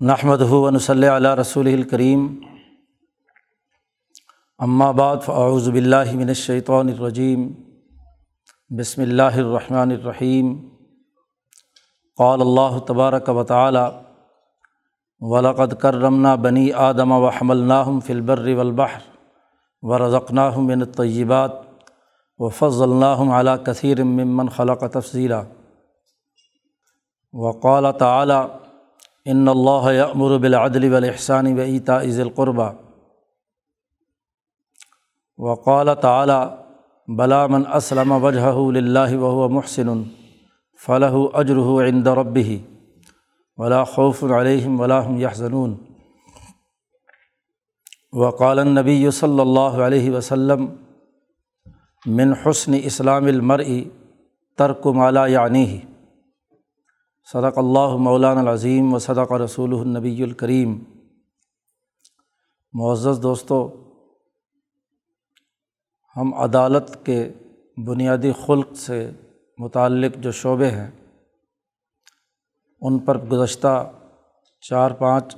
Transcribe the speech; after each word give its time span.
نحمد 0.00 0.40
ہُون 0.40 0.78
صلی 0.78 1.06
علیہ 1.08 1.28
رسول 1.28 1.66
الکریم 1.66 2.26
بعد 4.96 5.16
فاعوذ 5.24 5.68
باللہ 5.68 6.12
من 6.14 6.28
الشیطان 6.28 6.88
الرجیم 6.88 7.48
بسم 8.70 9.02
اللہ 9.02 9.38
الرحمن 9.38 9.90
الرحیم 9.90 10.52
قال 12.18 12.40
اللہ 12.40 12.78
تبارک 12.86 13.28
و 13.28 13.44
تعالی 13.44 13.82
ولقد 15.22 15.74
کرمنا 15.80 16.34
بنی 16.36 16.70
آدم 16.82 17.12
و 17.12 17.28
حملناہم 17.30 17.98
فی 18.00 18.12
البر 18.12 18.46
والبحر 18.54 19.00
ورزقناہم 19.82 20.66
من 20.66 20.82
الطیبات 20.82 21.58
و 22.40 22.48
فض 22.52 22.80
اللّہ 22.82 23.30
علیٰ 23.32 23.56
کثیر 23.64 24.04
ممن 24.04 24.48
خلق 24.48 24.84
تفصیلہ 24.92 25.42
وقال 27.34 27.92
تعلیٰ 27.98 28.46
ان 29.32 29.48
اللہ 29.48 29.86
امر 30.02 30.38
بالعدل 30.38 30.92
والاحسان 30.92 31.58
و 31.58 31.62
عیتا 31.62 32.00
عز 32.02 32.20
القربہ 32.20 32.70
وقال 35.38 35.88
تعلیٰ 36.00 36.44
بلا 37.08 37.46
من 37.46 37.62
اسلم 37.74 38.12
وجہ 38.24 38.40
اللّہ 38.40 39.16
و 39.16 39.48
محسن 39.48 39.88
فلاح 40.86 41.12
اجرح 41.34 41.68
عند 41.88 42.06
ربه 42.06 42.56
ولا 43.56 43.84
خوف 43.84 44.24
علیہم 44.24 44.80
ولاحم 44.80 45.16
یحزنون۔ 45.16 45.76
وقال 48.12 48.58
نبی 48.68 49.10
صلی 49.10 49.40
اللہ 49.40 49.82
علیہ 49.86 50.10
وسلم، 50.10 50.66
من 52.06 52.32
حسن 52.32 52.72
اسلام 52.82 53.26
المرء 53.26 53.80
ترک 54.58 54.86
مالا 54.86 55.26
یعنی 55.26 55.78
صدق 57.32 57.58
اللہ 57.58 57.96
مولان 57.96 58.38
العظیم 58.38 58.94
و 58.94 58.98
صدق 58.98 59.32
رسول 59.32 59.74
النبی 59.74 60.22
الکریم۔ 60.22 60.84
معزز 62.72 63.22
دوستو، 63.22 63.84
ہم 66.16 66.34
عدالت 66.34 67.06
کے 67.06 67.32
بنیادی 67.86 68.32
خلق 68.46 68.76
سے 68.76 69.10
متعلق 69.58 70.16
جو 70.16 70.30
شعبے 70.30 70.70
ہیں، 70.70 70.90
ان 72.80 72.98
پر 72.98 73.18
گزشتہ 73.18 73.92
چار 74.60 74.90
پانچ 74.90 75.36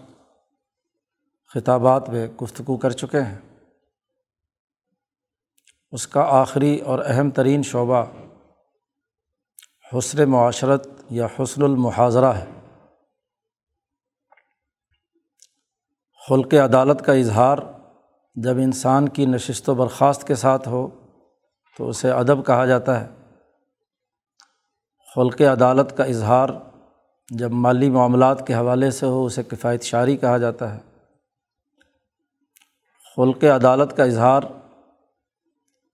خطابات 1.55 2.09
میں 2.09 2.29
گفتگو 2.43 2.77
کر 2.77 2.91
چکے 2.91 3.21
ہیں۔ 3.21 3.39
اس 5.91 6.07
کا 6.07 6.21
آخری 6.21 6.79
اور 6.79 6.99
اہم 7.07 7.31
ترین 7.31 7.63
شعبہ 7.63 8.05
حسن 9.99 10.31
معاشرت 10.31 10.89
یا 11.11 11.27
حسن 11.39 11.63
المحاظرہ 11.63 12.33
ہے۔ 12.33 12.45
خلق 16.29 16.55
عدالت 16.55 17.05
کا 17.05 17.13
اظہار 17.13 17.59
جب 18.35 18.57
انسان 18.57 19.09
کی 19.09 19.27
نشست 19.27 19.69
و 19.69 19.75
برخاست 19.75 20.27
کے 20.27 20.35
ساتھ 20.35 20.69
ہو 20.69 20.89
تو 21.79 21.89
اسے 21.89 22.11
ادب 22.11 22.47
کہا 22.47 22.67
جاتا 22.67 23.01
ہے۔ 23.01 23.09
خلق 25.17 25.41
عدالت 25.41 25.97
کا 25.97 26.05
اظہار 26.05 26.49
جب 27.29 27.51
مالی 27.51 27.91
معاملات 27.91 28.47
کے 28.47 28.55
حوالے 28.55 28.91
سے 28.91 29.07
ہو 29.07 29.25
اسے 29.25 29.43
کفایت 29.43 29.83
شاری 29.83 30.17
کہا 30.17 30.39
جاتا 30.39 30.75
ہے۔ 30.75 30.81
خلق 33.17 33.45
عدالت 33.45 33.97
کا 33.97 34.05
اظہار 34.05 34.43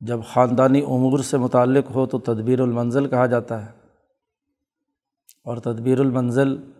جب 0.01 0.20
خاندانی 0.33 0.80
امور 0.80 1.19
سے 1.19 1.36
متعلق 1.36 1.91
ہو 1.91 2.06
تو 2.06 2.19
تدبیر 2.19 2.61
المنزل 2.61 3.08
کہا 3.08 3.27
جاتا 3.27 3.67
ہے۔ 3.67 3.76
اور 5.46 5.57
تدبیر 5.57 6.01
المنزل 6.01 6.70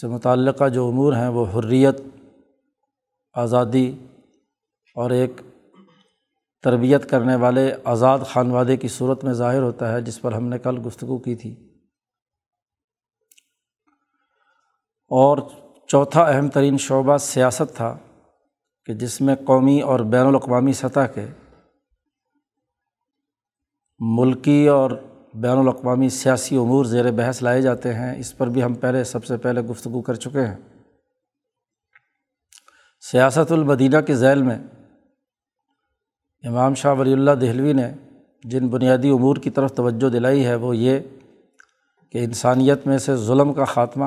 سے 0.00 0.06
متعلقہ 0.06 0.68
جو 0.68 0.88
امور 0.88 1.12
ہیں 1.12 1.28
وہ 1.28 1.46
حریت، 1.46 2.00
آزادی 3.32 4.06
اور 4.94 5.10
ایک 5.10 5.40
تربیت 6.62 7.10
کرنے 7.10 7.34
والے 7.34 7.74
آزاد 7.84 8.18
خانوادے 8.26 8.76
کی 8.76 8.88
صورت 8.88 9.24
میں 9.24 9.32
ظاہر 9.32 9.62
ہوتا 9.62 9.92
ہے، 9.92 10.00
جس 10.00 10.20
پر 10.20 10.32
ہم 10.32 10.44
نے 10.44 10.58
کل 10.58 10.86
گفتگو 10.86 11.18
کی 11.18 11.34
تھی۔ 11.34 11.52
اور 15.10 15.38
چوتھا 15.86 16.22
اہم 16.22 16.48
ترین 16.48 16.78
شعبہ 16.78 17.16
سیاست 17.16 17.76
تھا 17.76 17.98
کہ 18.86 18.94
جس 18.94 19.20
میں 19.20 19.34
قومی 19.34 19.80
اور 19.80 20.00
بین 20.00 20.26
الاقوامی 20.26 20.72
سطح 20.72 21.06
کے 21.14 21.26
ملکی 23.98 24.68
اور 24.68 24.90
بین 25.42 25.58
الاقوامی 25.58 26.08
سیاسی 26.08 26.56
امور 26.56 26.84
زیر 26.84 27.10
بحث 27.10 27.42
لائے 27.42 27.62
جاتے 27.62 27.94
ہیں، 27.94 28.18
اس 28.18 28.36
پر 28.36 28.46
بھی 28.46 28.62
ہم 28.62 28.74
پہلے، 28.74 29.04
سب 29.04 29.24
سے 29.24 29.36
پہلے 29.36 29.60
گفتگو 29.60 30.00
کر 30.00 30.14
چکے 30.14 30.46
ہیں۔ 30.46 30.56
سیاست 33.00 33.52
المدینہ 33.52 33.96
کے 34.06 34.14
ذیل 34.14 34.42
میں 34.42 34.58
امام 36.44 36.74
شاہ 36.74 36.94
ولی 36.94 37.12
اللہ 37.12 37.30
دہلوی 37.30 37.72
نے 37.72 37.90
جن 38.44 38.68
بنیادی 38.68 39.10
امور 39.10 39.36
کی 39.36 39.50
طرف 39.50 39.72
توجہ 39.72 40.08
دلائی 40.08 40.46
ہے، 40.46 40.54
وہ 40.54 40.76
یہ 40.76 41.00
کہ 42.10 42.18
انسانیت 42.18 42.86
میں 42.86 42.98
سے 42.98 43.16
ظلم 43.16 43.52
کا 43.52 43.64
خاتمہ، 43.64 44.06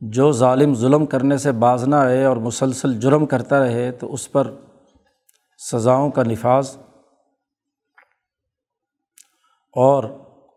جو 0.00 0.32
ظالم 0.32 0.74
ظلم 0.74 1.06
کرنے 1.06 1.38
سے 1.38 1.52
باز 1.52 1.84
نہ 1.84 1.96
آئے 1.96 2.24
اور 2.24 2.36
مسلسل 2.36 3.00
جرم 3.00 3.26
کرتا 3.26 3.60
رہے، 3.60 3.92
تو 3.92 4.12
اس 4.12 4.32
پر 4.32 4.50
سزاؤں 5.58 6.10
کا 6.10 6.22
نفاذ 6.22 6.76
اور 9.80 10.04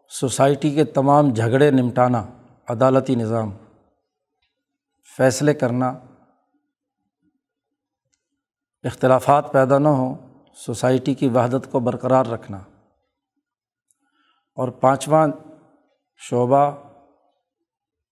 سوسائٹی 0.09 0.71
کے 0.71 0.85
تمام 0.85 1.33
جھگڑے 1.33 1.71
نمٹانا 1.71 2.25
عدالتی 2.69 3.15
نظام۔ 3.15 3.51
فیصلے 5.17 5.53
کرنا۔ 5.53 5.89
اختلافات 8.83 9.51
پیدا 9.51 9.77
نہ 9.77 9.87
ہوں، 9.87 10.15
سوسائٹی 10.55 11.13
کی 11.13 11.27
وحدت 11.27 11.71
کو 11.71 11.79
برقرار 11.79 12.25
رکھنا۔ 12.25 12.57
اور 14.55 14.67
پانچواں 14.67 15.27
شعبہ 16.17 16.71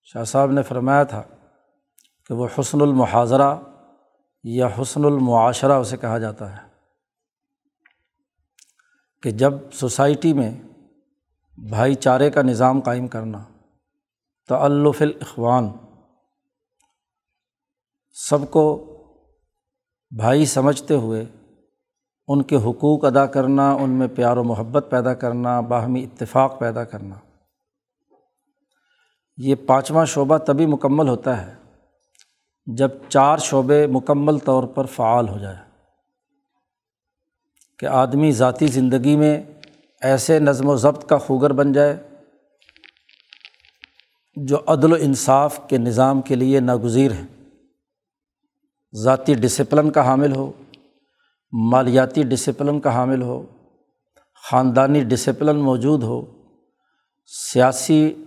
شاہ 0.03 0.24
صاحب 0.24 0.52
نے 0.52 0.64
فرمایا 0.64 1.03
تھا 1.03 1.24
کہ 2.28 2.34
وہ 2.34 2.48
حسن 2.59 2.81
المحاظرہ 2.81 3.56
یا 4.44 4.68
حسن 4.81 5.06
المعاشرہ 5.06 5.72
اسے 5.72 5.98
کہا 5.98 6.18
جاتا 6.18 6.58
ہے 6.58 6.68
کہ 9.24 9.31
جب 9.31 9.53
سوسائٹی 9.74 10.34
میں 10.34 10.69
بھائی 11.68 11.96
چارے 11.96 12.31
کا 12.31 12.42
نظام 12.42 12.80
قائم 12.80 13.08
کرنا 13.08 13.44
تو 14.47 14.56
الاخوان 14.56 15.70
سب 18.12 18.52
کو 18.52 18.86
بھائی 20.18 20.46
سمجھتے 20.46 20.94
ہوئے 20.94 21.25
ان 22.28 22.44
کے 22.44 22.56
حقوق 22.56 23.06
ادا 23.06 23.25
کرنا، 23.25 23.74
ان 23.74 23.90
میں 23.90 24.08
پیار 24.16 24.38
و 24.38 24.44
محبت 24.44 24.88
پیدا 24.90 25.14
کرنا، 25.14 25.59
باہمی 25.59 26.03
اتفاق 26.03 26.59
پیدا 26.59 26.84
کرنا۔ 26.84 27.16
یہ 29.38 29.56
پانچواں 29.68 30.06
شعبہ 30.06 30.38
تبھی 30.38 30.66
مکمل 30.66 31.08
ہوتا 31.08 31.48
ہے 31.48 31.56
جب 32.66 32.90
چار 33.09 33.38
شعبے 33.38 33.88
مکمل 33.88 34.40
طور 34.40 34.64
پر 34.64 34.86
فعال 34.86 35.30
ہو 35.30 35.38
جائے۔ 35.38 35.58
کہ 37.80 37.86
آدمی 37.86 38.31
ذاتی 38.31 38.68
زندگی 38.68 39.16
میں 39.16 39.44
ایسے 40.02 40.40
نظم 40.40 40.68
و 40.68 40.76
ضبط 40.76 41.10
کا 41.10 41.18
خوگر 41.18 41.54
بن 41.54 41.72
جائے 41.72 41.98
جو 44.36 44.58
عدل 44.68 44.94
و 44.94 44.96
انصاف 45.00 45.60
کے 45.70 45.78
نظام 45.78 46.22
کے 46.22 46.36
لیے 46.36 46.60
ناگزیر 46.60 47.12
ہیں۔ 47.12 47.28
ذاتی 48.96 49.34
ڈسپلن 49.34 49.92
کا 49.92 50.06
حامل 50.06 50.36
ہو، 50.36 50.51
مالیاتی 51.51 52.24
ڈسپلن 52.24 52.80
کا 52.80 52.96
حامل 52.96 53.22
ہو، 53.22 53.46
خاندانی 54.51 55.04
ڈسپلن 55.04 55.56
موجود 55.56 56.04
ہو، 56.04 56.25
سیاسی 57.25 58.25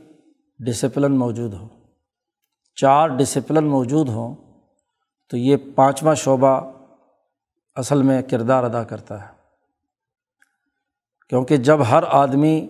ڈسپلن 0.59 1.13
موجود 1.13 1.55
ہو، 1.55 1.69
چار 2.77 3.09
ڈسپلن 3.09 3.65
موجود 3.65 4.09
ہوں، 4.09 4.35
تو 5.31 5.37
یہ 5.37 5.57
پانچواں 5.75 6.15
شعبہ 6.15 6.73
اصل 7.75 8.03
میں 8.03 8.23
کردار 8.23 8.65
ادا 8.65 8.85
کرتا 8.85 9.23
ہے۔ 9.23 9.32
کیونکہ 11.33 11.57
جب 11.57 11.79
ہر 11.91 12.03
آدمی 12.09 12.69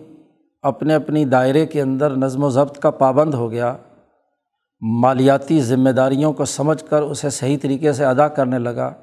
اپنے 0.61 0.95
اپنی 0.95 1.25
دائرے 1.25 1.65
کے 1.65 1.81
اندر 1.81 2.09
نظم 2.09 2.43
و 2.43 2.49
ضبط 2.49 2.79
کا 2.79 2.89
پابند 2.89 3.33
ہو 3.33 3.51
گیا، 3.51 3.77
مالیاتی 4.81 5.61
ذمہ 5.61 5.89
داریوں 5.89 6.33
کو 6.33 6.45
سمجھ 6.45 6.85
کر 6.85 7.01
اسے 7.01 7.29
صحیح 7.29 7.57
طریقے 7.61 7.93
سے 7.93 8.05
ادا 8.05 8.27
کرنے 8.27 8.59
لگا، 8.59 8.93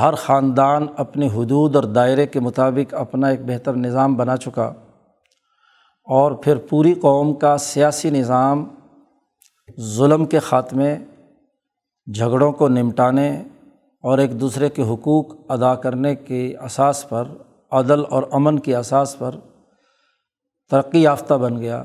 ہر 0.00 0.14
خاندان 0.14 0.86
اپنی 0.96 1.26
حدود 1.26 1.76
اور 1.76 1.84
دائرے 1.84 2.26
کے 2.26 2.40
مطابق 2.40 2.94
اپنا 2.94 3.28
ایک 3.28 3.40
بہتر 3.46 3.72
نظام 3.72 4.14
بنا 4.14 4.36
چکا۔ 4.36 4.72
اور 6.04 6.32
پھر 6.32 6.56
پوری 6.56 6.94
قوم 6.94 7.34
کا 7.34 7.58
سیاسی 7.58 8.10
نظام 8.10 8.64
ظلم 9.80 10.24
کے 10.24 10.38
خاتمے، 10.38 10.96
جھگڑوں 12.14 12.52
کو 12.52 12.68
نمٹانے 12.68 13.42
اور 14.02 14.18
ایک 14.18 14.40
دوسرے 14.40 14.68
کے 14.68 14.82
حقوق 14.82 15.26
ادا 15.48 15.74
کرنے 15.74 16.14
کے 16.14 16.56
اساس 16.64 17.08
پر 17.08 17.24
عدل 17.78 18.02
اور 18.10 18.22
امن 18.32 18.58
کی 18.58 18.74
اساس 18.74 19.18
پر 19.18 19.34
ترقی 20.70 21.02
یافتہ 21.02 21.34
بن 21.34 21.58
گیا۔ 21.58 21.82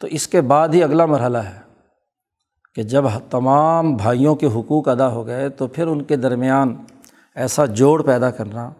تو 0.00 0.06
اس 0.06 0.26
کے 0.28 0.40
بعد 0.40 0.68
ہی 0.68 0.82
اگلا 0.82 1.06
مرحلہ 1.06 1.38
ہے 1.38 1.60
کہ 2.74 2.82
جب 2.82 3.04
تمام 3.30 3.94
بھائیوں 3.96 4.34
کے 4.34 4.46
حقوق 4.46 4.88
ادا 4.88 5.08
ہو 5.08 5.26
گئے 5.26 5.48
تو 5.48 5.66
پھر 5.66 5.86
ان 5.86 6.02
کے 6.02 6.16
درمیان 6.16 6.76
ایسا 7.34 7.64
جوڑ 7.66 8.02
پیدا 8.02 8.30
کرنا، 8.30 8.70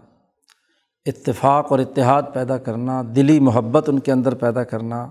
اتفاق 1.06 1.72
اور 1.72 1.78
اتحاد 1.78 2.22
پیدا 2.32 2.56
کرنا، 2.56 3.02
دلی 3.16 3.40
محبت 3.40 3.88
ان 3.88 3.98
کے 3.98 4.12
اندر 4.12 4.34
پیدا 4.34 4.64
کرنا، 4.64 5.06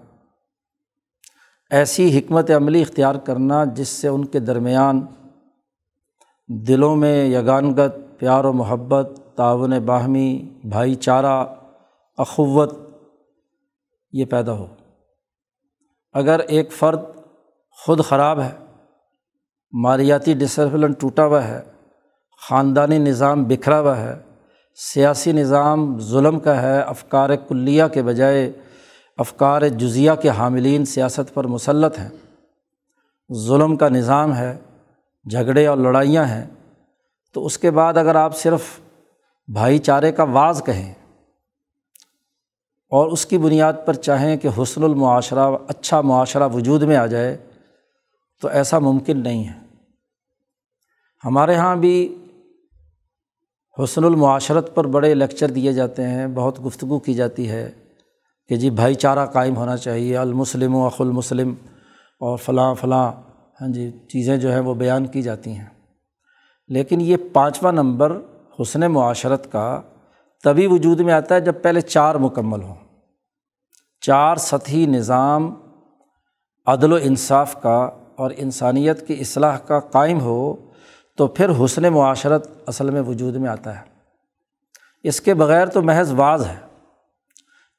ایسی 1.71 2.19
حکمت 2.19 2.51
عملی 2.51 2.81
اختیار 2.81 3.15
کرنا 3.15 3.63
جس 3.65 3.87
سے 3.87 4.07
ان 4.07 4.25
کے 4.25 4.39
درمیان 4.39 5.05
دلوں 6.49 6.95
میں 6.95 7.25
یگانگت، 7.25 7.95
پیار 8.19 8.43
و 8.43 8.53
محبت 8.53 9.09
تعاون 9.37 9.73
باہمی 9.79 10.29
بھائی 10.63 10.95
چارہ 10.95 11.45
اخوت، 12.17 12.73
یہ 14.13 14.25
پیدا 14.25 14.51
ہو۔ 14.51 14.67
اگر 16.13 16.39
ایک 16.39 16.71
فرد 16.71 17.01
خود 17.77 18.03
خراب 18.05 18.39
ہے، 18.41 18.51
مالیاتی 19.73 20.33
ڈسپلن 20.33 20.91
ٹوٹا 20.91 21.25
ہوا 21.25 21.43
ہے، 21.47 21.61
خاندانی 22.41 22.97
نظام 22.97 23.43
بکھرا 23.43 23.79
ہوا 23.79 23.97
ہے، 23.97 24.15
سیاسی 24.75 25.31
نظام 25.31 25.99
ظلم 25.99 26.39
کا 26.39 26.61
ہے، 26.61 26.79
افکار 26.79 27.29
کلیہ 27.47 27.83
کے 27.93 28.01
بجائے 28.01 28.51
افکار 29.17 29.61
جزیہ 29.61 30.11
کے 30.21 30.29
حاملین 30.29 30.85
سیاست 30.85 31.33
پر 31.33 31.47
مسلط 31.47 31.99
ہیں، 31.99 32.09
ظلم 33.33 33.75
کا 33.75 33.89
نظام 33.89 34.35
ہے، 34.35 34.57
جھگڑے 35.25 35.67
اور 35.67 35.77
لڑائیاں 35.77 36.25
ہیں، 36.25 36.45
تو 37.35 37.45
اس 37.45 37.57
کے 37.57 37.71
بعد 37.71 37.97
اگر 37.97 38.15
آپ 38.15 38.37
صرف 38.37 38.79
بھائی 39.53 39.77
چارے 39.77 40.11
کا 40.11 40.23
واز 40.23 40.61
کہیں۔ 40.65 40.93
اور 42.89 43.07
اس 43.07 43.25
کی 43.25 43.37
بنیاد 43.37 43.73
پر 43.85 43.93
چاہیں 43.93 44.37
کہ 44.37 44.49
حسن 44.61 44.83
المعاشرہ 44.83 45.51
اچھا 45.67 46.01
معاشرہ 46.01 46.47
وجود 46.53 46.83
میں 46.83 46.97
آ 46.97 47.05
جائے، 47.05 47.37
تو 48.41 48.47
ایسا 48.47 48.79
ممکن 48.79 49.23
نہیں 49.23 49.47
ہے۔ 49.47 49.53
ہمارے 51.25 51.53
یہاں 51.53 51.75
بھی 51.75 52.25
حسن 53.83 54.03
المعاشرت 54.03 54.75
پر 54.75 54.87
بڑے 54.87 55.13
لیکچر 55.13 55.51
دیے 55.51 55.73
جاتے 55.73 56.03
ہیں، 56.03 56.27
بہت 56.27 56.65
گفتگو 56.65 56.99
کی 56.99 57.13
جاتی 57.13 57.49
ہے 57.49 57.71
کہ 58.49 58.55
جی 58.55 58.69
بھائی 58.69 58.95
چارہ 58.95 59.25
قائم 59.25 59.55
ہونا 59.55 59.77
چاہیے، 59.77 60.17
المسلم 60.17 60.75
و 60.75 60.85
اخ 60.85 61.01
المسلم 61.01 61.55
اور 62.19 62.37
فلاں 62.37 62.75
فلاں 62.75 63.11
ہاں 63.61 63.67
جی 63.67 63.91
چیزیں 63.91 64.37
جو 64.37 64.51
ہیں 64.51 64.59
وہ 64.59 64.73
بیان 64.73 65.05
کی 65.05 65.21
جاتی 65.21 65.51
ہیں۔ 65.51 65.65
لیکن 66.67 67.01
یہ 67.01 67.17
پانچواں 67.33 67.71
نمبر 67.71 68.21
حسن 68.61 68.79
معاشرت 68.79 69.51
کا 69.51 69.81
تبھی 70.43 70.67
وجود 70.67 70.99
میں 70.99 71.13
آتا 71.13 71.35
ہے 71.35 71.39
جب 71.39 71.53
پہلے 71.61 71.81
چار 71.81 72.15
مکمل 72.15 72.61
ہوں۔ 72.61 72.75
چار 74.01 74.35
سطحی 74.35 74.85
نظام 74.85 75.55
عدل 76.65 76.93
و 76.93 76.97
انصاف 77.01 77.61
کا 77.61 77.89
اور 78.15 78.31
انسانیت 78.37 79.07
کی 79.07 79.13
اصلاح 79.19 79.57
کا 79.57 79.79
قائم 79.79 80.19
ہو 80.19 80.55
تو 81.17 81.27
پھر 81.27 81.65
حسن 81.65 81.81
معاشرت 81.81 82.47
اصل 82.67 82.89
میں 82.89 83.01
وجود 83.01 83.35
میں 83.35 83.49
آتا 83.49 83.79
ہے۔ 83.79 83.85
اس 85.03 85.21
کے 85.21 85.33
بغیر 85.33 85.65
تو 85.65 85.81
محض 85.81 86.13
واز 86.13 86.45
ہے۔ 86.45 86.67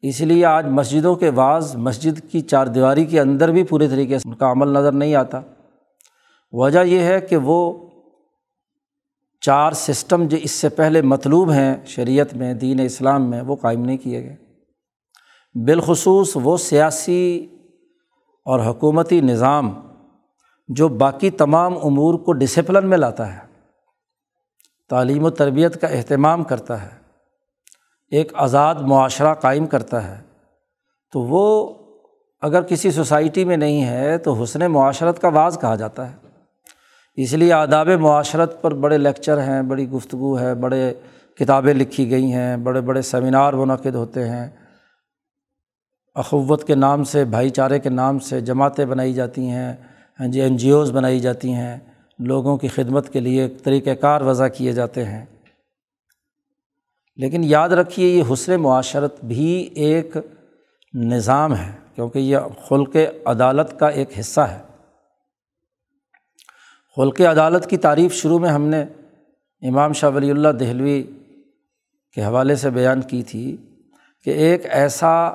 اس 0.03 0.21
لیے 0.21 0.45
آج 0.45 0.67
مسجدوں 0.67 1.15
کے 1.15 1.31
بعض 1.31 1.77
مسجد 1.77 2.31
کی 2.33 2.41
چار 2.41 2.67
دیواری 2.67 3.05
کے 3.05 3.21
اندر 3.21 3.51
بھی 3.51 3.65
پورے 3.65 3.89
طریقے 3.89 4.19
سے 4.19 4.29
ان 4.29 4.35
کا 4.35 4.51
عمل 4.51 4.69
نظر 4.69 4.93
نہیں 4.93 5.15
آتا۔ 5.15 5.41
وجہ 6.53 6.81
یہ 6.81 7.01
ہے 7.01 7.21
کہ 7.21 7.37
وہ 7.37 7.88
چار 9.49 9.73
سسٹم 9.73 10.25
جو 10.25 10.37
اس 10.37 10.51
سے 10.51 10.69
پہلے 10.69 11.03
مطلوب 11.03 11.51
ہیں 11.51 11.87
شریعت 11.87 12.35
میں، 12.35 12.55
دین 12.55 12.81
اسلام 12.81 13.31
میں، 13.31 13.41
وہ 13.43 13.57
قائم 13.57 13.85
نہیں 13.85 13.97
کیے 13.97 14.23
گئے۔ 14.25 14.37
بالخصوص 15.55 16.37
وہ 16.43 16.57
سیاسی 16.57 17.47
اور 18.47 18.61
حکومتی 18.61 19.21
نظام 19.21 19.73
جو 20.69 20.89
باقی 20.89 21.31
تمام 21.31 21.79
امور 21.79 22.15
کو 22.15 22.33
ڈسپلن 22.33 22.89
میں 22.89 22.99
لاتا 22.99 23.37
ہے، 23.37 23.41
تعلیم 24.91 25.25
و 25.25 25.31
تربیت 25.31 25.81
کا 25.81 25.87
اہتمام 25.87 26.45
کرتا 26.45 26.83
ہے، 26.83 26.97
ایک 28.11 28.33
آزاد 28.35 28.75
معاشرہ 28.75 29.35
قائم 29.35 29.67
کرتا 29.67 30.07
ہے، 30.09 30.23
تو 31.13 31.21
وہ 31.21 31.75
اگر 32.41 32.63
کسی 32.63 32.91
سوسائٹی 32.91 33.45
میں 33.45 33.57
نہیں 33.57 33.85
ہے 33.85 34.19
تو 34.19 34.43
حسن 34.43 34.71
معاشرت 34.73 35.21
کا 35.21 35.29
بعض 35.29 35.61
کہا 35.61 35.75
جاتا 35.75 36.11
ہے۔ 36.11 36.28
اس 37.21 37.33
لیے 37.33 37.53
آداب 37.53 37.89
معاشرت 37.89 38.63
پر 38.63 38.75
بڑے 38.75 38.99
لیکچر 38.99 39.43
ہیں، 39.43 39.63
بڑی 39.63 39.91
گفتگو 39.91 40.39
ہے، 40.39 40.55
بڑے 40.55 40.95
کتابیں 41.35 41.75
لکھی 41.75 42.11
گئی 42.11 42.33
ہیں، 42.33 42.57
بڑے 42.57 42.81
بڑے 42.81 43.03
سیمینار 43.03 43.53
منعقد 43.53 43.95
ہوتے 43.95 44.29
ہیں۔ 44.29 44.49
اخوت 46.15 46.65
کے 46.65 46.75
نام 46.75 47.05
سے، 47.05 47.25
بھائی 47.25 47.51
چارے 47.51 47.79
کے 47.79 47.89
نام 47.89 48.19
سے 48.19 48.41
جماعتیں 48.41 48.85
بنائی 48.85 49.13
جاتی 49.13 49.49
ہیں 49.49 49.73
ہاں 50.21 50.27
جی 50.27 50.41
این 50.41 50.57
جی 50.57 50.71
اوز 50.71 50.91
بنائی 50.91 51.21
جاتی 51.21 51.53
ہیں۔ 51.53 51.77
لوگوں 52.19 52.57
کی 52.57 52.69
خدمت 52.69 53.13
کے 53.13 53.21
لیے 53.21 53.49
طریقۂ 53.49 53.91
کار 54.01 54.21
وضع 54.21 54.49
کیے 54.49 54.73
جاتے 54.73 55.05
ہیں۔ 55.05 55.25
لیکن 57.17 57.41
یاد 57.45 57.69
رکھیے، 57.69 58.09
یہ 58.09 58.23
حسن 58.33 58.61
معاشرت 58.61 59.25
بھی 59.25 59.71
ایک 59.75 60.17
نظام 60.95 61.57
ہے، 61.57 61.73
کیونکہ 61.95 62.19
یہ 62.19 62.39
خلق 62.69 62.97
عدالت 63.25 63.79
کا 63.79 63.89
ایک 63.89 64.09
حصہ 64.21 64.41
ہے۔ 64.41 64.68
خلق 66.99 67.21
عدالت 67.21 67.67
کی 67.67 67.77
تعریف 67.77 68.15
شروع 68.15 68.39
میں 68.39 68.51
ہم 68.51 68.63
نے 68.63 68.83
امام 69.69 69.93
شاہ 69.93 70.11
ولی 70.11 70.31
اللہ 70.31 70.49
دہلوی 70.49 71.03
کے 72.15 72.25
حوالے 72.25 72.55
سے 72.55 72.71
بیان 72.71 73.01
کی 73.01 73.23
تھی 73.23 73.57
کہ 74.25 74.31
ایک 74.31 74.67
ایسا 74.71 75.31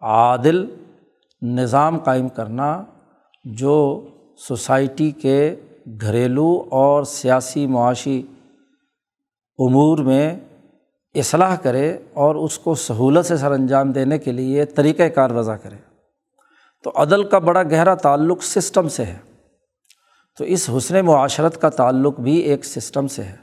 عادل 0.00 0.66
نظام 1.42 1.98
قائم 1.98 2.28
کرنا 2.28 2.84
جو 3.44 4.06
سوسائٹی 4.38 5.10
کے 5.10 5.56
گھریلو 6.00 6.64
اور 6.70 7.04
سیاسی 7.04 7.66
معاشی 7.66 8.22
امور 9.58 9.98
میں 9.98 10.40
اصلاح 11.14 11.56
کرے 11.56 11.98
اور 12.12 12.34
اس 12.34 12.58
کو 12.58 12.74
سہولت 12.74 13.26
سے 13.26 13.36
سر 13.36 13.52
انجام 13.52 13.92
دینے 13.92 14.18
کے 14.18 14.32
لیے 14.32 14.64
طریقۂ 14.64 15.02
کار 15.14 15.30
وضع 15.30 15.56
کرے۔ 15.56 15.76
تو 16.84 16.92
عدل 16.94 17.24
کا 17.24 17.38
بڑا 17.38 17.62
گہرا 17.62 17.94
تعلق 17.94 18.42
سسٹم 18.42 18.88
سے 18.88 19.04
ہے۔ 19.04 19.29
تو 20.38 20.44
اس 20.44 20.70
حسن 20.76 21.04
معاشرت 21.04 21.60
کا 21.60 21.68
تعلق 21.68 22.20
بھی 22.20 22.36
ایک 22.36 22.64
سسٹم 22.64 23.08
سے 23.08 23.22
ہے، 23.22 23.36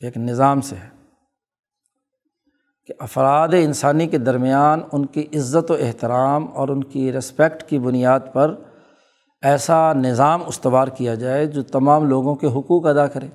ایک 0.00 0.16
نظام 0.16 0.60
سے 0.60 0.76
ہے 0.76 0.88
کہ 2.86 2.94
افراد 2.98 3.48
انسانی 3.48 4.06
کے 4.06 4.18
درمیان 4.18 4.80
ان 4.92 5.06
کی 5.06 5.26
عزت 5.34 5.70
و 5.70 5.74
احترام 5.74 6.46
اور 6.54 6.68
ان 6.68 6.84
کی 6.84 7.12
رسپیکٹ 7.12 7.68
کی 7.68 7.78
بنیاد 7.78 8.20
پر 8.32 8.54
ایسا 9.42 9.92
نظام 9.92 10.42
استوار 10.46 10.88
کیا 10.88 11.14
جائے 11.14 11.46
جو 11.46 11.62
تمام 11.62 12.08
لوگوں 12.08 12.34
کے 12.34 12.46
حقوق 12.46 12.86
ادا 12.86 13.06
کرے۔ 13.06 13.28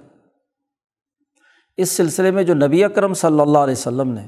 اس 1.78 1.92
سلسلے 1.92 2.32
میں 2.32 2.44
جو 2.44 2.54
نبی 2.54 2.84
اکرم 2.84 3.14
صلی 3.14 3.40
اللہ 3.40 3.58
علیہ 3.58 3.76
وسلم 3.78 4.12
نے 4.12 4.28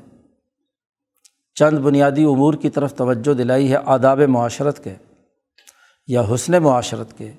چند 1.56 1.78
بنیادی 1.78 2.24
امور 2.24 2.54
کی 2.54 2.70
طرف 2.70 2.94
توجہ 2.94 3.34
دلائی 3.34 3.72
ہے 3.72 3.78
آداب 3.86 4.20
معاشرت 4.20 4.84
کے 4.84 4.96
یا 6.08 6.24
حسن 6.34 6.64
معاشرت 6.64 7.18
کے 7.18 7.32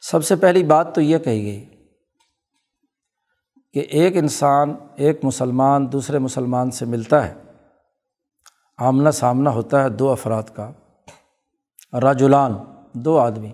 سب 0.00 0.24
سے 0.24 0.36
پہلی 0.36 0.64
بات 0.64 0.94
تو 0.94 1.00
یہ 1.00 1.18
کہی 1.18 1.44
گئی 1.44 1.84
کہ 3.72 3.78
ایک 3.78 4.16
انسان، 4.16 4.74
ایک 4.96 5.24
مسلمان 5.24 5.92
دوسرے 5.92 6.18
مسلمان 6.18 6.70
سے 6.70 6.84
ملتا 6.84 7.28
ہے، 7.28 7.34
آمنا 8.78 9.10
سامنا 9.10 9.50
ہوتا 9.50 9.84
ہے 9.84 9.88
دو 9.88 10.10
افراد 10.10 10.42
کا۔ 10.54 10.72
راجولان 12.00 12.52
دو 12.92 13.18
آدمی 13.18 13.52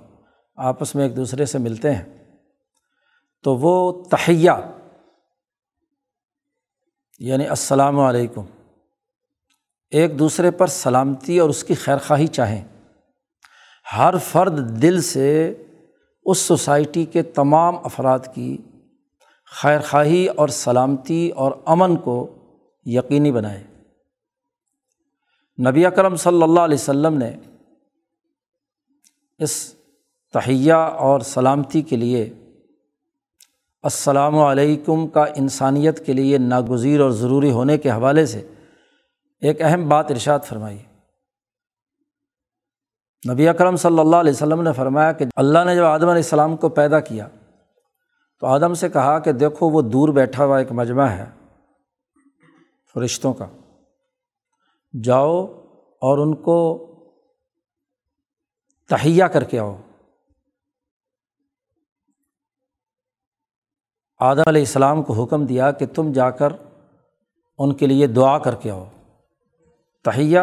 آپس 0.57 0.95
میں 0.95 1.05
ایک 1.05 1.17
دوسرے 1.17 1.47
سے 1.47 1.59
ملتے 1.59 1.95
ہیں۔ 1.95 2.35
تو 3.43 3.57
وہ 3.57 4.05
تہیہ 4.05 4.51
یعنی 7.19 7.49
السلام 7.49 8.01
علیکم، 8.01 8.45
ایک 9.91 10.19
دوسرے 10.19 10.51
پر 10.51 10.67
سلامتی 10.67 11.39
اور 11.39 11.51
اس 11.51 11.65
کی 11.65 11.75
خیر 11.75 11.99
خواہی 11.99 12.27
چاہیں۔ 12.27 12.65
ہر 13.97 14.15
فرد 14.19 14.83
دل 14.83 15.03
سے 15.03 15.55
اس 16.27 16.39
سوسائٹی 16.39 17.05
کے 17.05 17.23
تمام 17.23 17.77
افراد 17.85 18.19
کی 18.35 18.59
خیر 19.63 19.81
خواہی 19.81 20.27
اور 20.27 20.49
سلامتی 20.49 21.31
اور 21.31 21.53
امن 21.67 21.97
کو 21.97 22.35
یقینی 22.85 23.33
بنائے۔ 23.33 23.63
نبی 25.71 25.87
اکرم 25.87 26.17
صلی 26.17 26.43
اللہ 26.43 26.61
علیہ 26.61 26.75
و 26.75 26.85
سلم 26.85 27.15
نے 27.15 27.37
اس 29.39 29.75
تہیہ 30.33 30.73
اور 30.73 31.21
سلامتی 31.21 31.83
کے 31.83 31.97
لیے 31.97 32.25
السلام 33.83 34.39
علیکم 34.39 35.07
کا 35.07 35.25
انسانیت 35.37 36.07
کے 36.07 36.13
لیے 36.13 36.39
ناگزیر 36.39 37.01
اور 37.01 37.11
ضروری 37.11 37.51
ہونے 37.51 37.79
کے 37.79 37.91
حوالے 37.91 38.27
سے 38.27 38.49
ایک 39.41 39.63
اہم 39.63 39.89
بات 39.89 40.11
ارشاد 40.11 40.39
فرمائی۔ 40.45 40.79
نبی 43.33 43.49
اکرم 43.49 43.77
صلی 43.77 43.99
اللہ 43.99 44.17
علیہ 44.17 44.33
وسلم 44.33 44.63
نے 44.63 44.73
فرمایا 44.73 45.13
کہ 45.13 45.25
اللہ 45.37 45.59
نے 45.65 45.77
جب 45.77 45.85
آدم 45.85 46.03
علیہ 46.03 46.13
السلام 46.13 46.57
کو 46.57 46.69
پیدا 46.69 47.01
کیا 47.01 47.29
تو 48.41 48.47
آدم 48.47 48.75
سے 48.75 48.89
کہا 48.89 49.19
کہ 49.19 49.33
دیکھو 49.33 49.69
وہ 49.69 49.83
دور 49.83 50.09
بیٹھا 50.09 50.45
ہوا 50.45 50.59
ایک 50.59 50.73
مجمع 50.73 51.05
ہے 51.05 51.25
فرشتوں 52.95 53.35
کا۔ 53.35 53.47
جاؤ 55.03 55.45
اور 56.01 56.19
ان 56.19 56.35
کو 56.35 56.87
تہیا 58.89 59.29
کر 59.29 59.45
کے 59.45 59.59
آؤ۔ 59.59 59.77
آدم 64.19 64.43
علیہ 64.47 64.63
السلام 64.63 65.03
کو 65.03 65.13
حکم 65.13 65.47
دیا 65.47 65.73
کہ 65.73 65.87
تم 65.87 66.13
جا 66.13 66.31
کر 66.31 66.53
ان 67.59 67.75
کے 67.75 67.87
لیے 67.87 68.07
دعا 68.07 68.39
کر 68.39 68.55
کے 68.55 68.71
آؤ۔ 68.71 68.85
تہیہ 70.05 70.41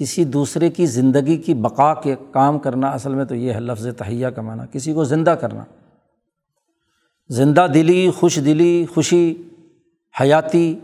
کسی 0.00 0.24
دوسرے 0.24 0.70
کی 0.70 0.86
زندگی 0.86 1.36
کی 1.36 1.54
بقا 1.54 1.94
کے 1.94 2.16
کام 2.32 2.58
کرنا 2.58 2.88
اصل 2.88 3.14
میں 3.14 3.24
تو 3.24 3.34
یہ 3.34 3.52
ہے 3.52 3.60
لفظ 3.60 3.86
تہیہ 3.98 4.26
کا 4.26 4.42
معنی، 4.42 4.62
کسی 4.72 4.92
کو 4.92 5.04
زندہ 5.04 5.30
کرنا۔ 5.30 5.64
زندہ 7.28 7.66
دلی، 7.74 8.10
خوش 8.10 8.36
دلی، 8.36 8.86
خوشی، 8.94 9.48
حیاتی، 10.20 10.78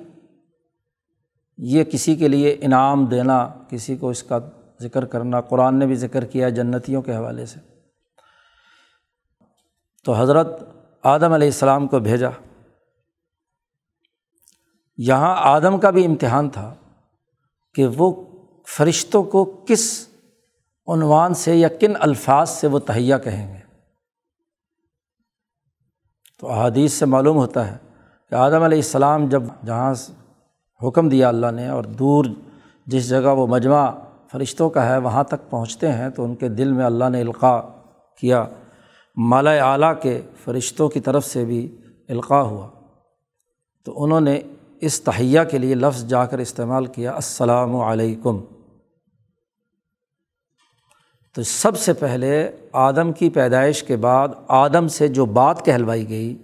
یہ 1.58 1.84
کسی 1.84 2.16
کے 2.16 2.28
لیے 2.28 2.56
انعام 2.60 3.06
دینا، 3.06 3.48
کسی 3.70 3.96
کو 3.96 4.08
اس 4.08 4.22
کا 4.22 4.38
ذکر 4.82 5.04
کرنا۔ 5.04 5.40
قرآن 5.40 5.78
نے 5.78 5.86
بھی 5.86 5.94
ذکر 5.94 6.24
کیا 6.24 6.48
جنتیوں 6.48 7.02
کے 7.02 7.16
حوالے 7.16 7.46
سے۔ 7.46 7.60
تو 10.04 10.12
حضرت 10.12 10.62
آدم 11.02 11.32
علیہ 11.32 11.48
السلام 11.48 11.86
کو 11.86 11.98
بھیجا۔ 11.98 12.30
یہاں 14.96 15.36
آدم 15.38 15.80
کا 15.80 15.90
بھی 15.90 16.06
امتحان 16.06 16.50
تھا 16.50 16.74
کہ 17.74 17.86
وہ 17.86 18.25
فرشتوں 18.68 19.22
کو 19.22 19.62
کس 19.66 20.08
عنوان 20.86 21.34
سے 21.34 21.56
یا 21.56 21.68
کن 21.68 21.92
الفاظ 22.00 22.50
سے 22.50 22.66
وہ 22.66 22.78
تہیا 22.78 23.18
کہیں 23.18 23.54
گے؟ 23.54 23.60
تو 26.40 26.50
احادیث 26.50 26.92
سے 26.92 27.06
معلوم 27.06 27.36
ہوتا 27.36 27.70
ہے 27.70 27.76
کہ 28.30 28.34
آدم 28.34 28.62
علیہ 28.62 28.78
السلام 28.78 29.28
جب 29.28 29.42
جہاں 29.66 29.94
حکم 30.88 31.08
دیا 31.08 31.28
اللہ 31.28 31.50
نے 31.50 31.68
اور 31.68 31.84
دور 31.84 32.24
جس 32.86 33.08
جگہ 33.08 33.34
وہ 33.36 33.46
مجمع 33.46 33.90
فرشتوں 34.32 34.70
کا 34.70 34.86
ہے 34.86 34.98
وہاں 34.98 35.24
تک 35.24 35.50
پہنچتے 35.50 35.92
ہیں 35.92 36.08
تو 36.08 36.24
ان 36.24 36.34
کے 36.34 36.48
دل 36.48 36.72
میں 36.72 36.84
اللہ 36.84 37.08
نے 37.08 37.20
القاع 37.20 37.60
کیا۔ 38.18 38.44
مالا 39.16 39.72
اعلیٰ 39.72 39.92
کے 40.02 40.22
فرشتوں 40.44 40.88
کی 40.88 41.00
طرف 41.00 41.26
سے 41.26 41.44
بھی 41.44 41.76
القاع 42.08 42.42
ہوا۔ 42.42 42.68
تو 43.84 44.04
انہوں 44.04 44.20
نے 44.20 44.40
اس 44.80 45.00
تہیا 45.00 45.44
کے 45.44 45.58
لیے 45.58 45.74
لفظ 45.74 46.04
جا 46.04 46.26
کر 46.26 46.38
استعمال 46.38 46.86
کیا، 46.86 47.12
السلام 47.12 47.76
علیکم۔ 47.76 48.40
تو 51.36 51.42
سب 51.42 51.76
سے 51.76 51.92
پہلے 51.92 52.50
آدم 52.72 53.12
کی 53.12 53.30
پیدائش 53.30 53.82
کے 53.82 53.96
بعد 53.96 54.28
آدم 54.48 54.88
سے 54.88 55.08
جو 55.08 55.26
بات 55.26 55.64
کہلوائی 55.64 56.08
گئی، 56.08 56.36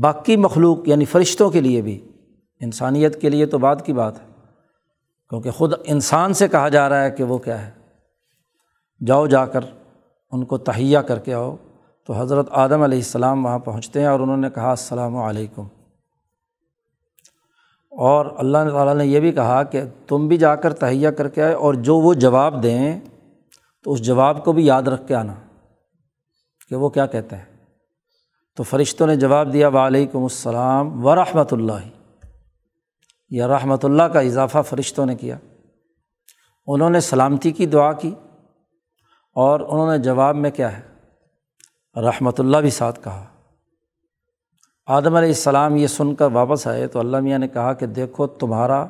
باقی 0.00 0.36
مخلوق 0.36 0.88
یعنی 0.88 1.04
فرشتوں 1.04 1.50
کے 1.50 1.60
لیے 1.60 1.80
بھی، 1.80 2.08
انسانیت 2.60 3.20
کے 3.20 3.30
لیے 3.30 3.46
تو 3.46 3.58
بات 3.58 3.86
کی 3.86 3.92
بات 3.92 4.20
ہے، 4.20 4.26
کیونکہ 5.28 5.50
خود 5.50 5.72
انسان 5.84 6.32
سے 6.32 6.48
کہا 6.48 6.68
جا 6.68 6.88
رہا 6.88 7.04
ہے 7.04 7.10
کہ 7.10 7.24
وہ 7.24 7.38
کیا 7.38 7.66
ہے؟ 7.66 7.70
جاؤ 9.06 9.26
جا 9.26 9.46
کر 9.46 9.60
ان 10.32 10.44
کو 10.44 10.58
تہیا 10.58 11.02
کر 11.02 11.18
کے 11.18 11.34
آؤ۔ 11.34 11.56
تو 12.06 12.12
حضرت 12.12 12.46
آدم 12.50 12.82
علیہ 12.82 12.98
السلام 12.98 13.44
وہاں 13.44 13.58
پہنچتے 13.58 14.00
ہیں 14.00 14.06
اور 14.06 14.20
انہوں 14.20 14.36
نے 14.36 14.50
کہا، 14.54 14.70
السلام 14.70 15.16
علیکم۔ 15.16 15.66
اور 17.90 18.26
اللہ 18.36 18.58
تعالیٰ 18.70 18.94
نے 18.94 19.06
یہ 19.06 19.20
بھی 19.20 19.32
کہا 19.32 19.62
کہ 19.62 19.82
تم 20.06 20.28
بھی 20.28 20.36
جا 20.36 20.54
کر 20.54 20.72
تہیا 20.72 21.10
کر 21.10 21.28
کے 21.28 21.42
آئے 21.42 21.54
اور 21.54 21.74
جو 21.74 21.96
وہ 21.96 22.14
جواب 22.14 22.62
دیں 22.62 23.00
تو 23.84 23.92
اس 23.92 24.02
جواب 24.02 24.44
کو 24.44 24.52
بھی 24.52 24.66
یاد 24.66 24.82
رکھ 24.82 25.08
کے 25.08 25.14
آنا 25.14 25.34
کہ 26.68 26.76
وہ 26.76 26.88
کیا 26.88 27.06
کہتے 27.06 27.36
ہیں 27.36 27.44
تو 28.56 28.62
فرشتوں 28.62 29.06
نے 29.06 29.16
جواب 29.16 29.52
دیا، 29.52 29.68
وعلیکم 29.68 30.22
السلام 30.22 31.06
ورحمۃ 31.06 31.44
اللہ۔ 31.50 31.88
یا 33.30 33.48
رحمۃ 33.48 33.76
اللہ 33.82 34.02
کا 34.02 34.20
اضافہ 34.20 34.58
فرشتوں 34.68 35.06
نے 35.06 35.14
کیا۔ 35.14 35.38
انہوں 36.66 36.90
نے 36.90 37.00
سلامتی 37.00 37.50
کی 37.50 37.66
دعا 37.66 37.92
کی 37.92 38.14
اور 39.34 39.60
انہوں 39.60 39.96
نے 39.96 40.02
جواب 40.02 40.36
میں 40.36 40.50
کیا 40.50 40.78
ہے، 40.78 40.82
رحمۃ 42.00 42.30
اللہ 42.38 42.56
بھی 42.56 42.70
ساتھ 42.70 43.04
کہا۔ 43.04 43.24
آدم 44.86 45.14
علیہ 45.14 45.28
السلام 45.28 45.76
یہ 45.76 45.86
سن 45.86 46.14
کر 46.14 46.26
واپس 46.32 46.66
آئے 46.66 46.86
تو 46.86 46.98
اللہ 46.98 47.16
میاں 47.16 47.38
نے 47.38 47.48
کہا 47.48 47.72
کہ 47.72 47.86
دیکھو 47.86 48.26
تمہارا 48.26 48.82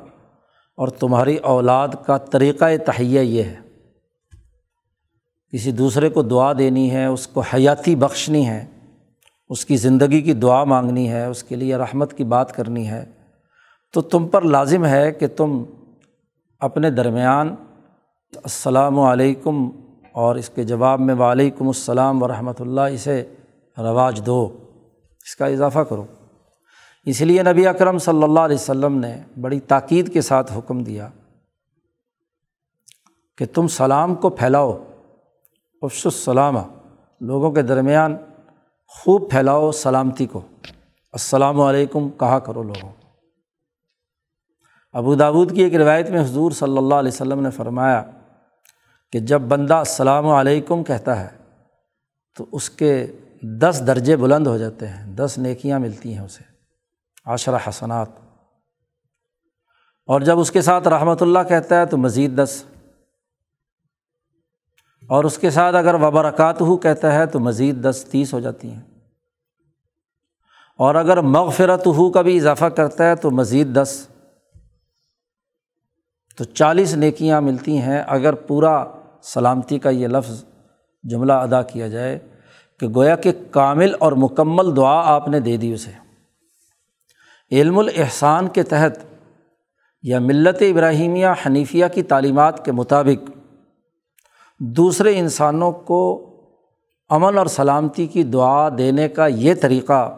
اور 0.75 0.87
تمہاری 0.87 1.37
اولاد 1.37 1.87
کا 2.05 2.17
طریقۂ 2.17 2.71
تہیہ 2.85 3.19
یہ 3.19 3.43
ہے۔ 3.43 3.68
کسی 5.53 5.71
دوسرے 5.71 6.09
کو 6.09 6.21
دعا 6.21 6.53
دینی 6.53 6.91
ہے، 6.91 7.05
اس 7.05 7.27
کو 7.27 7.41
حیاتی 7.41 7.95
بخشنی 7.95 8.47
ہے، 8.47 8.65
اس 9.49 9.65
کی 9.65 9.77
زندگی 9.77 10.21
کی 10.21 10.33
دعا 10.33 10.63
مانگنی 10.63 11.11
ہے، 11.11 11.25
اس 11.25 11.43
کے 11.43 11.55
لیے 11.55 11.75
رحمت 11.75 12.17
کی 12.17 12.23
بات 12.23 12.55
کرنی 12.55 12.89
ہے، 12.89 13.05
تو 13.93 14.01
تم 14.01 14.27
پر 14.27 14.41
لازم 14.41 14.85
ہے 14.85 15.11
کہ 15.11 15.27
تم 15.27 15.63
اپنے 16.59 16.89
درمیان 16.89 17.55
السلام 18.35 18.99
علیکم 18.99 19.69
اور 20.11 20.35
اس 20.35 20.49
کے 20.49 20.63
جواب 20.63 20.99
میں 20.99 21.15
وعلیکم 21.15 21.67
السلام 21.67 22.23
ورحمۃ 22.23 22.59
اللہ 22.59 22.81
اسے 22.81 23.23
رواج 23.77 24.21
دو۔ 24.25 24.57
اس 25.25 25.35
کا 25.35 25.45
اضافہ 25.45 25.79
کرو۔ 25.79 26.05
اس 27.05 27.21
لیے 27.21 27.43
نبی 27.43 27.67
اکرم 27.67 27.97
صلی 27.97 28.23
اللہ 28.23 28.39
علیہ 28.39 28.55
وسلم 28.55 28.97
نے 28.97 29.21
بڑی 29.41 29.59
تاکید 29.59 30.13
کے 30.13 30.21
ساتھ 30.21 30.57
حکم 30.57 30.83
دیا 30.83 31.07
کہ 33.37 33.45
تم 33.45 33.67
سلام 33.67 34.15
کو 34.15 34.29
پھیلاؤ۔ 34.29 34.83
افس 35.81 36.05
السلامہ 36.05 36.59
لوگوں 37.21 37.51
کے 37.51 37.61
درمیان 37.61 38.15
خوب 38.87 39.31
پھیلاؤ 39.31 39.71
سلامتی 39.71 40.25
کو. 40.25 40.41
السلام 41.11 41.61
علیکم، 41.61 42.09
کہا 42.09 42.39
کرو 42.39 42.63
لوگوں. 42.63 42.91
ابو 44.91 45.15
داود 45.15 45.55
کی 45.55 45.63
ایک 45.63 45.75
روایت 45.75 46.09
میں 46.09 46.21
حضور 46.21 46.51
صلی 46.51 46.77
اللہ 46.77 46.95
علیہ 46.95 47.11
وسلم 47.11 47.41
نے 47.41 47.51
فرمایا 47.51 48.03
کہ 49.11 49.19
جب 49.19 49.41
بندہ 49.41 49.73
السلام 49.73 50.27
علیکم 50.27 50.83
کہتا 50.83 51.19
ہے 51.19 51.27
تو 52.35 52.45
اس 52.51 52.69
کے 52.69 53.07
دس 53.41 53.83
درجے 53.87 54.15
بلند 54.15 54.47
ہو 54.47 54.57
جاتے 54.57 54.87
ہیں، 54.87 55.05
دس 55.05 55.37
نیکیاں 55.37 55.79
ملتی 55.79 56.13
ہیں 56.13 56.25
اسے. 56.25 56.43
عشرہ 57.25 57.57
حسنات. 57.69 58.07
اور 60.05 60.21
جب 60.21 60.39
اس 60.39 60.51
کے 60.51 60.61
ساتھ 60.61 60.87
رحمۃ 60.87 61.21
اللہ 61.21 61.39
کہتا 61.49 61.79
ہے 61.79 61.85
تو 61.85 61.97
مزید 61.97 62.43
دس. 62.43 62.63
اور 65.09 65.23
اس 65.23 65.37
کے 65.37 65.49
ساتھ 65.49 65.75
اگر 65.75 65.93
وبرکات 65.93 66.61
ہو 66.61 66.77
کہتا 66.77 67.15
ہے 67.15 67.25
تو 67.25 67.39
مزید 67.39 67.89
دس 67.89 68.05
تیس 68.11 68.33
ہو 68.33 68.39
جاتی 68.39 68.71
ہیں۔ 68.71 68.81
اور 70.77 70.95
اگر 70.95 71.21
مغفرت 71.21 71.87
ہو 71.87 72.11
کا 72.11 72.21
بھی 72.21 72.37
اضافہ 72.37 72.65
کرتا 72.65 73.09
ہے 73.09 73.15
تو 73.15 73.31
مزید 73.31 73.81
دس۔ 73.81 74.07
تو 76.37 76.43
چالیس 76.43 76.93
نیکیاں 76.93 77.41
ملتی 77.41 77.77
ہیں 77.77 78.03
اگر 78.07 78.33
پورا 78.33 78.85
سلامتی 79.23 79.79
کا 79.79 79.89
یہ 79.89 80.07
لفظ 80.07 80.45
جملہ 81.03 81.33
ادا 81.33 81.61
کیا 81.61 81.87
جائے 81.87 82.19
کہ 82.79 82.87
گویا 82.87 83.15
کہ 83.15 83.31
کامل 83.51 83.95
اور 83.99 84.11
مکمل 84.11 84.75
دعا 84.75 85.01
آپ 85.05 85.27
نے 85.27 85.39
دے 85.39 85.57
دی 85.57 85.73
اسے۔ 85.73 85.91
علم 87.51 87.79
الاحسان 87.79 88.47
کے 88.47 88.63
تحت 88.63 88.97
یا 90.01 90.19
ملت 90.19 90.61
ابراہیمیہ 90.61 91.27
حنیفیہ 91.45 91.85
کی 91.93 92.03
تعلیمات 92.03 92.65
کے 92.65 92.71
مطابق 92.71 93.38
دوسرے 94.59 95.17
انسانوں 95.19 95.71
کو 95.71 96.01
امن 97.09 97.37
اور 97.37 97.45
سلامتی 97.45 98.07
کی 98.07 98.23
دعا 98.23 98.69
دینے 98.77 99.07
کا 99.09 99.27
یہ 99.27 99.53
طریقہ 99.61 100.09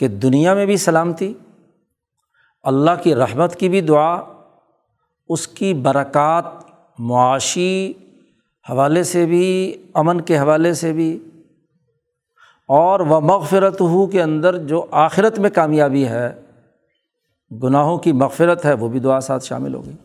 کہ 0.00 0.08
دنیا 0.08 0.54
میں 0.54 0.66
بھی 0.66 0.76
سلامتی، 0.76 1.32
اللہ 2.64 3.02
کی 3.02 3.14
رحمت 3.14 3.56
کی 3.56 3.68
بھی 3.68 3.80
دعا، 3.80 4.14
اس 5.28 5.46
کی 5.48 5.72
برکات 5.74 6.44
معاشی 6.98 7.92
حوالے 8.66 9.02
سے 9.02 9.24
بھی، 9.26 9.76
امن 9.94 10.20
کے 10.20 10.38
حوالے 10.38 10.72
سے 10.74 10.92
بھی، 10.92 11.18
اور 12.68 13.00
وہ 13.00 13.20
مغفرت 13.20 13.80
ہو 13.80 14.06
کے 14.06 14.22
اندر 14.22 14.56
جو 14.66 14.84
آخرت 14.90 15.38
میں 15.38 15.50
کامیابی 15.50 16.06
ہے، 16.08 16.30
گناہوں 17.50 17.98
کی 17.98 18.12
مغفرت 18.12 18.64
ہے، 18.64 18.72
وہ 18.72 18.88
بھی 18.88 19.00
دعا 19.00 19.20
ساتھ 19.20 19.44
شامل 19.44 19.74
ہوگی 19.74 19.96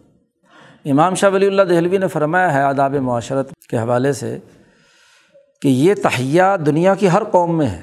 امام 0.92 1.16
شاہ 1.16 1.30
ولی 1.30 1.48
اللہ 1.48 1.62
دہلوی 1.62 1.98
نے 1.98 2.08
فرمایا 2.08 2.54
ہے 2.54 2.62
آداب 2.62 2.96
معاشرت 2.96 3.54
کے 3.70 3.78
حوالے 3.78 4.14
سے 4.14 4.38
کہ 5.62 5.68
یہ 5.68 5.94
تہیا 5.94 6.56
دنیا 6.66 6.96
کی 6.96 7.10
ہر 7.10 7.24
قوم 7.24 7.58
میں 7.58 7.68
ہے۔ 7.68 7.82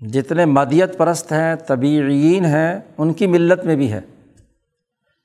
جتنے 0.00 0.44
مادیت 0.44 0.98
پرست 0.98 1.32
ہیں 1.32 1.54
طبعین 1.54 2.44
ہیں، 2.44 2.80
ان 2.98 3.12
کی 3.12 3.26
ملت 3.26 3.64
میں 3.64 3.76
بھی 3.76 3.92
ہے۔ 3.92 4.00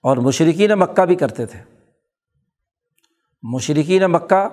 اور 0.01 0.17
مشرقین 0.17 0.71
مکہ 0.71 1.05
بھی 1.05 1.15
کرتے 1.15 1.45
تھے۔ 1.45 1.59
مشرقین 3.43 4.03
مکہ 4.03 4.47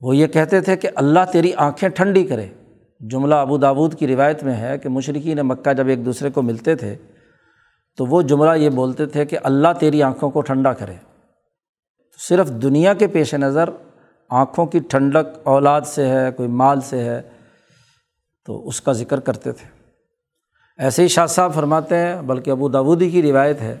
وہ 0.00 0.16
یہ 0.16 0.26
کہتے 0.26 0.60
تھے 0.60 0.76
کہ 0.76 0.88
اللہ 0.94 1.20
تیری 1.32 1.52
آنکھیں 1.56 1.88
ٹھنڈی 1.88 2.26
کرے۔ 2.26 2.46
جملہ 3.00 3.34
ابو 3.34 3.58
داود 3.58 3.98
کی 3.98 4.06
روایت 4.06 4.42
میں 4.42 4.54
ہے 4.54 4.78
کہ 4.78 4.88
مشرقین 4.88 5.38
مکہ 5.38 5.72
جب 5.72 5.86
ایک 5.86 6.04
دوسرے 6.04 6.30
کو 6.30 6.42
ملتے 6.42 6.74
تھے 6.74 6.96
تو 7.96 8.06
وہ 8.06 8.22
جملہ 8.22 8.56
یہ 8.56 8.70
بولتے 8.70 9.06
تھے 9.06 9.24
کہ 9.24 9.38
اللہ 9.42 9.68
تیری 9.80 10.02
آنکھوں 10.02 10.30
کو 10.30 10.40
ٹھنڈا 10.40 10.72
کرے۔ 10.72 10.94
صرف 12.18 12.50
دنیا 12.50 12.94
کے 12.94 13.06
پیش 13.06 13.34
نظر 13.34 13.68
آنکھوں 14.30 14.66
کی 14.66 14.78
ٹھنڈک 14.78 15.38
اولاد 15.44 15.80
سے 15.80 16.06
ہے، 16.06 16.32
کوئی 16.32 16.48
مال 16.48 16.80
سے 16.80 17.04
ہے، 17.04 17.22
تو 18.46 18.68
اس 18.68 18.80
کا 18.80 18.92
ذکر 18.92 19.20
کرتے 19.20 19.52
تھے۔ 19.52 19.68
ایسے 20.78 21.02
ہی 21.02 21.08
شاہ 21.08 21.26
صاحب 21.26 21.54
فرماتے 21.54 21.96
ہیں، 21.96 22.22
بلکہ 22.22 22.50
ابو 22.50 22.68
داودی 22.68 23.10
کی 23.10 23.22
روایت 23.22 23.60
ہے 23.60 23.76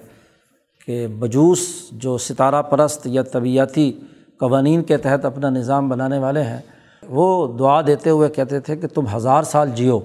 کہ 0.86 1.06
بجوس 1.06 1.88
جو 1.92 2.18
ستارہ 2.18 2.62
پرست 2.62 3.06
یا 3.06 3.22
طبیعتی 3.22 3.92
قوانین 4.40 4.82
کے 4.82 4.96
تحت 4.96 5.24
اپنا 5.24 5.50
نظام 5.50 5.88
بنانے 5.88 6.18
والے 6.18 6.42
ہیں، 6.42 6.60
وہ 7.08 7.58
دعا 7.58 7.80
دیتے 7.86 8.10
ہوئے 8.10 8.28
کہتے 8.28 8.60
تھے 8.60 8.76
کہ 8.76 8.88
تم 8.88 9.04
ہزار 9.16 9.42
سال 9.42 9.70
جیو۔ 9.74 10.00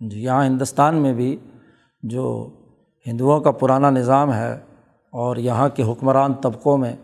جی 0.00 0.22
یہاں 0.22 0.46
ہندوستان 0.46 0.94
میں 0.94 1.12
بھی 1.12 1.36
جو 2.02 2.50
ہندوؤں 3.06 3.40
کا 3.40 3.50
پرانا 3.50 3.90
نظام 3.90 4.32
ہے 4.32 4.58
اور 5.10 5.36
یہاں 5.36 5.68
کے 5.68 5.82
حکمران 5.82 6.34
طبقوں 6.34 6.78
میں، 6.78 6.96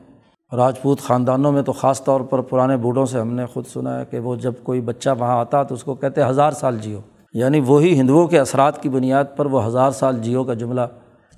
راجپوت 0.52 1.00
خاندانوں 1.00 1.52
میں 1.52 1.62
تو 1.62 1.72
خاص 1.72 2.04
طور 2.04 2.20
پر 2.20 2.40
پرانے 2.40 2.76
بوڑھوں 2.76 3.06
سے 3.06 3.20
ہم 3.20 3.32
نے 3.32 3.46
خود 3.46 3.66
سنا 3.66 4.00
ہے 4.00 4.04
کہ 4.04 4.18
وہ 4.18 4.36
جب 4.36 4.52
کوئی 4.62 4.80
بچہ 4.80 5.10
وہاں 5.18 5.38
آتا 5.38 5.62
تو 5.62 5.74
اس 5.74 5.84
کو 5.84 5.94
کہتے 5.94 6.20
ہزار 6.24 6.52
سال 6.52 6.78
جیو۔ 6.78 6.98
یعنی 7.32 7.60
وہی 7.60 8.00
ہندوؤں 8.00 8.26
کے 8.26 8.38
اثرات 8.38 8.82
کی 8.82 8.88
بنیاد 8.88 9.24
پر 9.36 9.46
وہ 9.46 9.66
ہزار 9.66 9.90
سال 9.90 10.18
جیو 10.18 10.44
کا 10.44 10.54
جملہ 10.54 10.80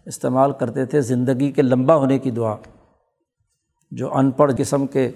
استعمال 0.07 0.53
کرتے 0.53 0.85
تھے، 0.85 1.01
زندگی 1.01 1.53
کے 1.53 1.63
لمبا 1.63 1.97
ہونے 1.97 2.19
کی 2.19 2.31
دعا۔ 2.31 2.57
جو 3.91 4.15
ان 4.15 4.31
پڑھ 4.31 4.53
قسم 4.59 4.87
کے 4.87 5.11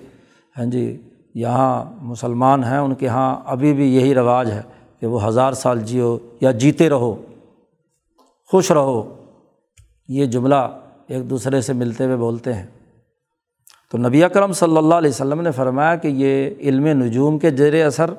ہاں 0.59 0.65
جی 0.65 1.03
یہاں 1.35 1.85
مسلمان 2.01 2.65
ہیں، 2.65 2.79
ان 2.79 2.95
کے 2.95 3.07
یہاں 3.07 3.37
ابھی 3.45 3.73
بھی 3.73 3.97
یہی 3.97 4.15
رواج 4.15 4.51
ہے 4.51 4.63
کہ 5.01 5.07
وہ 5.07 5.27
ہزار 5.27 5.53
سال 5.53 5.81
جیو 5.81 6.19
یا 6.41 6.51
جیتے 6.51 6.89
رہو، 6.89 7.15
خوش 8.51 8.71
رہو۔ 8.71 9.26
یہ 10.09 10.27
جملہ 10.27 10.55
ایک 11.07 11.31
دوسرے 11.31 11.61
سے 11.61 11.73
ملتے 11.73 12.05
ہوئے 12.05 12.17
بولتے 12.17 12.53
ہیں۔ 12.53 12.67
تو 13.91 13.99
نبی 13.99 14.25
اکرم 14.25 14.53
صلی 14.53 14.77
اللہ 14.77 14.95
علیہ 14.95 15.11
وسلم 15.11 15.41
نے 15.41 15.51
فرمایا 15.51 15.95
کہ 15.95 16.09
یہ 16.09 16.51
علم 16.61 16.87
نجوم 16.87 17.39
کے 17.39 17.51
زیر 17.51 17.87
اثر 17.87 18.11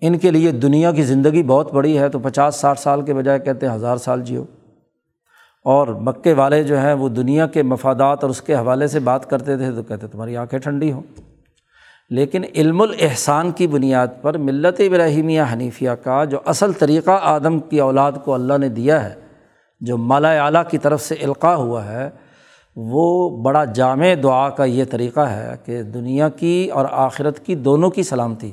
ان 0.00 0.18
کے 0.18 0.30
لیے 0.30 0.52
دنیا 0.52 0.92
کی 0.92 1.02
زندگی 1.02 1.42
بہت 1.42 1.72
بڑی 1.72 1.98
ہے، 1.98 2.08
تو 2.08 2.18
پچاس 2.18 2.56
ساٹھ 2.56 2.80
سال 2.80 3.02
کے 3.02 3.14
بجائے 3.14 3.38
کہتے 3.38 3.66
ہیں 3.66 3.74
ہزار 3.74 3.96
سال 3.96 4.22
جیو۔ 4.22 4.44
اور 5.64 5.88
مکے 5.88 6.32
والے 6.32 6.62
جو 6.62 6.78
ہیں 6.78 6.92
وہ 6.92 7.08
دنیا 7.08 7.46
کے 7.46 7.62
مفادات 7.62 8.18
اور 8.22 8.30
اس 8.30 8.42
کے 8.42 8.54
حوالے 8.54 8.86
سے 8.86 8.98
بات 8.98 9.30
کرتے 9.30 9.56
تھے 9.56 9.72
تو 9.72 9.82
کہتے 9.82 10.06
تمہاری 10.06 10.36
آنکھیں 10.36 10.58
ٹھنڈی 10.58 10.92
ہوں۔ 10.92 11.02
لیکن 12.10 12.42
علم 12.54 12.80
الاحسان 12.80 13.52
کی 13.52 13.66
بنیاد 13.66 14.06
پر 14.22 14.38
ملت 14.38 14.80
ابراہیمیہ 14.80 15.42
حنیفیہ 15.52 15.90
کا 15.90 16.24
جو 16.24 16.38
اصل 16.44 16.72
طریقہ 16.72 17.18
آدم 17.22 17.58
کی 17.58 17.80
اولاد 17.80 18.12
کو 18.24 18.34
اللہ 18.34 18.58
نے 18.58 18.68
دیا 18.68 19.10
ہے 19.10 19.23
جو 19.80 19.96
مالا 19.96 20.44
اعلیٰ 20.44 20.62
کی 20.70 20.78
طرف 20.78 21.02
سے 21.02 21.14
القاع 21.14 21.54
ہوا 21.54 21.84
ہے، 21.84 22.10
وہ 22.76 23.42
بڑا 23.42 23.64
جامع 23.64 24.06
دعا 24.22 24.48
کا 24.48 24.64
یہ 24.64 24.84
طریقہ 24.90 25.20
ہے 25.20 25.54
کہ 25.64 25.82
دنیا 25.82 26.28
کی 26.28 26.70
اور 26.72 26.86
آخرت 26.90 27.46
کی 27.46 27.54
دونوں 27.54 27.90
کی 27.90 28.02
سلامتی۔ 28.02 28.52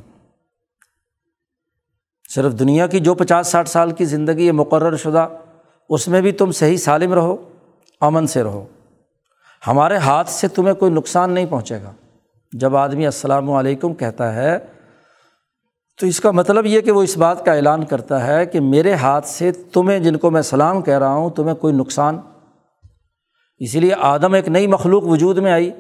صرف 2.30 2.54
دنیا 2.60 2.88
کی 2.88 3.00
جو 3.00 3.14
پچاس 3.14 3.48
ساٹھ 3.48 3.70
سال 3.70 3.92
کی 3.92 4.06
زندگی 4.06 4.48
ہے 4.48 4.52
مقرر 4.52 4.98
شدہ، 4.98 5.28
اس 5.90 6.08
میں 6.08 6.22
بھی 6.22 6.32
تم 6.32 6.52
صحیح 6.52 6.78
سالم 6.78 7.14
رہو، 7.14 7.36
امن 8.02 8.28
سے 8.28 8.44
رہو۔ 8.44 8.66
ہمارے 9.68 9.98
ہاتھ 9.98 10.30
سے 10.30 10.48
تمہیں 10.48 10.74
کوئی 10.74 10.92
نقصان 10.92 11.32
نہیں 11.32 11.46
پہنچے 11.50 11.82
گا۔ 11.84 11.92
جب 12.52 12.76
آدمی 12.76 13.06
السلام 13.06 13.52
علیکم 13.52 13.94
کہتا 13.94 14.36
ہے 14.36 14.60
تو 16.02 16.08
اس 16.08 16.20
کا 16.20 16.32
مطلب 16.32 16.66
یہ 16.66 16.82
کہ 16.82 16.92
وہ 16.92 17.04
اس 17.04 17.18
بات 17.18 17.46
کا 17.46 17.54
اعلان 17.54 17.86
کرتا 17.86 18.28
ہے 18.28 18.46
کہ 18.46 18.60
میرے 18.60 18.94
ہاتھ 18.94 19.28
سے 19.28 19.52
تمہیں 19.52 20.00
جن 20.00 20.16
کو 20.16 20.32
میں 20.32 20.42
سلام 20.42 20.82
کہہ 20.82 21.00
رہا 21.00 21.14
ہوں، 21.14 21.30
تمہیں 21.30 21.56
کوئی 21.56 21.74
نقصان۔ 21.74 22.18
اسی 23.60 23.80
لیے 23.80 23.92
آدم 24.02 24.34
ایک 24.34 24.48
نئی 24.48 24.68
مخلوق 24.68 25.04
وجود 25.04 25.38
میں 25.38 25.52
آئی۔ 25.52 25.72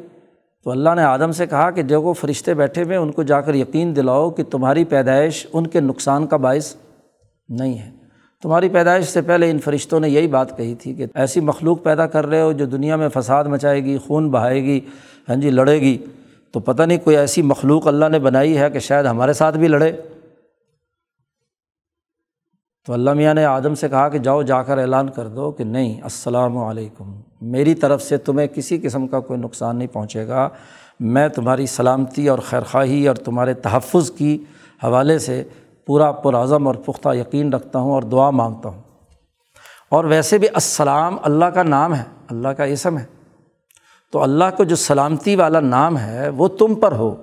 تو 0.63 0.71
اللہ 0.71 0.89
نے 0.95 1.03
آدم 1.03 1.31
سے 1.31 1.45
کہا 1.45 1.71
کہ 1.71 1.81
جو 1.81 2.01
وہ 2.01 2.13
فرشتے 2.13 2.53
بیٹھے 2.53 2.83
ہوئے 2.83 2.97
ان 2.97 3.11
کو 3.11 3.23
جا 3.23 3.41
کر 3.41 3.53
یقین 3.53 3.95
دلاؤ 3.95 4.29
کہ 4.29 4.43
تمہاری 4.43 4.85
پیدائش 4.85 5.47
ان 5.53 5.67
کے 5.67 5.79
نقصان 5.79 6.27
کا 6.27 6.37
باعث 6.37 6.75
نہیں 7.49 7.79
ہے۔ 7.79 7.91
تمہاری 8.43 8.69
پیدائش 8.69 9.05
سے 9.05 9.21
پہلے 9.21 9.51
ان 9.51 9.59
فرشتوں 9.59 9.99
نے 9.99 10.09
یہی 10.09 10.27
بات 10.27 10.57
کہی 10.57 10.75
تھی 10.75 10.93
کہ 10.93 11.05
ایسی 11.15 11.39
مخلوق 11.39 11.83
پیدا 11.83 12.07
کر 12.07 12.27
رہے 12.27 12.41
ہو 12.41 12.51
جو 12.51 12.65
دنیا 12.65 12.95
میں 12.95 13.09
فساد 13.09 13.43
مچائے 13.43 13.83
گی، 13.83 13.97
خون 13.97 14.31
بہائے 14.31 14.63
گی 14.63 14.79
ہاں 15.29 15.35
جی 15.35 15.49
لڑے 15.49 15.81
گی۔ 15.81 15.97
تو 16.51 16.59
پتہ 16.59 16.83
نہیں 16.83 16.97
کوئی 17.03 17.17
ایسی 17.17 17.41
مخلوق 17.41 17.87
اللہ 17.87 18.05
نے 18.05 18.19
بنائی 18.19 18.57
ہے 18.57 18.69
کہ 18.69 18.79
شاید 18.79 19.05
ہمارے 19.05 19.33
ساتھ 19.33 19.57
بھی 19.57 19.67
لڑے۔ 19.67 19.91
تو 22.85 22.93
اللہ 22.93 23.13
میاں 23.13 23.33
نے 23.33 23.45
آدم 23.45 23.75
سے 23.75 23.89
کہا 23.89 24.09
کہ 24.09 24.17
جاؤ 24.19 24.41
جا 24.41 24.63
کر 24.63 24.77
اعلان 24.77 25.09
کر 25.09 25.27
دو 25.27 25.51
کہ 25.51 25.63
نہیں، 25.63 26.01
السلام 26.01 26.57
علیکم۔ 26.57 27.21
میری 27.41 27.75
طرف 27.75 28.01
سے 28.01 28.17
تمہیں 28.17 28.47
کسی 28.47 28.77
قسم 28.77 29.07
کا 29.07 29.19
کوئی 29.19 29.39
نقصان 29.39 29.75
نہیں 29.75 29.87
پہنچے 29.87 30.27
گا۔ 30.27 30.49
میں 30.99 31.27
تمہاری 31.27 31.65
سلامتی 31.65 32.29
اور 32.29 32.39
خیرخواہی 32.39 33.07
اور 33.07 33.15
تمہارے 33.15 33.53
تحفظ 33.53 34.11
کی 34.11 34.43
حوالے 34.83 35.19
سے 35.19 35.43
پورا 35.85 36.11
پرعزم 36.11 36.67
اور 36.67 36.75
پختہ 36.75 37.09
یقین 37.13 37.53
رکھتا 37.53 37.79
ہوں 37.79 37.91
اور 37.91 38.03
دعا 38.03 38.29
مانگتا 38.29 38.69
ہوں۔ 38.69 38.81
اور 39.89 40.05
ویسے 40.05 40.37
بھی 40.37 40.47
السلام 40.53 41.17
اللہ 41.21 41.45
کا 41.45 41.63
نام 41.63 41.95
ہے، 41.95 42.03
اللہ 42.29 42.47
کا 42.47 42.63
اسم 42.63 42.97
ہے۔ 42.97 43.05
تو 44.11 44.23
اللہ 44.23 44.43
کو 44.57 44.63
جو 44.63 44.75
سلامتی 44.75 45.35
والا 45.35 45.59
نام 45.59 45.97
ہے، 45.97 46.29
وہ 46.29 46.47
تم 46.47 46.75
پر 46.75 46.91
ہو۔ 46.91 47.15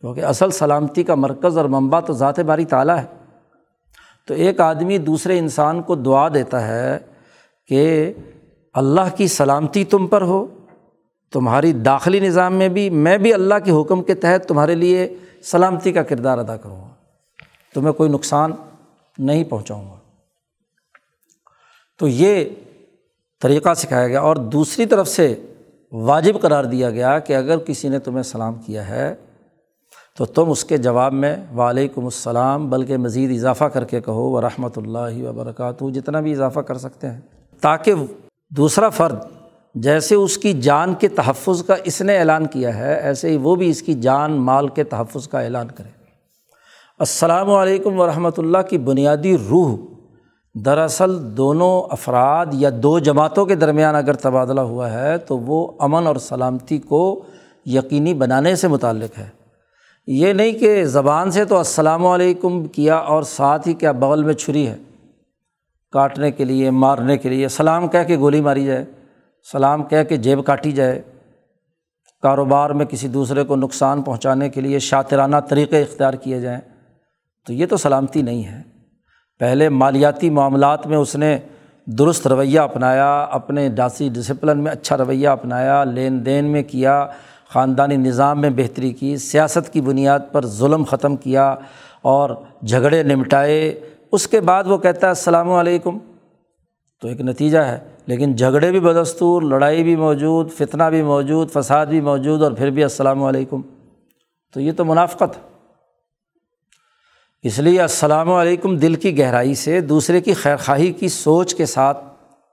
کیونکہ 0.00 0.24
اصل 0.24 0.50
سلامتی 0.50 1.02
کا 1.02 1.14
مرکز 1.14 1.58
اور 1.58 1.64
منبع 1.64 2.00
تو 2.00 2.12
ذات 2.12 2.40
باری 2.40 2.64
تعالیٰ 2.64 2.98
ہے۔ 2.98 3.23
تو 4.26 4.34
ایک 4.34 4.60
آدمی 4.60 4.98
دوسرے 4.98 5.38
انسان 5.38 5.82
کو 5.82 5.94
دعا 5.94 6.28
دیتا 6.28 6.68
ہے 6.68 6.98
کہ 7.68 8.12
اللہ 8.74 9.16
کی 9.16 9.28
سلامتی 9.28 9.84
تم 9.84 10.06
پر 10.06 10.22
ہو، 10.22 10.46
تمہاری 11.32 11.72
داخلی 11.72 12.20
نظام 12.20 12.54
میں 12.54 12.68
بھی 12.68 12.90
میں 12.90 13.18
بھی 13.18 13.34
اللہ 13.34 13.54
کے 13.64 13.70
حکم 13.70 14.02
کے 14.02 14.14
تحت 14.14 14.48
تمہارے 14.48 14.74
لیے 14.74 15.16
سلامتی 15.42 15.92
کا 15.92 16.02
کردار 16.02 16.38
ادا 16.38 16.56
کروں 16.56 16.80
گا۔ 16.80 16.88
تمہیں 17.74 17.92
کوئی 17.92 18.10
نقصان 18.10 18.52
نہیں 19.18 19.44
پہنچاؤں 19.44 19.90
گا۔ 19.90 19.98
تو 21.98 22.08
یہ 22.08 22.44
طریقہ 23.42 23.74
سکھایا 23.74 24.08
گیا 24.08 24.20
اور 24.20 24.36
دوسری 24.36 24.86
طرف 24.86 25.08
سے 25.08 25.46
واجب 25.92 26.40
قرار 26.40 26.64
دیا 26.64 26.90
گیا 26.90 27.18
کہ 27.18 27.32
اگر 27.32 27.58
کسی 27.58 27.88
نے 27.88 27.98
تمہیں 27.98 28.22
سلام 28.22 28.54
کیا 28.54 28.88
ہے 28.88 29.14
تو 30.18 30.24
تم 30.24 30.50
اس 30.50 30.64
کے 30.64 30.76
جواب 30.76 31.12
میں 31.12 31.36
وعلیکم 31.56 32.04
السلام، 32.04 32.70
بلکہ 32.70 32.96
مزید 32.96 33.30
اضافہ 33.30 33.64
کر 33.64 33.84
کے 33.84 34.00
کہو 34.00 34.30
و 34.30 34.40
رحمۃ 34.40 34.68
اللہ 34.76 35.28
وبرکاتہ، 35.28 35.84
جتنا 35.84 36.20
بھی 36.20 36.32
اضافہ 36.32 36.60
کر 36.60 36.78
سکتے 36.78 37.10
ہیں۔ 37.10 37.20
تاکہ 37.60 37.94
دوسرا 38.56 38.88
فرد 38.88 39.18
جیسے 39.74 40.14
اس 40.14 40.38
کی 40.38 40.52
جان 40.52 40.94
کے 40.94 41.08
تحفظ 41.08 41.62
کا 41.62 41.74
اس 41.84 42.02
نے 42.02 42.18
اعلان 42.18 42.46
کیا 42.46 42.76
ہے، 42.76 42.94
ایسے 42.94 43.30
ہی 43.30 43.36
وہ 43.36 43.56
بھی 43.56 43.70
اس 43.70 43.82
کی 43.82 43.94
جان، 43.94 44.32
مال 44.32 44.68
کے 44.68 44.84
تحفظ 44.84 45.28
کا 45.28 45.40
اعلان 45.40 45.66
کرے۔ 45.66 45.88
السلام 46.98 47.50
علیکم 47.50 48.00
ورحمۃ 48.00 48.38
اللہ 48.38 48.58
کی 48.70 48.78
بنیادی 48.78 49.38
روح۔ 49.38 49.76
دراصل 50.64 51.36
دونوں 51.36 51.82
افراد 51.92 52.46
یا 52.52 52.70
دو 52.82 52.98
جماعتوں 52.98 53.46
کے 53.46 53.54
درمیان 53.54 53.94
اگر 53.94 54.12
تبادلہ 54.12 54.60
ہوا 54.60 54.92
ہے، 54.92 55.18
تو 55.18 55.38
وہ 55.38 55.72
امن 55.78 56.06
اور 56.06 56.16
سلامتی 56.16 56.78
کو 56.78 57.22
یقینی 57.66 58.14
بنانے 58.14 58.56
سے 58.56 58.68
متعلق 58.68 59.18
ہے۔ 59.18 59.43
یہ 60.08 60.32
نہیں 60.32 60.52
کہ 60.52 60.84
زبان 60.84 61.30
سے 61.30 61.44
تو 61.44 61.56
السلام 61.56 62.06
علیکم 62.06 62.64
کیا 62.64 62.96
اور 62.96 63.22
ساتھ 63.22 63.68
ہی 63.68 63.74
کیا 63.74 63.92
بغل 63.92 64.22
میں 64.22 64.34
چھری 64.34 64.66
ہے، 64.66 64.76
کاٹنے 65.92 66.30
کے 66.30 66.44
لیے، 66.44 66.70
مارنے 66.70 67.16
کے 67.18 67.28
لیے، 67.28 67.48
سلام 67.48 67.88
کہہ 67.88 68.04
کے 68.06 68.16
گولی 68.16 68.40
ماری 68.40 68.64
جائے، 68.64 68.84
سلام 69.52 69.82
کہہ 69.82 70.02
کے 70.02 70.16
جیب 70.16 70.44
کاٹی 70.44 70.72
جائے، 70.72 71.02
کاروبار 72.22 72.70
میں 72.70 72.86
کسی 72.86 73.08
دوسرے 73.08 73.44
کو 73.44 73.56
نقصان 73.56 74.02
پہنچانے 74.02 74.48
کے 74.48 74.60
لیے 74.60 74.78
شاطرانہ 74.78 75.36
طریقے 75.36 75.82
اختیار 75.82 76.14
کیے 76.14 76.40
جائیں، 76.40 76.60
تو 77.46 77.52
یہ 77.52 77.66
تو 77.66 77.76
سلامتی 77.76 78.22
نہیں 78.22 78.44
ہے۔ 78.44 78.62
پہلے 79.38 79.68
مالیاتی 79.68 80.30
معاملات 80.30 80.86
میں 80.86 80.96
اس 80.96 81.16
نے 81.16 81.38
درست 81.86 82.26
رویہ 82.26 82.60
اپنایا، 82.60 83.22
اپنے 83.22 83.68
ڈاسی 83.68 84.08
ڈسپلن 84.08 84.58
میں 84.58 84.72
اچھا 84.72 84.96
رویہ 84.96 85.28
اپنایا، 85.28 85.84
لین 85.84 86.26
دین 86.26 86.44
میں 86.44 86.62
کیا 86.62 87.06
خاندانی 87.54 87.96
نظام 87.96 88.40
میں 88.40 88.50
بہتری 88.50 88.92
کی، 88.92 89.16
سیاست 89.16 89.72
کی 89.72 89.80
بنیاد 89.80 90.18
پر 90.32 90.46
ظلم 90.46 90.84
ختم 90.84 91.16
کیا 91.16 91.54
اور 92.02 92.30
جھگڑے 92.66 93.02
نمٹائے۔ 93.02 93.80
اس 94.12 94.26
کے 94.26 94.40
بعد 94.40 94.64
وہ 94.66 94.78
کہتا 94.78 95.06
ہے، 95.06 95.10
السلام 95.10 95.50
علیکم. 95.50 95.98
تو 97.00 97.08
ایک 97.08 97.20
نتیجہ 97.20 97.58
ہے، 97.58 97.78
لیکن 98.06 98.36
جھگڑے 98.36 98.70
بھی 98.70 98.80
بدستور، 98.80 99.42
لڑائی 99.42 99.82
بھی 99.82 99.96
موجود، 99.96 100.50
فتنہ 100.52 100.82
بھی 100.82 101.02
موجود، 101.02 101.50
فساد 101.52 101.86
بھی 101.86 102.00
موجود 102.00 102.42
اور 102.42 102.52
پھر 102.52 102.70
بھی 102.70 102.82
السلام 102.82 103.22
علیکم۔ 103.22 103.60
تو 104.54 104.60
یہ 104.60 104.72
تو 104.76 104.84
منافقت۔ 104.84 105.38
اس 107.42 107.58
لیے 107.58 107.80
السلام 107.80 108.32
علیکم 108.32 108.76
دل 108.76 108.94
کی 108.94 109.18
گہرائی 109.18 109.54
سے 109.54 109.80
دوسرے 109.80 110.20
کی 110.20 110.34
خیرخواہی 110.34 110.92
کی 110.92 111.08
سوچ 111.08 111.54
کے 111.54 111.66
ساتھ 111.66 112.04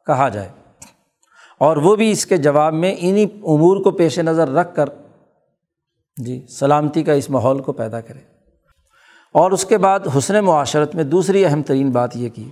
کہا 0.07 0.29
جائے۔ 0.29 0.49
اور 1.61 1.77
وہ 1.77 1.95
بھی 1.95 2.11
اس 2.11 2.25
کے 2.25 2.37
جواب 2.37 2.73
میں 2.73 2.95
انہیں 2.99 3.25
امور 3.25 3.83
کو 3.83 3.91
پیش 3.91 4.19
نظر 4.19 4.49
رکھ 4.49 4.75
کر 4.75 4.85
جی 6.17 6.45
سلامتی 6.49 7.03
کا 7.03 7.13
اس 7.13 7.29
ماحول 7.29 7.61
کو 7.61 7.71
پیدا 7.73 8.01
کرے۔ 8.01 8.19
اور 9.33 9.51
اس 9.51 9.65
کے 9.65 9.77
بعد 9.77 9.99
حسن 10.17 10.39
معاشرت 10.39 10.95
میں 10.95 11.03
دوسری 11.03 11.45
اہم 11.45 11.61
ترین 11.61 11.89
بات 11.89 12.17
یہ 12.17 12.29
کی۔ 12.29 12.49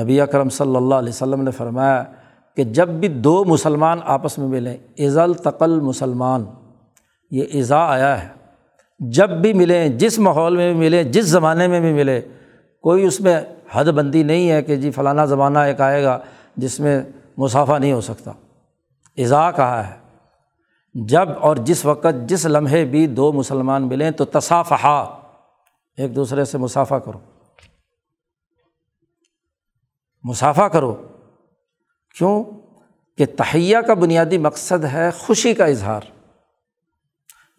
نبی 0.00 0.20
اکرم 0.20 0.48
صلی 0.48 0.76
اللہ 0.76 0.94
علیہ 0.94 1.08
وسلم 1.08 1.42
نے 1.42 1.50
فرمایا 1.50 2.04
کہ 2.56 2.64
جب 2.64 2.88
بھی 2.88 3.08
دو 3.08 3.44
مسلمان 3.44 3.98
آپس 4.04 4.38
میں 4.38 4.48
ملیں 4.48 4.76
عزل 4.98 5.34
تقل 5.34 5.80
مسلمان، 5.80 6.44
یہ 7.30 7.44
اضاء 7.54 7.86
آیا 7.86 8.24
ہے۔ 8.24 8.28
جب 8.98 9.30
بھی 9.30 9.52
ملیں، 9.52 9.88
جس 9.88 10.18
ماحول 10.18 10.56
میں 10.56 10.72
بھی 10.72 10.80
ملیں، 10.80 11.02
جس 11.02 11.24
زمانے 11.24 11.66
میں 11.66 11.80
بھی 11.80 11.92
ملے 11.92 12.20
کوئی 12.82 13.04
اس 13.04 13.20
میں 13.20 13.40
حد 13.72 13.84
بندی 13.84 14.22
نہیں 14.22 14.50
ہے 14.50 14.62
کہ 14.62 14.76
جی 14.76 14.90
فلانا 14.90 15.24
زمانہ 15.24 15.58
ایک 15.58 15.80
آئے 15.80 16.04
گا 16.04 16.18
جس 16.56 16.80
میں 16.80 17.02
مسافہ 17.36 17.72
نہیں 17.72 17.92
ہو 17.92 18.00
سکتا۔ 18.00 18.32
اضاء 19.16 19.50
کہا 19.50 19.90
ہے، 19.90 19.94
جب 20.94 21.28
اور 21.40 21.56
جس 21.56 21.84
وقت 21.84 22.06
جس 22.26 22.46
لمحے 22.46 22.84
بھی 22.84 23.06
دو 23.06 23.32
مسلمان 23.32 23.88
ملیں 23.88 24.10
تو 24.10 24.24
تصافہ 24.24 25.20
ایک 25.96 26.16
دوسرے 26.16 26.44
سے 26.44 26.58
مسافہ 26.58 26.94
کرو۔ 26.94 27.18
مسافہ 30.22 30.62
کرو۔ 30.62 30.94
کیوں؟ 32.18 32.44
کہ 33.18 33.26
تہیا 33.26 33.80
کا 33.80 33.94
بنیادی 33.94 34.38
مقصد 34.38 34.84
ہے 34.84 35.10
خوشی 35.10 35.54
کا 35.54 35.64
اظہار۔ 35.64 36.00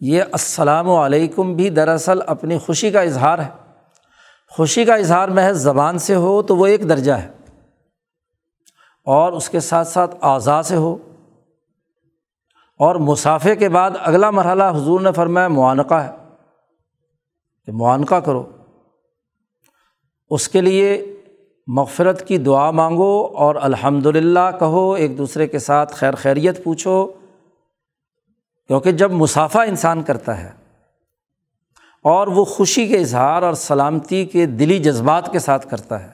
یہ 0.00 0.22
السلام 0.22 0.90
علیکم 0.90 1.54
بھی 1.54 1.70
دراصل 1.70 2.18
اپنی 2.26 2.58
خوشی 2.58 2.90
کا 2.90 3.00
اظہار 3.00 3.38
ہے۔ 3.38 3.50
خوشی 4.50 4.84
کا 4.84 4.94
اظہار 4.94 5.28
محض 5.28 5.62
زبان 5.62 5.98
سے 5.98 6.14
ہو 6.14 6.42
تو 6.42 6.56
وہ 6.56 6.66
ایک 6.66 6.88
درجہ 6.88 7.12
ہے۔ 7.12 7.37
اور 9.08 9.32
اس 9.32 9.50
کے 9.50 9.60
ساتھ 9.60 9.88
ساتھ 9.88 10.16
اعضاء 10.22 10.62
سے 10.62 10.76
ہو۔ 10.76 10.96
اور 12.78 12.94
مسافے 12.94 13.56
کے 13.56 13.68
بعد 13.68 13.90
اگلا 14.00 14.30
مرحلہ 14.30 14.64
حضور 14.64 15.00
نے 15.00 15.12
فرمایا 15.12 15.48
معانقہ 15.48 15.94
ہے 15.94 16.10
کہ 17.66 17.72
معانقہ 17.72 18.14
کرو۔ 18.14 18.50
اس 20.30 20.48
کے 20.48 20.60
لیے 20.60 21.16
مغفرت 21.66 22.28
کی 22.28 22.38
دعا 22.38 22.70
مانگو 22.70 23.26
اور 23.34 23.54
الحمد 23.54 24.06
للہ 24.06 24.50
کہو، 24.58 24.92
ایک 24.92 25.18
دوسرے 25.18 25.46
کے 25.46 25.58
ساتھ 25.58 25.94
خیر 25.94 26.14
خیریت 26.14 26.64
پوچھو۔ 26.64 27.06
کیونکہ 28.66 28.92
جب 28.92 29.12
مسافہ 29.12 29.58
انسان 29.58 30.02
کرتا 30.02 30.42
ہے 30.42 30.50
اور 32.02 32.26
وہ 32.26 32.44
خوشی 32.44 32.86
کے 32.86 32.98
اظہار 32.98 33.42
اور 33.42 33.52
سلامتی 33.52 34.24
کے 34.24 34.46
دلی 34.46 34.78
جذبات 34.78 35.32
کے 35.32 35.38
ساتھ 35.38 35.70
کرتا 35.70 36.02
ہے، 36.02 36.10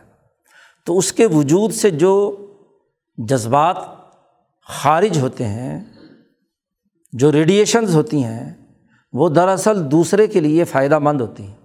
تو 0.87 0.99
اس 0.99 1.13
کے 1.13 1.27
وجود 1.27 1.73
سے 1.73 1.91
جو 1.91 2.37
جذبات 3.17 3.77
خارج 4.69 5.19
ہوتے 5.19 5.45
ہیں، 5.45 5.85
جو 7.13 7.33
ریڈیشنز 7.33 7.95
ہوتی 7.95 8.25
ہیں، 8.25 8.55
وہ 9.13 9.29
دراصل 9.29 9.91
دوسرے 9.91 10.27
کے 10.27 10.41
لیے 10.41 10.65
فائدہ 10.65 10.99
مند 10.99 11.21
ہوتی 11.21 11.47
ہیں۔ 11.47 11.57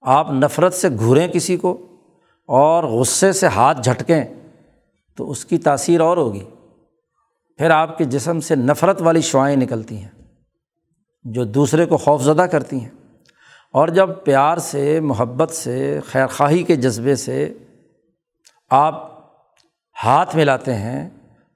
آپ 0.00 0.30
نفرت 0.30 0.74
سے 0.74 0.88
گھوریں 0.88 1.28
کسی 1.28 1.56
کو 1.56 1.86
اور 2.48 2.84
غصے 2.84 3.32
سے 3.32 3.46
ہاتھ 3.46 3.82
جھٹکیں 3.82 4.24
تو 5.16 5.30
اس 5.30 5.44
کی 5.44 5.58
تاثیر 5.58 6.00
اور 6.00 6.16
ہوگی۔ 6.16 6.44
پھر 7.56 7.70
آپ 7.70 7.98
کے 7.98 8.04
جسم 8.04 8.40
سے 8.40 8.54
نفرت 8.54 9.02
والی 9.02 9.20
شعائیں 9.20 9.56
نکلتی 9.56 9.98
ہیں، 9.98 10.08
جو 11.24 11.44
دوسرے 11.44 11.86
کو 11.86 11.96
خوف 11.96 12.22
زدہ 12.22 12.42
کرتی 12.42 12.80
ہیں۔ 12.80 12.90
اور 13.72 13.88
جب 13.88 14.10
پیار 14.24 14.56
سے، 14.56 15.00
محبت 15.00 15.50
سے 15.50 16.00
خیر 16.06 16.26
خواہی 16.26 16.62
کے 16.62 16.76
جذبے 16.76 17.16
سے 17.16 17.54
آپ 18.70 19.15
ہاتھ 20.04 20.36
ملاتے 20.36 20.74
ہیں، 20.74 21.10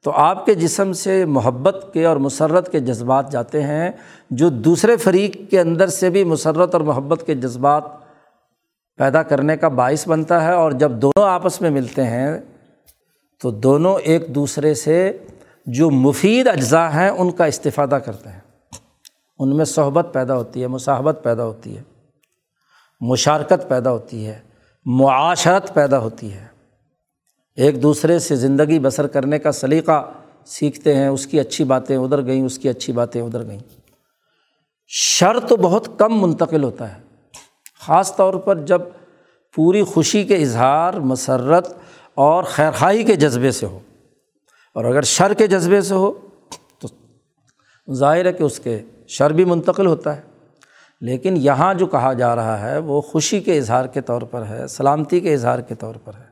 تو 0.05 0.11
آپ 0.11 0.47
کے 0.47 0.55
جسم 0.55 0.93
سے 0.93 1.25
محبت 1.25 1.91
کے 1.93 2.07
اور 2.07 2.17
مسرت 2.17 2.73
کے 2.73 2.81
جذبات 2.81 3.33
جاتے 3.33 3.63
ہیں، 3.63 3.91
جو 4.31 4.49
دوسرے 4.49 4.97
فریق 4.97 5.51
کے 5.51 5.61
اندر 5.61 5.87
سے 5.87 6.11
بھی 6.11 6.25
مسرت 6.25 6.75
اور 6.75 6.83
محبت 6.83 7.23
کے 7.27 7.35
جذبات 7.35 7.83
پیدا 8.97 9.23
کرنے 9.23 9.57
کا 9.57 9.69
باعث 9.69 10.09
بنتا 10.09 10.45
ہے۔ 10.45 10.53
اور 10.53 10.73
جب 10.73 10.91
دونوں 10.91 11.29
آپس 11.29 11.61
میں 11.61 11.71
ملتے 11.71 12.05
ہیں، 12.05 12.39
تو 13.43 13.51
دونوں 13.51 13.99
ایک 13.99 14.35
دوسرے 14.35 14.75
سے 14.75 15.19
جو 15.67 15.91
مفید 15.91 16.49
اجزاء 16.49 16.91
ہیں، 16.91 17.09
ان 17.09 17.31
کا 17.31 17.45
استفادہ 17.45 17.99
کرتے 18.05 18.29
ہیں۔ 18.29 18.41
ان 19.39 19.57
میں 19.57 19.65
صحبت 19.65 20.07
پیدا 20.13 20.37
ہوتی 20.37 20.63
ہے، 20.63 20.67
مصاحبت 20.67 21.21
پیدا 21.23 21.45
ہوتی 21.45 21.77
ہے، 21.77 21.83
مشارکت 23.01 23.69
پیدا 23.69 23.91
ہوتی 23.91 24.27
ہے، 24.27 24.39
معاشرت 24.85 25.75
پیدا 25.75 25.99
ہوتی 25.99 26.33
ہے۔ 26.33 26.50
ایک 27.61 27.83
دوسرے 27.83 28.19
سے 28.19 28.37
زندگی 28.37 28.79
بسر 28.79 29.07
کرنے 29.07 29.39
کا 29.39 29.53
سلیقہ 29.53 30.13
سیکھتے 30.45 30.95
ہیں، 30.95 31.09
اس 31.09 31.27
کی 31.27 31.41
اچھی 31.41 31.65
باتیں 31.65 31.97
ادھر 31.97 32.27
گئیں، 32.27 32.45
اس 32.45 32.59
کی 32.59 32.69
اچھی 32.69 32.93
باتیں 32.93 33.23
ادھر 33.23 33.47
گئیں۔ 33.47 33.61
شر 34.89 35.41
تو 35.41 35.57
بہت 35.57 35.89
کم 35.99 36.23
منتقل 36.23 36.63
ہوتا 36.63 36.95
ہے۔ 36.95 37.01
خاص 37.81 38.17
طور 38.17 38.35
پر 38.35 38.57
جب 38.57 38.81
پوری 39.55 39.83
خوشی 39.83 40.25
کے 40.25 40.37
اظہار، 40.37 40.95
مسرت 40.95 41.75
اور 42.15 42.45
خیرخائی 42.45 43.05
کے 43.05 43.17
جذبے 43.17 43.51
سے 43.51 43.67
ہو۔ 43.67 43.79
اور 44.75 44.85
اگر 44.85 45.03
شر 45.03 45.35
کے 45.35 45.47
جذبے 45.47 45.81
سے 45.81 45.95
ہو، 45.95 46.13
تو 46.79 46.89
ظاہر 47.95 48.27
ہے 48.27 48.33
کہ 48.33 48.43
اس 48.43 48.61
کے 48.61 48.83
شر 49.09 49.31
بھی 49.31 49.45
منتقل 49.45 49.87
ہوتا 49.87 50.17
ہے۔ 50.17 50.23
لیکن 51.01 51.35
یہاں 51.37 51.75
جو 51.75 51.87
کہا 51.87 52.13
جا 52.13 52.37
رہا 52.37 52.71
ہے، 52.71 52.79
وہ 52.79 53.01
خوشی 53.01 53.41
کے 53.41 53.59
اظہار 53.59 53.85
کے 53.85 54.01
طور 54.01 54.23
پر 54.23 54.47
ہے، 54.47 54.67
سلامتی 54.67 55.21
کے 55.21 55.35
اظہار 55.35 55.59
کے 55.59 55.75
طور 55.75 55.95
پر 56.05 56.15
ہے۔ 56.15 56.30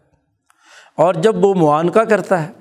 اور 0.99 1.15
جب 1.15 1.45
وہ 1.45 1.55
معانقہ 1.55 1.99
کرتا 1.99 2.43
ہے، 2.43 2.53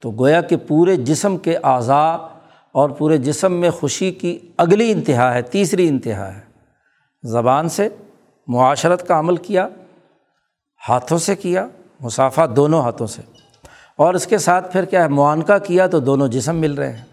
تو 0.00 0.10
گویا 0.10 0.40
کہ 0.40 0.56
پورے 0.56 0.96
جسم 0.96 1.36
کے 1.36 1.56
اعضاء 1.56 2.16
اور 2.72 2.90
پورے 2.90 3.16
جسم 3.16 3.52
میں 3.52 3.70
خوشی 3.70 4.12
کی 4.12 4.38
اگلی 4.56 4.92
انتہا 4.92 5.34
ہے، 5.34 5.42
تیسری 5.42 5.88
انتہا 5.88 6.34
ہے۔ 6.34 6.40
زبان 7.22 7.68
سے 7.68 7.88
معاشرت 8.46 9.08
کا 9.08 9.18
عمل 9.18 9.36
کیا، 9.36 9.68
ہاتھوں 10.88 11.18
سے 11.18 11.36
کیا، 11.36 11.66
مسافہ 12.00 12.46
دونوں 12.46 12.80
ہاتھوں 12.80 13.06
سے۔ 13.06 13.22
اور 13.96 14.14
اس 14.14 14.26
کے 14.26 14.38
ساتھ 14.38 14.72
پھر 14.72 14.84
کیا 14.84 15.02
ہے، 15.02 15.08
معانقہ 15.08 15.58
کیا 15.66 15.86
تو 15.86 16.00
دونوں 16.00 16.28
جسم 16.28 16.56
مل 16.56 16.74
رہے 16.74 16.92
ہیں۔ 16.92 17.04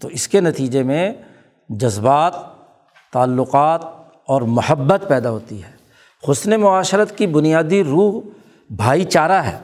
تو 0.00 0.08
اس 0.08 0.28
کے 0.28 0.40
نتیجے 0.40 0.82
میں 0.82 1.12
جذبات، 1.68 2.34
تعلقات 3.12 3.80
اور 4.26 4.42
محبت 4.42 5.04
پیدا 5.08 5.30
ہوتی 5.30 5.64
ہے۔ 5.64 5.77
حسن 6.28 6.60
معاشرت 6.60 7.18
کی 7.18 7.26
بنیادی 7.26 7.84
روح 7.84 8.20
بھائی 8.70 9.04
چارہ 9.04 9.32
ہے۔ 9.32 9.58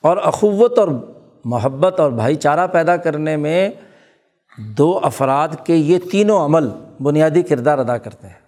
اور 0.00 0.16
اخوت 0.16 0.78
اور 0.78 0.88
محبت 1.44 2.00
اور 2.00 2.10
بھائی 2.10 2.34
چارہ 2.34 2.66
پیدا 2.66 2.96
کرنے 2.96 3.36
میں 3.36 3.70
دو 4.58 5.00
افراد 5.02 5.48
کے 5.64 5.74
یہ 5.74 5.98
تینوں 6.10 6.44
عمل 6.44 6.68
بنیادی 7.02 7.42
کردار 7.42 7.78
ادا 7.78 7.98
کرتے 7.98 8.26
ہیں۔ 8.26 8.44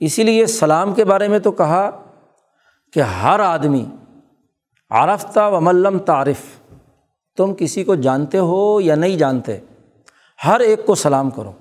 اسی 0.00 0.22
لیے 0.22 0.46
سلام 0.46 0.94
کے 0.94 1.04
بارے 1.04 1.28
میں 1.28 1.38
تو 1.38 1.52
کہا 1.52 1.90
کہ 2.92 3.00
ہر 3.00 3.40
آدمی 3.40 3.86
عرفتہ 4.90 5.40
و 5.40 5.60
ملم 5.60 5.98
تعارف 5.98 6.70
تم 7.36 7.54
کسی 7.58 7.84
کو 7.84 7.94
جانتے 7.94 8.38
ہو 8.38 8.80
یا 8.80 8.94
نہیں 8.94 9.16
جانتے، 9.16 9.58
ہر 10.46 10.60
ایک 10.60 10.86
کو 10.86 10.94
سلام 10.94 11.30
کرو۔ 11.30 11.52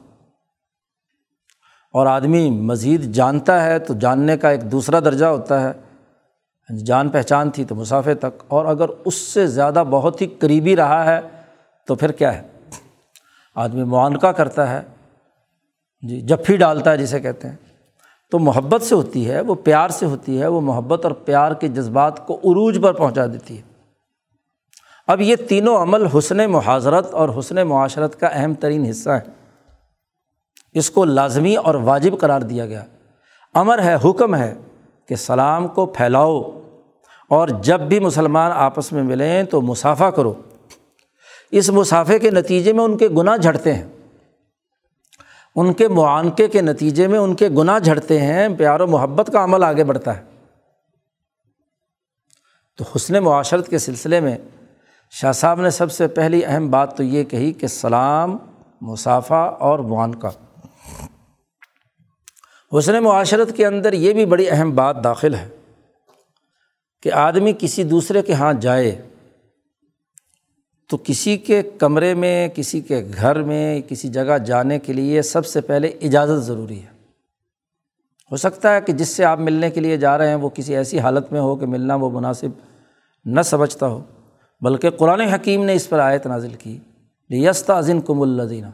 اور 1.94 2.06
آدمی 2.06 2.50
مزید 2.50 3.02
جانتا 3.02 3.66
ہے 3.66 3.80
تو 3.80 3.94
جاننے 3.94 4.38
کا 4.38 4.50
ایک 4.50 4.72
دوسرا 4.72 5.00
درجہ 5.00 5.26
ہوتا 5.26 5.62
ہے۔ 5.62 5.72
یعنی 6.70 6.80
جان 6.80 7.10
پہچان 7.10 7.52
تھی 7.52 7.66
تو 7.66 7.76
مسافے 7.76 8.14
تک۔ 8.14 8.44
اور 8.48 8.66
اگر 8.66 8.90
اس 9.06 9.16
سے 9.16 9.48
زیادہ 9.48 9.84
بہت 9.90 10.22
ہی 10.22 10.28
قریبی 10.28 10.76
رہا 10.76 11.06
ہے 11.06 11.22
تو 11.88 11.96
پھر 11.96 12.12
کیا 12.12 12.38
ہے؟ 12.38 12.42
آدمی 13.56 13.84
معانقہ 13.84 14.28
کرتا 14.28 14.70
ہے۔ 14.70 14.82
جی 16.08 16.22
جب 16.22 16.38
ڈالتا 16.48 16.92
ہے 16.92 16.98
جسے 16.98 17.20
کہتے 17.20 17.50
ہیں۔ 17.50 17.56
تو 18.32 18.40
محبت 18.40 18.82
سے 18.82 18.96
ہوتی 18.96 19.30
ہے، 19.30 19.42
وہ 19.42 19.56
پیار 19.56 19.90
سے 19.90 20.06
ہوتی 20.06 20.42
ہے، 20.42 20.48
وہ 20.48 20.62
محبت 20.62 21.04
اور 21.04 21.12
پیار 21.12 21.52
کے 21.52 21.68
جذبات 21.68 22.28
کو 22.28 22.36
عروج 22.36 22.80
پر 22.84 22.94
پہنچا 22.94 23.26
دیتی 23.26 23.58
ہے۔ 23.58 23.62
اب 25.08 25.22
یہ 25.22 25.36
تینوں 25.36 25.78
عمل 25.78 26.06
حسن 26.06 26.38
محاذرت 26.38 27.14
اور 27.14 27.30
حسن 27.40 27.56
معاشرت 27.56 28.20
کا 28.20 28.28
اہم 28.28 28.54
ترین 28.54 28.86
حصہ 28.86 29.10
ہے 29.10 29.43
اس 30.74 30.92
کو 30.92 31.06
لازمی 31.06 31.56
اور 31.56 31.76
واجب 31.76 32.20
قرار 32.20 32.42
دیا 32.42 32.66
گیا۔ 32.66 32.84
امر 33.54 33.84
ہے، 33.84 33.96
حکم 34.06 34.36
ہے 34.36 34.54
کہ 35.08 35.16
سلام 35.16 35.68
کو 35.68 35.86
پھیلاؤ 35.86 36.42
اور 37.30 37.48
جب 37.48 37.80
بھی 37.80 38.00
مسلمان 38.00 38.52
آپس 38.52 38.92
میں 38.92 39.04
ملیں 39.04 39.44
تو 39.44 39.62
مسافہ 39.62 40.04
کرو۔ 40.04 40.34
اس 41.52 41.70
مسافے 41.70 42.20
کے 42.20 42.32
نتیجے 42.32 42.74
میں 42.74 42.84
ان 42.84 42.98
کے 42.98 43.08
گناہ 43.08 43.38
جھڑتے 43.38 43.74
ہیں۔ 43.74 43.88
ان 45.56 45.74
کے 45.74 45.88
معانقے 45.88 46.48
کے 46.48 46.62
نتیجے 46.62 47.08
میں 47.08 47.20
ان 47.20 47.36
کے 47.36 47.50
گناہ 47.50 47.80
جھڑتے 47.80 48.22
ہیں۔ 48.22 48.48
پیار 48.58 48.80
و 48.80 48.88
محبت 48.88 49.30
کا 49.34 49.44
عمل 49.44 49.64
آگے 49.64 49.84
بڑھتا 49.84 50.18
ہے۔ 50.18 50.24
تو 52.78 52.84
حسن 52.96 53.24
معاشرت 53.24 53.68
کے 53.68 53.78
سلسلے 53.78 54.20
میں 54.20 54.38
شاہ 55.12 55.32
صاحب 55.32 55.62
نے 55.62 55.70
سب 55.70 55.92
سے 55.92 56.08
پہلی 56.08 56.46
اہم 56.46 56.72
بات 56.72 56.98
تو 56.98 57.04
یہ 57.04 57.24
کہی 57.24 57.54
کہ 57.54 57.68
سلام، 57.68 58.38
مسافہ 58.82 59.56
اور 59.60 59.80
معانقہ۔ 59.80 60.28
حسن 62.78 63.04
معاشرت 63.04 63.56
کے 63.56 63.66
اندر 63.66 63.94
یہ 63.94 64.14
بھی 64.14 64.26
بڑی 64.26 64.50
اہم 64.50 64.76
بات 64.76 65.04
داخل 65.04 65.36
ہے 65.36 65.50
کہ 67.02 67.14
آدمی 67.14 67.54
کسی 67.60 67.84
دوسرے 67.84 68.22
کے 68.22 68.32
یہاں 68.32 68.54
جائے 68.54 69.02
تو 70.90 70.98
کسی 71.04 71.38
کے 71.38 71.62
کمرے 71.64 72.14
میں، 72.14 72.48
کسی 72.48 72.82
کے 72.82 73.04
گھر 73.18 73.42
میں، 73.44 73.82
کسی 73.82 74.08
جگہ 74.08 74.38
جانے 74.38 74.80
کے 74.80 74.94
لیے 74.94 75.22
سب 75.22 75.46
سے 75.46 75.62
پہلے 75.62 75.88
اجازت 75.88 76.44
ضروری 76.44 76.80
ہے۔ 76.80 76.94
ہو 78.32 78.38
سکتا 78.38 78.76
ہے 78.76 78.82
کہ 78.82 78.94
جس 78.94 79.10
سے 79.10 79.26
آپ 79.26 79.40
ملنے 79.40 79.70
کے 79.70 79.80
لیے 79.80 79.98
جا 79.98 80.18
رہے 80.18 80.28
ہیں 80.28 80.36
وہ 80.36 80.50
کسی 80.50 80.76
ایسی 80.76 81.00
حالت 81.00 81.32
میں 81.32 81.40
ہو 81.40 81.56
کہ 81.56 81.66
ملنا 81.66 81.96
وہ 81.96 82.10
مناسب 82.10 82.48
نہ 83.26 83.42
سمجھتا 83.42 83.88
ہو، 83.88 84.04
بلکہ 84.62 84.90
قرآن 84.90 85.22
حکیم 85.22 85.66
نے 85.66 85.74
اس 85.74 85.90
پر 85.90 86.00
آیت 86.00 86.28
نازل 86.28 86.54
کی۔ 86.60 86.80
یستا 87.30 87.80
عظین 87.80 88.02
کم 88.02 88.22
الزینہ 88.22 88.68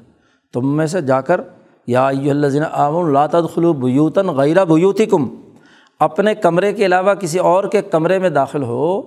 تم 0.53 0.77
میں 0.77 0.85
سے 0.85 1.01
جا 1.01 1.21
کر 1.21 1.41
یا 1.89 2.07
الزین 2.07 2.63
عام 2.63 2.95
الطخلو 2.95 3.73
بیوتاً 3.73 4.27
غیرہ 4.27 4.65
بیوتی 4.65 5.05
کم 5.05 5.51
اپنے 5.99 6.35
کمرے 6.35 6.73
کے 6.73 6.85
علاوہ 6.85 7.13
کسی 7.13 7.39
اور 7.39 7.63
کے 7.63 7.81
کمرے 7.81 8.19
میں 8.19 8.29
داخل 8.29 8.63
ہو 8.63 9.01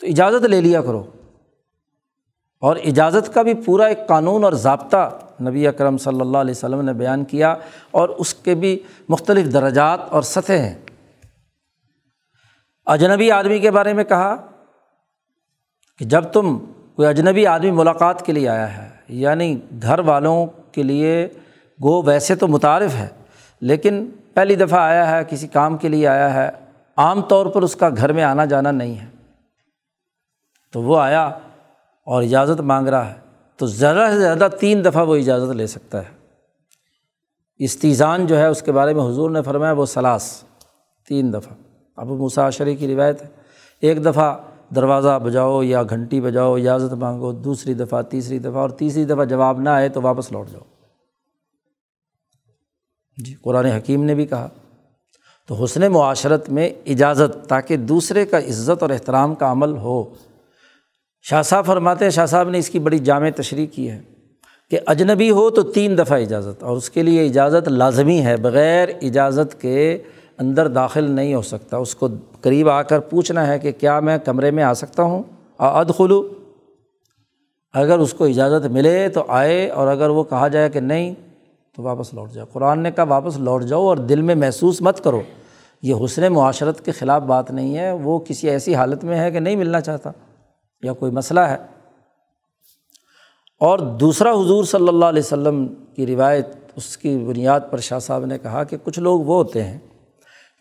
تو 0.00 0.06
اجازت 0.06 0.44
لے 0.44 0.60
لیا 0.60 0.82
کرو۔ 0.82 1.04
اور 2.60 2.76
اجازت 2.76 3.34
کا 3.34 3.42
بھی 3.42 3.54
پورا 3.54 3.84
ایک 3.84 4.06
قانون 4.06 4.44
اور 4.44 4.52
ضابطہ 4.52 5.18
نبی 5.42 5.68
اکرم 5.68 5.98
صلی 5.98 6.20
اللہ 6.20 6.38
علیہ 6.38 6.54
وسلم 6.56 6.80
نے 6.80 6.92
بیان 6.92 7.24
کیا 7.24 7.54
اور 7.90 8.08
اس 8.08 8.34
کے 8.34 8.54
بھی 8.54 8.78
مختلف 9.08 9.52
درجات 9.52 10.00
اور 10.10 10.22
سطح 10.22 10.52
ہیں۔ 10.52 10.74
اجنبی 12.86 13.30
آدمی 13.30 13.58
کے 13.58 13.70
بارے 13.70 13.92
میں 13.92 14.04
کہا 14.04 14.36
کہ 15.98 16.04
جب 16.04 16.24
تم 16.24 16.58
کوئی 16.96 17.08
اجنبی 17.08 17.46
آدمی 17.46 17.70
ملاقات 17.70 18.26
کے 18.26 18.32
لیے 18.32 18.48
آیا 18.48 18.76
ہے 18.76 18.90
یعنی 19.08 19.60
گھر 19.82 19.98
والوں 19.98 20.46
کے 20.74 20.82
لیے 20.82 21.28
گو 21.82 22.02
ویسے 22.02 22.34
تو 22.34 22.48
متعارف 22.48 22.94
ہے، 22.94 23.08
لیکن 23.60 24.10
پہلی 24.34 24.54
دفعہ 24.54 24.80
آیا 24.80 25.10
ہے، 25.10 25.24
کسی 25.28 25.48
کام 25.48 25.76
کے 25.76 25.88
لیے 25.88 26.08
آیا 26.08 26.34
ہے، 26.34 26.50
عام 26.96 27.22
طور 27.22 27.46
پر 27.46 27.62
اس 27.62 27.76
کا 27.76 27.88
گھر 27.96 28.12
میں 28.12 28.24
آنا 28.24 28.44
جانا 28.44 28.70
نہیں 28.70 28.98
ہے۔ 28.98 29.06
تو 30.72 30.82
وہ 30.82 31.00
آیا 31.00 31.26
اور 32.04 32.22
اجازت 32.22 32.60
مانگ 32.60 32.88
رہا 32.88 33.10
ہے۔ 33.10 33.14
تو 33.56 33.66
زیادہ 33.66 34.06
سے 34.10 34.20
زیادہ 34.20 34.48
تین 34.60 34.84
دفعہ 34.84 35.06
وہ 35.06 35.16
اجازت 35.16 35.56
لے 35.56 35.66
سکتا 35.66 35.98
ہے۔ 35.98 36.10
استیزان 37.58 38.26
جو 38.26 38.38
ہے، 38.38 38.46
اس 38.46 38.62
کے 38.62 38.72
بارے 38.72 38.94
میں 38.94 39.04
حضور 39.04 39.30
نے 39.30 39.42
فرمایا 39.42 39.72
وہ 39.72 39.86
سلاس، 39.86 40.44
تین 41.08 41.32
دفعہ۔ 41.32 41.54
ابو 41.96 42.26
مساشری 42.26 42.76
کی 42.76 42.94
روایت 42.94 43.22
ہے۔ 43.22 43.28
ایک 43.80 44.04
دفعہ 44.04 44.38
دروازہ 44.74 45.18
بجاؤ 45.18 45.62
یا 45.62 45.82
گھنٹی 45.82 46.20
بجاؤ، 46.20 46.54
اجازت 46.54 46.92
مانگو، 46.92 47.32
دوسری 47.32 47.74
دفعہ، 47.74 48.02
تیسری 48.02 48.38
دفعہ، 48.38 48.56
اور 48.56 48.70
تیسری 48.70 49.04
دفعہ 49.04 49.24
جواب 49.24 49.60
نہ 49.60 49.68
آئے 49.68 49.88
تو 49.88 50.02
واپس 50.02 50.32
لوٹ 50.32 50.50
جاؤ۔ 50.52 50.62
جی 53.24 53.34
قرآن 53.42 53.66
حکیم 53.66 54.04
نے 54.04 54.14
بھی 54.14 54.26
کہا۔ 54.26 54.48
تو 55.48 55.64
حسن 55.64 55.92
معاشرت 55.92 56.48
میں 56.50 56.70
اجازت 56.86 57.48
تاکہ 57.48 57.76
دوسرے 57.76 58.26
کا 58.26 58.38
عزت 58.38 58.82
اور 58.82 58.90
احترام 58.90 59.34
کا 59.34 59.52
عمل 59.52 59.76
ہو۔ 59.76 60.04
شاہ 61.22 61.42
صاحب 61.42 61.66
فرماتے 61.66 62.04
ہیں، 62.04 62.10
شاہ 62.10 62.26
صاحب 62.26 62.48
نے 62.48 62.58
اس 62.58 62.70
کی 62.70 62.78
بڑی 62.78 62.98
جامع 62.98 63.28
تشریح 63.36 63.66
کی 63.66 63.90
ہے 63.90 64.00
کہ 64.70 64.78
اجنبی 64.86 65.30
ہو 65.30 65.50
تو 65.50 65.62
تین 65.62 65.98
دفعہ 65.98 66.20
اجازت، 66.20 66.62
اور 66.62 66.76
اس 66.76 66.90
کے 66.90 67.02
لیے 67.02 67.26
اجازت 67.26 67.68
لازمی 67.68 68.24
ہے، 68.24 68.36
بغیر 68.36 68.88
اجازت 69.02 69.60
کے 69.60 70.02
اندر 70.38 70.68
داخل 70.68 71.10
نہیں 71.10 71.34
ہو 71.34 71.42
سکتا۔ 71.42 71.76
اس 71.76 71.94
کو 71.94 72.08
قریب 72.40 72.68
آ 72.68 72.82
کر 72.82 73.00
پوچھنا 73.00 73.46
ہے 73.46 73.58
کہ 73.58 73.72
کیا 73.72 74.00
میں 74.00 74.18
کمرے 74.18 74.50
میں 74.50 74.64
آ 74.64 74.74
سکتا 74.74 75.02
ہوں؟ 75.02 75.22
اد 75.58 75.84
خلو 75.96 76.28
اگر 77.72 77.98
اس 77.98 78.14
کو 78.14 78.24
اجازت 78.24 78.66
ملے 78.66 79.08
تو 79.08 79.24
آئے، 79.28 79.68
اور 79.68 79.88
اگر 79.88 80.08
وہ 80.08 80.24
کہا 80.24 80.48
جائے 80.48 80.70
کہ 80.70 80.80
نہیں 80.80 81.14
تو 81.76 81.82
واپس 81.82 82.14
لوٹ 82.14 82.30
جاؤ۔ 82.30 82.46
قرآن 82.52 82.80
نے 82.80 82.90
کہا 82.90 83.04
واپس 83.04 83.36
لوٹ 83.36 83.62
جاؤ 83.62 83.82
اور 83.82 83.96
دل 83.96 84.22
میں 84.22 84.34
محسوس 84.34 84.82
مت 84.82 85.04
کرو۔ 85.04 85.20
یہ 85.82 85.94
حسن 86.04 86.32
معاشرت 86.32 86.84
کے 86.84 86.92
خلاف 86.92 87.22
بات 87.22 87.50
نہیں 87.50 87.76
ہے۔ 87.76 87.92
وہ 87.92 88.18
کسی 88.18 88.50
ایسی 88.50 88.74
حالت 88.74 89.04
میں 89.04 89.18
ہے 89.18 89.30
کہ 89.30 89.40
نہیں 89.40 89.56
ملنا 89.56 89.80
چاہتا 89.80 90.10
یا 90.82 90.92
کوئی 90.92 91.12
مسئلہ 91.12 91.40
ہے۔ 91.40 91.56
اور 93.60 93.78
دوسرا 93.78 94.30
حضور 94.30 94.64
صلی 94.64 94.88
اللہ 94.88 95.04
علیہ 95.04 95.22
وسلم 95.24 95.66
کی 95.96 96.06
روایت، 96.06 96.46
اس 96.76 96.96
کی 96.96 97.18
بنیاد 97.18 97.60
پر 97.70 97.78
شاہ 97.78 97.98
صاحب 97.98 98.24
نے 98.24 98.38
کہا 98.38 98.64
کہ 98.64 98.76
کچھ 98.84 98.98
لوگ 98.98 99.20
وہ 99.20 99.34
ہوتے 99.34 99.64
ہیں 99.64 99.78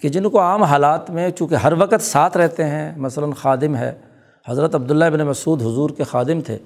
کہ 0.04 0.10
جن 0.10 0.30
کو 0.30 0.40
عام 0.40 0.64
حالات 0.64 1.10
میں 1.10 1.30
چونکہ 1.30 1.56
ہر 1.56 1.74
وقت 1.78 2.02
ساتھ 2.02 2.38
رہتے 2.38 2.64
ہیں، 2.64 2.98
مثلاً 2.98 3.32
خادم 3.32 3.76
ہے، 3.76 3.94
حضرت 4.48 4.76
عبداللہ 4.76 5.06
بن 5.14 5.20
مسعود 5.20 5.62
حضور 5.62 5.90
کے 5.90 6.04
خادم 6.04 6.42
تھے۔ 6.42 6.58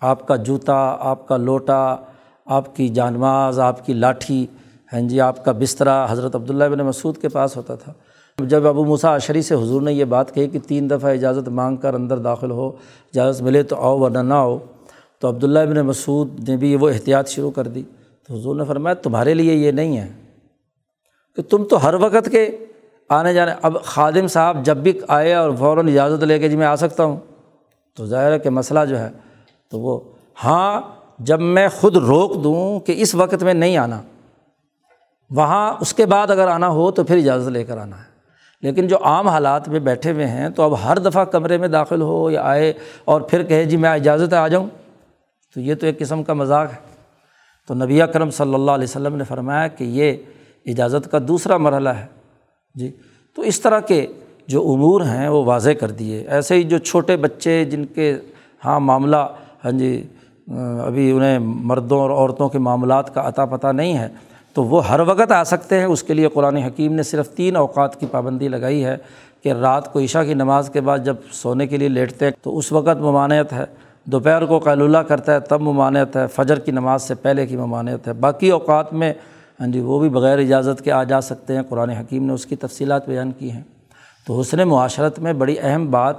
آپ 0.00 0.28
کا 0.28 0.36
جوتا، 0.36 0.96
آپ 1.00 1.28
کا 1.28 1.36
لوٹا، 1.36 1.96
آپ 2.46 2.76
کی 2.76 2.88
جانماز 2.88 3.60
آپ 3.60 3.86
کی 3.86 3.92
لاٹھی 3.92 4.46
ہاں 4.92 5.00
جی 5.00 5.20
آپ 5.20 5.44
کا 5.44 5.52
بسترا 5.52 6.06
حضرت 6.10 6.34
عبداللہ 6.34 6.64
بن 6.64 6.78
مسعود 6.78 7.18
کے 7.18 7.28
پاس 7.28 7.56
ہوتا 7.56 7.74
تھا۔ 7.74 7.92
جب 8.38 8.66
ابو 8.66 8.84
مسا 8.84 9.16
عشری 9.16 9.42
سے 9.42 9.54
حضور 9.54 9.82
نے 9.82 9.92
یہ 9.92 10.04
بات 10.04 10.34
کہی 10.34 10.48
کہ 10.48 10.58
تین 10.66 10.90
دفعہ 10.90 11.12
اجازت 11.12 11.48
مانگ 11.48 11.76
کر 11.76 11.94
اندر 11.94 12.18
داخل 12.18 12.50
ہو، 12.50 12.68
اجازت 12.68 13.42
ملے 13.42 13.62
تو 13.62 13.76
آؤ 13.76 13.98
ورنہ 13.98 14.18
نہ 14.18 14.34
آؤ، 14.34 14.58
تو 15.18 15.28
عبداللہ 15.28 15.58
ابن 15.58 15.80
مسعود 15.80 16.48
نے 16.48 16.56
بھی 16.56 16.76
وہ 16.76 16.90
احتیاط 16.90 17.28
شروع 17.28 17.50
کر 17.50 17.68
دی۔ 17.68 17.82
تو 18.28 18.34
حضور 18.34 18.56
نے 18.56 18.64
فرمایا، 18.64 18.94
تمہارے 18.94 19.34
لیے 19.34 19.54
یہ 19.54 19.70
نہیں 19.70 19.98
ہے۔ 19.98 20.27
کہ 21.36 21.42
تم 21.42 21.64
تو 21.64 21.82
ہر 21.82 21.94
وقت 21.94 22.30
کے 22.30 22.48
آنے 23.08 23.32
جانے، 23.34 23.52
اب 23.62 23.82
خادم 23.84 24.26
صاحب 24.26 24.64
جب 24.64 24.76
بھی 24.76 24.92
آئے 25.08 25.34
اور 25.34 25.50
فوراً 25.58 25.88
اجازت 25.88 26.24
لے 26.24 26.38
کے 26.38 26.48
جی 26.48 26.56
میں 26.56 26.66
آ 26.66 26.76
سکتا 26.76 27.04
ہوں، 27.04 27.16
تو 27.96 28.06
ظاہر 28.06 28.32
ہے 28.32 28.38
کہ 28.38 28.50
مسئلہ 28.50 28.80
جو 28.88 28.98
ہے، 28.98 29.08
تو 29.70 29.80
وہ 29.80 29.98
ہاں 30.44 30.80
جب 31.18 31.40
میں 31.40 31.68
خود 31.68 31.96
روک 31.96 32.44
دوں 32.44 32.80
کہ 32.80 32.94
اس 32.96 33.14
وقت 33.14 33.42
میں 33.42 33.54
نہیں 33.54 33.76
آنا، 33.76 34.02
وہاں 35.30 35.74
اس 35.80 35.94
کے 35.94 36.06
بعد 36.06 36.30
اگر 36.30 36.48
آنا 36.48 36.68
ہو 36.68 36.90
تو 36.90 37.04
پھر 37.04 37.16
اجازت 37.16 37.48
لے 37.48 37.64
کر 37.64 37.78
آنا 37.78 37.98
ہے۔ 37.98 38.06
لیکن 38.62 38.86
جو 38.86 38.96
عام 39.02 39.28
حالات 39.28 39.68
میں 39.68 39.80
بیٹھے 39.80 40.12
ہوئے 40.12 40.26
ہیں، 40.26 40.48
تو 40.48 40.62
اب 40.62 40.74
ہر 40.84 40.98
دفعہ 40.98 41.24
کمرے 41.24 41.56
میں 41.56 41.68
داخل 41.68 42.02
ہو 42.02 42.30
یا 42.30 42.42
آئے 42.42 42.72
اور 43.04 43.20
پھر 43.20 43.42
کہے 43.42 43.64
جی 43.64 43.76
میں 43.76 43.90
اجازت 43.90 44.32
آ 44.32 44.48
جاؤں، 44.48 44.66
تو 45.54 45.60
یہ 45.60 45.74
تو 45.74 45.86
ایک 45.86 45.98
قسم 45.98 46.22
کا 46.22 46.32
مذاق 46.32 46.72
ہے۔ 46.72 46.78
تو 47.68 47.74
نبی 47.74 48.00
کرم 48.12 48.30
صلی 48.30 48.54
اللہ 48.54 48.70
علیہ 48.70 48.84
وسلم 48.84 49.16
نے 49.16 49.24
فرمایا 49.24 49.66
کہ 49.68 49.84
یہ 49.84 50.16
اجازت 50.68 51.10
کا 51.10 51.18
دوسرا 51.28 51.56
مرحلہ 51.56 51.88
ہے۔ 51.88 52.06
جی 52.74 52.90
تو 53.36 53.42
اس 53.42 53.60
طرح 53.60 53.80
کے 53.80 54.06
جو 54.46 54.72
امور 54.72 55.00
ہیں 55.00 55.28
وہ 55.28 55.44
واضح 55.44 55.70
کر 55.70 55.90
دیے۔ 55.90 56.24
ایسے 56.28 56.54
ہی 56.54 56.62
جو 56.62 56.78
چھوٹے 56.78 57.16
بچے 57.16 57.64
جن 57.64 57.84
کے 57.84 58.16
ہاں 58.64 58.80
معاملہ 58.80 59.16
ہاں 59.64 59.70
جی 59.70 60.06
ابھی 60.86 61.10
انہیں 61.10 61.38
مردوں 61.38 62.00
اور 62.00 62.10
عورتوں 62.10 62.48
کے 62.48 62.58
معاملات 62.58 63.14
کا 63.14 63.28
عطا 63.28 63.44
پتہ 63.44 63.66
نہیں 63.66 63.98
ہے، 63.98 64.08
تو 64.54 64.64
وہ 64.64 64.88
ہر 64.88 65.00
وقت 65.00 65.32
آ 65.32 65.44
سکتے 65.44 65.78
ہیں۔ 65.78 65.84
اس 65.84 66.02
کے 66.02 66.14
لیے 66.14 66.28
قرآن 66.28 66.56
حکیم 66.56 66.92
نے 66.92 67.02
صرف 67.02 67.30
تین 67.30 67.56
اوقات 67.56 68.00
کی 68.00 68.06
پابندی 68.06 68.48
لگائی 68.48 68.84
ہے 68.84 68.96
کہ 69.42 69.52
رات 69.52 69.92
کو 69.92 70.00
عشاء 70.00 70.22
کی 70.22 70.34
نماز 70.34 70.70
کے 70.70 70.80
بعد 70.80 70.98
جب 70.98 71.16
سونے 71.32 71.66
کے 71.66 71.76
لیے 71.76 71.88
لیٹتے 71.88 72.24
ہیں، 72.24 72.32
تو 72.42 72.58
اس 72.58 72.72
وقت 72.72 73.00
ممانعت 73.00 73.52
ہے۔ 73.52 73.64
دوپہر 74.04 74.44
کو 74.44 74.58
قیلولہ 74.58 74.98
کرتا 74.98 75.34
ہے، 75.34 75.40
تب 75.40 75.60
ممانعت 75.60 76.16
ہے۔ 76.16 76.26
فجر 76.26 76.58
کی 76.58 76.72
نماز 76.72 77.02
سے 77.02 77.14
پہلے 77.14 77.46
کی 77.46 77.56
ممانعت 77.56 78.08
ہے۔ 78.08 78.12
باقی 78.12 78.50
اوقات 78.50 78.92
میں 78.92 79.12
ہاں 79.60 79.66
جی 79.66 79.80
وہ 79.80 80.00
بھی 80.00 80.08
بغیر 80.08 80.38
اجازت 80.38 80.84
کے 80.84 80.92
آ 80.92 81.04
جا 81.04 81.20
سکتے 81.20 81.56
ہیں۔ 81.56 81.62
قرآن 81.68 81.90
حکیم 81.90 82.26
نے 82.26 82.32
اس 82.32 82.46
کی 82.46 82.56
تفصیلات 82.56 83.08
بیان 83.08 83.32
کی 83.32 83.50
ہیں۔ 83.50 83.62
تو 84.26 84.40
حسن 84.40 84.68
معاشرت 84.68 85.18
میں 85.18 85.32
بڑی 85.32 85.56
اہم 85.60 85.90
بات 85.90 86.16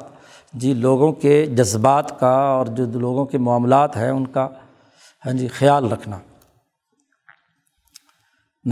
جی 0.53 0.73
لوگوں 0.73 1.11
کے 1.11 1.45
جذبات 1.45 2.19
کا 2.19 2.31
اور 2.31 2.65
جو 2.65 2.85
لوگوں 2.85 3.25
کے 3.25 3.37
معاملات 3.37 3.97
ہیں، 3.97 4.09
ان 4.09 4.27
کا 4.27 4.47
ہاں 5.25 5.33
جی 5.33 5.47
خیال 5.47 5.91
رکھنا۔ 5.91 6.17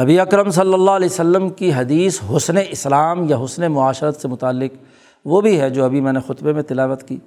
نبی 0.04 0.20
اکرم 0.20 0.50
صلی 0.50 0.74
اللہ 0.74 0.92
علیہ 0.92 1.08
وسلم 1.12 1.50
کی 1.50 1.74
حدیث 1.74 2.20
حسن 2.38 2.56
اسلام 2.70 3.30
یا 3.30 3.38
حسن 3.46 3.72
معاشرت 3.72 4.22
سے 4.22 4.28
متعلق 4.28 4.84
وہ 5.26 5.42
بھی 5.42 5.62
ہے 5.62 5.70
جو 5.70 5.86
ابھی 5.86 6.02
میں 6.02 6.14
نے 6.14 6.20
خطبے 6.28 6.54
میں 6.54 6.64
تلاوت 6.64 7.04
کی۔ 7.04 7.18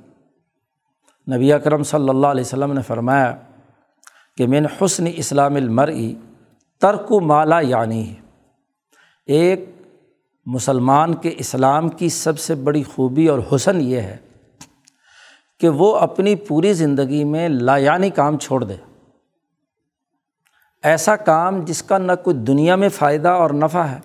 نبی 1.34 1.52
اکرم 1.52 1.82
صلی 1.82 2.08
اللہ 2.08 2.26
علیہ 2.26 2.40
وسلم 2.40 2.72
نے 2.72 2.82
فرمایا 2.82 3.36
کہ 4.36 4.46
من 4.46 4.66
حسن 4.66 5.04
اسلام 5.16 5.54
المرئی 5.54 6.14
ترک 6.80 7.12
و 7.12 7.20
مالا 7.20 7.60
یعنی 7.60 8.14
ایک 9.26 9.64
مسلمان 10.46 11.14
کے 11.14 11.34
اسلام 11.38 11.88
کی 11.88 12.08
سب 12.08 12.38
سے 12.38 12.54
بڑی 12.54 12.82
خوبی 12.82 13.26
اور 13.28 13.38
حسن 13.54 13.80
یہ 13.80 14.00
ہے 14.00 14.16
کہ 15.60 15.68
وہ 15.68 15.96
اپنی 15.96 16.34
پوری 16.34 16.72
زندگی 16.72 17.24
میں 17.24 17.48
لا 17.48 17.76
یعنی 17.76 18.10
کام 18.10 18.38
چھوڑ 18.38 18.64
دے۔ 18.64 18.76
ایسا 20.82 21.16
کام 21.16 21.60
جس 21.64 21.82
کا 21.82 21.98
نہ 21.98 22.12
کوئی 22.24 22.36
دنیا 22.36 22.76
میں 22.76 22.88
فائدہ 22.88 23.28
اور 23.28 23.50
نفع 23.50 23.82
ہے 23.82 24.00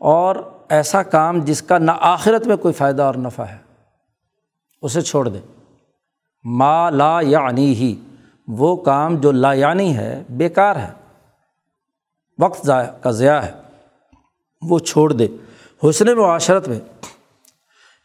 اور 0.00 0.36
ایسا 0.68 1.02
کام 1.02 1.40
جس 1.40 1.62
کا 1.62 1.78
نہ 1.78 1.90
آخرت 2.00 2.46
میں 2.46 2.56
کوئی 2.56 2.74
فائدہ 2.74 3.02
اور 3.02 3.14
نفع 3.14 3.42
ہے، 3.42 3.58
اسے 4.82 5.00
چھوڑ 5.00 5.28
دے۔ 5.28 5.40
ما 6.44 6.90
لا 6.90 7.20
یعنی 7.20 7.74
ہی 7.74 7.94
وہ 8.48 8.76
کام 8.76 9.16
جو 9.16 9.32
لا 9.32 9.52
یعنی 9.52 9.96
ہے، 9.96 10.22
بیکار 10.30 10.76
ہے۔ 10.76 11.05
وقت 12.38 12.70
کا 13.02 13.10
ضیاع 13.10 13.40
ہے۔ 13.40 13.52
وہ 14.62 14.78
چھوڑ 14.78 15.12
دے۔ 15.12 15.26
حسن 15.82 16.06
معاشرت 16.16 16.68
میں 16.68 16.78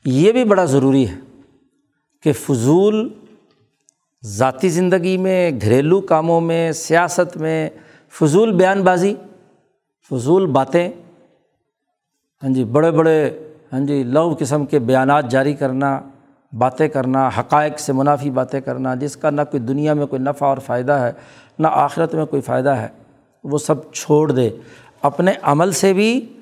یہ 0.05 0.31
بھی 0.31 0.43
بڑا 0.43 0.65
ضروری 0.65 1.09
ہے 1.09 1.15
کہ 2.23 2.33
فضول 2.33 3.09
ذاتی 4.25 4.69
زندگی 4.69 5.17
میں، 5.17 5.51
گھریلو 5.61 6.01
کاموں 6.01 6.41
میں، 6.41 6.71
سیاست 6.71 7.37
میں 7.37 7.69
فضول 8.09 8.51
بیان 8.51 8.83
بازی 8.83 9.15
فضول 10.09 10.45
باتیں 10.45 10.89
ہاں 12.43 12.49
جی 12.49 12.63
بڑے 12.63 12.91
بڑے 12.91 13.39
ہاں 13.73 13.79
جی 13.79 14.03
لو 14.03 14.35
قسم 14.39 14.65
کے 14.65 14.79
بیانات 14.79 15.31
جاری 15.31 15.53
کرنا، 15.53 15.99
باتیں 16.57 16.87
کرنا، 16.87 17.29
حقائق 17.37 17.79
سے 17.79 17.93
منافی 17.93 18.29
باتیں 18.29 18.61
کرنا، 18.61 18.95
جس 18.95 19.17
کا 19.17 19.29
نہ 19.29 19.41
کوئی 19.51 19.63
دنیا 19.63 19.93
میں 19.93 20.05
کوئی 20.05 20.21
نفع 20.21 20.45
اور 20.45 20.57
فائدہ 20.57 20.91
ہے، 20.91 21.11
نہ 21.59 21.67
آخرت 21.71 22.15
میں 22.15 22.25
کوئی 22.25 22.41
فائدہ 22.41 22.69
ہے۔ 22.69 22.87
وہ 23.43 23.57
سب 23.57 23.93
چھوڑ 23.93 24.31
دے۔ 24.31 24.49
اپنے 25.01 25.31
عمل 25.41 25.71
سے 25.71 25.93
بھی، 25.93 26.39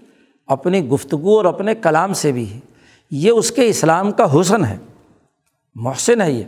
اپنی 0.47 0.87
گفتگو 0.87 1.37
اور 1.37 1.45
اپنے 1.45 1.75
کلام 1.75 2.13
سے 2.13 2.31
بھی۔ 2.31 2.59
یہ 3.11 3.31
اس 3.31 3.51
کے 3.51 3.69
اسلام 3.69 4.11
کا 4.11 4.41
حسن 4.41 4.65
ہے۔ 4.65 4.77
محسن 5.75 6.21
ہے 6.21 6.31
یہ۔ 6.31 6.43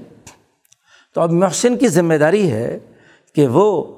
تو 1.15 1.21
اب 1.21 1.31
محسن 1.31 1.77
کی 1.77 1.87
ذمہ 1.87 2.13
داری 2.13 2.51
ہے 2.51 2.79
کہ 3.35 3.47
وہ 3.47 3.97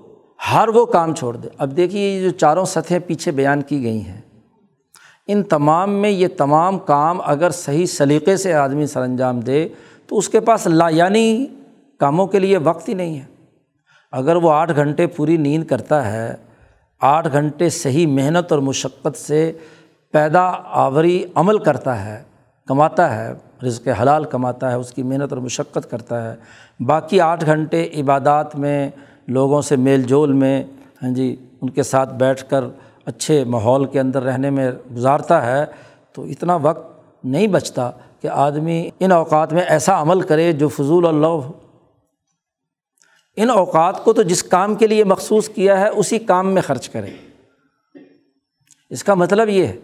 ہر 0.53 0.67
وہ 0.67 0.85
کام 0.85 1.15
چھوڑ 1.15 1.37
دے۔ 1.37 1.47
اب 1.57 1.77
دیکھیے 1.77 2.17
یہ 2.17 2.23
جو 2.23 2.29
چاروں 2.29 2.65
سطحیں 2.65 2.99
پیچھے 3.07 3.31
بیان 3.31 3.61
کی 3.61 3.83
گئی 3.83 4.01
ہیں۔ 4.01 4.21
ان 5.27 5.43
تمام 5.43 5.91
میں 5.91 6.09
یہ 6.09 6.27
تمام 6.37 6.79
کام 6.79 7.21
اگر 7.21 7.49
صحیح 7.49 7.85
سلیقے 7.85 8.37
سے 8.37 8.53
آدمی 8.53 8.85
سر 8.85 9.01
انجام 9.01 9.39
دے 9.39 9.67
تو 10.07 10.17
اس 10.17 10.29
کے 10.29 10.39
پاس 10.39 10.67
لا 10.67 10.89
یعنی 10.89 11.45
کاموں 11.99 12.27
کے 12.27 12.39
لیے 12.39 12.57
وقت 12.57 12.89
ہی 12.89 12.93
نہیں 12.93 13.19
ہے۔ 13.19 13.32
اگر 14.13 14.35
وہ 14.35 14.51
آٹھ 14.51 14.71
گھنٹے 14.75 15.07
پوری 15.07 15.37
نیند 15.37 15.63
کرتا 15.67 16.11
ہے، 16.11 16.33
آٹھ 17.01 17.27
گھنٹے 17.31 17.69
صحیح 17.69 18.07
محنت 18.07 18.51
اور 18.51 18.59
مشقت 18.61 19.17
سے 19.17 19.51
پیدا 20.13 20.41
آوری 20.81 21.23
عمل 21.35 21.57
کرتا 21.59 22.03
ہے، 22.05 22.21
کماتا 22.67 23.15
ہے، 23.15 23.31
رزق 23.63 23.87
حلال 24.01 24.23
کماتا 24.25 24.71
ہے، 24.71 24.75
اس 24.75 24.91
کی 24.91 25.03
محنت 25.03 25.33
اور 25.33 25.41
مشقت 25.41 25.89
کرتا 25.91 26.23
ہے، 26.23 26.35
باقی 26.79 27.21
آٹھ 27.21 27.45
گھنٹے 27.45 27.87
عبادات 28.01 28.55
میں، 28.55 28.89
لوگوں 29.27 29.61
سے 29.61 29.75
میل 29.77 30.03
جول 30.03 30.33
میں 30.33 30.63
ہاں 31.01 31.09
جی 31.09 31.35
ان 31.61 31.69
کے 31.69 31.83
ساتھ 31.83 32.13
بیٹھ 32.13 32.43
کر 32.49 32.63
اچھے 33.05 33.43
ماحول 33.45 33.85
کے 33.85 33.99
اندر 33.99 34.23
رہنے 34.23 34.49
میں 34.49 34.69
گزارتا 34.95 35.45
ہے، 35.45 35.65
تو 36.13 36.23
اتنا 36.23 36.55
وقت 36.61 36.91
نہیں 37.25 37.47
بچتا 37.47 37.89
کہ 38.21 38.27
آدمی 38.27 38.89
ان 38.99 39.11
اوقات 39.11 39.53
میں 39.53 39.63
ایسا 39.67 40.01
عمل 40.01 40.21
کرے 40.21 40.51
جو 40.51 40.67
فضول 40.69 41.07
اللہ 41.07 41.49
ان 43.37 43.49
اوقات 43.49 44.03
کو 44.03 44.13
تو 44.13 44.21
جس 44.21 44.43
کام 44.43 44.75
کے 44.75 44.87
لیے 44.87 45.03
مخصوص 45.03 45.49
کیا 45.49 45.79
ہے، 45.79 45.87
اسی 45.87 46.19
کام 46.19 46.53
میں 46.53 46.61
خرچ 46.61 46.89
کرے 46.89 47.09
اس 48.89 49.03
کا 49.03 49.13
مطلب 49.13 49.49
یہ 49.49 49.67
ہے 49.67 49.75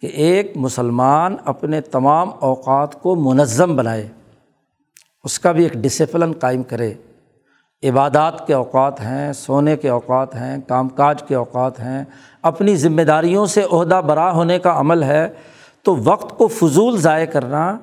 کہ 0.00 0.06
ایک 0.06 0.52
مسلمان 0.56 1.36
اپنے 1.44 1.80
تمام 1.80 2.30
اوقات 2.40 3.02
کو 3.02 3.16
منظم 3.16 3.76
بنائے، 3.76 4.08
اس 5.24 5.38
کا 5.38 5.52
بھی 5.52 5.62
ایک 5.62 5.72
ڈسپلن 5.72 6.32
قائم 6.32 6.62
کرے۔ 6.62 6.94
عبادات 7.82 8.46
کے 8.46 8.54
اوقات 8.54 9.00
ہیں، 9.00 9.32
سونے 9.32 9.76
کے 9.76 9.88
اوقات 9.88 10.34
ہیں، 10.34 10.58
کام 10.68 10.88
کاج 10.88 11.22
کے 11.22 11.34
اوقات 11.34 11.80
ہیں۔ 11.80 12.04
اپنی 12.42 12.76
ذمہ 12.76 13.02
داریوں 13.02 13.46
سے 13.46 13.62
عہدہ 13.72 14.00
برا 14.06 14.32
ہونے 14.32 14.58
کا 14.58 14.80
عمل 14.80 15.02
ہے، 15.02 15.28
تو 15.82 15.96
وقت 16.04 16.38
کو 16.38 16.46
فضول 16.46 16.96
ضائع 16.96 17.26
کرنا، 17.26 17.78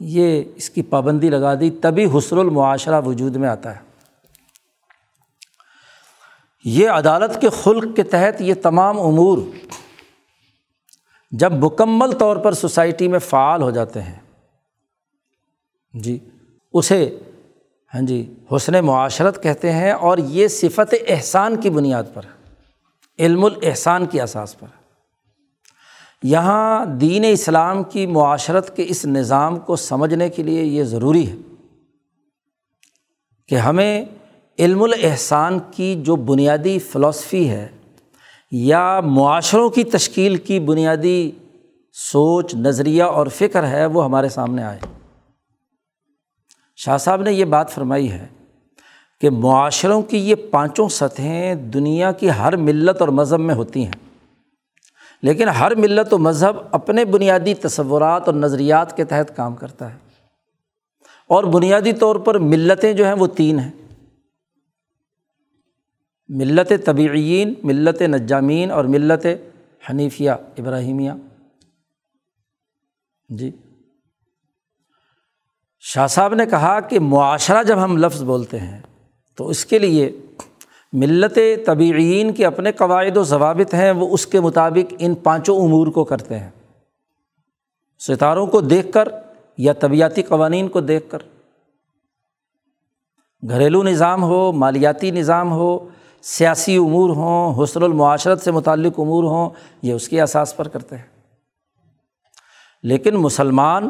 یہ 0.00 0.42
اس 0.56 0.70
کی 0.70 0.82
پابندی 0.82 1.30
لگا 1.30 1.54
دی، 1.54 1.70
تبھی 1.70 2.18
حسر 2.18 2.36
المعاشرہ 2.36 3.00
وجود 3.06 3.36
میں 3.36 3.48
آتا 3.48 3.76
ہے۔ 3.76 3.85
یہ 6.68 6.88
عدالت 6.88 7.40
کے 7.40 7.48
خلق 7.50 7.96
کے 7.96 8.02
تحت 8.02 8.40
یہ 8.40 8.54
تمام 8.62 9.00
امور 9.00 9.38
جب 11.30 11.52
مکمل 11.52 12.12
طور 12.12 12.36
پر 12.36 12.52
سوسائٹی 12.52 13.08
میں 13.08 13.18
فعال 13.18 13.62
ہو 13.62 13.70
جاتے 13.70 14.02
ہیں 14.02 14.14
جی 15.94 16.18
اسے 16.72 17.18
ہاں 17.94 18.02
جی 18.02 18.34
حسن 18.52 18.84
معاشرت 18.84 19.42
کہتے 19.42 19.72
ہیں 19.72 19.92
اور 19.92 20.18
یہ 20.18 20.48
صفت 20.48 20.94
احسان 21.08 21.60
کی 21.60 21.70
بنیاد 21.70 22.04
پر، 22.14 22.22
علم 23.18 23.44
الاحسان 23.44 24.06
کی 24.06 24.20
اساس 24.20 24.58
پر۔ 24.58 24.66
یہاں 26.22 26.84
دین 26.86 27.24
اسلام 27.32 27.82
کی 27.82 28.06
معاشرت 28.06 28.76
کے 28.76 28.84
اس 28.88 29.04
نظام 29.04 29.58
کو 29.58 29.76
سمجھنے 29.76 30.28
کے 30.28 30.42
لیے 30.42 30.62
یہ 30.62 30.84
ضروری 30.84 31.30
ہے 31.30 31.36
کہ 33.48 33.54
ہمیں 33.54 34.04
علم 34.58 34.82
الاحسان 34.82 35.58
کی 35.70 36.02
جو 36.02 36.16
بنیادی 36.16 36.78
فلاسفی 36.78 37.48
ہے 37.48 37.68
یا 38.50 39.00
معاشروں 39.00 39.70
کی 39.70 39.84
تشکیل 39.84 40.36
کی 40.36 40.60
بنیادی 40.60 41.30
سوچ، 41.92 42.54
نظریہ 42.54 43.02
اور 43.02 43.26
فکر 43.26 43.68
ہے، 43.68 43.86
وہ 43.86 44.04
ہمارے 44.04 44.28
سامنے 44.28 44.62
آئے۔ 44.62 44.78
شاہ 46.76 46.96
صاحب 46.96 47.22
نے 47.22 47.32
یہ 47.32 47.44
بات 47.44 47.70
فرمائی 47.70 48.12
ہے 48.12 48.26
کہ 49.20 49.30
معاشروں 49.30 50.02
کی 50.02 50.30
یہ 50.30 50.34
پانچوں 50.50 50.88
سطحیں 50.88 51.54
دنیا 51.54 52.12
کی 52.12 52.30
ہر 52.30 52.56
ملت 52.56 53.00
اور 53.00 53.08
مذہب 53.08 53.40
میں 53.40 53.54
ہوتی 53.54 53.84
ہیں۔ 53.84 54.24
لیکن 55.22 55.48
ہر 55.48 55.74
ملت 55.74 56.14
و 56.14 56.18
مذہب 56.18 56.56
اپنے 56.70 57.04
بنیادی 57.04 57.54
تصورات 57.54 58.22
اور 58.26 58.34
نظریات 58.34 58.96
کے 58.96 59.04
تحت 59.04 59.36
کام 59.36 59.54
کرتا 59.54 59.90
ہے۔ 59.90 59.98
اور 61.28 61.44
بنیادی 61.44 61.92
طور 61.92 62.16
پر 62.16 62.38
ملتیں 62.38 62.92
جو 62.92 63.04
ہیں 63.04 63.14
وہ 63.14 63.26
تین 63.26 63.58
ہیں۔ 63.58 63.70
ملت 66.28 66.72
طبعین 66.84 67.54
ملت 67.62 68.02
نجامین 68.02 68.70
اور 68.70 68.84
ملت 68.84 69.26
حنیفیہ، 69.90 70.30
ابراہیمیہ۔ 70.30 71.12
جی۔ 73.28 73.50
شاہ 75.80 76.06
صاحب 76.06 76.34
نے 76.34 76.46
کہا 76.46 76.80
کہ 76.80 77.00
معاشرہ 77.00 77.62
جب 77.62 77.84
ہم 77.84 77.96
لفظ 77.96 78.22
بولتے 78.22 78.60
ہیں 78.60 78.80
تو 79.36 79.48
اس 79.48 79.66
کے 79.66 79.78
لیے 79.78 80.20
ملت 80.92 81.38
طبعین 81.66 82.34
کے 82.34 82.46
اپنے 82.46 82.72
قواعد 82.72 83.16
و 83.16 83.22
ضوابط 83.22 83.74
ہیں، 83.74 83.90
وہ 83.90 84.14
اس 84.14 84.26
کے 84.26 84.40
مطابق 84.40 84.94
ان 84.98 85.14
پانچوں 85.14 85.64
امور 85.64 85.86
کو 85.86 86.04
کرتے 86.04 86.38
ہیں۔ 86.38 86.50
ستاروں 87.98 88.46
کو 88.46 88.60
دیکھ 88.60 88.92
کر 88.92 89.08
یا 89.58 89.72
طبیعتی 89.72 90.22
قوانین 90.22 90.68
کو 90.68 90.80
دیکھ 90.80 91.10
کر۔ 91.10 91.18
گھریلو 93.48 93.82
نظام 93.82 94.22
ہو، 94.22 94.52
مالیاتی 94.52 95.10
نظام 95.10 95.52
ہو 95.52 95.88
سیاسی 96.28 96.76
امور 96.76 97.10
ہوں، 97.10 97.64
حسن 97.64 97.82
المعاشرت 97.82 98.40
سے 98.40 98.50
متعلق 98.50 99.00
امور 99.00 99.24
ہوں، 99.24 99.50
یہ 99.82 99.92
اس 99.92 100.08
کے 100.08 100.20
احساس 100.20 100.56
پر 100.56 100.68
کرتے 100.68 100.96
ہیں۔ 100.96 101.04
لیکن 102.82 103.14
مسلمان 103.14 103.88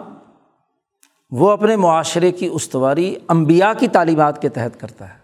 وہ 1.31 1.51
اپنے 1.51 1.77
معاشرے 1.77 2.33
کی 2.33 2.49
استواری 2.53 3.15
امبیا 3.29 3.73
کی 3.79 3.89
تعلیمات 3.89 4.43
کے 4.43 4.49
تحت 4.49 4.81
کرتا 4.81 5.09
ہے۔ 5.09 5.19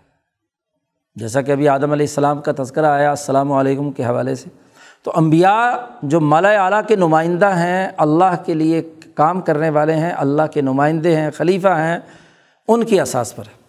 جیسا 1.15 1.43
کہ 1.43 1.53
ابھی 1.53 1.69
آدم 1.69 1.93
علیہ 1.93 2.07
السلام 2.07 2.41
کا 2.41 2.53
تذکرہ 2.59 2.87
آیا 2.87 3.11
السلام 3.11 3.53
علیکم 3.53 3.93
کے 3.93 4.05
حوالے 4.05 4.35
سے، 4.35 4.49
تو 5.03 5.13
امبیا 5.15 5.87
جو 6.03 6.21
مالا 6.21 6.65
اعلیٰ 6.65 6.81
کے 6.89 6.97
نمائندہ 6.97 7.57
ہیں، 7.57 7.89
اللہ 7.97 8.43
کے 8.47 8.55
لیے 8.55 8.95
کام 9.15 9.41
کرنے 9.41 9.71
والے 9.71 9.95
ہیں، 9.95 10.11
اللہ 10.11 10.43
کے 10.55 10.61
نمائندے 10.61 11.17
ہیں، 11.17 11.31
خلیفہ 11.31 11.69
ہیں، 11.69 11.99
ان 12.69 12.85
کی 12.85 13.01
اساس 13.01 13.37
پر 13.37 13.45
ہے۔ 13.47 13.62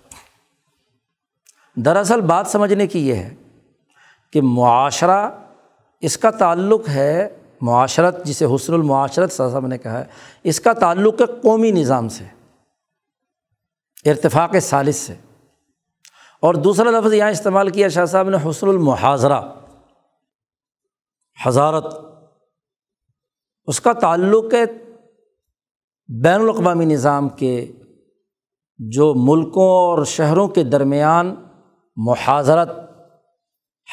دراصل 1.75 2.21
بات 2.21 2.47
سمجھنے 2.47 2.87
کی 2.87 3.07
یہ 3.07 3.15
ہے 3.15 3.35
کہ 4.33 4.41
معاشرہ 4.41 5.29
اس 5.99 6.17
کا 6.17 6.31
تعلق 6.31 6.89
ہے، 6.89 7.37
معاشرت 7.61 8.25
جسے 8.25 8.45
حسن 8.55 8.73
المعاشرت 8.73 9.31
صاحب 9.31 9.67
نے 9.67 9.77
کہا 9.77 9.99
ہے، 9.99 10.05
اس 10.43 10.59
کا 10.59 10.73
تعلق 10.73 11.21
ہے 11.21 11.25
قومی 11.25 11.71
نظام 11.71 12.09
سے، 12.09 12.23
ارتفاق 14.09 14.55
سالس 14.61 14.95
سے۔ 14.95 15.13
اور 16.39 16.53
دوسرا 16.53 16.91
لفظ 16.91 17.13
یہاں 17.13 17.31
استعمال 17.31 17.69
کیا 17.69 17.87
شاہ 17.87 18.05
صاحب 18.05 18.29
نے، 18.29 18.49
حسن 18.49 18.67
المحاظرہ 18.67 19.41
حضارت۔ 21.45 21.95
اس 23.65 23.81
کا 23.81 23.93
تعلق 23.93 24.53
ہے 24.53 24.63
بین 26.23 26.41
الاقوامی 26.41 26.85
نظام 26.85 27.29
کے، 27.29 27.71
جو 28.77 29.13
ملکوں 29.15 29.63
اور 29.63 30.05
شہروں 30.05 30.47
کے 30.47 30.63
درمیان 30.63 31.35
محاذرت، 31.95 32.69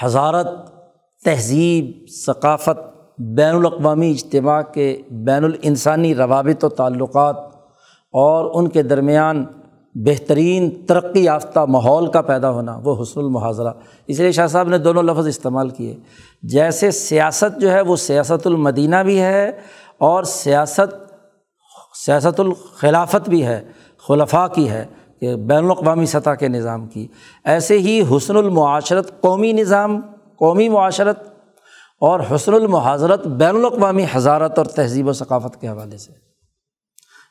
حضارت، 0.02 0.46
تہذیب، 1.24 2.08
ثقافت، 2.26 2.78
بین 3.18 3.54
الاقوامی 3.54 4.10
اجتماع 4.10 4.62
کے 4.62 5.02
بین 5.10 5.44
الانسانی 5.44 6.14
روابط 6.14 6.64
و 6.64 6.68
تعلقات 6.68 7.36
اور 8.12 8.50
ان 8.54 8.68
کے 8.68 8.82
درمیان 8.82 9.46
بہترین 9.94 10.86
ترقی 10.86 11.24
یافتہ 11.24 11.60
ماحول 11.60 12.10
کا 12.10 12.20
پیدا 12.20 12.50
ہونا، 12.50 12.80
وہ 12.84 13.02
حسن 13.02 13.20
المحاظرہ 13.20 13.72
اس 14.06 14.20
لیے 14.20 14.32
شاہ 14.32 14.46
صاحب 14.46 14.68
نے 14.68 14.78
دونوں 14.78 15.02
لفظ 15.02 15.26
استعمال 15.26 15.70
کیے۔ 15.70 15.96
جیسے 16.42 16.90
سیاست 16.90 17.60
جو 17.60 17.72
ہے، 17.72 17.80
وہ 17.80 17.96
سیاست 17.96 18.46
المدینہ 18.46 18.96
بھی 18.96 19.20
ہے 19.20 19.48
اور 19.98 20.24
سیاست 20.24 21.10
سیاست 22.06 22.40
الخلافت 22.40 23.28
بھی 23.28 23.46
ہے، 23.46 23.68
خلفاء 24.08 24.46
کی 24.46 24.70
ہے۔ 24.70 24.86
کہ 25.20 25.36
بین 25.36 25.64
الاقوامی 25.64 26.06
سطح 26.06 26.30
کے 26.30 26.48
نظام 26.48 26.86
کی۔ 26.86 27.06
ایسے 27.44 27.78
ہی 27.78 28.02
حسن 28.16 28.36
المعاشرت 28.36 29.20
قومی 29.20 29.52
نظام، 29.52 30.00
قومی 30.36 30.68
معاشرت 30.68 31.18
اور 32.00 32.20
حسن 32.34 32.54
المحاظرت 32.54 33.26
بین 33.26 33.56
الاقوامی 33.56 34.04
حضارت 34.12 34.58
اور 34.58 34.66
تہذیب 34.66 35.08
و 35.08 35.12
ثقافت 35.12 35.60
کے 35.60 35.68
حوالے 35.68 35.98
سے۔ 35.98 36.12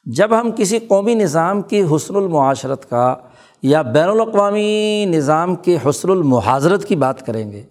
جب 0.06 0.40
ہم 0.40 0.50
کسی 0.58 0.80
قومی 0.80 1.16
نظام 1.16 1.62
کی 1.62 1.84
حسن 1.96 2.16
المعاشرت 2.16 2.90
کا 2.90 3.16
یا 3.62 3.82
بین 3.82 4.10
الاقوامی 4.10 5.06
نظام 5.06 5.56
کے 5.56 5.78
حسن 5.90 6.10
المحاظرت 6.10 6.86
کی 6.86 6.96
بات 6.96 7.26
کریں 7.26 7.52
گے، 7.52 7.64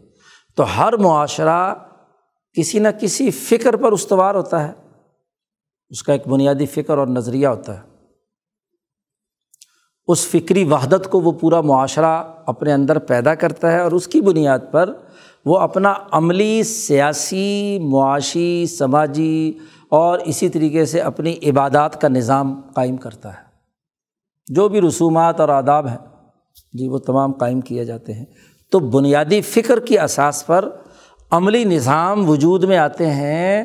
تو 0.57 0.65
ہر 0.77 0.97
معاشرہ 0.97 1.75
کسی 2.53 2.79
نہ 2.79 2.89
کسی 3.01 3.31
فکر 3.31 3.77
پر 3.77 3.93
استوار 3.93 4.35
ہوتا 4.35 4.69
ہے۔ 4.69 4.73
اس 5.89 6.03
کا 6.03 6.13
ایک 6.13 6.29
بنیادی 6.29 6.67
فکر 6.67 6.99
اور 6.99 7.07
نظریہ 7.07 7.47
ہوتا 7.47 7.75
ہے۔ 7.75 7.98
اس 10.09 10.27
فکری 10.27 10.65
وحدت 10.65 11.11
کو 11.11 11.21
وہ 11.21 11.33
پورا 11.33 11.61
معاشرہ 11.61 12.25
اپنے 12.47 12.73
اندر 12.73 12.99
پیدا 12.99 13.35
کرتا 13.35 13.73
ہے 13.73 13.81
اور 13.81 13.93
اس 13.93 14.09
کی 14.09 14.21
بنیاد 14.21 14.59
پر 14.71 14.93
وہ 15.45 15.59
اپنا 15.59 15.95
عملی، 16.11 16.63
سیاسی، 16.63 17.79
معاشی، 17.83 18.67
سماجی 18.67 19.53
اور 19.89 20.19
اسی 20.19 20.49
طریقے 20.49 20.85
سے 20.85 21.01
اپنی 21.01 21.37
عبادات 21.47 22.01
کا 22.01 22.09
نظام 22.09 22.61
قائم 22.75 22.97
کرتا 22.97 23.33
ہے۔ 23.33 23.43
جو 24.47 24.69
بھی 24.69 24.81
رسومات 24.81 25.41
اور 25.41 25.49
آداب 25.49 25.87
ہیں 25.89 25.99
جی 26.73 26.89
وہ 26.89 26.99
تمام 26.99 27.33
قائم 27.33 27.61
کیے 27.61 27.85
جاتے 27.85 28.13
ہیں۔ 28.13 28.25
تو 28.71 28.79
بنیادی 28.79 29.41
فکر 29.41 29.81
کی 29.81 29.99
اساس 29.99 30.47
پر 30.47 30.69
عملی 31.31 31.65
نظام 31.65 32.31
وجود 32.31 32.65
میں 32.65 32.79
آتے 32.79 33.11
ہیں۔ 33.11 33.65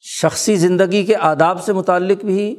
شخصی 0.00 0.56
زندگی 0.56 1.04
کے 1.04 1.16
آداب 1.16 1.62
سے 1.62 1.72
متعلق 1.72 2.24
بھی، 2.24 2.56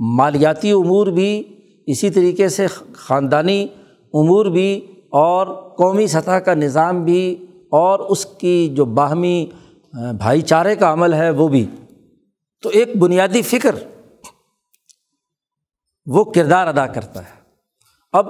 مالیاتی 0.00 0.70
امور 0.70 1.06
بھی 1.06 1.53
اسی 1.86 2.10
طریقے 2.10 2.48
سے 2.48 2.66
خاندانی 2.92 3.66
امور 4.14 4.46
بھی 4.46 4.86
اور 5.00 5.46
قومی 5.76 6.06
سطح 6.06 6.30
کا 6.30 6.54
نظام 6.54 7.04
بھی 7.04 7.46
اور 7.70 7.98
اس 7.98 8.26
کی 8.26 8.68
جو 8.76 8.84
باہمی 8.84 9.46
بھائی 9.92 10.42
چارے 10.42 10.76
کا 10.76 10.92
عمل 10.92 11.14
ہے 11.14 11.30
وہ 11.30 11.48
بھی۔ 11.48 11.66
تو 12.62 12.68
ایک 12.68 12.96
بنیادی 12.96 13.42
فکر 13.42 13.74
وہ 16.06 16.24
کردار 16.24 16.66
ادا 16.66 16.86
کرتا 16.86 17.20
ہے۔ 17.20 17.40
اب 18.12 18.26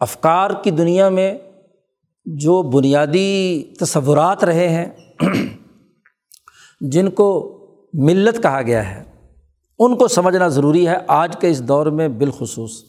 افکار 0.00 0.50
کی 0.62 0.70
دنیا 0.70 1.08
میں 1.08 1.38
جو 2.24 2.62
بنیادی 2.62 3.62
تصورات 3.80 4.44
رہے 4.44 4.68
ہیں، 4.68 4.86
جن 6.80 7.10
کو 7.10 7.50
ملت 7.92 8.42
کہا 8.42 8.62
گیا 8.62 8.94
ہے 8.94 9.13
ان 9.78 9.96
کو 9.96 10.08
سمجھنا 10.08 10.48
ضروری 10.48 10.88
ہے 10.88 10.96
آج 11.06 11.36
کے 11.40 11.50
اس 11.50 11.68
دور 11.68 11.86
میں 11.86 12.08
بالخصوص۔ 12.08 12.84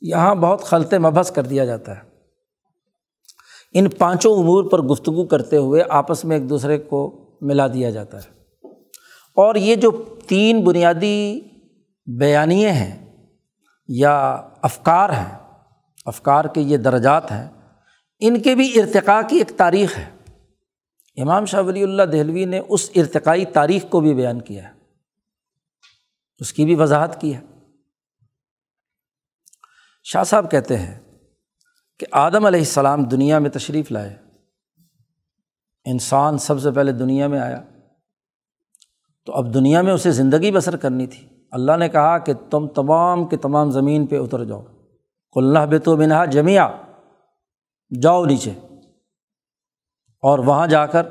یہاں 0.00 0.34
بہت 0.34 0.62
خلط 0.62 0.94
مبحث 0.94 1.32
کر 1.32 1.42
دیا 1.42 1.64
جاتا 1.64 1.96
ہے۔ 1.96 2.00
ان 3.72 3.88
پانچوں 3.88 4.38
امور 4.38 4.64
پر 4.64 4.82
گفتگو 4.82 5.26
کرتے 5.26 5.56
ہوئے 5.56 5.82
آپس 5.88 6.24
میں 6.24 6.38
ایک 6.38 6.50
دوسرے 6.50 6.78
کو 6.78 7.30
ملا 7.40 7.66
دیا 7.66 7.90
جاتا 7.90 8.18
ہے۔ 8.18 8.30
اور 9.36 9.54
یہ 9.54 9.76
جو 9.76 10.04
تین 10.28 10.64
بنیادی 10.64 11.40
بیانیے 12.06 12.72
ہیں 12.72 13.16
یا 13.88 14.42
افکار 14.62 15.10
ہیں، 15.10 15.38
افکار 16.06 16.44
کے 16.44 16.60
یہ 16.60 16.76
درجات 16.76 17.30
ہیں، 17.30 17.48
ان 18.20 18.40
کے 18.40 18.54
بھی 18.54 18.80
ارتقاء 18.80 19.20
کی 19.28 19.36
ایک 19.36 19.52
تاریخ 19.56 19.98
ہے۔ 19.98 20.06
امام 21.22 21.44
شاہ 21.44 21.62
ولی 21.62 21.82
اللہ 21.82 22.02
دہلوی 22.02 22.44
نے 22.44 22.60
اس 22.68 22.90
ارتقائی 22.96 23.44
تاریخ 23.44 23.84
کو 23.90 24.00
بھی 24.00 24.14
بیان 24.14 24.40
کیا 24.40 24.62
ہے۔ 24.62 24.79
اس 26.40 26.52
کی 26.52 26.64
بھی 26.64 26.74
وضاحت 26.74 27.20
کی 27.20 27.36
ہے۔ 27.36 27.40
شاہ 30.04 30.24
صاحب 30.24 30.50
کہتے 30.50 30.76
ہیں 30.76 30.98
کہ 31.98 32.06
آدم 32.12 32.46
علیہ 32.46 32.60
السلام 32.60 33.04
دنیا 33.04 33.38
میں 33.38 33.50
تشریف 33.50 33.92
لائے۔ 33.92 34.16
انسان 35.84 36.38
سب 36.38 36.60
سے 36.60 36.70
پہلے 36.70 36.92
دنیا 36.92 37.26
میں 37.26 37.40
آیا۔ 37.40 37.62
تو 39.26 39.32
اب 39.32 39.54
دنیا 39.54 39.82
میں 39.82 39.92
اسے 39.92 40.10
زندگی 40.10 40.52
بسر 40.52 40.76
کرنی 40.76 41.06
تھی۔ 41.06 41.28
اللہ 41.50 41.76
نے 41.76 41.88
کہا 41.88 42.18
کہ 42.18 42.32
تم 42.50 42.68
تمام 42.68 43.28
کے 43.28 43.36
تمام 43.36 43.70
زمین 43.70 44.06
پہ 44.06 44.20
اتر 44.20 44.44
جاؤ۔ 44.44 44.62
کلّہ 45.32 45.66
بے 45.66 45.78
تو 45.78 45.96
منہا 45.96 46.24
جمیا 46.24 46.76
جاؤ 48.02 48.24
نیچے۔ 48.24 48.50
اور 50.22 50.38
وہاں 50.38 50.66
جا 50.66 50.86
کر 50.86 51.06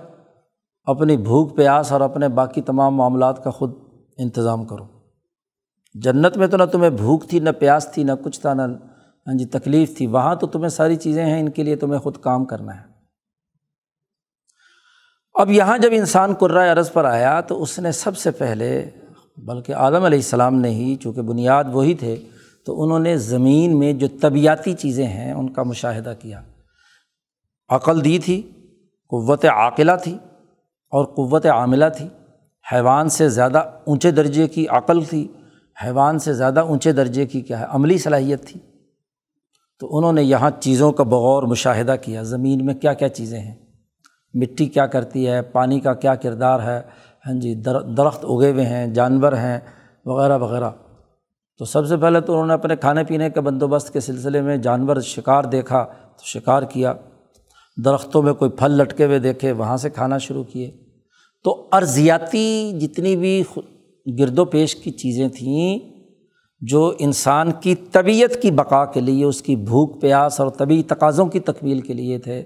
اپنی 0.83 1.17
بھوک، 1.17 1.57
پیاس 1.57 1.91
اور 1.91 2.01
اپنے 2.01 2.29
باقی 2.29 2.61
تمام 2.61 2.95
معاملات 2.95 3.43
کا 3.43 3.49
خود 3.49 3.73
انتظام 4.17 4.65
کرو۔ 4.65 4.98
جنت 5.93 6.37
میں 6.37 6.47
تو 6.47 6.57
نہ 6.57 6.63
تمہیں 6.63 6.89
بھوک 6.89 7.29
تھی، 7.29 7.39
نہ 7.39 7.49
پیاس 7.59 7.87
تھی، 7.93 8.03
نہ 8.03 8.11
کچھ 8.23 8.41
تھا، 8.41 8.53
نہ 8.53 8.61
ہاں 9.27 9.37
جی 9.37 9.45
تکلیف 9.45 9.97
تھی۔ 9.97 10.07
وہاں 10.07 10.35
تو 10.35 10.47
تمہیں 10.47 10.69
ساری 10.69 10.95
چیزیں 10.95 11.25
ہیں، 11.25 11.39
ان 11.39 11.49
کے 11.49 11.63
لیے 11.63 11.75
تمہیں 11.75 11.99
خود 11.99 12.17
کام 12.17 12.45
کرنا 12.45 12.75
ہے۔ 12.75 12.81
اب 15.33 15.51
یہاں 15.51 15.77
جب 15.77 15.89
انسان 15.91 16.33
قرائے 16.33 16.69
عرض 16.69 16.91
پر 16.91 17.05
آیا 17.05 17.41
تو 17.41 17.61
اس 17.61 17.79
نے 17.79 17.91
سب 17.91 18.17
سے 18.17 18.31
پہلے، 18.31 18.89
بلکہ 19.37 19.75
عالم 19.75 20.03
علیہ 20.03 20.17
السلام 20.17 20.55
نے 20.55 20.69
ہی، 20.69 20.95
چونکہ 20.95 21.21
بنیاد 21.21 21.63
وہی 21.71 21.93
تھے، 21.93 22.15
تو 22.65 22.83
انہوں 22.83 22.99
نے 22.99 23.17
زمین 23.17 23.79
میں 23.79 23.93
جو 23.93 24.07
طبیعتی 24.21 24.73
چیزیں 24.73 25.07
ہیں، 25.07 25.33
ان 25.33 25.53
کا 25.53 25.63
مشاہدہ 25.63 26.13
کیا۔ 26.19 26.41
عقل 27.69 28.03
دی 28.03 28.19
تھی، 28.19 28.41
قوت 29.09 29.45
عاقلہ 29.45 29.91
تھی، 30.03 30.17
اور 30.89 31.05
قوت 31.05 31.45
عاملہ 31.45 31.85
تھی۔ 31.97 32.07
حیوان 32.71 33.09
سے 33.09 33.29
زیادہ 33.29 33.57
اونچے 33.57 34.11
درجے 34.11 34.47
کی 34.47 34.67
عقل 34.67 35.03
تھی۔ 35.03 35.27
حیوان 35.83 36.19
سے 36.19 36.33
زیادہ 36.33 36.59
اونچے 36.59 36.91
درجے 36.91 37.25
کی 37.25 37.41
کیا 37.41 37.59
ہے؟ 37.59 37.65
عملی 37.69 37.97
صلاحیت 37.97 38.47
تھی۔ 38.47 38.59
تو 39.79 39.97
انہوں 39.97 40.13
نے 40.13 40.23
یہاں 40.23 40.51
چیزوں 40.59 40.91
کا 40.91 41.03
بغور 41.03 41.43
مشاہدہ 41.43 41.95
کیا۔ 42.01 42.23
زمین 42.23 42.65
میں 42.65 42.73
کیا 42.73 42.93
کیا 42.93 43.09
چیزیں 43.09 43.39
ہیں؟ 43.39 43.55
مٹی 44.33 44.65
کیا 44.65 44.85
کرتی 44.85 45.27
ہے؟ 45.27 45.41
پانی 45.41 45.79
کا 45.79 45.93
کیا 45.93 46.15
کردار 46.15 46.59
ہے؟ 46.59 46.81
ہاں 47.25 47.39
جی 47.39 47.55
درخت 47.97 48.25
اگے 48.25 48.51
ہوئے 48.51 48.65
ہیں، 48.65 48.87
جانور 48.87 49.33
ہیں، 49.33 49.59
وغیرہ 50.05 50.37
وغیرہ۔ 50.37 50.69
تو 51.57 51.65
سب 51.65 51.87
سے 51.87 51.97
پہلے 51.97 52.21
تو 52.21 52.33
انہوں 52.33 52.47
نے 52.47 52.53
اپنے 52.53 52.75
کھانے 52.75 53.03
پینے 53.03 53.29
کے 53.29 53.41
بندوبست 53.41 53.93
کے 53.93 53.99
سلسلے 53.99 54.41
میں 54.41 54.57
جانور 54.57 55.01
شکار 55.01 55.43
دیکھا، 55.43 55.83
تو 56.17 56.25
شکار 56.25 56.63
کیا۔ 56.63 56.93
درختوں 57.85 58.21
میں 58.21 58.33
کوئی 58.33 58.51
پھل 58.51 58.71
لٹکے 58.71 59.05
ہوئے 59.05 59.19
دیکھے، 59.19 59.51
وہاں 59.51 59.77
سے 59.77 59.89
کھانا 59.89 60.17
شروع 60.17 60.43
کیے۔ 60.43 60.71
تو 61.43 61.67
ارضیاتی 61.71 62.79
جتنی 62.81 63.15
بھی 63.15 63.43
گرد 64.19 64.39
و 64.39 64.45
پیش 64.45 64.75
کی 64.75 64.91
چیزیں 64.91 65.27
تھیں 65.27 65.79
جو 66.61 66.93
انسان 66.99 67.51
کی 67.51 67.75
طبیعت 67.75 68.41
کی 68.41 68.51
بقا 68.51 68.85
کے 68.85 69.01
لیے، 69.01 69.25
اس 69.25 69.41
کی 69.41 69.55
بھوک، 69.55 70.01
پیاس 70.01 70.39
اور 70.39 70.49
طبی 70.49 70.83
تقاضوں 70.83 71.25
کی 71.25 71.39
تکمیل 71.39 71.81
کے 71.81 71.93
لیے 71.93 72.17
تھے۔ 72.17 72.43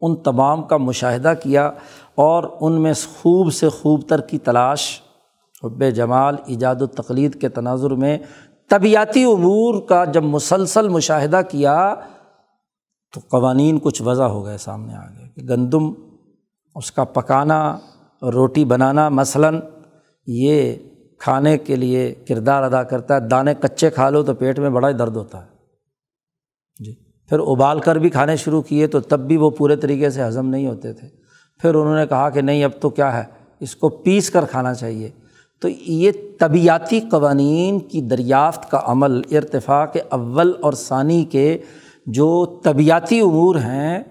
ان 0.00 0.16
تمام 0.16 0.62
کا 0.62 0.76
مشاہدہ 0.76 1.32
کیا 1.42 1.66
اور 2.14 2.44
ان 2.60 2.82
میں 2.82 2.92
خوب 3.14 3.52
سے 3.52 3.68
خوب 3.68 4.02
تر 4.08 4.20
کی 4.20 4.38
تلاش، 4.38 5.00
حب 5.64 5.82
جمال، 5.94 6.36
ایجاد 6.46 6.76
و 6.80 6.86
تقلید 6.86 7.40
کے 7.40 7.48
تناظر 7.48 7.90
میں 7.90 8.18
طبیعتی 8.68 9.22
امور 9.22 9.82
کا 9.82 10.04
جب 10.04 10.22
مسلسل 10.22 10.88
مشاہدہ 10.88 11.40
کیا 11.50 11.94
تو 13.14 13.20
قوانین 13.30 13.78
کچھ 13.82 14.02
وضع 14.02 14.24
ہو 14.24 14.44
گئے 14.44 14.58
سامنے 14.58 14.94
آ 14.94 15.06
گئے 15.06 15.28
کہ 15.36 15.42
گندم، 15.48 15.92
اس 16.74 16.92
کا 16.92 17.04
پکانا، 17.04 17.78
روٹی 18.22 18.64
بنانا 18.64 19.08
مثلاً، 19.08 19.60
یہ 20.26 20.74
کھانے 21.22 21.58
کے 21.58 21.76
لیے 21.76 22.14
کردار 22.28 22.62
ادا 22.62 22.82
کرتا 22.82 23.14
ہے، 23.14 23.20
دانے 23.20 23.54
کچے 23.60 23.90
کھا 23.90 24.10
لو 24.10 24.22
تو 24.22 24.34
پیٹ 24.34 24.58
میں 24.58 24.70
بڑا 24.70 24.88
ہی 24.88 24.94
درد 24.94 25.16
ہوتا 25.16 25.40
ہے۔ 25.40 25.46
جی 26.84 26.94
پھر 27.28 27.38
ابال 27.38 27.80
کر 27.80 27.96
بھی 27.96 28.08
کھانے 28.08 28.36
شروع 28.36 28.62
کیے 28.62 28.86
تو 28.86 29.00
تب 29.00 29.20
بھی 29.20 29.36
وہ 29.36 29.50
پورے 29.50 29.76
طریقے 29.76 30.10
سے 30.10 30.24
ہضم 30.24 30.48
نہیں 30.48 30.66
ہوتے 30.66 30.92
تھے۔ 30.92 31.08
پھر 31.60 31.74
انہوں 31.74 31.96
نے 31.96 32.06
کہا 32.06 32.30
کہ 32.30 32.40
نہیں، 32.40 32.64
اب 32.64 32.70
تو 32.80 32.90
کیا 32.90 33.16
ہے، 33.16 33.24
اس 33.60 33.76
کو 33.76 33.88
پیس 33.88 34.30
کر 34.30 34.44
کھانا 34.44 34.74
چاہیے۔ 34.74 35.10
تو 35.60 35.68
یہ 35.68 36.10
طبیعتی 36.38 37.00
قوانین 37.00 37.78
کی 37.78 38.00
دریافت 38.00 38.70
کا 38.70 38.80
عمل، 38.84 39.20
ارتفاق 39.30 39.96
اول 40.10 40.52
اور 40.60 40.72
ثانی 40.72 41.24
کے 41.24 41.58
جو 42.06 42.60
طبیعتی 42.64 43.20
امور 43.20 43.56
ہیں، 43.56 44.02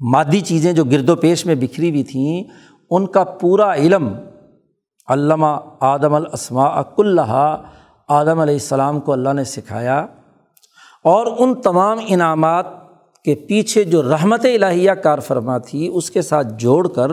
مادی 0.00 0.40
چیزیں 0.40 0.72
جو 0.72 0.84
گرد 0.84 1.08
و 1.08 1.16
پیش 1.16 1.46
میں 1.46 1.54
بکھری 1.54 1.90
ہوئی 1.90 2.02
تھیں، 2.02 2.44
ان 2.90 3.06
کا 3.06 3.24
پورا 3.24 3.74
علم 3.74 4.08
علامہ 5.08 5.46
آدم 5.80 6.14
الاسماء 6.14 6.68
اک 6.68 6.94
اللہ 6.98 7.56
آدم 8.08 8.38
علیہ 8.38 8.54
السلام 8.54 9.00
کو 9.00 9.12
اللہ 9.12 9.32
نے 9.32 9.44
سکھایا۔ 9.44 10.06
اور 11.04 11.26
ان 11.38 11.54
تمام 11.54 11.98
انعامات 12.06 12.66
کے 13.24 13.34
پیچھے 13.34 13.84
جو 13.84 14.02
رحمت 14.02 14.44
الہیہ 14.44 14.92
کار 14.92 15.18
فرما 15.18 15.58
تھی، 15.58 15.90
اس 15.94 16.10
کے 16.10 16.22
ساتھ 16.22 16.46
جوڑ 16.58 16.88
کر 16.88 17.10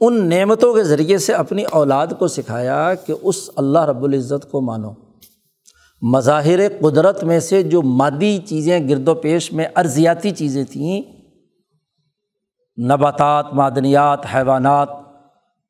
ان 0.00 0.28
نعمتوں 0.28 0.74
کے 0.74 0.82
ذریعے 0.82 1.18
سے 1.18 1.32
اپنی 1.32 1.62
اولاد 1.62 2.06
کو 2.18 2.28
سکھایا 2.28 2.94
کہ 2.94 3.14
اس 3.22 3.50
اللہ 3.56 3.78
رب 3.78 4.04
العزت 4.04 4.50
کو 4.50 4.60
مانو۔ 4.60 4.90
مظاہر 6.02 6.60
قدرت 6.80 7.24
میں 7.24 7.40
سے 7.40 7.62
جو 7.62 7.82
مادی 7.82 8.38
چیزیں 8.38 8.88
گرد 8.88 9.08
و 9.08 9.14
پیش 9.14 9.52
میں 9.52 9.66
ارضیاتی 9.76 10.30
چیزیں 10.30 10.64
تھیں، 10.64 11.02
نباتات، 12.80 13.54
معدنیات، 13.54 14.26
حیوانات 14.34 15.07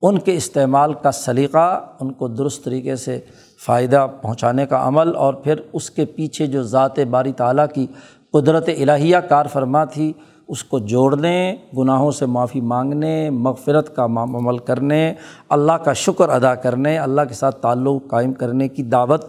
ان 0.02 0.18
کے 0.18 0.36
استعمال 0.36 0.92
کا 0.94 1.10
سلیقہ، 1.10 1.80
ان 2.00 2.12
کو 2.12 2.28
درست 2.28 2.64
طریقے 2.64 2.96
سے 2.96 3.18
فائدہ 3.66 4.06
پہنچانے 4.22 4.66
کا 4.66 4.88
عمل 4.88 5.16
اور 5.16 5.34
پھر 5.34 5.60
اس 5.72 5.90
کے 5.90 6.04
پیچھے 6.04 6.46
جو 6.46 6.62
ذات 6.62 6.98
باری 7.10 7.32
تعالیٰ 7.32 7.66
کی 7.74 7.86
قدرت 8.32 8.68
الہیہ 8.68 9.16
کار 9.28 9.46
فرما 9.46 9.84
تھی، 9.84 10.12
اس 10.48 10.64
کو 10.64 10.78
جوڑنے، 10.78 11.56
گناہوں 11.78 12.10
سے 12.10 12.26
معافی 12.26 12.60
مانگنے، 12.60 13.30
مغفرت 13.30 13.96
کا 13.96 14.04
عمل 14.04 14.58
کرنے، 14.58 15.14
اللہ 15.48 15.72
کا 15.72 15.92
شکر 15.92 16.28
ادا 16.28 16.54
کرنے، 16.54 16.98
اللہ 16.98 17.20
کے 17.28 17.34
ساتھ 17.34 17.56
تعلق 17.62 18.10
قائم 18.10 18.32
کرنے 18.32 18.68
کی 18.68 18.82
دعوت 18.82 19.24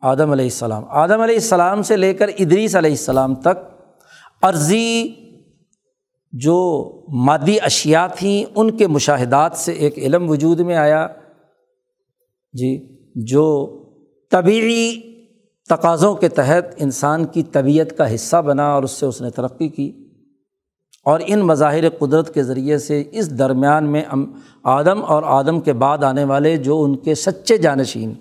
آدم 0.00 0.30
علیہ 0.30 0.44
السلام۔ 0.44 0.84
آدم 0.88 1.20
علیہ 1.20 1.34
السلام 1.34 1.82
سے 1.82 1.96
لے 1.96 2.14
کر 2.14 2.28
ادریس 2.38 2.76
علیہ 2.76 2.90
السلام 2.90 3.34
تک 3.34 3.64
عرضی 4.42 5.14
جو 6.32 6.92
مادی 7.08 7.60
اشیا 7.60 8.06
تھیں، 8.06 8.52
ان 8.56 8.70
کے 8.70 8.86
مشاہدات 8.86 9.52
سے 9.56 9.72
ایک 9.72 9.98
علم 9.98 10.30
وجود 10.30 10.60
میں 10.60 10.76
آیا۔ 10.76 11.08
جی 12.52 12.96
جو 13.14 13.78
طبعی 14.30 15.00
تقاضوں 15.68 16.14
کے 16.14 16.28
تحت 16.28 16.64
انسان 16.76 17.24
کی 17.24 17.42
طبیعت 17.42 17.98
کا 17.98 18.14
حصہ 18.14 18.42
بنا 18.42 18.72
اور 18.72 18.82
اس 18.82 18.90
سے 18.90 19.06
اس 19.06 19.20
نے 19.20 19.30
ترقی 19.30 19.68
کی۔ 19.68 20.02
اور 21.04 21.20
ان 21.26 21.40
مظاہر 21.40 21.90
قدرت 21.90 22.34
کے 22.34 22.42
ذریعے 22.42 22.78
سے 22.78 23.04
اس 23.12 23.38
درمیان 23.38 23.92
میں 23.92 24.02
آدم 24.62 25.04
اور 25.04 25.22
آدم 25.26 25.60
کے 25.60 25.72
بعد 25.72 26.04
آنے 26.04 26.24
والے 26.24 26.56
جو 26.56 26.82
ان 26.82 26.96
کے 26.96 27.14
سچے 27.14 27.56
جانشین 27.56 28.14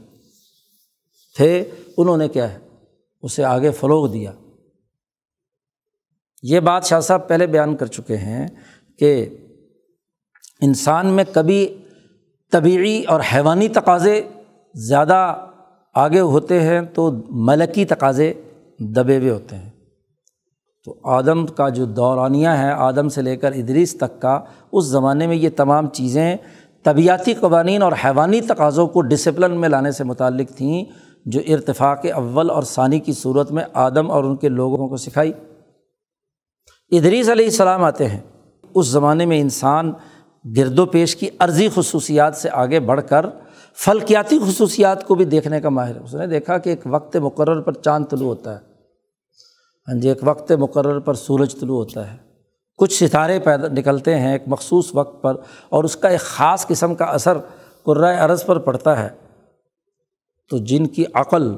تھے، 1.38 1.64
انہوں 1.97 2.18
نے 2.18 2.28
کیا 2.28 2.53
ہے؟ 2.53 2.60
اسے 3.22 3.43
آگے 3.43 3.72
فروغ 3.72 4.12
دیا۔ 4.12 4.32
یہ 6.48 6.60
بات 6.60 6.84
شاہ 6.84 7.00
صاحب 7.00 7.28
پہلے 7.28 7.48
بیان 7.48 7.76
کر 7.76 7.86
چکے 7.86 8.18
ہیں 8.18 8.48
کہ 9.00 9.30
انسان 10.62 11.08
میں 11.08 11.24
کبھی 11.34 11.78
طبعی 12.52 13.04
اور 13.04 13.22
حیوانی 13.34 13.68
تقاضے 13.68 14.22
زیادہ 14.74 15.36
آگے 15.93 16.20
ہوتے 16.20 16.62
ہیں 16.62 16.82
تو 16.82 17.12
ملکی 17.30 17.86
تقاضے 17.86 18.34
دبے 18.80 19.18
ہوئے 19.18 19.30
ہوتے 19.30 19.56
ہیں۔ 19.56 19.70
تو 20.86 20.96
آدم 21.04 21.46
کا 21.46 21.70
جو 21.70 21.86
دورانیہ 21.86 22.48
ہے، 22.48 22.72
آدم 22.72 23.10
سے 23.10 23.22
لے 23.22 23.38
کر 23.38 23.52
ادریس 23.52 23.98
تک 23.98 24.22
کا، 24.22 24.39
اس 24.72 24.86
زمانے 24.86 25.28
میں 25.28 25.36
یہ 25.36 25.50
تمام 25.58 25.88
چیزیں 25.88 26.36
طبیعتی 26.84 27.34
قوانین 27.34 27.82
اور 27.82 27.91
حیوانی 28.06 28.41
تقاضوں 28.41 28.88
کو 28.88 29.02
ڈسپلن 29.02 29.62
میں 29.62 29.70
لانے 29.70 29.91
سے 29.91 30.04
متعلق 30.04 30.50
تھیں، 30.50 30.86
جو 31.26 31.41
ارتفاق 31.48 32.06
اول 32.16 32.50
اور 32.50 32.64
ثانی 32.64 33.00
کی 33.00 33.14
صورت 33.14 33.52
میں 33.52 33.64
آدم 33.74 34.12
اور 34.12 34.24
ان 34.24 34.36
کے 34.36 34.50
لوگوں 34.50 34.88
کو 34.88 34.98
سکھائی۔ 34.98 35.32
ادریس 36.91 37.29
علیہ 37.29 37.45
السلام 37.45 37.83
آتے 37.83 38.07
ہیں۔ 38.07 38.19
اس 38.73 38.88
زمانے 38.88 39.25
میں 39.25 39.41
انسان 39.41 39.93
گرد 40.57 40.79
و 40.79 40.86
پیش 40.86 41.15
کی 41.15 41.29
عرضی 41.39 41.69
خصوصیات 41.75 42.36
سے 42.36 42.49
آگے 42.49 42.79
بڑھ 42.79 43.01
کر 43.09 43.25
فلکیاتی 43.75 44.39
خصوصیات 44.49 45.07
کو 45.07 45.15
بھی 45.15 45.25
دیکھنے 45.25 45.61
کا 45.61 45.69
ماہر 45.69 46.01
اس 46.01 46.15
نے 46.15 46.27
دیکھا 46.27 46.57
کہ 46.57 46.69
ایک 46.69 46.79
وقت 46.86 47.17
مقرر 47.17 47.61
پر 47.61 47.73
چاند 47.73 48.05
طلوع 48.09 48.27
ہوتا 48.27 48.51
ہے۔ 48.51 48.59
ہاں 49.88 49.99
جی 49.99 50.07
ایک 50.07 50.17
وقت 50.23 50.51
مقرر 50.51 50.99
پر 50.99 51.13
سورج 51.13 51.59
طلوع 51.59 51.77
ہوتا 51.77 52.11
ہے۔ 52.11 52.17
کچھ 52.77 53.03
ستارے 53.03 53.39
پیدا 53.39 53.67
نکلتے 53.67 54.19
ہیں 54.19 54.31
ایک 54.31 54.43
مخصوص 54.47 54.89
وقت 54.93 55.21
پر 55.21 55.36
اور 55.69 55.83
اس 55.83 55.95
کا 55.95 56.07
ایک 56.07 56.19
خاص 56.19 56.67
قسم 56.67 56.95
کا 56.95 57.05
اثر 57.05 57.38
قرائے 57.83 58.17
عرض 58.17 58.45
پر 58.45 58.59
پڑتا 58.59 59.03
ہے۔ 59.03 59.09
تو 60.49 60.57
جن 60.57 60.88
کی 60.88 61.05
عقل 61.13 61.55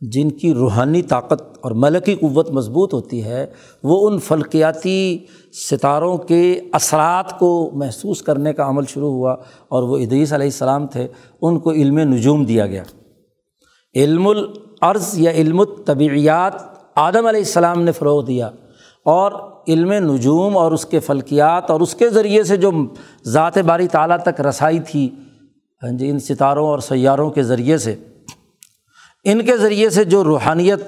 جن 0.00 0.30
کی 0.30 0.54
روحانی 0.54 1.02
طاقت 1.02 1.42
اور 1.60 1.70
ملکی 1.70 2.14
قوت 2.14 2.50
مضبوط 2.50 2.94
ہوتی 2.94 3.24
ہے، 3.24 3.46
وہ 3.82 4.08
ان 4.08 4.18
فلکیاتی 4.18 5.18
ستاروں 5.70 6.16
کے 6.16 6.60
اثرات 6.72 7.38
کو 7.38 7.70
محسوس 7.72 8.22
کرنے 8.22 8.52
کا 8.52 8.68
عمل 8.68 8.84
شروع 8.88 9.10
ہوا 9.10 9.32
اور 9.68 9.82
وہ 9.82 9.98
ادریس 9.98 10.32
علیہ 10.32 10.46
السلام 10.46 10.86
تھے، 10.86 11.06
ان 11.42 11.58
کو 11.58 11.72
علم 11.72 11.98
نجوم 11.98 12.44
دیا 12.44 12.66
گیا۔ 12.66 12.82
علم 13.94 14.26
العرض 14.26 15.18
یا 15.18 15.30
علم 15.30 15.60
الطبیعیات 15.60 16.52
آدم 16.94 17.26
علیہ 17.26 17.40
السلام 17.40 17.82
نے 17.82 17.92
فروغ 17.92 18.24
دیا 18.24 18.46
اور 19.04 19.32
علم 19.68 19.92
نجوم 19.92 20.56
اور 20.56 20.72
اس 20.72 20.86
کے 20.86 21.00
فلکیات 21.00 21.70
اور 21.70 21.80
اس 21.80 21.94
کے 21.94 22.08
ذریعے 22.08 22.44
سے 22.44 22.56
جو 22.56 22.70
ذات 23.24 23.58
باری 23.58 23.88
تعلیٰ 23.88 24.18
تک 24.18 24.40
رسائی 24.40 24.80
تھی 24.80 25.10
ہاں 25.82 25.90
جی 25.90 26.10
ان 26.10 26.18
ستاروں 26.18 26.66
اور 26.66 26.78
سیاروں 26.78 27.30
کے 27.30 27.42
ذریعے 27.42 27.78
سے۔ 27.78 27.94
ان 29.30 29.44
کے 29.44 29.56
ذریعے 29.56 29.90
سے 29.90 30.04
جو 30.04 30.24
روحانیت 30.24 30.80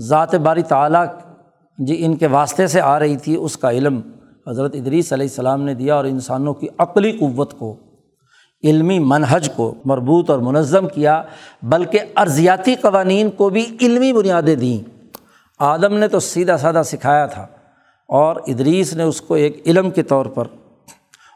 ذات 0.00 0.34
باری 0.34 0.62
تعلیٰ 0.62 1.04
جی 1.78 2.04
ان 2.04 2.16
کے 2.16 2.26
واسطے 2.26 2.66
سے 2.66 2.80
آ 2.80 2.98
رہی 2.98 3.16
تھی، 3.16 3.36
اس 3.36 3.56
کا 3.56 3.70
علم 3.70 4.00
حضرت 4.48 4.74
ادریس 4.74 5.12
علیہ 5.12 5.26
السلام 5.26 5.62
نے 5.62 5.74
دیا 5.74 5.94
اور 5.94 6.04
انسانوں 6.04 6.54
کی 6.54 6.66
عقلی 6.78 7.12
قوت 7.12 7.58
کو، 7.58 7.76
علمی 8.64 8.98
منہج 8.98 9.48
کو 9.56 9.74
مربوط 9.84 10.30
اور 10.30 10.38
منظم 10.38 10.88
کیا، 10.88 11.22
بلکہ 11.62 11.98
ارضیاتی 12.16 12.74
قوانین 12.74 13.30
کو 13.30 13.48
بھی 13.48 13.76
علمی 13.80 14.12
بنیادیں 14.12 14.54
دیں۔ 14.54 14.90
آدم 15.58 15.94
نے 15.94 16.08
تو 16.08 16.20
سیدھا 16.20 16.56
سادہ 16.56 16.82
سکھایا 16.84 17.26
تھا 17.26 17.46
اور 18.08 18.36
ادریس 18.46 18.94
نے 18.94 19.02
اس 19.02 19.20
کو 19.20 19.34
ایک 19.34 19.62
علم 19.66 19.90
کے 19.90 20.02
طور 20.02 20.26
پر 20.26 20.44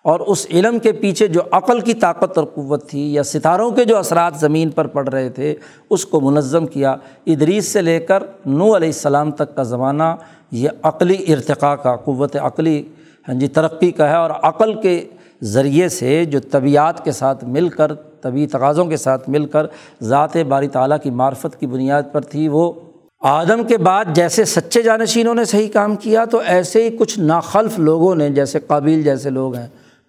اور 0.06 0.20
اس 0.20 0.46
علم 0.50 0.78
کے 0.78 0.92
پیچھے 0.92 1.26
جو 1.26 1.40
عقل 1.50 1.80
کی 1.80 1.94
طاقت 1.94 2.38
اور 2.38 2.46
قوت 2.46 2.88
تھی 2.88 3.14
یا 3.14 3.22
ستاروں 3.22 3.70
کے 3.70 3.84
جو 3.84 3.96
اثرات 3.96 4.36
زمین 4.36 4.70
پر 4.70 4.86
پڑ 4.86 5.08
رہے 5.08 5.28
تھے، 5.28 5.54
اس 5.90 6.06
کو 6.06 6.20
منظم 6.20 6.66
کیا۔ 6.66 6.96
ادریس 7.26 7.68
سے 7.68 7.82
لے 7.82 8.00
کر 8.00 8.22
نو 8.46 8.76
علیہ 8.76 8.88
السلام 8.88 9.30
تک 9.30 9.56
کا 9.56 9.62
زمانہ، 9.62 10.02
یہ 10.50 10.68
عقلی 10.82 11.32
ارتقاء 11.32 11.74
کا، 11.74 11.96
قوت 11.96 12.36
عقلی 12.36 12.82
ہاں 13.28 13.34
جی 13.34 13.48
ترقی 13.48 13.90
کا 13.90 14.10
ہے۔ 14.10 14.14
اور 14.14 14.30
عقل 14.30 14.74
کے 14.74 15.04
ذریعے 15.42 15.88
سے 15.88 16.24
جو 16.24 16.38
طبیعت 16.50 17.04
کے 17.04 17.12
ساتھ 17.12 17.44
مل 17.44 17.68
کر، 17.68 17.94
طبی 17.94 18.46
تقاضوں 18.46 18.84
کے 18.84 18.96
ساتھ 18.96 19.30
مل 19.30 19.46
کر 19.46 19.66
ذات 20.02 20.36
باری 20.36 20.68
تعلیٰ 20.68 20.98
کی 21.02 21.10
معرفت 21.10 21.60
کی 21.60 21.66
بنیاد 21.66 22.02
پر 22.12 22.20
تھی 22.20 22.48
وہ۔ 22.48 22.72
آدم 23.20 23.64
کے 23.64 23.78
بعد 23.78 24.04
جیسے 24.14 24.44
سچے 24.44 24.82
جانشینوں 24.82 25.34
نے 25.34 25.44
صحیح 25.44 25.68
کام 25.72 25.96
کیا، 25.96 26.24
تو 26.24 26.40
ایسے 26.46 26.88
ہی 26.88 26.96
کچھ 26.96 27.18
ناخلف 27.18 27.78
لوگوں 27.78 28.14
نے، 28.14 28.30
جیسے 28.30 28.60
قابل 28.66 29.02
جیسے 29.02 29.30
لوگ 29.30 29.54
ہیں 29.54 29.66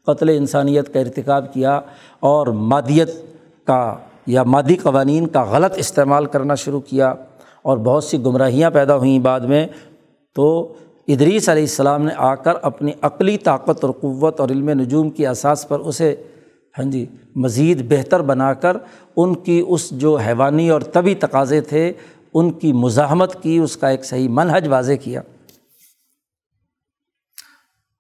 قتل 0.08 0.30
انسانیت 0.30 0.93
کا 0.93 0.99
ارتکاب 0.99 1.53
کیا 1.53 1.80
اور 2.20 2.47
مادیت 2.72 3.10
کا 3.68 3.95
یا 4.28 4.43
مادی 4.43 4.76
قوانین 4.76 5.28
کا 5.28 5.43
غلط 5.43 5.78
استعمال 5.78 6.26
کرنا 6.26 6.55
شروع 6.55 6.80
کیا 6.80 7.14
اور 7.62 7.78
بہت 7.78 8.03
سی 8.03 8.18
گمراہیاں 8.26 8.70
پیدا 8.70 8.95
ہوئیں 8.95 9.20
بعد 9.20 9.39
میں، 9.39 9.66
تو 10.36 10.74
ادریس 11.08 11.49
علیہ 11.49 11.64
السلام 11.64 12.03
نے 12.05 12.14
آ 12.18 12.34
کر 12.36 12.53
اپنی 12.62 12.91
عقلی 13.01 13.38
طاقت 13.38 13.84
اور 13.84 13.93
قوت 14.01 14.39
اور 14.39 14.49
علم 14.49 14.70
نجوم 14.70 15.10
کی 15.10 15.28
اساس 15.28 15.68
پر 15.68 15.80
اسے 15.80 16.16
ہاں 16.80 16.86
جی 16.86 17.05
مزید 17.36 17.82
بہتر 17.89 18.22
بنا 18.22 18.53
کر 18.53 18.78
ان 19.16 19.34
کی 19.36 19.64
اس 19.68 19.89
جو 19.91 20.16
حیوانی 20.16 20.70
اور 20.70 20.82
طبی 20.82 21.16
تقاضے 21.16 21.62
تھے، 21.62 21.91
ان 22.34 22.51
کی 22.51 22.74
مزاحمت 22.74 23.41
کی، 23.43 23.58
اس 23.58 23.78
کا 23.78 23.88
ایک 23.88 24.05
صحیح 24.05 24.30
منحج 24.30 24.68
واضح 24.68 24.93
کیا۔ 25.03 25.22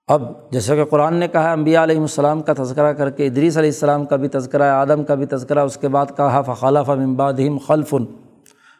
اب 0.07 0.23
جیسے 0.51 0.75
کہ 0.75 0.83
قرآن 0.85 1.15
نے 1.15 1.27
کہا 1.27 1.51
امبیا 1.51 1.83
علیہم 1.83 2.01
السلام 2.01 2.41
کا 2.41 2.53
تذکرہ 2.57 2.91
کر 2.93 3.09
کے، 3.09 3.25
ادریس 3.27 3.57
علیہ 3.57 3.69
السلام 3.69 4.05
کا 4.05 4.15
بھی 4.15 4.27
تذکرہ 4.27 4.63
ہے، 4.63 4.69
آدم 4.69 5.03
کا 5.03 5.15
بھی 5.15 5.25
تذکرہ 5.25 5.59
اس 5.59 5.75
کے 5.77 5.87
بعد 5.87 6.05
کہا 6.17 6.41
فخالف 6.41 6.89
امبادم 6.89 7.57
خلفن 7.57 8.05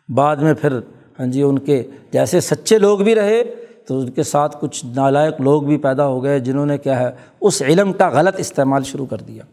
بعد 0.10 0.36
میں 0.36 0.54
پھر 0.54 0.80
ہاں 1.20 1.26
جی 1.28 1.42
ان 1.42 1.60
کے 1.60 1.82
جیسے 2.12 2.42
سچے 2.42 2.78
لوگ 2.80 3.00
بھی 3.00 3.16
رہے، 3.16 3.44
تو 3.88 4.00
ان 4.00 4.10
کے 4.10 4.24
ساتھ 4.24 4.56
کچھ 4.60 4.86
نالائق 4.96 5.42
لوگ 5.42 5.64
بھی 5.64 5.78
پیدا 5.78 6.08
ہو 6.08 6.24
گئے، 6.24 6.40
جنہوں 6.40 6.66
نے 6.66 6.78
کیا 6.78 7.00
ہے، 7.00 7.10
اس 7.42 7.62
علم 7.62 7.94
کا 7.94 8.10
غلط 8.10 8.40
استعمال 8.40 8.84
شروع 8.84 9.06
کر 9.06 9.18
دیا۔ 9.18 9.44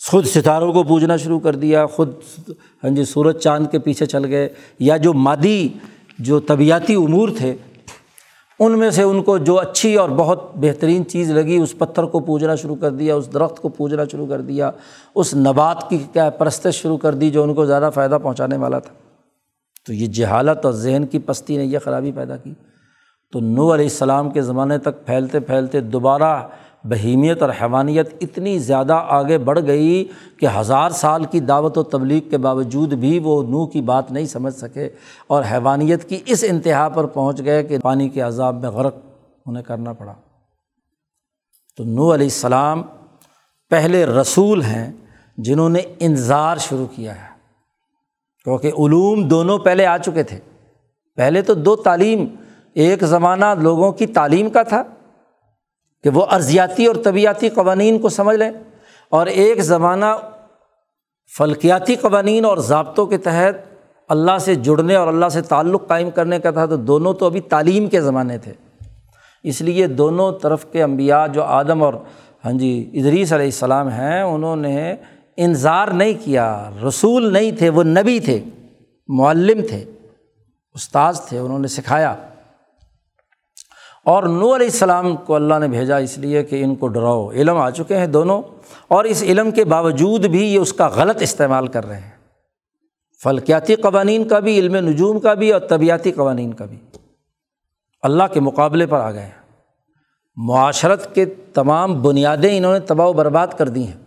خود 0.00 0.26
ستاروں 0.26 0.72
کو 0.72 0.82
پوجنا 0.82 1.16
شروع 1.16 1.40
کر 1.40 1.54
دیا، 1.56 1.86
خود 1.86 2.12
ہاں 2.84 2.90
جی 2.90 3.04
سورج 3.04 3.38
چاند 3.38 3.66
کے 3.70 3.78
پیچھے 3.78 4.06
چل 4.06 4.24
گئے، 4.24 4.48
یا 4.78 4.96
جو 4.96 5.12
مادی، 5.12 5.68
جو 6.18 6.40
طبیعتی 6.40 6.94
امور 6.94 7.28
تھے 7.38 7.54
ان 8.60 8.78
میں 8.78 8.90
سے 8.90 9.02
ان 9.02 9.22
کو 9.22 9.38
جو 9.38 9.60
اچھی 9.60 9.94
اور 9.94 10.08
بہت 10.08 10.56
بہترین 10.56 11.08
چیز 11.08 11.30
لگی، 11.30 11.56
اس 11.56 11.78
پتھر 11.78 12.04
کو 12.04 12.20
پوجنا 12.20 12.54
شروع 12.54 12.76
کر 12.76 12.90
دیا، 12.90 13.14
اس 13.14 13.34
درخت 13.34 13.62
کو 13.62 13.68
پوجنا 13.68 14.02
شروع 14.10 14.26
کر 14.26 14.40
دیا، 14.40 14.70
اس 15.14 15.34
نبات 15.34 15.90
کی 15.90 15.98
کیا 16.12 16.30
پرستش 16.30 16.74
شروع 16.74 16.96
کر 16.96 17.14
دی 17.14 17.30
جو 17.30 17.42
ان 17.42 17.54
کو 17.54 17.66
زیادہ 17.66 17.90
فائدہ 17.94 18.18
پہنچانے 18.22 18.56
والا 18.56 18.78
تھا۔ 18.78 18.94
تو 19.86 19.92
یہ 19.92 20.06
جہالت 20.06 20.64
اور 20.64 20.72
ذہن 20.72 21.06
کی 21.06 21.18
پستی 21.18 21.56
نے 21.56 21.64
یہ 21.64 21.78
خرابی 21.78 22.12
پیدا 22.12 22.36
کی۔ 22.36 22.52
تو 23.32 23.40
نو 23.40 23.74
علیہ 23.74 23.84
السلام 23.84 24.30
کے 24.30 24.42
زمانے 24.42 24.78
تک 24.78 25.06
پھیلتے 25.06 25.40
پھیلتے 25.40 25.80
دوبارہ 25.80 26.48
بہیمیت 26.88 27.42
اور 27.42 27.50
حیوانیت 27.50 28.14
اتنی 28.20 28.58
زیادہ 28.58 29.04
آگے 29.08 29.38
بڑھ 29.38 29.58
گئی 29.66 30.08
کہ 30.36 30.46
ہزار 30.60 30.90
سال 30.90 31.24
کی 31.24 31.40
دعوت 31.40 31.78
و 31.78 31.82
تبلیغ 31.82 32.28
کے 32.28 32.38
باوجود 32.38 32.92
بھی 32.92 33.18
وہ 33.18 33.42
نو 33.42 33.66
کی 33.66 33.80
بات 33.80 34.12
نہیں 34.12 34.26
سمجھ 34.26 34.54
سکے 34.54 34.88
اور 35.26 35.42
حیوانیت 35.52 36.08
کی 36.08 36.20
اس 36.26 36.44
انتہا 36.48 36.88
پر 36.88 37.06
پہنچ 37.06 37.44
گئے 37.44 37.62
کہ 37.62 37.78
پانی 37.78 38.08
کے 38.08 38.20
عذاب 38.20 38.60
میں 38.60 38.70
غرق 38.70 38.94
انہیں 39.46 39.62
کرنا 39.62 39.92
پڑا۔ 39.92 40.14
تو 41.76 41.84
نو 41.84 42.14
علیہ 42.14 42.26
السلام 42.26 42.82
پہلے 43.70 44.06
رسول 44.06 44.62
ہیں 44.62 44.92
جنہوں 45.36 45.68
نے 45.68 45.80
انظار 46.00 46.56
شروع 46.56 46.86
کیا 46.86 47.14
ہے۔ 47.14 47.36
کیونکہ 48.44 48.66
علوم 48.66 49.28
دونوں 49.28 49.58
پہلے 49.58 49.86
آ 49.86 49.98
چکے 49.98 50.22
تھے۔ 50.22 50.38
پہلے 51.16 51.42
تو 51.42 51.54
دو 51.54 51.76
تعلیم، 51.76 52.24
ایک 52.74 53.04
زمانہ 53.04 53.44
لوگوں 53.58 53.92
کی 53.92 54.06
تعلیم 54.06 54.50
کا 54.50 54.62
تھا 54.62 54.82
کہ 56.06 56.10
وہ 56.10 56.26
ارضیاتی 56.30 56.86
اور 56.86 56.96
طبیعتی 57.04 57.48
قوانین 57.48 57.98
کو 57.98 58.08
سمجھ 58.08 58.36
لیں 58.36 58.50
اور 59.08 59.26
ایک 59.26 59.60
زمانہ 59.60 60.04
فلکیاتی 61.38 61.96
قوانین 61.96 62.44
اور 62.44 62.58
ضابطوں 62.58 63.06
کے 63.06 63.18
تحت 63.18 63.54
اللہ 64.08 64.38
سے 64.38 64.54
جڑنے 64.54 64.94
اور 64.94 65.08
اللہ 65.08 65.28
سے 65.28 65.42
تعلق 65.42 65.88
قائم 65.88 66.10
کرنے 66.10 66.38
کا 66.38 66.50
تھا 66.50 66.66
تو 66.66 66.76
دونوں 66.76 67.14
تو 67.14 67.26
ابھی 67.26 67.40
تعلیم 67.40 67.86
کے 67.86 68.00
زمانے 68.00 68.38
تھے۔ 68.38 68.52
اس 69.42 69.60
لیے 69.60 69.86
دونوں 69.86 70.32
طرف 70.32 70.66
کے 70.72 70.82
انبیاء 70.82 71.26
جو 71.26 71.42
آدم 71.42 71.82
اور 71.82 71.94
ہاں 72.44 72.52
جی 72.52 72.90
ادریس 72.94 73.32
علیہ 73.32 73.44
السلام 73.44 73.88
ہیں، 73.88 74.22
انہوں 74.22 74.56
نے 74.56 74.94
انظار 75.36 75.88
نہیں 75.88 76.12
کیا، 76.24 76.70
رسول 76.88 77.32
نہیں 77.32 77.50
تھے، 77.52 77.70
وہ 77.70 77.82
نبی 77.82 78.20
تھے، 78.20 78.44
معلم 79.08 79.60
تھے، 79.68 79.84
استاذ 80.74 81.20
تھے، 81.20 81.38
انہوں 81.38 81.58
نے 81.58 81.68
سکھایا۔ 81.68 82.14
اور 84.06 84.22
نور 84.22 84.56
علیہ 84.56 84.66
السلام 84.66 85.16
کو 85.16 85.34
اللہ 85.34 85.54
نے 85.60 85.68
بھیجا 85.68 85.96
اس 85.96 86.18
لیے 86.18 86.42
کہ 86.42 86.64
ان 86.64 86.74
کو 86.74 86.88
ڈراؤ۔ 86.88 87.30
علم 87.30 87.56
آ 87.56 87.70
چکے 87.70 87.96
ہیں 87.96 88.06
دونوں، 88.06 88.42
اور 88.88 89.04
اس 89.04 89.22
علم 89.22 89.50
کے 89.50 89.64
باوجود 89.64 90.26
بھی 90.26 90.54
یہ 90.54 90.58
اس 90.58 90.72
کا 90.72 90.88
غلط 90.88 91.22
استعمال 91.22 91.66
کر 91.66 91.86
رہے 91.86 92.00
ہیں۔ 92.00 92.10
فلکیاتی 93.22 93.74
قوانین 93.74 94.28
کا 94.28 94.38
بھی، 94.38 94.58
علم 94.58 94.76
نجوم 94.76 95.20
کا 95.20 95.34
بھی، 95.34 95.52
اور 95.52 95.60
طبیعتی 95.60 96.12
قوانین 96.12 96.52
کا 96.52 96.64
بھی۔ 96.64 96.76
اللہ 98.02 98.22
کے 98.32 98.40
مقابلے 98.40 98.86
پر 98.86 99.00
آ 99.00 99.10
گئے 99.10 99.22
ہیں۔ 99.22 99.46
معاشرت 100.36 101.14
کے 101.14 101.24
تمام 101.24 102.02
بنیادیں 102.02 102.58
انہوں 102.58 102.72
نے 102.72 102.80
تباہ 102.80 103.06
و 103.06 103.12
برباد 103.12 103.46
کر 103.46 103.68
دی 103.68 103.86
ہیں۔ 103.86 104.06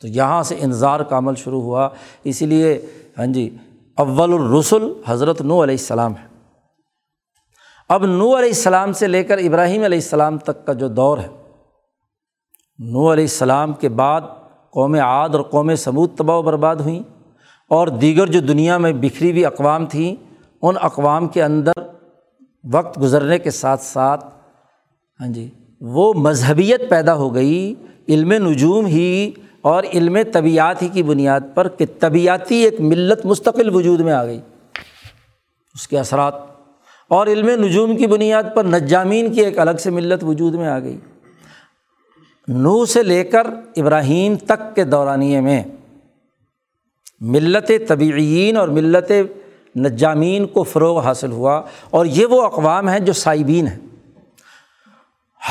تو 0.00 0.08
یہاں 0.08 0.42
سے 0.42 0.56
انظار 0.60 1.00
کا 1.00 1.18
عمل 1.18 1.34
شروع 1.34 1.62
ہوا۔ 1.62 1.88
اسی 2.24 2.46
لیے 2.46 2.86
ہاں 3.18 3.26
جی 3.26 3.56
اول 3.96 4.32
الرسل 4.32 4.92
حضرت 5.06 5.40
نو 5.40 5.62
علیہ 5.62 5.74
السلام 5.74 6.12
ہے 6.12 6.35
اب 7.88 8.04
نو 8.06 8.26
علیہ 8.38 8.48
السلام 8.48 8.92
سے 8.92 9.06
لے 9.06 9.24
کر 9.24 9.38
ابراہیم 9.38 9.82
علیہ 9.82 9.98
السلام 9.98 10.38
تک 10.38 10.64
کا 10.66 10.72
جو 10.72 10.88
دور 10.88 11.18
ہے 11.18 11.26
نو 12.78 13.12
علیہ 13.12 13.24
السلام 13.24 13.72
کے 13.72 13.88
بعد 13.88 14.20
قوم 14.70 14.94
عاد 14.94 15.28
اور 15.28 15.42
قوم 15.42 15.74
ثبوت 15.74 16.16
تباہ 16.18 16.36
و 16.36 16.42
برباد 16.42 16.76
ہوئیں 16.76 17.02
اور 17.70 17.88
دیگر 17.88 18.26
جو 18.26 18.40
دنیا 18.40 18.78
میں 18.78 18.92
بکھری 18.92 19.30
ہوئی 19.30 19.44
اقوام 19.44 19.86
تھیں، 19.86 20.14
ان 20.62 20.74
اقوام 20.80 21.28
کے 21.28 21.42
اندر 21.42 21.82
وقت 22.72 23.00
گزرنے 23.00 23.38
کے 23.38 23.50
ساتھ 23.50 23.82
ساتھ 23.82 24.24
ہاں 25.20 25.28
جی 25.28 25.48
وہ 25.80 26.12
مذہبیت 26.14 26.88
پیدا 26.90 27.14
ہو 27.14 27.34
گئی، 27.34 27.74
علم 28.08 28.32
نجوم 28.48 28.86
ہی 28.86 29.30
اور 29.60 29.84
علم 29.92 30.18
طبیعت 30.32 30.82
ہی 30.82 30.88
کی 30.88 31.02
بنیاد 31.02 31.40
پر 31.54 31.68
کہ 31.68 31.86
طبیعتی 31.98 32.56
ایک 32.56 32.80
ملت 32.80 33.24
مستقل 33.26 33.74
وجود 33.74 34.00
میں 34.00 34.12
آ 34.12 34.24
گئی۔ 34.24 34.40
اس 35.74 35.88
کے 35.88 35.98
اثرات 35.98 36.34
اور 37.08 37.26
علم 37.26 37.64
نجوم 37.64 37.96
کی 37.96 38.06
بنیاد 38.06 38.42
پر 38.54 38.64
نجامین 38.64 39.32
کی 39.32 39.40
ایک 39.40 39.58
الگ 39.58 39.76
سے 39.80 39.90
ملت 39.90 40.24
وجود 40.24 40.54
میں 40.54 40.68
آ 40.68 40.78
گئی۔ 40.78 40.96
نو 42.48 42.86
سے 42.86 43.02
لے 43.02 43.24
کر 43.24 43.46
ابراہیم 43.76 44.36
تک 44.36 44.74
کے 44.74 44.84
دورانیے 44.84 45.40
میں 45.40 45.62
ملت 47.20 47.70
طبعین 47.88 48.56
اور 48.56 48.68
ملت 48.68 49.12
نجامین 49.76 50.46
کو 50.46 50.62
فروغ 50.62 50.98
حاصل 50.98 51.32
ہوا 51.32 51.62
اور 51.90 52.06
یہ 52.06 52.26
وہ 52.26 52.42
اقوام 52.42 52.88
ہیں 52.88 52.98
جو 52.98 53.12
صائبین 53.12 53.66
ہیں۔ 53.66 53.78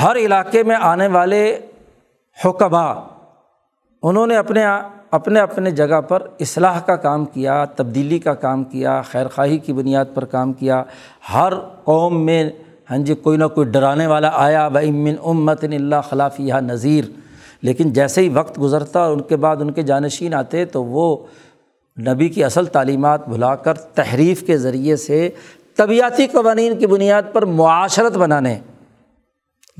ہر 0.02 0.16
علاقے 0.16 0.62
میں 0.62 0.76
آنے 0.76 1.06
والے 1.06 1.60
حکبہ 2.44 3.08
انہوں 4.02 4.26
نے 4.26 4.36
اپنے 4.36 4.64
اپنے 5.10 5.40
اپنے 5.40 5.70
جگہ 5.70 6.00
پر 6.00 6.22
اصلاح 6.40 6.80
کا 6.80 6.96
کام 6.96 7.24
کیا، 7.24 7.64
تبدیلی 7.64 8.18
کا 8.18 8.34
کام 8.34 8.64
کیا، 8.64 9.02
خیر 9.02 9.28
خواہی 9.28 9.58
کی 9.58 9.72
بنیاد 9.72 10.04
پر 10.14 10.24
کام 10.24 10.52
کیا۔ 10.52 10.82
ہر 11.34 11.52
قوم 11.84 12.26
میں 12.26 12.50
ہاں 12.90 12.98
جی 12.98 13.14
کوئی 13.14 13.38
نہ 13.38 13.44
کوئی 13.44 13.66
ڈرانے 13.70 14.06
والا 14.06 14.30
آیا 14.34 14.66
و 14.66 14.78
امن 14.78 15.14
امت 15.24 15.64
اللہ 15.64 16.00
خلافیہ 16.08 16.54
نذیر 16.54 17.04
لیکن 17.62 17.92
جیسے 17.92 18.20
ہی 18.20 18.28
وقت 18.28 18.60
گزرتا 18.60 19.00
اور 19.00 19.12
ان 19.12 19.20
کے 19.20 19.36
بعد 19.36 19.56
ان 19.60 19.70
کے 19.70 19.82
جانشین 19.82 20.34
آتے 20.34 20.64
تو 20.64 20.84
وہ 20.84 21.16
نبی 22.08 22.28
کی 22.28 22.44
اصل 22.44 22.66
تعلیمات 22.66 23.28
بھلا 23.28 23.54
کر 23.54 23.74
تحریف 23.74 24.46
کے 24.46 24.58
ذریعے 24.58 24.96
سے 24.96 25.28
طبیعتی 25.76 26.26
قوانین 26.26 26.78
کی 26.78 26.86
بنیاد 26.86 27.22
پر 27.32 27.44
معاشرت 27.44 28.16
بنانے۔ 28.16 28.58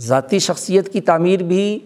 ذاتی 0.01 0.39
شخصیت 0.39 0.93
کی 0.93 1.01
تعمیر 1.01 1.43
بھی 1.43 1.79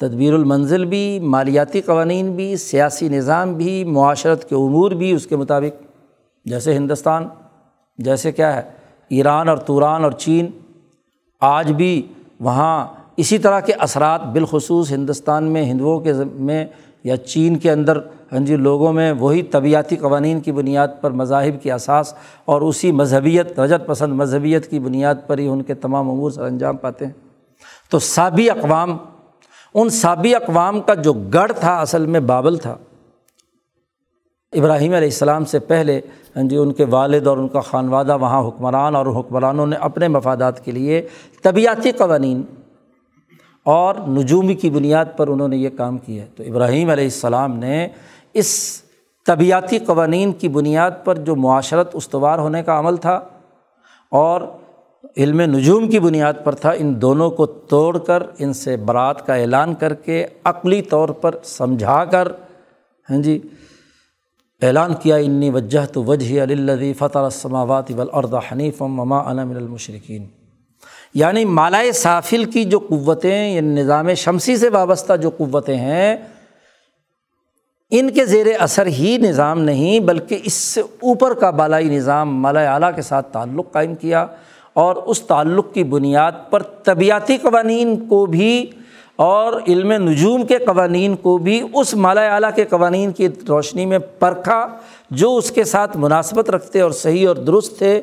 تدبیر 0.00 0.34
المنزل 0.34 0.84
بھی، 0.84 1.18
مالیاتی 1.18 1.80
قوانین 1.80 2.32
بھی، 2.32 2.56
سیاسی 2.56 3.08
نظام 3.08 3.54
بھی، 3.54 3.84
معاشرت 3.84 4.48
کے 4.48 4.54
امور 4.54 4.90
بھی 4.90 5.12
اس 5.12 5.26
کے 5.26 5.36
مطابق۔ 5.36 5.82
جیسے 6.44 6.74
ہندوستان، 6.74 7.28
جیسے 7.98 8.32
کیا 8.32 8.56
ہے، 8.56 8.62
ایران 9.08 9.48
اور 9.48 9.56
توران 9.56 10.04
اور 10.04 10.12
چین۔ 10.12 10.46
آج 11.40 11.72
بھی 11.72 12.06
وہاں 12.40 12.86
اسی 13.16 13.38
طرح 13.38 13.60
کے 13.60 13.72
اثرات 13.72 14.24
بالخصوص 14.24 14.90
ہندوستان 14.90 15.44
میں، 15.44 15.62
ہندوؤں 15.62 16.00
کے 16.00 16.12
میں 16.34 16.66
یا 17.04 17.16
چین 17.16 17.56
کے 17.56 17.70
اندر 17.70 17.98
ہاں 18.32 18.38
جی 18.38 18.56
لوگوں 18.56 18.92
میں 18.92 19.12
وہی 19.12 19.42
طبیعتی 19.42 19.96
قوانین 19.96 20.40
کی 20.40 20.52
بنیاد 20.52 20.88
پر، 21.00 21.10
مذاہب 21.10 21.62
کی 21.62 21.72
اساس 21.72 22.14
اور 22.44 22.60
اسی 22.60 22.92
مذہبیت، 22.92 23.60
رجت 23.60 23.86
پسند 23.86 24.12
مذہبیت 24.12 24.70
کی 24.70 24.78
بنیاد 24.78 25.14
پر 25.26 25.38
ہی 25.38 25.46
ان 25.46 25.62
کے 25.62 25.74
تمام 25.74 26.10
امور 26.10 26.30
سر 26.30 26.42
انجام 26.42 26.76
پاتے 26.76 27.06
ہیں۔ 27.06 27.12
تو 27.90 27.98
سابی 27.98 28.50
اقوام 28.50 28.96
ان 29.74 29.88
سابی 29.88 30.34
اقوام 30.34 30.80
کا 30.80 30.94
جو 30.94 31.12
گڑھ 31.12 31.52
تھا، 31.52 31.80
اصل 31.80 32.06
میں 32.06 32.20
بابل 32.20 32.56
تھا۔ 32.56 32.76
ابراہیم 34.52 34.92
علیہ 34.92 35.08
السلام 35.08 35.44
سے 35.44 35.58
پہلے 35.58 36.00
ہاں 36.36 36.42
جی 36.42 36.56
ان 36.56 36.72
کے 36.72 36.84
والد 36.84 37.26
اور 37.26 37.36
ان 37.36 37.48
کا 37.48 37.60
خانوادہ 37.60 38.18
وہاں 38.20 38.48
حکمران 38.48 38.96
اور 38.96 39.06
حکمرانوں 39.06 39.66
نے 39.66 39.76
اپنے 39.76 40.08
مفادات 40.08 40.64
کے 40.64 40.72
لیے 40.72 41.08
طبیعتی 41.42 41.92
قوانین 41.92 42.42
اور 43.64 43.94
نجومی 43.94 44.54
کی 44.54 44.70
بنیاد 44.70 45.04
پر 45.16 45.28
انہوں 45.28 45.48
نے 45.48 45.56
یہ 45.56 45.68
کام 45.76 45.98
کیا۔ 45.98 46.22
ہے 46.22 46.28
تو 46.36 46.42
ابراہیم 46.42 46.90
علیہ 46.90 47.04
السلام 47.04 47.56
نے 47.56 47.88
اس 48.34 48.82
طبیعتی 49.26 49.78
قوانین 49.78 50.32
کی 50.32 50.48
بنیاد 50.48 50.90
پر 51.04 51.14
جو 51.14 51.36
معاشرت 51.36 51.90
استوار 51.92 52.38
ہونے 52.38 52.62
کا 52.62 52.78
عمل 52.78 52.96
تھا 52.96 53.20
اور 54.10 54.40
علم 55.16 55.40
نجوم 55.40 55.88
کی 55.88 55.98
بنیاد 56.00 56.34
پر 56.44 56.54
تھا، 56.54 56.70
ان 56.70 57.00
دونوں 57.02 57.30
کو 57.30 57.46
توڑ 57.46 57.98
کر، 57.98 58.22
ان 58.38 58.52
سے 58.52 58.76
برات 58.76 59.26
کا 59.26 59.34
اعلان 59.34 59.74
کر 59.74 59.94
کے 59.94 60.24
عقلی 60.44 60.80
طور 60.82 61.08
پر 61.20 61.34
سمجھا 61.44 62.04
کر 62.04 62.28
ہاں 63.08 63.22
جی 63.22 63.38
اعلان 64.62 64.94
کیا، 65.02 65.16
انی 65.16 65.50
وجہ 65.50 65.84
تو 65.92 66.02
وجہ 66.04 66.42
علی 66.42 66.92
فتح 66.98 67.18
السماوات 67.18 67.90
والارض 67.90 68.34
حنیف 68.50 68.82
مما 68.82 69.18
انا 69.30 69.44
من 69.44 69.56
المشرقین 69.56 70.26
یعنی 71.14 71.44
مالائے 71.44 71.92
سافل 71.92 72.44
کی 72.44 72.64
جو 72.64 72.78
قوتیں 72.78 73.48
یا 73.50 73.60
نظام 73.60 74.12
شمسی 74.14 74.56
سے 74.56 74.68
وابستہ 74.68 75.16
جو 75.16 75.30
قوتیں 75.36 75.76
ہیں، 75.76 76.16
ان 77.92 78.10
کے 78.10 78.24
زیر 78.26 78.46
اثر 78.58 78.86
ہی 78.86 79.16
نظام 79.20 79.60
نہیں، 79.60 80.00
بلکہ 80.00 80.40
اس 80.44 80.52
سے 80.52 80.80
اوپر 80.80 81.34
کا 81.34 81.50
بالائی 81.50 81.88
نظام 81.88 82.40
مالا 82.42 82.72
اعلیٰ 82.72 82.94
کے 82.96 83.02
ساتھ 83.02 83.32
تعلق 83.32 83.72
قائم 83.72 83.94
کیا۔ 83.94 84.26
اور 84.78 84.96
اس 84.96 85.22
تعلق 85.22 85.74
کی 85.74 85.84
بنیاد 85.84 86.32
پر 86.50 86.62
طبیعتی 86.62 87.36
قوانین 87.36 88.08
کو 88.08 88.26
بھی 88.26 88.70
اور 89.16 89.52
علم 89.68 89.92
نجوم 89.92 90.46
کے 90.46 90.58
قوانین 90.58 91.16
کو 91.16 91.38
بھی 91.38 91.62
اس 91.74 91.94
مالا 91.94 92.34
اعلیٰ 92.34 92.50
کے 92.54 92.64
قوانین 92.64 93.12
کی 93.12 93.28
روشنی 93.48 93.86
میں 93.86 93.98
پرکھا 94.18 94.76
جو 95.10 95.36
اس 95.36 95.50
کے 95.50 95.64
ساتھ 95.64 95.96
مناسبت 95.96 96.50
رکھتے 96.50 96.80
اور 96.80 96.90
صحیح 96.90 97.28
اور 97.28 97.36
درست 97.36 97.78
تھے، 97.78 98.00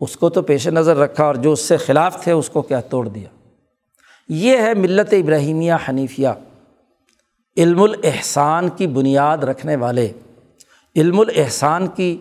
اس 0.00 0.16
کو 0.16 0.28
تو 0.28 0.42
پیش 0.42 0.68
نظر 0.68 0.96
رکھا 0.96 1.24
اور 1.24 1.34
جو 1.34 1.52
اس 1.52 1.60
سے 1.60 1.76
خلاف 1.76 2.24
تھے، 2.24 2.32
اس 2.32 2.50
کو 2.50 2.62
کیا 2.62 2.80
توڑ 2.80 3.08
دیا۔ 3.08 3.28
یہ 4.28 4.58
ہے 4.58 4.74
ملت 4.74 5.12
ابراہیمیہ 5.12 5.72
حنیفیہ۔ 5.88 6.28
علم 7.56 7.82
الاحسان 7.82 8.68
کی 8.68 8.86
بنیاد 8.86 9.38
رکھنے 9.38 9.76
والے، 9.76 10.08
علم 10.96 11.20
الاحسان 11.20 11.86
کی 11.86 12.16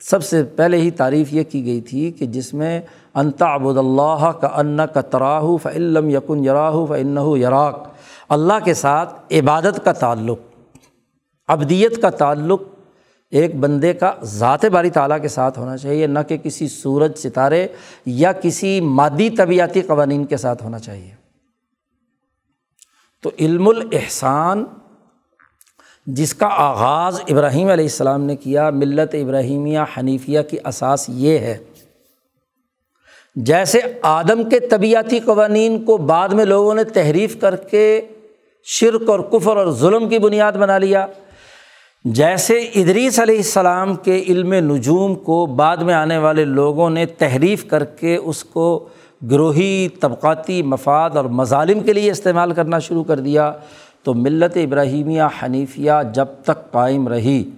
سب 0.00 0.24
سے 0.24 0.42
پہلے 0.42 0.76
ہی 0.76 0.90
تعریف 0.90 1.32
یہ 1.32 1.42
کی 1.44 1.64
گئی 1.64 1.80
تھی 1.80 2.12
کہ 2.12 2.26
جس 2.26 2.54
میں 2.54 2.80
انتا 3.14 3.46
ابود 3.46 3.78
اللہ 3.78 4.30
کا 4.40 4.46
ان 4.46 4.80
کا 4.94 5.00
تراہ 5.00 5.56
فعلم 5.62 6.08
یقن 6.08 6.44
یراہ 6.44 6.84
فن 6.88 7.18
یراک۔ 7.18 7.88
اللہ 8.28 8.52
کے 8.64 8.74
ساتھ 8.74 9.34
عبادت 9.34 9.84
کا 9.84 9.92
تعلق 9.92 10.38
ابدیت 11.48 12.02
کا 12.02 12.10
تعلق 12.10 12.62
ایک 13.30 13.56
بندے 13.56 13.92
کا 13.92 14.12
ذات 14.22 14.64
باری 14.64 14.90
تعالیٰ 14.90 15.20
کے 15.22 15.28
ساتھ 15.28 15.58
ہونا 15.58 15.76
چاہیے، 15.76 16.06
نہ 16.06 16.18
کہ 16.28 16.36
کسی 16.36 16.68
سورج 16.68 17.12
ستارے 17.16 17.68
یا 18.06 18.32
کسی 18.32 18.80
مادی 18.80 19.30
طبیعتی 19.30 19.82
قوانین 19.82 20.24
کے 20.24 20.36
ساتھ 20.36 20.62
ہونا 20.62 20.78
چاہیے۔ 20.78 21.10
تو 23.22 23.30
علم 23.38 23.68
الاحسان 23.68 24.64
جس 26.06 26.34
کا 26.34 26.48
آغاز 26.50 27.20
ابراہیم 27.28 27.68
علیہ 27.68 27.84
السلام 27.84 28.22
نے 28.22 28.36
کیا، 28.36 28.70
ملت 28.70 29.14
ابراہیمیہ 29.14 29.78
حنیفیہ 29.98 30.40
کی 30.50 30.56
اساس 30.64 31.04
یہ 31.08 31.38
ہے۔ 31.38 31.58
جیسے 33.36 33.80
آدم 34.02 34.48
کے 34.48 34.60
طبیعتی 34.60 35.18
قوانین 35.18 35.84
کو 35.84 35.96
بعد 35.96 36.28
میں 36.28 36.44
لوگوں 36.44 36.74
نے 36.74 36.84
تحریف 36.84 37.40
کر 37.40 37.56
کے 37.56 38.00
شرک 38.64 39.10
اور 39.10 39.20
کفر 39.20 39.56
اور 39.56 39.70
ظلم 39.70 40.08
کی 40.08 40.18
بنیاد 40.18 40.52
بنا 40.52 40.78
لیا، 40.78 41.06
جیسے 42.04 42.58
ادریس 42.58 43.20
علیہ 43.20 43.36
السلام 43.36 43.94
کے 43.94 44.22
علم 44.28 44.52
نجوم 44.52 45.14
کو 45.14 45.46
بعد 45.46 45.76
میں 45.76 45.94
آنے 45.94 46.18
والے 46.18 46.44
لوگوں 46.44 46.90
نے 46.90 47.06
تحریف 47.06 47.68
کر 47.68 47.84
کے 47.84 48.16
اس 48.16 48.44
کو 48.44 48.88
گروہی، 49.30 49.88
طبقاتی 50.00 50.62
مفاد 50.62 51.10
اور 51.10 51.24
مظالم 51.24 51.80
کے 51.80 51.92
لیے 51.92 52.10
استعمال 52.10 52.52
کرنا 52.52 52.78
شروع 52.78 53.04
کر 53.04 53.20
دیا۔ 53.20 53.52
تو 54.06 54.14
ملت 54.14 54.56
ابراہیمیہ 54.56 55.22
حنیفیہ 55.42 55.92
جب 56.14 56.26
تک 56.44 56.72
قائم 56.72 57.08
رہی، 57.08 57.50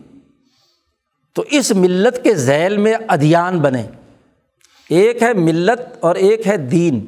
تو 1.35 1.45
اس 1.51 1.71
ملت 1.71 2.25
کے 2.25 2.35
ذیل 2.35 2.77
میں 2.77 2.95
ادیان 3.09 3.61
بنے۔ 3.61 3.87
ایک 4.89 5.23
ہے 5.23 5.33
ملت 5.33 5.97
اور 6.01 6.15
ایک 6.15 6.47
ہے 6.47 6.57
دین۔ 6.57 7.07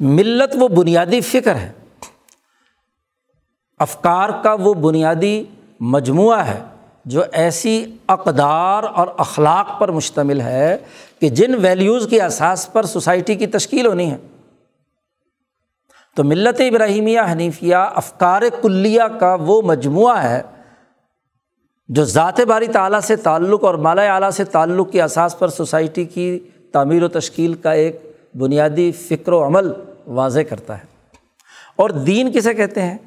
ملت 0.00 0.56
وہ 0.60 0.68
بنیادی 0.68 1.20
فکر 1.20 1.54
ہے۔ 1.54 1.72
افکار 3.78 4.28
کا 4.42 4.54
وہ 4.54 4.74
بنیادی 4.74 5.44
مجموعہ 5.80 6.46
ہے 6.46 6.58
جو 7.04 7.22
ایسی 7.32 7.84
اقدار 8.06 8.82
اور 8.82 9.06
اخلاق 9.18 9.80
پر 9.80 9.90
مشتمل 9.90 10.40
ہے 10.40 10.76
کہ 11.20 11.28
جن 11.28 11.54
ویلیوز 11.54 12.06
کی 12.10 12.20
اساس 12.20 12.72
پر 12.72 12.82
سوسائٹی 12.82 13.34
کی 13.34 13.46
تشکیل 13.46 13.86
ہونی 13.86 14.10
ہے۔ 14.10 14.16
تو 16.16 16.24
ملت 16.24 16.60
ابراہیمیہ 16.60 17.20
حنیفیہ 17.32 17.74
افکار 17.74 18.42
کلیہ 18.62 19.02
کا 19.20 19.36
وہ 19.40 19.62
مجموعہ 19.62 20.22
ہے 20.22 20.42
جو 21.88 22.04
ذات 22.04 22.40
باری 22.40 22.66
تعلیٰ 22.66 23.00
سے 23.00 23.16
تعلق 23.16 23.64
اور 23.64 23.74
مالا 23.74 24.14
اعلیٰ 24.14 24.30
سے 24.30 24.44
تعلق 24.44 24.92
کی 24.92 25.02
اساس 25.02 25.38
پر 25.38 25.48
سوسائٹی 25.48 26.04
کی 26.04 26.38
تعمیر 26.72 27.02
و 27.02 27.08
تشکیل 27.08 27.54
کا 27.54 27.72
ایک 27.72 28.12
بنیادی 28.38 28.92
فکر 28.92 29.32
و 29.32 29.46
عمل 29.46 29.72
واضح 30.06 30.40
کرتا 30.40 30.78
ہے۔ 30.78 30.84
اور 31.76 31.90
دین 31.90 32.32
کسے 32.32 32.54
کہتے 32.54 32.82
ہیں؟ 32.82 32.98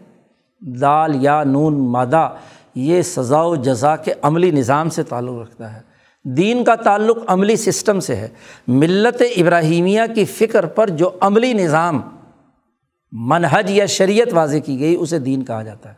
دال، 0.61 1.23
یا، 1.23 1.43
نون، 1.43 1.73
مادہ، 1.73 2.29
یہ 2.75 3.01
سزا 3.01 3.41
و 3.41 3.55
جزا 3.55 3.95
کے 3.95 4.13
عملی 4.21 4.51
نظام 4.51 4.89
سے 4.89 5.03
تعلق 5.03 5.41
رکھتا 5.41 5.73
ہے۔ 5.73 5.81
دین 6.23 6.63
کا 6.63 6.75
تعلق 6.75 7.17
عملی 7.27 7.55
سسٹم 7.55 7.99
سے 7.99 8.15
ہے۔ 8.15 8.27
ملت 8.67 9.23
ابراہیمیہ 9.37 10.01
کی 10.15 10.25
فکر 10.25 10.65
پر 10.65 10.89
جو 10.89 11.09
عملی 11.21 11.53
نظام 11.53 12.01
منحج 13.15 13.71
یا 13.71 13.85
شریعت 13.85 14.33
واضح 14.33 14.57
کی 14.57 14.79
گئی، 14.79 14.95
اسے 14.95 15.19
دین 15.19 15.45
کہا 15.45 15.63
جاتا 15.63 15.89
ہے۔ 15.89 15.95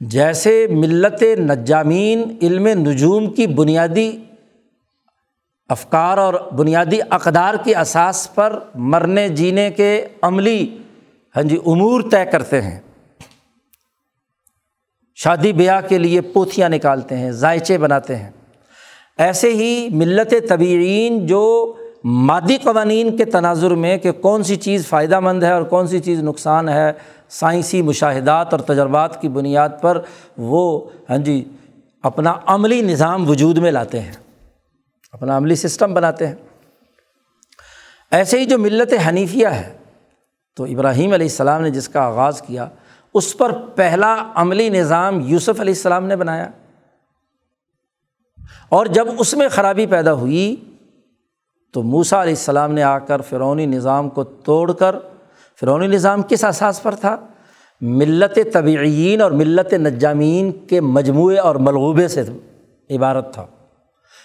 جیسے 0.00 0.66
ملت 0.70 1.22
نجامین 1.22 2.36
علم 2.42 2.66
نجوم 2.66 3.32
کی 3.32 3.46
بنیادی 3.46 4.16
افکار 5.68 6.18
اور 6.18 6.34
بنیادی 6.52 6.98
اقدار 7.10 7.54
کی 7.64 7.74
اساس 7.74 8.34
پر 8.34 8.58
مرنے، 8.74 9.28
جینے 9.28 9.70
کے 9.70 10.06
عملی 10.22 10.78
ہاں 11.36 11.42
جی 11.42 11.56
امور 11.66 12.02
طے 12.10 12.24
کرتے 12.32 12.62
ہیں۔ 12.62 12.80
شادی 15.14 15.52
بیاہ 15.52 15.80
کے 15.88 15.98
لیے 15.98 16.20
پوتھیاں 16.20 16.68
نکالتے 16.68 17.16
ہیں 17.16 17.30
ذائچے 17.30 17.78
بناتے 17.78 18.16
ہیں۔ 18.16 18.30
ایسے 19.18 19.48
ہی 19.48 19.88
ملت 19.92 20.34
طبعین 20.48 21.26
جو 21.26 21.74
مادی 22.04 22.56
قوانین 22.56 23.16
کے 23.16 23.24
تناظر 23.24 23.70
میں 23.70 23.96
کہ 23.98 24.12
کون 24.12 24.42
سی 24.42 24.56
چیز 24.56 24.86
فائدہ 24.86 25.20
مند 25.20 25.42
ہے 25.42 25.52
اور 25.52 25.62
کون 25.62 25.86
سی 25.86 25.98
چیز 25.98 26.22
نقصان 26.22 26.68
ہے، 26.68 26.92
سائنسی 27.28 27.82
مشاہدات 27.82 28.52
اور 28.52 28.60
تجربات 28.60 29.20
کی 29.20 29.28
بنیاد 29.28 29.68
پر 29.80 30.02
وہ 30.38 30.90
ہاں 31.10 31.18
جی 31.18 31.44
اپنا 32.02 32.34
عملی 32.46 32.80
نظام 32.80 33.28
وجود 33.30 33.58
میں 33.58 33.70
لاتے 33.70 34.00
ہیں، 34.00 34.12
اپنا 35.12 35.36
عملی 35.36 35.54
سسٹم 35.54 35.94
بناتے 35.94 36.26
ہیں۔ 36.26 36.34
ایسے 38.10 38.38
ہی 38.38 38.44
جو 38.44 38.58
ملت 38.58 38.94
حنیفیہ 39.08 39.46
ہے، 39.46 39.72
تو 40.54 40.64
ابراہیم 40.64 41.12
علیہ 41.12 41.26
السلام 41.26 41.62
نے 41.62 41.70
جس 41.70 41.88
کا 41.88 42.00
آغاز 42.00 42.42
کیا، 42.42 42.68
اس 43.14 43.36
پر 43.36 43.52
پہلا 43.74 44.32
عملی 44.34 44.68
نظام 44.68 45.20
یوسف 45.20 45.60
علیہ 45.60 45.74
السلام 45.74 46.04
نے 46.04 46.16
بنایا۔ 46.16 46.48
اور 48.68 48.86
جب 48.86 49.08
اس 49.18 49.34
میں 49.34 49.48
خرابی 49.48 49.86
پیدا 49.86 50.12
ہوئی 50.12 50.56
تو 51.72 51.82
موسا 51.82 52.22
علیہ 52.22 52.32
السلام 52.32 52.72
نے 52.72 52.82
آ 52.82 52.98
کر 52.98 53.20
فرونی 53.20 53.66
نظام 53.66 54.08
کو 54.08 54.24
توڑ 54.24 54.72
کر 54.72 54.96
فرونی 55.60 55.86
نظام 55.86 56.22
کس 56.22 56.44
احساس 56.44 56.82
پر 56.82 56.94
تھا؟ 56.94 57.16
ملت 57.80 58.38
طبعین 58.52 59.20
اور 59.20 59.30
ملت 59.30 59.74
نجامین 59.74 60.52
کے 60.52 60.80
مجموعے 60.80 61.38
اور 61.38 61.54
ملغوبے 61.54 62.08
سے 62.08 62.22
عبارت 62.90 63.34
تھا۔ 63.34 63.46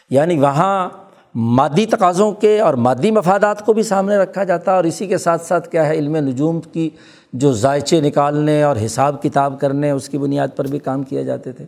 یعنی 0.10 0.40
وہاں 0.40 0.90
مادی 1.36 1.86
تقاضوں 1.86 2.32
کے 2.32 2.60
اور 2.60 2.74
مادی 2.74 3.12
مفادات 3.12 3.66
کو 3.66 3.74
بھی 3.74 3.84
سامنے 3.84 4.18
رکھا 4.18 4.44
جاتا 4.44 4.72
اور 4.72 4.84
اسی 4.84 5.08
کے 5.08 5.18
ساتھ 5.18 5.46
ساتھ 5.46 5.70
کیا 5.70 5.88
ہے، 5.88 5.94
علم 5.94 6.16
نجوم 6.16 6.62
کی 6.62 6.90
جو 7.34 7.54
ذائچے 7.54 8.02
نکالنے 8.02 8.64
اور 8.64 8.76
حساب 8.86 9.24
کتاب 9.24 9.60
کرنے، 9.60 9.92
اس 9.92 10.10
کی 10.10 10.18
بنیاد 10.18 10.48
پر 10.56 10.68
بھی 10.68 10.80
کام 10.80 11.04
کیا 11.04 11.24
جاتے 11.24 11.52
تھے۔ 11.52 11.66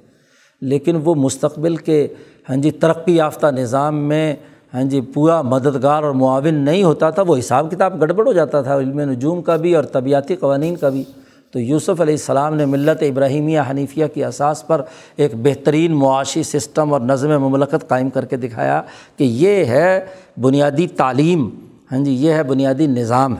لیکن 0.61 0.99
وہ 1.03 1.15
مستقبل 1.15 1.75
کے 1.75 2.07
ہاں 2.49 2.55
جی 2.55 2.71
ترقی 2.71 3.15
یافتہ 3.15 3.47
نظام 3.47 3.95
میں 3.95 4.35
ہاں 4.73 4.83
جی 4.83 5.01
پورا 5.01 5.41
مددگار 5.41 6.03
اور 6.03 6.11
معاون 6.11 6.55
نہیں 6.55 6.83
ہوتا 6.83 7.09
تھا، 7.09 7.21
وہ 7.21 7.37
حساب 7.37 7.71
کتاب 7.71 8.01
گڑبڑ 8.01 8.27
ہو 8.27 8.33
جاتا 8.33 8.61
تھا 8.61 8.77
علم 8.77 8.99
نجوم 8.99 9.41
کا 9.41 9.55
بھی 9.55 9.75
اور 9.75 9.83
طبیعتی 9.83 10.35
قوانین 10.35 10.75
کا 10.75 10.89
بھی۔ 10.89 11.03
تو 11.51 11.59
یوسف 11.59 12.01
علیہ 12.01 12.13
السلام 12.13 12.55
نے 12.55 12.65
ملت 12.65 13.03
ابراہیمیہ 13.03 13.59
حنیفیہ 13.69 14.05
کی 14.13 14.23
اساس 14.23 14.67
پر 14.67 14.81
ایک 15.15 15.31
بہترین 15.35 15.95
معاشی 15.95 16.43
سسٹم 16.43 16.93
اور 16.93 17.01
نظم 17.01 17.29
مملکت 17.29 17.87
قائم 17.87 18.09
کر 18.09 18.25
کے 18.25 18.37
دکھایا 18.37 18.81
کہ 19.17 19.23
یہ 19.23 19.65
ہے 19.65 20.05
بنیادی 20.41 20.87
تعلیم۔ 20.87 21.49
ہاں 21.91 21.99
جی 21.99 22.11
یہ 22.11 22.33
ہے 22.33 22.43
بنیادی 22.43 22.87
نظام۔ 22.87 23.35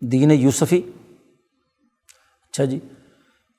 دین 0.00 0.30
یوسفی۔ 0.30 0.80
اچھا 2.50 2.64
جی 2.64 2.78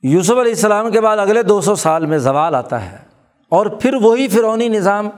یوسف 0.03 0.31
علیہ 0.31 0.51
السلام 0.51 0.91
کے 0.91 1.01
بعد 1.01 1.17
اگلے 1.17 1.43
دو 1.43 1.61
سو 1.61 1.75
سال 1.75 2.05
میں 2.05 2.17
زوال 2.17 2.55
آتا 2.55 2.91
ہے 2.91 2.97
اور 3.49 3.65
پھر 3.65 3.93
وہی 3.93 4.27
فرونی 4.27 4.67
نظام۔ 4.67 5.09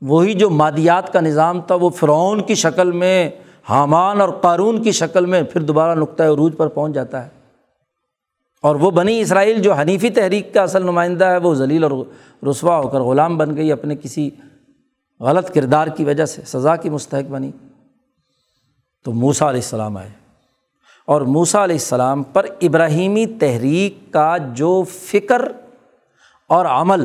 وہی 0.00 0.34
جو 0.34 0.50
مادیات 0.50 1.12
کا 1.12 1.20
نظام 1.20 1.60
تھا، 1.60 1.74
وہ 1.74 1.90
فرعون 1.90 2.42
کی 2.42 2.54
شکل 2.54 2.92
میں، 2.92 3.30
حامان 3.68 4.20
اور 4.20 4.28
قارون 4.28 4.82
کی 4.82 4.92
شکل 4.92 5.26
میں 5.26 5.42
پھر 5.42 5.60
دوبارہ 5.60 5.98
نقطۂ 5.98 6.22
عروج 6.22 6.56
پر 6.56 6.66
پہنچ 6.66 6.94
جاتا 6.94 7.24
ہے۔ 7.24 7.30
اور 8.62 8.74
وہ 8.74 8.90
بنی 8.90 9.20
اسرائیل 9.20 9.62
جو 9.62 9.72
حنیفی 9.72 10.10
تحریک 10.10 10.54
کا 10.54 10.62
اصل 10.62 10.82
نمائندہ 10.82 11.24
ہے، 11.24 11.36
وہ 11.36 11.54
ذلیل 11.54 11.84
اور 11.84 11.90
رسوا 12.50 12.78
ہو 12.78 12.88
کر 12.88 13.00
غلام 13.00 13.38
بن 13.38 13.56
گئی 13.56 13.72
اپنے 13.72 13.96
کسی 13.96 14.30
غلط 15.20 15.54
کردار 15.54 15.86
کی 15.86 16.04
وجہ 16.04 16.24
سے، 16.24 16.42
سزا 16.46 16.76
کی 16.76 16.90
مستحق 16.90 17.30
بنی۔ 17.30 17.50
تو 19.04 19.12
موسا 19.12 19.50
علیہ 19.50 19.60
السلام 19.60 19.96
آئے۔ 19.96 20.10
اور 21.06 21.20
موسا 21.20 21.64
علیہ 21.64 21.74
السلام 21.74 22.22
پر 22.22 22.46
ابراہیمی 22.62 23.26
تحریک 23.26 24.12
کا 24.12 24.36
جو 24.36 24.84
فکر 24.90 25.42
اور 26.46 26.66
عمل 26.66 27.04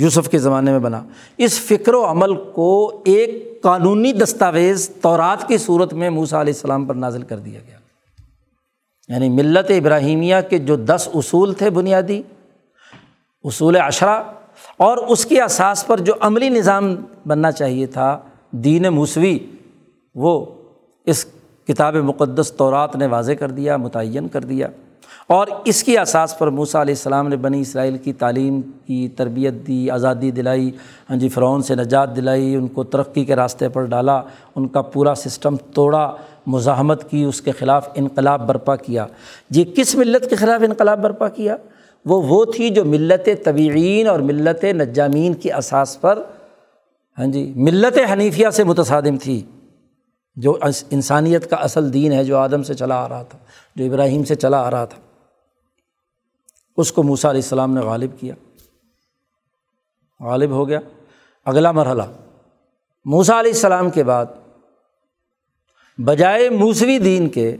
یوسف 0.00 0.28
کے 0.28 0.38
زمانے 0.38 0.70
میں 0.70 0.78
بنا۔ 0.78 1.02
اس 1.38 1.60
فکر 1.60 1.94
و 1.94 2.04
عمل 2.04 2.36
کو 2.36 3.00
ایک 3.04 3.58
قانونی 3.62 4.12
دستاویز 4.12 4.90
طورات 5.02 5.48
کی 5.48 5.58
صورت 5.58 5.92
میں 5.92 6.10
موسا 6.10 6.40
علیہ 6.40 6.52
السلام 6.52 6.84
پر 6.84 6.94
نازل 6.94 7.22
کر 7.22 7.38
دیا 7.38 7.60
گیا۔ 7.66 7.76
یعنی 9.08 9.28
ملت 9.28 9.70
ابراہیمیہ 9.70 10.34
کے 10.50 10.58
جو 10.58 10.76
دس 10.76 11.08
اصول 11.14 11.54
تھے 11.54 11.70
بنیادی، 11.70 12.22
اصول 13.44 13.76
اشرا 13.76 14.22
اور 14.76 14.96
اس 14.96 15.26
کی 15.26 15.40
اساس 15.40 15.86
پر 15.86 16.00
جو 16.00 16.12
عملی 16.20 16.48
نظام 16.48 16.94
بننا 17.26 17.52
چاہیے 17.52 17.86
تھا، 17.86 18.18
دین 18.50 18.82
موسوی، 18.82 19.38
وہ 20.14 20.44
اس 21.04 21.26
کتاب 21.68 21.96
مقدس 21.96 22.52
طورات 22.52 22.96
نے 22.96 23.06
واضح 23.06 23.32
کر 23.32 23.50
دیا، 23.50 23.76
متعین 23.76 24.28
کر 24.28 24.40
دیا۔ 24.40 24.68
اور 25.26 25.46
اس 25.64 25.84
کی 25.84 25.98
اساس 25.98 26.38
پر 26.38 26.50
موسا 26.50 26.82
علیہ 26.82 26.94
السلام 26.94 27.28
نے 27.28 27.36
بنی 27.36 27.60
اسرائیل 27.60 27.96
کی 27.96 28.12
تعلیم 28.12 28.60
کی، 28.62 29.08
تربیت 29.08 29.54
دی، 29.66 29.90
آزادی 29.90 30.30
دلائی 30.30 30.70
ہاں 31.10 31.16
جی 31.16 31.28
فرعون 31.28 31.62
سے 31.62 31.74
نجات 31.74 32.16
دلائی، 32.16 32.56
ان 32.56 32.68
کو 32.68 32.84
ترقی 32.84 33.24
کے 33.24 33.36
راستے 33.36 33.68
پر 33.68 33.84
ڈالا، 33.84 34.22
ان 34.56 34.68
کا 34.68 34.82
پورا 34.82 35.14
سسٹم 35.14 35.56
توڑا، 35.56 36.16
مزاحمت 36.46 37.10
کی، 37.10 37.24
اس 37.24 37.40
کے 37.40 37.52
خلاف 37.52 37.88
انقلاب 37.94 38.46
برپا 38.46 38.76
کیا۔ 38.76 39.06
یہ 39.50 39.64
کس 39.64 39.94
ملت 39.94 40.30
کے 40.30 40.36
خلاف 40.36 40.60
انقلاب 40.62 41.02
برپا 41.02 41.28
کیا؟ 41.28 41.56
وہ 42.04 42.22
وہ 42.22 42.44
تھی 42.44 42.70
جو 42.70 42.84
ملت 42.84 43.28
طویعین 43.44 44.06
اور 44.06 44.20
ملت 44.20 44.64
نجامین 44.64 45.34
کی 45.34 45.52
اساس 45.52 46.00
پر 46.00 46.22
ہاں 47.18 47.26
جی 47.26 47.52
ملت 47.56 47.98
حنیفیہ 48.12 48.50
سے 48.50 48.64
متصادم 48.64 49.16
تھی۔ 49.16 49.42
جو 50.36 50.58
انسانیت 50.90 51.50
کا 51.50 51.56
اصل 51.56 51.92
دین 51.92 52.12
ہے، 52.12 52.24
جو 52.24 52.36
آدم 52.36 52.62
سے 52.62 52.74
چلا 52.74 53.04
آ 53.04 53.08
رہا 53.08 53.22
تھا، 53.22 53.38
جو 53.76 53.84
ابراہیم 53.84 54.24
سے 54.24 54.34
چلا 54.34 54.58
آ 54.60 54.70
رہا 54.70 54.84
تھا۔ 54.84 55.05
اس 56.76 56.92
کو 56.92 57.02
موسا 57.02 57.30
علیہ 57.30 57.40
السلام 57.42 57.74
نے 57.74 57.80
غالب 57.80 58.10
کیا۔ 58.20 58.34
غالب 60.20 60.50
ہو 60.50 60.68
گیا۔ 60.68 60.80
اگلا 61.44 61.72
مرحلہ۔ 61.72 62.02
موسا 63.04 63.40
علیہ 63.40 63.52
السلام 63.52 63.90
کے 63.90 64.04
بعد 64.04 64.26
بجائے 65.98 66.50
موسوی 66.50 66.98
دین 66.98 67.28
کے 67.28 67.56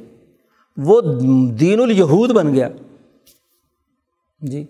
وہ 0.76 1.00
دین 1.52 1.80
الیہود 1.80 2.30
بن 2.30 2.54
گیا۔ 2.54 2.68
جی۔ 4.40 4.64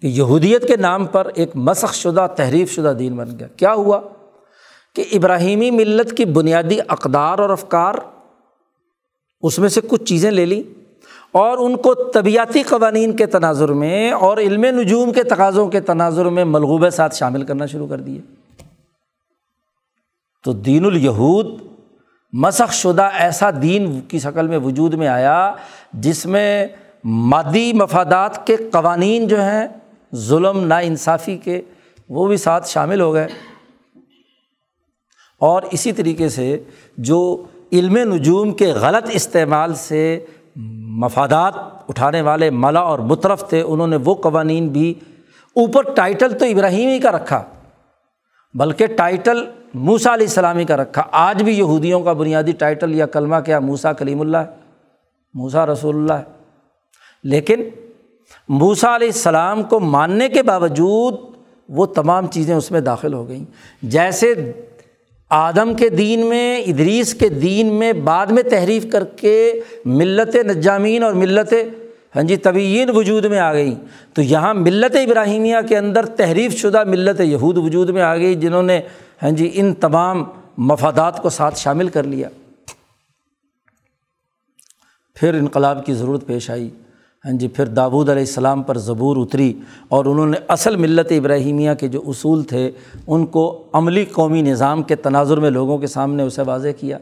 کہ 0.00 0.06
یہودیت 0.06 0.68
کے 0.68 0.76
نام 0.76 1.06
پر 1.06 1.30
ایک 1.34 1.50
مسخ 1.54 1.94
شدہ، 1.94 2.26
تحریف 2.36 2.72
شدہ 2.72 2.92
دین 2.98 3.16
بن 3.16 3.38
گیا۔ 3.38 3.46
کیا 3.46 3.74
ہوا؟ 3.74 4.00
کہ 4.94 5.04
ابراہیمی 5.12 5.70
ملت 5.70 6.16
کی 6.16 6.24
بنیادی 6.24 6.78
اقدار 6.88 7.38
اور 7.38 7.50
افکار 7.50 7.94
اس 9.40 9.58
میں 9.58 9.68
سے 9.68 9.80
کچھ 9.88 10.04
چیزیں 10.04 10.30
لے 10.30 10.44
لیں۔ 10.44 10.77
اور 11.32 11.58
ان 11.58 11.76
کو 11.76 11.94
طبیعتی 11.94 12.62
قوانین 12.62 13.16
کے 13.16 13.26
تناظر 13.26 13.68
میں 13.68 14.10
اور 14.10 14.38
علم 14.38 14.64
نجوم 14.64 15.12
کے 15.12 15.22
تقاضوں 15.22 15.68
کے 15.68 15.80
تناظر 15.80 16.24
میں 16.24 16.44
ملغوبے 16.44 16.90
ساتھ 16.90 17.16
شامل 17.16 17.42
کرنا 17.42 17.66
شروع 17.66 17.86
کر 17.86 18.00
دیے۔ 18.00 18.20
تو 20.44 20.52
دین 20.52 20.84
الیہود 20.84 21.46
مسخ 22.32 22.72
شدہ 22.72 23.02
ایسا 23.02 23.50
دین 23.62 24.00
کی 24.00 24.18
شکل 24.18 24.46
میں 24.46 24.58
وجود 24.58 24.94
میں 24.94 25.08
آیا 25.08 25.54
جس 25.92 26.26
میں 26.26 26.66
مادی 27.04 27.72
مفادات 27.72 28.46
کے 28.46 28.56
قوانین 28.56 29.28
جو 29.28 29.40
ہیں، 29.40 29.68
ظلم 30.14 30.66
نا 30.66 30.78
انصافی 30.78 31.36
کے، 31.36 31.62
وہ 32.08 32.28
بھی 32.28 32.36
ساتھ 32.36 32.68
شامل 32.68 33.00
ہو 33.00 33.14
گئے۔ 33.14 33.28
اور 35.38 35.62
اسی 35.70 35.92
طریقے 35.92 36.28
سے 36.28 36.62
جو 36.96 37.44
علم 37.72 37.96
نجوم 37.96 38.52
کے 38.52 38.66
غلط 38.66 39.10
استعمال 39.12 39.74
سے 39.74 40.24
مفادات 41.00 41.54
اٹھانے 41.88 42.20
والے 42.20 42.50
ملا 42.50 42.80
اور 42.80 42.98
مترف 42.98 43.48
تھے، 43.48 43.60
انہوں 43.60 43.86
نے 43.86 43.96
وہ 44.04 44.14
قوانین 44.14 44.68
بھی 44.68 44.94
اوپر 45.54 45.82
ٹائٹل 45.82 46.38
تو 46.38 46.44
ابراہیم 46.44 46.88
ہی 46.88 46.98
کا 46.98 47.12
رکھا، 47.12 47.42
بلکہ 48.54 48.86
ٹائٹل 48.86 49.44
موسا 49.74 50.14
علیہ 50.14 50.26
السلامی 50.26 50.64
کا 50.64 50.76
رکھا۔ 50.76 51.02
آج 51.12 51.42
بھی 51.42 51.58
یہودیوں 51.58 52.00
کا 52.00 52.12
بنیادی 52.12 52.52
ٹائٹل 52.52 52.94
یا 52.94 53.06
کلمہ 53.06 53.36
کیا؟ 53.36 53.60
موسا 53.60 53.92
کلیم 53.92 54.20
اللہ 54.20 54.36
ہے 54.36 54.46
موسا 55.34 55.66
رسول 55.66 55.96
اللہ 55.96 56.12
ہے۔ 56.12 56.22
لیکن 57.24 57.68
موسا 58.48 58.96
علیہ 58.96 59.08
السلام 59.08 59.62
کو 59.62 59.80
ماننے 59.80 60.28
کے 60.28 60.42
باوجود 60.42 61.14
وہ 61.68 61.86
تمام 61.86 62.26
چیزیں 62.26 62.54
اس 62.54 62.70
میں 62.70 62.80
داخل 62.80 63.14
ہو 63.14 63.28
گئیں۔ 63.28 63.44
جیسے 63.82 64.52
آدم 65.30 65.74
کے 65.74 65.88
دین 65.88 66.26
میں، 66.26 66.60
ادریس 66.60 67.14
کے 67.14 67.28
دین 67.28 67.66
میں 67.66 67.92
بعد 67.92 68.26
میں 68.26 68.42
تحریف 68.42 68.86
کر 68.92 69.04
کے 69.04 69.60
ملت 69.84 70.36
نجامین 70.36 71.02
اور 71.02 71.12
ملت 71.12 71.54
ہاں 72.16 72.22
جی 72.22 72.36
طبعین 72.36 72.90
وجود 72.90 73.24
میں 73.24 73.38
آ 73.38 73.52
گئیں۔ 73.52 73.74
تو 74.14 74.22
یہاں 74.22 74.54
ملت 74.54 74.96
ابراہیمیہ 74.96 75.56
کے 75.68 75.78
اندر 75.78 76.06
تحریف 76.06 76.56
شدہ 76.56 76.84
ملت 76.84 77.20
یہود 77.20 77.58
وجود 77.58 77.90
میں 77.90 78.02
آ 78.02 78.16
گئی 78.16 78.34
جنہوں 78.34 78.62
نے 78.62 78.80
ہاں 79.22 79.30
جی 79.30 79.50
ان 79.54 79.74
تمام 79.74 80.24
مفادات 80.58 81.22
کو 81.22 81.30
ساتھ 81.30 81.58
شامل 81.58 81.88
کر 81.88 82.02
لیا۔ 82.02 82.28
پھر 85.14 85.34
انقلاب 85.34 85.86
کی 85.86 85.94
ضرورت 85.94 86.26
پیش 86.26 86.50
آئی۔ 86.50 86.70
ہاں 87.24 87.32
جی 87.32 87.48
پھر 87.48 87.66
داود 87.66 88.08
علیہ 88.08 88.22
السلام 88.22 88.62
پر 88.62 88.78
زبور 88.78 89.16
اتری 89.16 89.52
اور 89.88 90.04
انہوں 90.04 90.26
نے 90.26 90.36
اصل 90.48 90.76
ملت 90.76 91.12
ابراہیمیہ 91.12 91.70
کے 91.80 91.88
جو 91.88 92.02
اصول 92.06 92.42
تھے، 92.42 92.70
ان 93.06 93.26
کو 93.26 93.62
عملی 93.72 94.04
قومی 94.04 94.42
نظام 94.42 94.82
کے 94.82 94.96
تناظر 94.96 95.40
میں 95.40 95.50
لوگوں 95.50 95.78
کے 95.78 95.86
سامنے 95.86 96.22
اسے 96.22 96.42
واضح 96.42 96.68
کیا۔ 96.80 96.98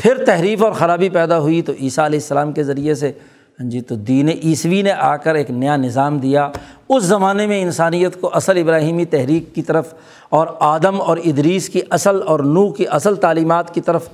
پھر 0.00 0.24
تحریف 0.24 0.62
اور 0.62 0.72
خرابی 0.72 1.08
پیدا 1.08 1.38
ہوئی 1.38 1.62
تو 1.62 1.72
عیسیٰ 1.80 2.04
علیہ 2.04 2.18
السلام 2.18 2.52
کے 2.52 2.62
ذریعے 2.62 2.94
سے 2.94 3.12
ہاں 3.60 3.68
جی 3.70 3.80
تو 3.80 3.94
دین 3.94 4.28
عیسوی 4.28 4.82
نے 4.82 4.92
آ 4.92 5.16
کر 5.16 5.34
ایک 5.34 5.50
نیا 5.50 5.76
نظام 5.76 6.18
دیا۔ 6.18 6.48
اس 6.88 7.02
زمانے 7.04 7.46
میں 7.46 7.62
انسانیت 7.62 8.20
کو 8.20 8.30
اصل 8.34 8.58
ابراہیمی 8.58 9.04
تحریک 9.04 9.54
کی 9.54 9.62
طرف 9.62 9.94
اور 10.28 10.46
آدم 10.60 11.00
اور 11.00 11.18
ادریس 11.24 11.68
کی 11.68 11.80
اصل 11.90 12.22
اور 12.26 12.40
نو 12.40 12.68
کی 12.72 12.86
اصل 12.90 13.16
تعلیمات 13.16 13.74
کی 13.74 13.80
طرف 13.80 14.08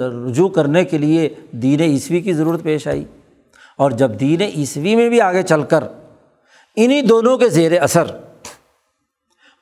رجوع 0.00 0.48
کرنے 0.48 0.84
کے 0.84 0.98
لیے 0.98 1.28
دین 1.52 1.80
عیسوی 1.80 2.20
کی 2.20 2.32
ضرورت 2.32 2.62
پیش 2.62 2.86
آئی۔ 2.88 3.04
اور 3.78 3.90
جب 3.90 4.20
دین 4.20 4.40
عیسوی 4.42 4.96
میں 4.96 5.08
بھی 5.08 5.20
آگے 5.20 5.42
چل 5.42 5.62
کر 5.62 5.84
انہیں 6.76 7.02
دونوں 7.02 7.38
کے 7.38 7.48
زیر 7.48 7.82
اثر 7.82 8.04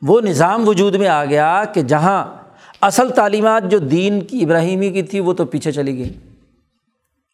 وہ 0.02 0.20
نظام 0.20 0.68
وجود 0.68 0.94
میں 0.94 1.08
آ 1.08 1.24
گیا 1.24 1.64
کہ 1.74 1.82
جہاں 1.82 2.24
اصل 2.80 3.10
تعلیمات 3.10 3.62
جو 3.70 3.78
دین 3.78 4.20
کی 4.20 4.42
ابراہیمی 4.42 4.90
کی 4.90 5.02
تھی 5.02 5.20
وہ 5.20 5.32
تو 5.32 5.44
پیچھے 5.44 5.72
چلی 5.72 5.98
گئی 5.98 6.18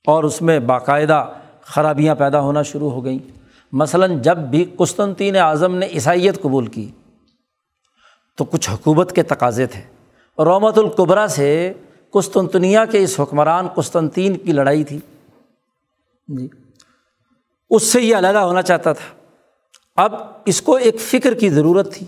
اور 0.07 0.25
اس 0.25 0.43
میں 0.43 0.59
باقاعدہ 0.59 1.29
خرابیاں 1.63 2.15
پیدا 2.15 2.41
ہونا 2.41 2.63
شروع 2.63 2.91
ہو 2.91 3.05
گئیں۔ 3.05 3.19
مثلاً 3.73 4.23
جب 4.23 4.39
بھی 4.39 4.65
قسطنطین 4.77 5.37
اعظم 5.37 5.75
نے 5.75 5.87
عیسائیت 5.87 6.43
قبول 6.43 6.67
کی 6.67 6.91
تو 8.37 8.45
کچھ 8.45 8.71
حکومت 8.71 9.15
کے 9.15 9.23
تقاضے 9.23 9.67
تھے۔ 9.67 9.81
رومت 10.45 10.79
القبرا 10.79 11.27
سے 11.29 11.73
قسطنطنیہ 12.11 12.79
کے 12.91 13.03
اس 13.03 13.21
حکمران 13.21 13.69
قسطنطین 13.69 14.37
کی 14.37 14.53
لڑائی 14.53 14.85
تھی۔ 14.85 14.99
جی۔ 16.29 16.49
اس 17.71 17.83
سے 17.83 18.01
یہ 18.01 18.17
علیحدہ 18.17 18.39
ہونا 18.39 18.63
چاہتا 18.63 18.93
تھا۔ 18.93 19.15
اب 20.03 20.15
اس 20.45 20.63
کو 20.63 20.77
ایک 20.77 21.01
فکر 21.01 21.35
کی 21.35 21.51
ضرورت 21.51 21.95
تھی۔ 21.95 22.07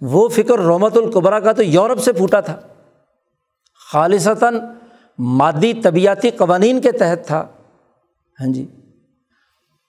وہ 0.00 0.28
فکر 0.28 0.58
رومت 0.58 0.96
القبرا 0.96 1.40
کا 1.40 1.52
تو 1.52 1.62
یورپ 1.62 2.00
سے 2.00 2.12
پھوٹا 2.12 2.40
تھا۔ 2.40 2.56
خالصتاً 3.92 4.58
مادی 5.18 5.72
طبیعتی 5.74 6.30
قوانین 6.30 6.80
کے 6.80 6.92
تحت 6.92 7.26
تھا۔ 7.26 7.46
ہاں 8.40 8.52
جی۔ 8.52 8.66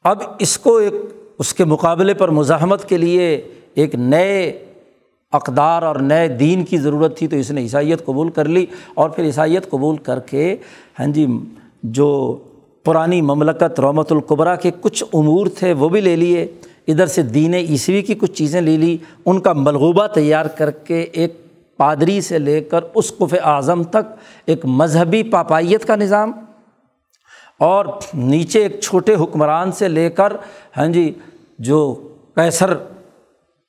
اب 0.03 0.21
اس 0.39 0.57
کو 0.57 0.77
ایک 0.77 0.93
اس 1.39 1.53
کے 1.53 1.65
مقابلے 1.65 2.13
پر 2.13 2.29
مزاحمت 2.29 2.89
کے 2.89 2.97
لیے 2.97 3.47
ایک 3.73 3.95
نئے 3.95 4.65
اقدار 5.31 5.83
اور 5.83 5.95
نئے 5.95 6.27
دین 6.27 6.65
کی 6.65 6.77
ضرورت 6.77 7.17
تھی 7.17 7.27
تو 7.27 7.35
اس 7.35 7.51
نے 7.51 7.61
عیسائیت 7.61 8.05
قبول 8.05 8.29
کر 8.29 8.45
لی 8.45 8.65
اور 8.93 9.09
پھر 9.09 9.23
عیسائیت 9.23 9.69
قبول 9.69 9.97
کر 9.97 10.19
کے 10.19 10.55
ہاں 10.99 11.07
جی 11.07 11.27
جو 11.83 12.37
پرانی 12.85 13.21
مملکت 13.21 13.79
رومت 13.79 14.11
القبرا 14.11 14.55
کے 14.55 14.71
کچھ 14.81 15.03
امور 15.13 15.47
تھے، 15.57 15.73
وہ 15.73 15.89
بھی 15.89 16.01
لے 16.01 16.15
لیے۔ 16.15 16.47
ادھر 16.87 17.05
سے 17.05 17.21
دین 17.21 17.53
عیسوی 17.53 18.01
کی 18.01 18.15
کچھ 18.15 18.31
چیزیں 18.31 18.61
لے 18.61 18.77
لی۔ 18.77 18.97
ان 19.25 19.39
کا 19.39 19.53
ملغوبہ 19.53 20.07
تیار 20.07 20.45
کر 20.45 20.71
کے 20.71 20.99
ایک 21.01 21.37
پادری 21.77 22.21
سے 22.21 22.39
لے 22.39 22.61
کر 22.61 22.83
اس 22.93 23.11
قف 23.17 23.33
اعظم 23.43 23.83
تک 23.83 24.13
ایک 24.45 24.65
مذہبی 24.65 25.23
پاپائیت 25.23 25.85
کا 25.85 25.95
نظام 25.95 26.31
اور 27.57 27.85
نیچے 28.13 28.61
ایک 28.61 28.79
چھوٹے 28.79 29.15
حکمران 29.15 29.71
سے 29.71 29.87
لے 29.87 30.09
کر 30.09 30.33
ہاں 30.77 30.87
جی 30.87 31.11
جو 31.59 31.93
کیسر 32.35 32.73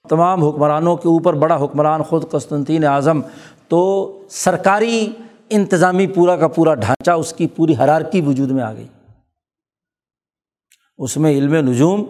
تمام 0.09 0.45
حکمرانوں 0.45 0.97
کے 0.97 1.09
اوپر 1.09 1.35
بڑا 1.35 1.65
حکمران 1.65 2.03
خود 2.03 2.31
قسطنطین 2.31 2.85
اعظم، 2.85 3.21
تو 3.69 3.81
سرکاری 4.31 5.07
انتظامی 5.51 6.07
پورا 6.07 6.37
کا 6.37 6.49
پورا 6.49 6.75
ڈھانچہ 6.75 7.11
اس 7.11 7.33
کی 7.33 7.47
پوری 7.47 7.75
حرارکی 7.85 8.21
وجود 8.21 8.51
میں 8.51 8.63
آ 8.63 8.73
گئی۔ 8.73 8.87
اس 11.01 11.17
میں 11.17 11.31
علم 11.31 11.55
نجوم 11.55 12.05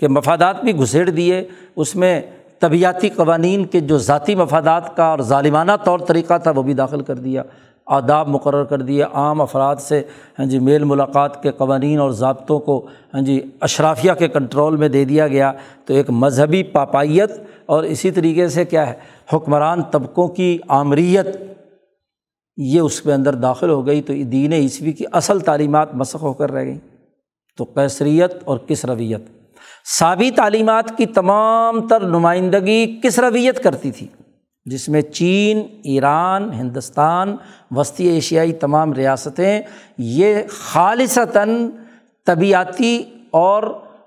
کے 0.00 0.08
مفادات 0.08 0.62
بھی 0.64 0.76
گھسیڑ 0.76 1.10
دیے، 1.10 1.42
اس 1.76 1.96
میں 1.96 2.20
طبیعتی 2.60 3.08
قوانین 3.08 3.64
کے 3.64 3.80
جو 3.80 3.98
ذاتی 3.98 4.34
مفادات 4.34 4.96
کا 4.96 5.04
اور 5.04 5.18
ظالمانہ 5.18 5.72
طور 5.84 5.98
طریقہ 5.98 6.38
تھا 6.38 6.50
وہ 6.50 6.62
بھی 6.62 6.74
داخل 6.74 7.02
کر 7.02 7.14
دیا، 7.14 7.42
آداب 7.86 8.28
مقرر 8.28 8.64
کر 8.64 8.82
دیے، 8.82 9.02
عام 9.02 9.40
افراد 9.40 9.76
سے 9.76 10.02
ہاں 10.38 10.46
جی 10.46 10.58
میل 10.58 10.84
ملاقات 10.84 11.42
کے 11.42 11.50
قوانین 11.50 11.98
اور 11.98 12.10
ضابطوں 12.10 12.58
کو 12.60 12.86
ہاں 13.14 13.20
جی 13.20 13.40
اشرافیہ 13.60 14.12
کے 14.12 14.28
کنٹرول 14.28 14.76
میں 14.76 14.88
دے 14.88 15.04
دیا 15.04 15.28
گیا۔ 15.28 15.52
تو 15.84 15.94
ایک 15.94 16.10
مذہبی 16.10 16.62
پاپائیت 16.62 17.32
اور 17.66 17.82
اسی 17.82 18.10
طریقے 18.10 18.48
سے 18.48 18.64
کیا 18.64 18.86
ہے، 18.86 18.94
حکمران 19.32 19.82
طبقوں 19.82 20.28
کی 20.28 20.58
آمریت 20.68 21.26
یہ 22.56 22.80
اس 22.80 23.06
میں 23.06 23.14
اندر 23.14 23.34
داخل 23.34 23.70
ہو 23.70 23.86
گئی۔ 23.86 24.02
تو 24.02 24.12
دین 24.32 24.52
عیسوی 24.52 24.92
کی 24.92 25.04
اصل 25.12 25.40
تعلیمات 25.40 25.94
مسخ 25.94 26.22
ہو 26.22 26.32
کر 26.32 26.52
رہ 26.52 26.64
گئیں۔ 26.64 26.93
تو 27.56 27.64
کیسریت 27.64 28.34
اور 28.44 28.58
کس 28.58 28.84
رویت؟ 28.84 29.20
سابی 29.98 30.30
تعلیمات 30.30 30.96
کی 30.96 31.06
تمام 31.06 31.88
تر 31.88 32.00
نمائندگی 32.00 33.00
کس 33.02 33.18
رویت 33.18 33.62
کرتی 33.62 33.90
تھی؟ 33.90 34.06
جس 34.64 34.88
میں 34.88 35.02
چین، 35.02 35.62
ایران، 35.82 36.52
ہندوستان، 36.52 37.36
وسطی 37.70 38.06
ایشیائی 38.06 38.52
تمام 38.52 38.92
ریاستیں، 38.92 39.60
یہ 39.98 40.36
خالصتاً 40.48 41.70
طبیعتی 42.26 43.02
اور 43.30 43.62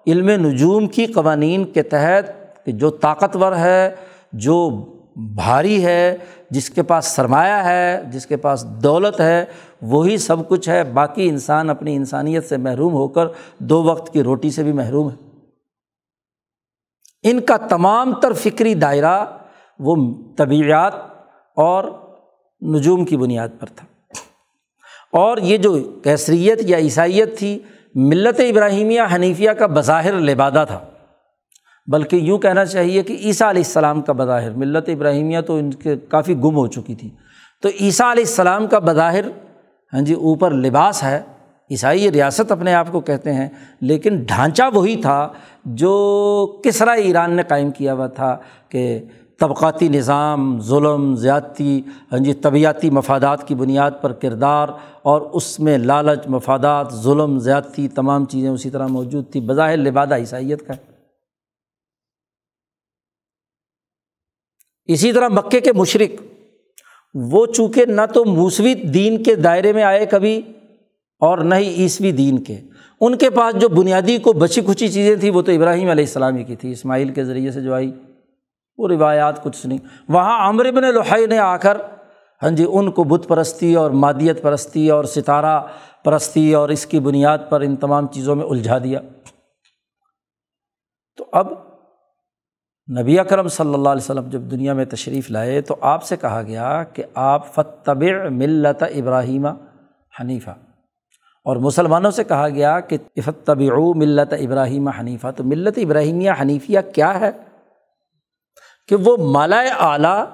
علم 0.08 0.30
نجوم 0.30 0.88
کی 0.88 1.06
قوانین 1.06 1.66
کے 1.66 1.82
تحت 1.82 2.26
کہ 2.66 2.72
جو 2.72 2.90
طاقتور 2.90 3.56
ہے، 3.56 3.96
جو 4.34 4.70
بھاری 5.16 5.86
ہے، 5.86 6.18
جس 6.50 6.70
کے 6.70 6.84
پاس 6.84 7.06
سرمایہ 7.06 7.64
ہے، 7.64 8.04
جس 8.12 8.26
کے 8.26 8.38
پاس 8.38 8.66
دولت 8.66 9.20
ہے 9.20 9.46
وہی 9.82 10.18
سب 10.18 10.48
کچھ 10.48 10.70
ہے، 10.70 10.84
باقی 10.84 11.30
انسان 11.30 11.70
اپنی 11.70 11.96
انسانیت 11.96 12.50
سے 12.50 12.58
محروم 12.58 12.94
ہو 12.94 13.08
کر 13.08 13.26
دو 13.60 13.84
وقت 13.84 14.14
کی 14.14 14.24
روٹی 14.24 14.52
سے 14.52 14.64
بھی 14.64 14.72
محروم 14.72 15.10
ہے۔ 15.10 15.16
ان 17.24 17.40
کا 17.40 17.58
تمام 17.58 18.14
تر 18.14 18.34
فکری 18.34 18.74
دائرہ 18.74 19.26
وہ 19.80 20.16
طبیعت 20.38 20.94
اور 21.56 21.84
نجوم 22.62 23.06
کی 23.06 23.18
بنیاد 23.18 23.48
پر 23.60 23.68
تھا۔ 23.76 23.86
اور 25.18 25.38
یہ 25.38 25.58
جو 25.58 26.00
کیسریت 26.04 26.60
یا 26.62 26.78
عیسائیت 26.78 27.40
تھی، 27.40 27.60
ملت 27.96 28.40
ابراہیمیہ 28.40 29.02
حنیفیہ 29.16 29.52
کا 29.52 29.68
بظاہر 29.68 30.14
لبادہ 30.14 30.66
تھا۔ 30.68 30.80
بلکہ 31.92 32.16
یوں 32.16 32.38
کہنا 32.38 32.66
چاہیے 32.66 33.04
کہ 33.04 33.14
عیسیٰ 33.14 33.50
علیہ 33.50 33.64
السلام 33.66 34.02
کا 34.02 34.14
بظاہر، 34.14 34.52
ملت 34.52 34.90
ابراہیمیہ 34.90 35.42
تو 35.42 35.56
ان 35.56 35.72
کے 35.72 35.96
کافی 35.98 36.36
گم 36.36 36.56
ہو 36.56 36.68
چکی 36.68 36.96
تھی۔ 36.96 37.10
تو 37.62 37.70
عیسیٰ 37.82 38.12
علیہ 38.12 38.24
السلام 38.24 38.68
کا 38.68 38.80
بظاہر 38.80 39.47
ہاں 39.94 40.02
جی 40.02 40.14
اوپر 40.14 40.52
لباس 40.52 41.04
ہے، 41.04 41.22
عیسائی 41.72 42.12
ریاست 42.12 42.52
اپنے 42.52 42.74
آپ 42.74 42.88
کو 42.92 43.00
کہتے 43.00 43.34
ہیں، 43.34 43.50
لیکن 43.82 44.24
ڈھانچہ 44.24 44.64
وہی 44.74 45.02
تھا 45.02 45.30
جو 45.66 46.62
کسرا 46.64 46.92
ایران 46.92 47.34
نے 47.34 47.44
قائم 47.44 47.72
کیا 47.72 47.94
ہوا 47.94 48.08
تھا 48.08 48.38
کہ 48.70 49.02
طبقاتی 49.40 49.88
نظام، 49.88 50.60
ظلم، 50.60 51.16
زیادتی 51.16 51.82
ہاں 52.12 52.20
جی 52.20 52.34
طبیعتی 52.34 52.90
مفادات 52.90 53.48
کی 53.48 53.56
بنیاد 53.56 53.92
پر 54.02 54.14
کردار 54.14 54.70
اور 55.02 55.22
اس 55.22 55.60
میں 55.60 55.78
لالچ، 55.78 56.28
مفادات، 56.28 56.94
ظلم، 56.94 57.40
زیادتی، 57.40 57.88
تمام 57.88 58.26
چیزیں 58.26 58.50
اسی 58.50 58.70
طرح 58.70 58.88
موجود 58.88 59.32
تھیں۔ 59.32 59.42
بظاہر 59.42 59.78
لبادہ 59.78 60.16
عیسائیت 60.16 60.68
کا۔ 60.68 60.74
اسی 64.86 65.14
طرح 65.14 65.28
مکے 65.28 65.60
کے 65.60 65.74
مشرق 65.74 66.22
وہ 67.14 67.46
چونکہ 67.46 67.86
نہ 67.86 68.02
تو 68.14 68.26
موسوی 68.26 68.74
دین 68.74 69.24
کے 69.24 69.36
دائرے 69.36 69.74
میں 69.74 69.84
آئے 69.84 70.06
کبھی 70.06 70.42
اور 71.20 71.38
نہ 71.38 71.56
ہی 71.56 71.68
عیسوی 71.68 72.12
دین 72.12 72.44
کے۔ 72.44 72.58
ان 73.02 73.18
کے 73.18 73.30
پاس 73.30 73.62
جو 73.62 73.70
بنیادی 73.70 74.18
کو 74.18 74.34
بچی 74.34 74.62
کھچی 74.62 74.88
چیزیں 74.88 75.16
تھیں، 75.16 75.32
وہ 75.32 75.42
تو 75.42 75.52
ابراہیم 75.52 75.90
علیہ 75.90 76.04
السلامی 76.04 76.44
کی 76.44 76.56
تھی 76.56 76.72
اسماعیل 76.72 77.10
کے 77.10 77.24
ذریعے 77.24 77.52
سے 77.52 77.62
جو 77.62 77.74
آئی، 77.74 77.92
وہ 78.78 78.88
روایات 78.88 79.44
کچھ 79.44 79.68
نہیں۔ 79.68 79.78
وہاں 80.10 80.50
عمر 80.50 80.72
بن 80.72 80.82
لحائی 80.82 81.26
نے 81.26 81.38
آ 81.38 81.58
کر 81.58 81.78
ہاں 82.44 82.50
جی 82.50 82.66
ان 82.72 82.92
کو 82.92 83.04
بت 83.04 83.28
پرستی 83.28 83.76
اور 83.76 83.92
مادیت 83.92 84.42
پرستی 84.42 84.90
اور 84.90 85.04
ستارہ 85.04 85.62
پرستی 86.04 86.54
اور 86.54 86.70
اس 86.70 86.86
کی 86.86 87.00
بنیاد 87.00 87.38
پر 87.50 87.62
ان 87.62 87.76
تمام 87.76 88.08
چیزوں 88.08 88.36
میں 88.36 88.46
الجھا 88.46 88.78
دیا۔ 88.78 89.00
تو 91.18 91.26
اب 91.32 91.48
نبی 92.90 93.20
اکرم 93.20 93.48
صلی 93.48 93.74
اللہ 93.74 93.90
علیہ 93.90 94.02
وسلم 94.02 94.30
جب 94.30 94.42
دنیا 94.42 94.74
میں 94.74 94.86
تشریف 94.86 95.32
لائے 95.32 95.62
تو 95.62 95.76
آپ 95.82 96.04
سے 96.04 96.18
کہا 96.18 96.42
گیا 96.42 96.84
کہ 96.84 97.04
آپ 97.14 97.54
فتب 97.54 98.04
ملت 98.32 98.84
ابراہیمہ 98.84 99.48
حنیفہ۔ 100.20 100.50
اور 101.44 101.56
مسلمانوں 101.56 102.12
سے 102.12 102.24
کہا 102.24 102.50
گیا 102.50 102.80
کہ 102.80 102.98
فتب 103.26 103.62
ملت 103.96 104.34
ابراہیم 104.34 104.88
حنیفہ۔ 104.88 105.28
تو 105.36 105.44
ملت 105.44 105.78
ابراہیمیہ 105.78 106.32
حنیفیہ 106.42 106.80
کیا 106.94 107.20
ہے؟ 107.20 107.32
کہ 108.88 108.96
وہ 108.96 109.18
مالا 109.18 109.60
اعلیٰ 109.60 110.26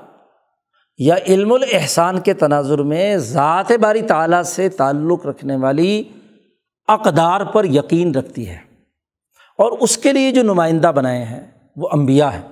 یا 0.97 1.15
علم 1.27 1.53
الاحسان 1.53 2.19
کے 2.19 2.33
تناظر 2.33 2.83
میں 2.83 3.17
ذات 3.17 3.71
باری 3.71 4.01
تعلیٰ 4.01 4.43
سے 4.43 4.69
تعلق 4.69 5.25
رکھنے 5.25 5.55
والی 5.55 6.03
اقدار 6.87 7.41
پر 7.45 7.65
یقین 7.65 8.15
رکھتی 8.15 8.49
ہے 8.49 8.57
اور 9.57 9.71
اس 9.71 9.97
کے 9.97 10.11
لیے 10.11 10.31
جو 10.31 10.43
نمائندہ 10.43 10.87
بنائے 10.87 11.23
ہیں۔ 11.23 11.53
وہ 11.75 11.89
امبیا 11.91 12.33
ہیں۔ 12.33 12.47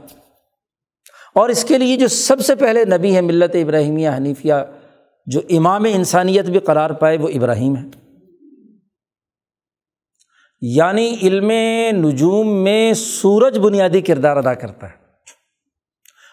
اور 1.36 1.50
اس 1.50 1.64
کے 1.64 1.78
لیے 1.78 1.98
جو 1.98 2.08
سب 2.08 2.40
سے 2.40 2.56
پہلے 2.56 2.86
نبی 2.86 3.16
ہے 3.16 3.22
ملت 3.22 3.56
ابراہیمیہ 3.56 4.10
حنیفیہ، 4.18 4.54
جو 5.26 5.42
امام 5.50 5.84
انسانیت 5.84 6.46
بھی 6.46 6.60
قرار 6.60 6.90
پائے، 6.90 7.18
وہ 7.18 7.28
ابراہیم 7.28 7.78
ہے 7.78 8.02
یعنی 10.62 11.16
علم 11.22 11.52
نجوم 11.92 12.64
میں 12.64 12.94
سورج 12.94 13.60
بنیادی 13.60 14.02
کردار 14.02 14.38
ادا 14.38 14.54
کرتا 14.54 14.90
ہے۔ 14.90 14.96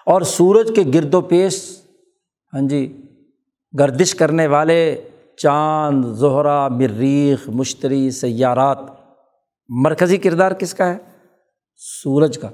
اور 0.07 0.23
سورج 0.23 0.73
کے 0.77 0.83
گرد 0.95 1.15
و 1.15 1.21
پیش 1.21 1.83
ہاں 2.55 2.69
جی 2.69 3.03
گردش 3.79 4.15
کرنے 4.15 4.47
والے 4.47 5.09
چاند، 5.37 6.05
زہرا، 6.05 6.69
مریخ، 6.69 7.49
مشتری، 7.49 8.11
سیارات، 8.11 8.79
مرکزی 9.69 10.17
کردار 10.17 10.53
کس 10.53 10.75
کا 10.75 10.93
ہے؟ 10.93 10.99
سورج 11.77 12.39
کا۔ 12.39 12.49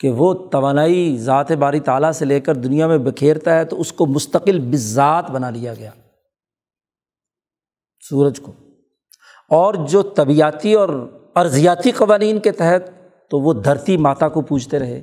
کہ 0.00 0.10
وہ 0.10 0.34
توانائی 0.34 1.18
ذات 1.18 1.52
باری 1.52 1.80
تعالیٰ 1.80 2.12
سے 2.12 2.24
لے 2.24 2.40
کر 2.40 2.54
دنیا 2.54 2.86
میں 2.86 2.98
بکھیرتا 2.98 3.58
ہے 3.58 3.64
تو 3.64 3.80
اس 3.80 3.92
کو 3.92 4.06
مستقل 4.06 4.60
بذات 4.60 5.30
بنا 5.30 5.50
لیا 5.50 5.74
گیا۔ 5.74 5.90
سورج 8.08 8.40
کو۔ 8.40 8.52
اور 9.48 9.74
جو 9.74 10.02
طبیعتی 10.02 10.74
اور 10.74 11.10
ارضیاتی 11.36 11.90
قوانین 11.90 12.38
کے 12.38 12.50
تحت 12.50 13.10
تو 13.30 13.40
وہ 13.40 13.52
دھرتی 13.52 13.96
ماتا 13.96 14.28
کو 14.28 14.40
پوچھتے 14.40 14.78
رہے، 14.78 15.00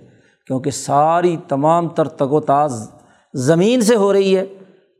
کیونکہ 0.47 0.71
ساری 0.71 1.37
تمام 1.47 1.87
تر 1.87 2.07
تگ 2.07 2.23
و 2.23 2.39
تاز 2.39 2.91
زمین 3.33 3.81
سے 3.81 3.95
ہو 3.95 4.13
رہی 4.13 4.37
ہے۔ 4.37 4.45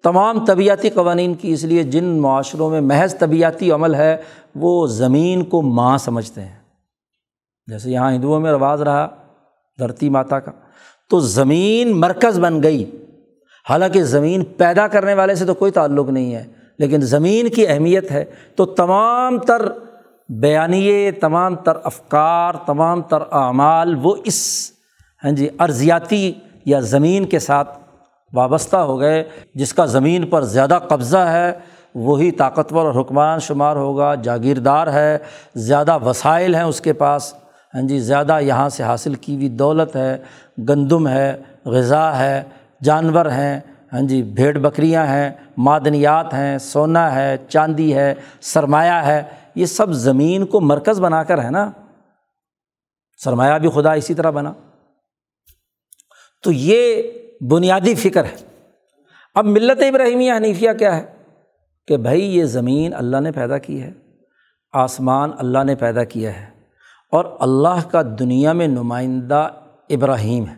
تمام 0.03 0.45
طبیعتی 0.45 0.89
قوانین 0.89 1.33
کی 1.33 1.53
اس 1.53 1.63
لیے 1.63 1.83
جن 1.83 2.03
معاشروں 2.03 2.69
میں 2.69 2.81
محض 2.81 3.17
طبیعتی 3.17 3.71
عمل 3.71 3.95
ہے، 3.95 4.17
وہ 4.55 4.87
زمین 4.87 5.43
کو 5.43 5.61
ماں 5.61 5.97
سمجھتے 5.97 6.41
ہیں۔ 6.41 6.59
جیسے 7.67 7.91
یہاں 7.91 8.11
ہندوؤں 8.11 8.39
میں 8.39 8.51
رواز 8.51 8.81
رہا 8.81 9.26
دھرتی 9.79 10.09
ماتا 10.09 10.39
کا۔ 10.39 10.51
تو 11.09 11.19
زمین 11.19 11.99
مرکز 11.99 12.39
بن 12.39 12.63
گئی۔ 12.63 12.91
حالانکہ 13.69 14.03
زمین 14.03 14.43
پیدا 14.43 14.87
کرنے 14.87 15.13
والے 15.13 15.35
سے 15.35 15.45
تو 15.45 15.53
کوئی 15.53 15.71
تعلق 15.71 16.09
نہیں 16.09 16.35
ہے، 16.35 16.45
لیکن 16.79 17.01
زمین 17.01 17.49
کی 17.49 17.67
اہمیت 17.67 18.11
ہے۔ 18.11 18.25
تو 18.55 18.65
تمام 18.65 19.39
تر 19.39 19.61
بیانیے، 20.29 21.11
تمام 21.11 21.55
تر 21.55 21.73
افکار، 21.83 22.53
تمام 22.65 23.01
تر 23.01 23.17
اعمال 23.31 23.95
وہ 24.01 24.15
اس 24.23 24.71
ہاں 25.23 25.31
جی 25.31 25.49
ارضیاتی 25.59 26.33
یا 26.65 26.79
زمین 26.79 27.25
کے 27.25 27.39
ساتھ 27.39 27.79
وابستہ 28.33 28.77
ہو 28.77 28.99
گئے۔ 28.99 29.23
جس 29.55 29.73
کا 29.73 29.85
زمین 29.85 30.27
پر 30.27 30.41
زیادہ 30.41 30.79
قبضہ 30.87 31.17
ہے، 31.17 31.53
وہی 31.95 32.31
طاقتور 32.31 32.85
اور 32.85 33.01
حکمران 33.01 33.39
شمار 33.39 33.75
ہوگا، 33.75 34.15
جاگیردار 34.15 34.87
ہے، 34.87 35.17
زیادہ 35.55 35.97
وسائل 36.03 36.55
ہیں 36.55 36.63
اس 36.63 36.81
کے 36.81 36.93
پاس۔ 36.93 37.33
ہاں 37.77 37.87
جی 37.87 37.99
زیادہ 37.99 38.39
یہاں 38.39 38.69
سے 38.69 38.83
حاصل 38.83 39.13
کی 39.13 39.35
ہوئی 39.35 39.49
دولت 39.49 39.95
ہے، 39.95 40.17
گندم 40.69 41.07
ہے، 41.07 41.37
غذا 41.65 42.19
ہے، 42.19 42.43
جانور 42.83 43.25
ہیں 43.25 43.59
ہاں 43.93 44.01
جی 44.01 44.23
بھیڑ 44.23 44.57
بکریاں 44.57 45.07
ہیں، 45.07 45.29
معدنیات 45.57 46.33
ہیں، 46.33 46.57
سونا 46.57 47.15
ہے، 47.15 47.37
چاندی 47.49 47.95
ہے، 47.95 48.13
سرمایہ 48.41 48.91
ہے، 48.91 49.23
یہ 49.55 49.65
سب 49.65 49.91
زمین 49.91 50.45
کو 50.45 50.61
مرکز 50.61 50.99
بنا 50.99 51.23
کر 51.23 51.43
ہے 51.43 51.49
نا۔ 51.49 51.71
سرمایہ 53.23 53.59
بھی 53.59 53.69
خدا 53.69 53.93
اسی 53.93 54.13
طرح 54.13 54.29
بنا۔ 54.29 54.53
تو 56.43 56.51
یہ 56.51 57.01
بنیادی 57.41 57.95
فکر 57.95 58.23
ہے۔ 58.23 58.35
اب 59.35 59.45
ملت 59.45 59.83
ابراہیمیہ 59.83 60.33
حنیفیہ 60.37 60.71
کیا 60.79 60.97
ہے؟ 60.97 61.05
کہ 61.87 61.97
بھائی، 61.97 62.37
یہ 62.37 62.45
زمین 62.45 62.93
اللہ 62.93 63.17
نے 63.17 63.31
پیدا 63.31 63.57
کی 63.57 63.81
ہے، 63.81 63.91
آسمان 64.73 65.31
اللہ 65.37 65.63
نے 65.63 65.75
پیدا 65.75 66.03
کیا 66.03 66.39
ہے۔ 66.39 66.56
اور 67.11 67.25
اللہ 67.39 67.89
کا 67.91 68.01
دنیا 68.19 68.53
میں 68.53 68.67
نمائندہ 68.67 69.49
ابراہیم 69.89 70.45
ہے۔ 70.45 70.55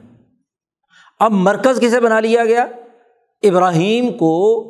اب 1.19 1.31
مرکز 1.31 1.79
کسے 1.79 1.99
بنا 1.99 2.19
لیا 2.19 2.45
گیا؟ 2.45 2.65
ابراہیم 3.43 4.17
کو 4.17 4.65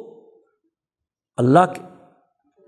اللہ 1.38 1.60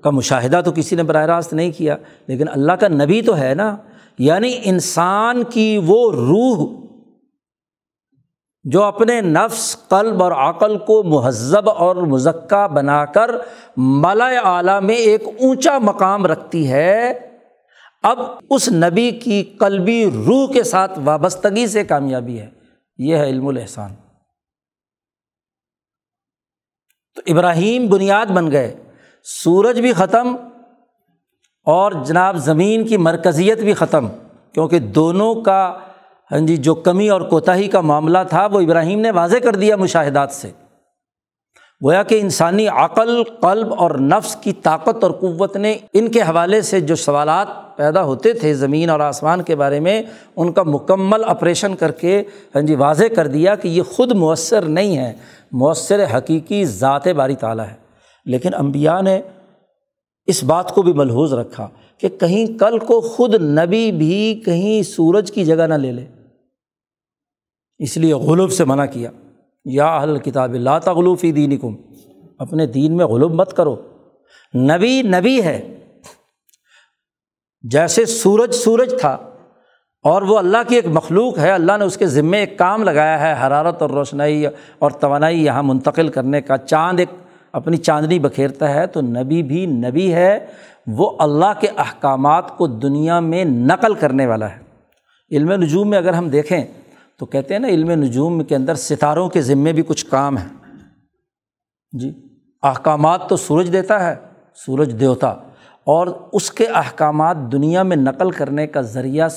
کا 0.04 0.10
مشاہدہ 0.10 0.62
تو 0.66 0.72
کسی 0.76 0.96
نے 0.96 1.04
براہ 1.04 1.26
راست 1.26 1.54
نہیں 1.54 1.72
کیا، 1.72 1.98
لیکن 2.28 2.46
اللہ 2.50 2.72
کا 2.72 2.88
نبی 2.88 3.22
تو 3.22 3.38
ہے 3.38 3.54
نا۔ 3.54 3.78
یعنی 4.18 4.58
انسان 4.64 5.44
کی 5.44 5.82
وہ 5.86 6.12
روح 6.12 6.82
جو 8.64 8.84
اپنے 8.84 9.22
نفس، 9.22 9.78
قلب 9.88 10.24
اور 10.24 10.32
عقل 10.32 10.78
کو 10.78 11.04
مہذب 11.04 11.70
اور 11.70 11.96
مذکہ 11.96 12.68
بنا 12.68 13.06
کر 13.06 13.32
مالا 13.78 14.26
اعلیٰ 14.26 14.82
میں 14.82 14.96
ایک 14.96 15.24
اونچا 15.28 15.78
مقام 15.78 16.26
رکھتی 16.26 16.72
ہے۔ 16.72 17.14
اب 18.02 18.20
اس 18.50 18.70
نبی 18.70 19.12
کی 19.12 19.44
قلبی 19.44 20.12
روح 20.12 20.54
کے 20.54 20.64
ساتھ 20.64 21.00
وابستگی 21.04 21.68
سے 21.68 21.84
کامیابی 21.84 22.40
ہے۔ 22.40 22.50
یہ 22.98 23.16
ہے 23.16 23.24
علم 23.24 23.48
الحسان 23.48 23.96
تو 27.16 27.22
ابراہیم 27.26 27.88
بنیاد 27.88 28.26
بن 28.26 28.52
گئے۔ 28.52 28.84
سورج 29.24 29.82
بھی 29.82 29.94
ختم 29.94 30.36
اور 31.64 31.92
جناب 32.06 32.38
زمین 32.38 32.88
کی 32.88 32.98
مرکزیت 32.98 33.60
بھی 33.60 33.74
ختم۔ 33.74 34.08
کیونکہ 34.54 34.80
دونوں 34.80 35.36
کا 35.36 35.80
ہاں 36.32 36.40
جی 36.40 36.58
جو 36.58 36.76
کمی 36.76 37.10
اور 37.10 37.22
کوتاہی 37.22 37.68
کا 37.68 37.82
معاملہ 37.82 38.18
تھا، 38.30 38.46
وہ 38.46 38.62
ابراہیم 38.62 39.00
نے 39.00 39.12
واضح 39.12 39.38
کر 39.38 39.56
دیا 39.56 39.76
مشاہدات 39.76 40.32
سے۔ 40.32 40.52
گویا 41.84 42.04
کہ 42.04 42.20
انسانی 42.22 42.68
عقل، 42.68 43.24
قلب 43.24 43.74
اور 43.74 43.92
نفس 43.92 44.36
کی 44.36 44.54
طاقت 44.54 45.04
اور 45.04 45.12
قوت 45.12 45.58
نے 45.58 45.78
ان 45.94 46.12
کے 46.12 46.22
حوالے 46.22 46.62
سے 46.62 46.80
جو 46.80 46.96
سوالات 46.96 47.48
پیدا 47.76 48.04
ہوتے 48.04 48.34
تھے 48.34 48.54
زمین 48.54 48.90
اور 48.90 49.00
آسمان 49.00 49.42
کے 49.42 49.56
بارے 49.56 49.80
میں، 49.80 50.02
ان 50.36 50.52
کا 50.52 50.64
مکمل 50.64 51.24
آپریشن 51.24 51.76
کر 51.76 51.92
کے 51.92 52.24
ہاں 52.56 52.62
جی 52.62 52.76
واضح 52.76 53.06
کر 53.16 53.28
دیا 53.28 53.56
کہ 53.56 53.68
یہ 53.68 53.82
خود 53.84 54.12
مؤثر 54.12 54.62
نہیں 54.62 54.98
ہے۔ 54.98 55.14
مؤثر 55.52 56.18
حقیقی 56.18 56.66
ذات 56.66 57.08
باری 57.08 57.36
تعالیٰ 57.36 57.66
ہے۔ 57.66 57.76
لیکن 58.26 58.54
امبیا 58.54 59.02
نے 59.02 59.22
اس 60.26 60.44
بات 60.44 60.76
کو 60.76 60.82
بھی 60.82 60.94
ملحوظ 60.94 61.34
رکھا 61.34 61.68
کہ 61.98 62.10
کہیں 62.10 62.60
کل 62.60 62.80
کو 62.80 63.02
خود 63.02 63.36
نبی 63.36 63.92
بھی 63.92 64.42
کہیں 64.46 64.84
سورج 64.84 65.32
کی 65.32 65.46
جگہ 65.46 65.68
نہ 65.68 65.74
لے 65.74 65.92
لے۔ 65.92 66.06
اس 67.80 67.98
لیے 67.98 68.14
غلوب 68.14 68.52
سے 68.52 68.66
منع 68.66 68.86
کیا۔ 68.86 69.12
یا 69.66 69.86
اہل 69.86 70.18
کتاب 70.18 70.54
اللہ 70.54 70.78
تغلوفی 70.84 71.32
دین 71.32 71.58
کم 71.58 71.76
اپنے 72.40 72.66
دین 72.66 72.98
میں 72.98 73.06
غلوب 73.06 73.34
مت 73.34 73.54
کرو۔ 73.54 73.76
نبی 74.54 75.02
نبی 75.02 75.42
ہے۔ 75.44 75.60
جیسے 77.62 78.06
سورج 78.06 78.54
سورج 78.54 78.94
تھا، 79.00 79.18
اور 80.04 80.22
وہ 80.22 80.38
اللہ 80.38 80.58
کی 80.68 80.76
ایک 80.76 80.88
مخلوق 80.88 81.38
ہے، 81.40 81.52
اللہ 81.52 81.78
نے 81.78 81.86
اس 81.86 81.98
کے 81.98 82.06
ذمے 82.08 82.38
ایک 82.38 82.58
کام 82.58 82.84
لگایا 82.84 83.20
ہے، 83.20 83.48
حرارت 83.48 83.82
اور 83.82 83.90
روشنائی 83.90 84.46
اور 84.80 84.92
توانائی 84.92 85.44
یہاں 85.46 85.64
منتقل 85.64 86.08
کرنے 86.08 86.42
کا۔ 86.42 86.58
چاند 86.58 87.00
ایک 87.00 87.10
اپنی 87.52 87.78
چاندنی 87.78 88.20
بکھیرتا 88.20 88.74
ہے، 88.74 88.88
تو 88.88 89.02
نبی 89.02 89.44
بھی 89.44 89.66
نبی 89.66 90.14
ہے۔ 90.14 90.46
وہ 90.88 91.12
اللہ 91.20 91.60
کے 91.60 91.68
احکامات 91.78 92.58
کو 92.58 92.68
دنیا 92.68 93.20
میں 93.20 93.46
نقل 93.46 93.94
کرنے 93.94 94.26
والا 94.26 94.50
ہے۔ 94.50 94.60
علم 95.32 95.52
نجوم 95.52 95.90
میں 95.90 95.98
اگر 95.98 96.14
ہم 96.14 96.30
دیکھیں 96.30 96.64
تو 97.22 97.26
کہتے 97.26 97.54
ہیں 97.54 97.62
نا 97.62 97.68
علم 97.68 97.92
نجوم 97.92 98.44
کے 98.44 98.56
اندر 98.56 98.76
ستاروں 98.76 99.30
کے 99.30 99.42
ذمے 99.42 99.74
بھی 99.74 99.84
کچھ 99.88 100.06
کام 100.06 100.38
ہیں۔ 100.38 100.50
جی 101.92 102.28
احکامات 102.64 103.30
تو 103.30 103.38
سورج 103.38 103.74
دیتا 103.74 104.08
ہے، 104.08 104.16
سورج 104.56 105.00
دیوتا۔ 105.00 105.28
اور 105.84 106.08
اس 106.34 106.52
کے 106.52 106.66
احکامات 106.66 107.38
دنیا 107.52 107.84
میں 107.84 107.98
نقل 107.98 108.32
کرنے 108.32 108.68
کا 108.68 108.82
ذریعہ 108.82 109.28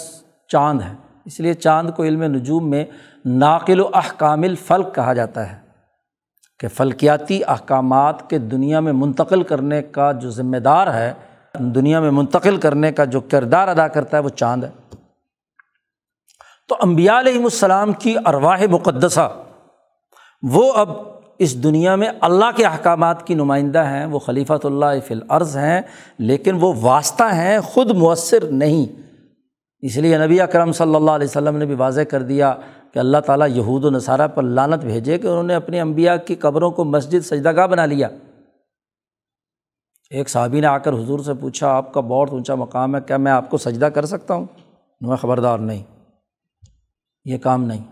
چاند 0.48 0.80
ہے۔ 0.80 0.94
اس 1.24 1.40
لیے 1.40 1.54
چاند 1.54 1.90
کو 1.96 2.04
علم 2.04 2.22
نجوم 2.22 2.70
میں 2.70 2.84
ناقل 3.24 3.80
و 3.80 3.88
احکام 3.94 4.42
الفلق 4.42 4.94
کہا 4.94 5.12
جاتا 5.12 5.52
ہے 5.52 5.56
کہ 6.60 6.68
فلکیاتی 6.68 7.40
احکامات 7.46 8.30
کے 8.30 8.38
دنیا 8.38 8.80
میں 8.80 8.92
منتقل 8.92 9.42
کرنے 9.42 9.82
کا 9.82 10.12
جو 10.12 10.30
ذمہ 10.30 10.56
دار 10.56 10.94
ہے، 10.94 11.12
دنیا 11.58 12.00
میں 12.00 12.10
منتقل 12.10 12.56
کرنے 12.56 12.92
کا 12.92 13.04
جو 13.04 13.20
کردار 13.20 13.68
ادا 13.68 13.88
کرتا 13.88 14.16
ہے، 14.16 14.22
وہ 14.22 14.28
چاند 14.28 14.64
ہے۔ 14.64 14.70
تو 16.68 16.76
امبیا 16.80 17.20
علیہم 17.20 17.44
السلام 17.44 17.92
کی 17.92 18.16
ارواہ 18.24 18.62
مقدسہ۔ 18.70 19.42
وہ 20.42 20.72
اب 20.72 20.88
اس 21.38 21.62
دنیا 21.62 21.94
میں 21.96 22.08
اللہ 22.20 22.44
کے 22.56 22.64
احکامات 22.64 23.26
کی 23.26 23.34
نمائندہ 23.34 23.84
ہیں، 23.84 24.06
وہ 24.06 24.18
خلیفۃ 24.18 24.64
اللہ 24.64 25.00
فی 25.06 25.14
العرض 25.14 25.56
ہیں، 25.56 25.82
لیکن 26.18 26.58
وہ 26.60 26.72
واسطہ 26.80 27.24
ہیں، 27.34 27.60
خود 27.60 27.90
مؤثر 27.90 28.44
نہیں۔ 28.44 29.02
اس 29.82 29.96
لیے 29.96 30.18
نبی 30.18 30.40
اکرم 30.40 30.72
صلی 30.72 30.94
اللہ 30.94 31.10
علیہ 31.10 31.26
وسلم 31.26 31.56
نے 31.56 31.66
بھی 31.66 31.74
واضح 31.74 32.00
کر 32.00 32.22
دیا 32.22 32.54
کہ 32.92 32.98
اللہ 32.98 33.18
تعالیٰ 33.18 33.48
یہود 33.48 33.84
و 33.84 33.90
نصارہ 33.90 34.28
پر 34.28 34.42
لانت 34.42 34.84
بھیجے 34.84 35.18
کہ 35.18 35.26
انہوں 35.26 35.42
نے 35.42 35.54
اپنی 35.54 35.80
امبیا 35.80 36.16
کی 36.16 36.34
قبروں 36.34 36.70
کو 36.70 36.84
مسجد 36.84 37.20
سجدہ 37.20 37.56
گاہ 37.56 37.66
بنا 37.66 37.86
لیا۔ 37.86 38.08
ایک 40.10 40.28
صحابی 40.28 40.60
نے 40.60 40.66
آ 40.66 40.78
کر 40.78 40.92
حضور 40.92 41.18
سے 41.18 41.34
پوچھا، 41.34 41.68
آپ 41.68 41.92
کا 41.92 42.00
بہت 42.00 42.28
اونچا 42.30 42.54
مقام 42.54 42.96
ہے، 42.96 43.00
کیا 43.00 43.16
میں 43.16 43.32
آپ 43.32 43.50
کو 43.50 43.58
سجدہ 43.58 43.86
کر 43.86 44.04
سکتا 44.04 44.34
ہوں؟ 44.34 44.46
میں 45.00 45.16
خبردار 45.16 45.58
نہیں۔ 45.58 45.82
یہ 47.24 47.38
کام 47.38 47.64
نہیں۔ 47.64 47.84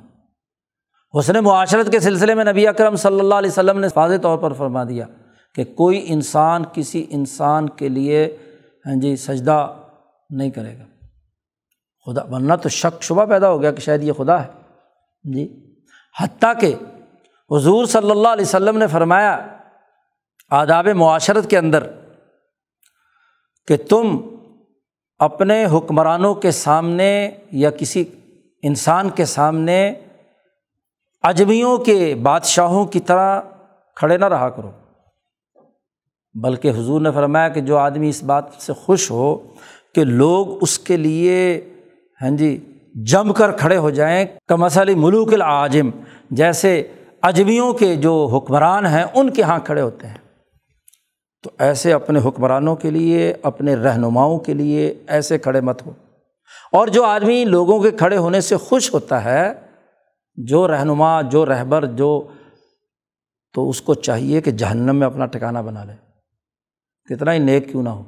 حسن 1.18 1.44
معاشرت 1.44 1.92
کے 1.92 2.00
سلسلے 2.00 2.34
میں 2.34 2.44
نبی 2.44 2.66
اکرم 2.66 2.96
صلی 2.96 3.20
اللہ 3.20 3.34
علیہ 3.34 3.50
وسلم 3.50 3.80
نے 3.80 3.86
واضح 3.96 4.16
طور 4.22 4.38
پر 4.38 4.52
فرما 4.52 4.84
دیا 4.84 5.06
کہ 5.54 5.64
کوئی 5.64 6.04
انسان 6.06 6.64
کسی 6.72 7.06
انسان 7.10 7.68
کے 7.68 7.88
لیے 7.88 8.36
ہاں 8.86 9.00
جی 9.00 9.16
سجدہ 9.16 9.74
نہیں 10.30 10.50
کرے 10.50 10.78
گا۔ 10.78 10.84
خدا، 12.06 12.34
ورنہ 12.34 12.54
تو 12.54 12.68
شک 12.68 13.02
شبہ 13.02 13.24
پیدا 13.24 13.50
ہو 13.50 13.62
گیا 13.62 13.70
کہ 13.70 13.80
شاید 13.80 14.02
یہ 14.02 14.12
خدا 14.12 14.44
ہے۔ 14.44 14.48
جی 15.32 15.74
حتیٰ 16.20 16.52
کہ 16.60 16.74
حضور 17.50 17.86
صلی 17.86 18.10
اللہ 18.10 18.28
علیہ 18.28 18.44
وسلم 18.44 18.78
نے 18.78 18.86
فرمایا 18.86 19.46
آداب 20.50 20.88
معاشرت 20.88 21.50
کے 21.50 21.58
اندر 21.58 21.86
کہ 23.66 23.76
تم 23.76 24.20
اپنے 25.18 25.66
حکمرانوں 25.66 26.34
کے 26.34 26.50
سامنے 26.50 27.30
یا 27.52 27.70
کسی 27.70 28.04
انسان 28.62 29.10
کے 29.10 29.24
سامنے 29.24 29.94
اجمیوں 31.22 31.78
کے 31.78 32.14
بادشاہوں 32.14 32.84
کی 32.84 33.00
طرح 33.00 33.40
کھڑے 33.96 34.18
نہ 34.18 34.24
رہا 34.24 34.48
کرو۔ 34.48 34.70
بلکہ 36.34 36.70
حضور 36.70 37.00
نے 37.00 37.10
فرمایا 37.10 37.48
کہ 37.48 37.60
جو 37.60 37.76
آدمی 37.78 38.08
اس 38.08 38.22
بات 38.22 38.44
سے 38.58 38.72
خوش 38.72 39.10
ہو 39.10 39.36
کہ 39.94 40.04
لوگ 40.04 40.62
اس 40.62 40.78
کے 40.78 40.96
لیے 40.96 41.60
ہاں 42.22 42.30
جی 42.30 42.72
جم 42.94 43.32
کر 43.32 43.52
کھڑے 43.52 43.76
ہو 43.76 43.90
جائیں 43.90 44.24
کمسلی 44.48 44.94
ملوک 44.94 45.32
العاجم، 45.32 45.90
جیسے 46.30 46.92
اجمیوں 47.22 47.72
کے 47.72 47.96
جو 47.96 48.26
حکمران 48.26 48.86
ہیں، 48.86 49.04
ان 49.14 49.30
کے 49.30 49.42
یہاں 49.42 49.58
کھڑے 49.64 49.80
ہوتے 49.80 50.06
ہیں۔ 50.06 50.16
تو 51.42 51.50
ایسے 51.58 51.92
اپنے 51.92 52.20
حکمرانوں 52.24 52.76
کے 52.76 52.90
لیے، 52.90 53.34
اپنے 53.42 53.74
رہنماؤں 53.74 54.38
کے 54.38 54.54
لیے 54.54 54.94
ایسے 55.06 55.38
کھڑے 55.38 55.60
مت 55.60 55.86
ہو۔ 55.86 55.90
اور 56.72 56.88
جو 56.88 57.04
آدمی 57.04 57.44
لوگوں 57.44 57.82
کے 57.82 57.90
کھڑے 57.90 58.16
ہونے 58.16 58.40
سے 58.40 58.56
خوش 58.56 58.94
ہوتا 58.94 59.24
ہے، 59.24 59.52
جو 60.34 60.68
رہنما، 60.68 61.20
جو 61.20 61.46
رہبر، 61.46 61.84
جو، 61.84 62.28
تو 63.52 63.70
اس 63.70 63.82
کو 63.82 63.94
چاہیے 63.94 64.40
کہ 64.40 64.50
جہنم 64.50 64.96
میں 64.96 65.06
اپنا 65.06 65.26
ٹھکانا 65.26 65.60
بنا 65.60 65.84
لے۔ 65.84 65.92
کتنا 67.04 67.32
ہی 67.32 67.38
نیک 67.38 67.70
کیوں 67.70 67.82
نہ 67.82 67.88
ہو۔ 67.88 68.04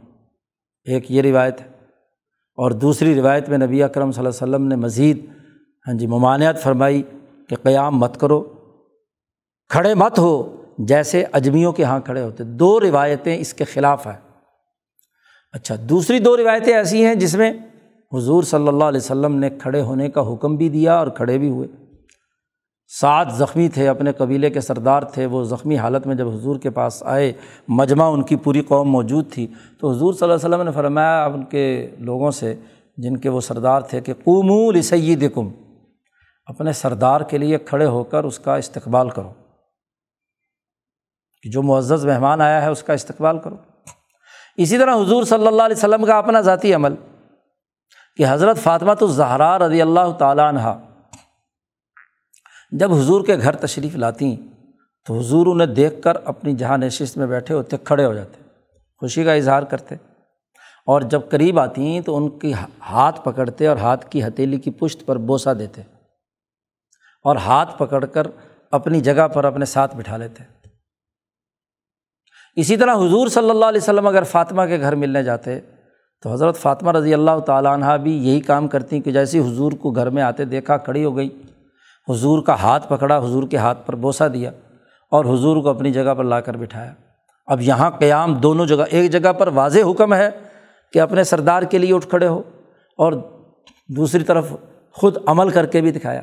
ایک 0.85 1.11
یہ 1.11 1.23
روایت 1.23 1.61
ہے۔ 1.61 1.67
اور 2.57 2.71
دوسری 2.71 3.15
روایت 3.15 3.49
میں 3.49 3.59
نبی 3.59 3.83
اکرم 3.83 4.13
صلی 4.13 4.27
اللہ 4.27 4.45
علیہ 4.45 4.55
وسلم 4.55 4.69
نے 4.69 4.77
مزید 4.77 5.27
ہاں 5.87 5.95
جی 5.95 6.07
ممانعت 6.07 6.63
فرمائی 6.63 7.03
کہ 7.49 7.57
قیام 7.57 7.99
مت 7.99 8.21
کرو۔ 8.21 8.55
کھڑے 9.69 9.95
مت 9.95 10.19
ہو، 10.19 10.63
جیسے 10.79 11.25
اجمیوں 11.33 11.73
کے 11.73 11.83
یہاں 11.83 12.01
کھڑے 12.01 12.23
ہوتے۔ 12.23 12.45
دو 12.45 12.81
روایتیں 12.81 13.39
اس 13.39 13.55
کے 13.55 13.65
خلاف 13.65 14.07
ہیں۔ 14.07 14.41
اچھا 15.53 15.75
دوسری 15.81 16.19
دو 16.19 16.37
روایتیں 16.37 16.77
ایسی 16.77 17.05
ہیں 17.05 17.15
جس 17.15 17.35
میں 17.35 17.53
حضور 18.17 18.43
صلی 18.43 18.69
اللہ 18.69 18.85
علیہ 18.85 19.01
وسلم 19.01 19.37
نے 19.37 19.51
کھڑے 19.51 19.81
ہونے 19.81 20.11
کا 20.11 20.33
حکم 20.33 20.57
بھی 20.57 20.69
دیا 20.69 20.97
اور 20.97 21.07
کھڑے 21.07 21.39
بھی 21.39 21.51
ہوئے۔ 21.51 21.69
سات 23.01 23.27
زخمی 23.33 23.69
تھے، 23.69 23.89
اپنے 23.89 24.13
قبیلے 24.13 24.51
کے 24.51 24.61
سردار 24.61 25.03
تھے۔ 25.03 25.27
وہ 25.27 25.45
زخمی 25.45 25.77
حالت 25.77 26.07
میں 26.07 26.15
جب 26.15 26.29
حضور 26.29 26.59
کے 26.59 26.71
پاس 26.71 27.03
آئے، 27.07 27.33
مجمع 27.69 28.11
ان 28.13 28.23
کی 28.23 28.37
پوری 28.37 28.61
قوم 28.61 28.91
موجود 28.91 29.33
تھی۔ 29.33 29.47
تو 29.81 29.91
حضور 29.91 30.15
صلی 30.15 30.31
اللہ 30.31 30.35
علیہ 30.35 30.55
وسلم 30.55 30.67
نے 30.67 30.73
فرمایا، 30.73 31.25
ان 31.25 31.45
کے 31.45 31.91
لوگوں 31.99 32.31
سے، 32.31 32.55
جن 32.97 33.17
کے 33.17 33.29
وہ 33.29 33.41
سردار 33.41 33.81
تھے، 33.81 34.01
کہ 34.01 34.15
قومول 34.15 34.83
سید 34.83 35.35
کم 35.35 35.51
اپنے 36.47 36.73
سردار 36.73 37.21
کے 37.21 37.39
لیے 37.39 37.59
کھڑے 37.59 37.87
ہو 37.87 38.05
کر 38.05 38.25
اس 38.25 38.39
کا 38.39 38.57
استقبال 38.57 39.11
کرو۔ 39.11 39.33
کہ 41.43 41.51
جو 41.51 41.63
معزز 41.63 42.07
مہمان 42.07 42.41
آیا 42.41 42.63
ہے، 42.63 42.69
اس 42.69 42.83
کا 42.83 42.93
استقبال 42.93 43.39
کرو۔ 43.39 43.57
اسی 44.57 44.79
طرح 44.79 44.95
حضور 44.97 45.25
صلی 45.25 45.47
اللہ 45.47 45.63
علیہ 45.63 45.77
وسلم 45.77 46.05
کا 46.05 46.19
اپنا 46.19 46.41
ذاتی 46.41 46.75
عمل۔ 46.75 46.95
کہ 48.17 48.25
حضرت 48.29 48.59
فاطمہ 48.59 48.95
تو 48.95 49.07
زہرا 49.07 49.59
رضی 49.59 49.83
اللہ 49.83 50.13
تعالیٰ 50.19 50.49
عنہ 50.49 50.79
جب 52.71 52.93
حضور 52.93 53.27
کے 53.27 53.37
گھر 53.37 53.57
تشریف 53.57 53.97
لاتی 53.97 54.37
تو 55.07 55.19
حضور 55.19 55.47
انہیں 55.47 55.67
دیکھ 55.67 56.03
کر 56.03 56.17
اپنی 56.25 56.53
جہاں 56.53 56.79
نشست 56.79 57.19
میں 57.19 57.27
بیٹھے 57.27 57.55
ہوتے، 57.55 57.77
کھڑے 57.85 58.05
ہو 58.05 58.15
جاتے، 58.15 58.43
خوشی 58.99 59.25
کا 59.25 59.33
اظہار 59.33 59.63
کرتے۔ 59.63 59.95
اور 60.87 61.01
جب 61.01 61.21
قریب 61.31 61.61
آتی 61.61 62.01
تو 62.01 62.17
ان 62.17 62.39
کی 62.39 62.53
ہاتھ 62.81 63.21
پکڑتے 63.25 63.67
اور 63.67 63.77
ہاتھ 63.77 64.11
کی 64.11 64.25
ہتیلی 64.25 64.59
کی 64.59 64.71
پشت 64.71 65.07
پر 65.07 65.17
بوسہ 65.17 65.51
دیتے۔ 65.51 65.83
اور 67.25 67.37
ہاتھ 67.37 67.79
پکڑ 67.79 68.05
کر 68.05 68.27
اپنی 68.71 69.01
جگہ 69.01 69.29
پر 69.29 69.45
اپنے 69.45 69.65
ساتھ 69.65 69.97
بٹھا 69.97 70.17
لیتے۔ 70.17 70.45
اسی 72.57 72.77
طرح 72.77 72.95
حضور 72.95 73.29
صلی 73.29 73.51
اللہ 73.51 73.65
علیہ 73.65 73.81
وسلم 73.81 74.07
اگر 74.07 74.23
فاطمہ 74.23 74.63
کے 74.63 74.81
گھر 74.81 74.95
ملنے 74.95 75.23
جاتے 75.23 75.61
تو 76.23 76.33
حضرت 76.33 76.57
فاطمہ 76.57 76.93
رضی 76.93 77.15
اللہ 77.15 77.39
تعالیٰ 77.47 77.73
عنہ 77.73 77.97
بھی 78.03 78.13
یہی 78.29 78.41
کام 78.41 78.69
کرتی 78.69 79.01
کہ 79.01 79.13
جیسے 79.13 79.39
حضور 79.39 79.73
کو 79.73 79.91
گھر 79.91 80.11
میں 80.11 80.23
آتے 80.23 80.45
دیکھا 80.45 80.77
کھڑی 80.77 81.05
ہو 81.05 81.17
گئی، 81.17 81.29
حضور 82.09 82.43
کا 82.43 82.55
ہاتھ 82.61 82.89
پکڑا، 82.89 83.19
حضور 83.19 83.47
کے 83.49 83.57
ہاتھ 83.57 83.87
پر 83.87 83.95
بوسہ 83.97 84.25
دیا 84.25 84.51
اور 85.13 85.25
حضور 85.25 85.63
کو 85.63 85.69
اپنی 85.69 85.93
جگہ 85.93 86.15
پر 86.15 86.25
لا 86.25 86.41
کر 86.41 86.57
بٹھایا۔ 86.57 86.93
اب 87.49 87.61
یہاں 87.61 87.91
قیام 87.91 88.35
دونوں 88.35 88.67
جگہ، 88.67 88.85
ایک 88.91 89.11
جگہ 89.13 89.33
پر 89.33 89.49
واضح 89.55 89.91
حکم 89.91 90.15
ہے 90.15 90.29
کہ 90.93 90.99
اپنے 91.01 91.25
سردار 91.25 91.63
کے 91.63 91.79
لیے 91.79 91.95
اٹھ 91.95 92.09
کھڑے 92.09 92.27
ہو 92.27 92.43
اور 92.99 93.13
دوسری 93.89 94.25
طرف 94.25 94.53
خود 94.93 95.17
عمل 95.27 95.51
کر 95.51 95.67
کے 95.67 95.81
بھی 95.81 95.91
دکھایا۔ 95.91 96.23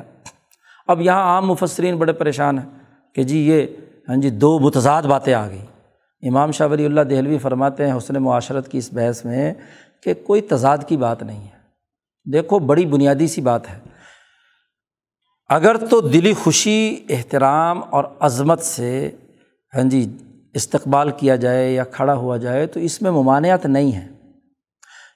اب 0.88 1.00
یہاں 1.00 1.22
عام 1.24 1.46
مفسرین 1.46 1.96
بڑے 1.96 2.12
پریشان 2.12 2.58
ہیں 2.58 2.66
کہ 3.14 3.22
جی 3.22 3.38
یہ 3.38 3.66
ہاں 4.08 4.16
جی 4.16 4.30
دو 4.30 4.58
متضاد 4.58 5.02
باتیں 5.02 5.34
آ 5.34 5.46
گئیں۔ 5.48 5.66
امام 6.22 6.52
شاہ 6.52 6.68
ولی 6.68 6.84
اللہ 6.84 7.00
دہلوی 7.00 7.38
فرماتے 7.38 7.86
ہیں 7.86 7.96
حسن 7.96 8.14
معاشرت 8.14 8.68
کی 8.68 8.78
اس 8.78 8.88
بحث 8.92 9.24
میں 9.24 9.54
کہ 10.04 10.14
کوئی 10.14 10.40
تضاد 10.40 10.78
کی 10.86 10.96
بات 10.96 11.22
نہیں 11.22 11.44
ہے۔ 11.44 11.62
دیکھو، 12.32 12.58
بڑی 12.58 12.86
بنیادی 12.86 13.26
سی 13.26 13.40
بات 13.40 13.70
ہے۔ 13.70 13.78
اگر 15.48 15.76
تو 15.76 16.00
دلی 16.00 16.32
خوشی، 16.32 16.96
احترام 17.08 17.80
اور 17.90 18.04
عظمت 18.20 18.60
سے 18.60 19.10
ہاں 19.74 19.82
جی 19.82 20.16
استقبال 20.54 21.10
کیا 21.10 21.36
جائے 21.36 21.72
یا 21.72 21.84
کھڑا 21.84 22.14
ہوا 22.14 22.36
جائے، 22.36 22.66
تو 22.66 22.80
اس 22.80 23.02
میں 23.02 23.10
ممانعت 23.10 23.66
نہیں 23.66 23.92
ہے۔ 23.92 24.06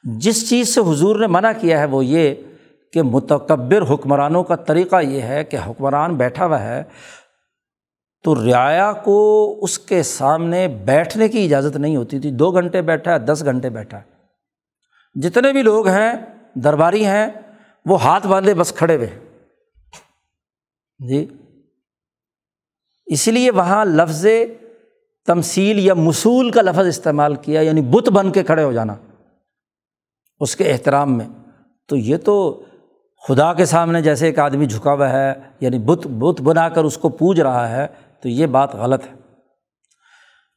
جس 0.05 0.51
چیز 0.51 0.75
سے 0.75 0.81
حضور 0.81 1.21
نے 1.21 1.27
منع 1.27 1.51
کیا 1.61 1.81
ہے 1.81 1.85
وہ 1.85 2.05
یہ 2.05 2.35
کہ 2.93 3.03
متکبر 3.03 3.95
حکمرانوں 3.95 4.45
کا 4.45 4.57
طریقہ 4.57 5.03
یہ 5.03 5.23
ہے 5.23 5.45
کہ 5.45 5.59
حکمران 5.67 6.15
بیٹھا 6.15 6.47
ہوا 6.47 6.63
ہے۔ 6.63 6.83
تو 8.27 8.35
رعایا 8.35 8.93
کو 8.93 9.59
اس 9.63 9.79
کے 9.79 10.03
سامنے 10.03 10.69
بیٹھنے 10.69 11.29
کی 11.29 11.45
اجازت 11.45 11.77
نہیں 11.77 11.97
ہوتی 11.97 12.21
تھی۔ 12.21 12.31
دو 12.31 12.51
گھنٹے 12.51 12.83
بیٹھا 12.83 13.13
ہے، 13.13 13.19
دس 13.19 13.43
گھنٹے 13.45 13.71
بیٹھا 13.71 13.99
ہے۔ 13.99 14.03
جتنے 15.15 15.53
بھی 15.53 15.63
لوگ 15.63 15.89
ہیں، 15.89 16.13
درباری 16.55 17.07
ہیں، 17.07 17.27
وہ 17.87 18.03
ہاتھ 18.03 18.27
باندھے 18.27 18.55
بس 18.55 18.73
کھڑے 18.73 18.97
ہوئے 18.97 19.41
جی۔ 21.09 21.27
اس 23.07 23.29
لیے 23.29 23.51
وہاں 23.51 23.85
لفظ 23.85 24.27
تمثیل 25.27 25.79
یا 25.79 25.95
مصول 25.95 26.51
کا 26.51 26.63
لفظ 26.63 26.87
استعمال 26.87 27.35
کیا 27.35 27.61
یعنی 27.61 27.81
بت 27.81 28.09
بن 28.09 28.33
کے 28.33 28.43
کھڑے 28.43 28.63
ہو 28.63 28.73
جانا 28.73 28.95
اس 30.41 30.57
کے 30.57 30.73
احترام 30.73 31.19
میں۔ 31.19 31.29
تو 31.89 31.97
یہ 31.97 32.17
تو 32.17 32.63
خدا 33.29 33.55
کے 33.55 33.65
سامنے 33.65 34.03
جیسے 34.03 34.27
ایک 34.27 34.39
آدمی 34.39 34.67
جھکا 34.67 34.93
ہوا 34.93 35.11
ہے 35.11 35.33
یعنی 35.61 35.79
بت 35.79 36.07
بت 36.07 36.41
بنا 36.41 36.69
کر 36.69 36.85
اس 36.85 36.99
کو 36.99 37.09
پوج 37.09 37.41
رہا 37.41 37.71
ہے 37.71 37.87
تو 38.23 38.29
یہ 38.29 38.47
بات 38.47 38.75
غلط 38.75 39.07
ہے 39.07 39.15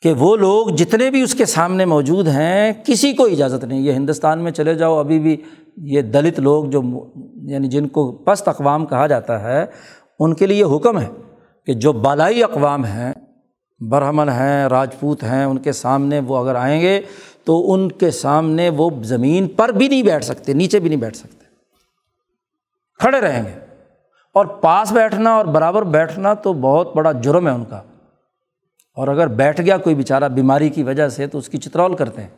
کہ 0.01 0.13
وہ 0.13 0.35
لوگ 0.37 0.67
جتنے 0.67 1.09
بھی 1.11 1.21
اس 1.21 1.33
کے 1.33 1.45
سامنے 1.45 1.85
موجود 1.85 2.27
ہیں، 2.27 2.71
کسی 2.85 3.13
کو 3.13 3.25
اجازت 3.25 3.63
نہیں، 3.63 3.79
یہ 3.79 3.93
ہندوستان 3.93 4.43
میں 4.43 4.51
چلے 4.51 4.75
جاؤ، 4.75 4.99
ابھی 4.99 5.19
بھی 5.19 5.35
یہ 5.77 6.01
دلت 6.01 6.39
لوگ 6.39 6.65
جو 6.65 6.81
یعنی 7.49 7.67
جن 7.67 7.87
کو 7.87 8.11
پست 8.11 8.47
اقوام 8.47 8.85
کہا 8.85 9.07
جاتا 9.07 9.41
ہے، 9.43 9.65
ان 10.19 10.33
کے 10.33 10.45
لیے 10.45 10.63
حکم 10.63 10.99
ہے 10.99 11.07
کہ 11.67 11.73
جو 11.73 11.93
بالائی 11.93 12.43
اقوام 12.43 12.85
ہیں، 12.85 13.13
برہمن 13.81 14.29
ہیں، 14.29 14.67
راجپوت 14.67 15.23
ہیں، 15.23 15.43
ان 15.43 15.57
کے 15.57 15.71
سامنے 15.71 16.19
وہ 16.19 16.37
اگر 16.37 16.55
آئیں 16.55 16.81
گے 16.81 17.01
تو 17.43 17.73
ان 17.73 17.91
کے 17.91 18.11
سامنے 18.11 18.69
وہ 18.69 18.89
زمین 19.03 19.47
پر 19.47 19.69
بھی 19.69 19.87
نہیں 19.87 20.03
بیٹھ 20.03 20.25
سکتے، 20.25 20.53
نیچے 20.53 20.79
بھی 20.79 20.89
نہیں 20.89 20.99
بیٹھ 20.99 21.17
سکتے، 21.17 21.45
کھڑے 22.99 23.21
رہیں 23.21 23.43
گے۔ 23.43 23.68
اور 24.33 24.45
پاس 24.45 24.91
بیٹھنا 24.91 25.33
اور 25.33 25.45
برابر 25.45 25.81
بیٹھنا 25.81 26.33
تو 26.33 26.53
بہت 26.53 26.95
بڑا 26.95 27.11
جرم 27.11 27.47
ہے 27.47 27.51
ان 27.51 27.65
کا۔ 27.65 27.81
اور 28.95 29.07
اگر 29.07 29.27
بیٹھ 29.27 29.61
گیا 29.61 29.77
کوئی 29.77 29.95
بیچارہ 29.95 30.27
بیماری 30.27 30.69
کی 30.69 30.83
وجہ 30.83 31.09
سے 31.09 31.27
تو 31.27 31.37
اس 31.37 31.49
کی 31.49 31.57
چترول 31.57 31.95
کرتے 31.95 32.21
ہیں۔ 32.21 32.29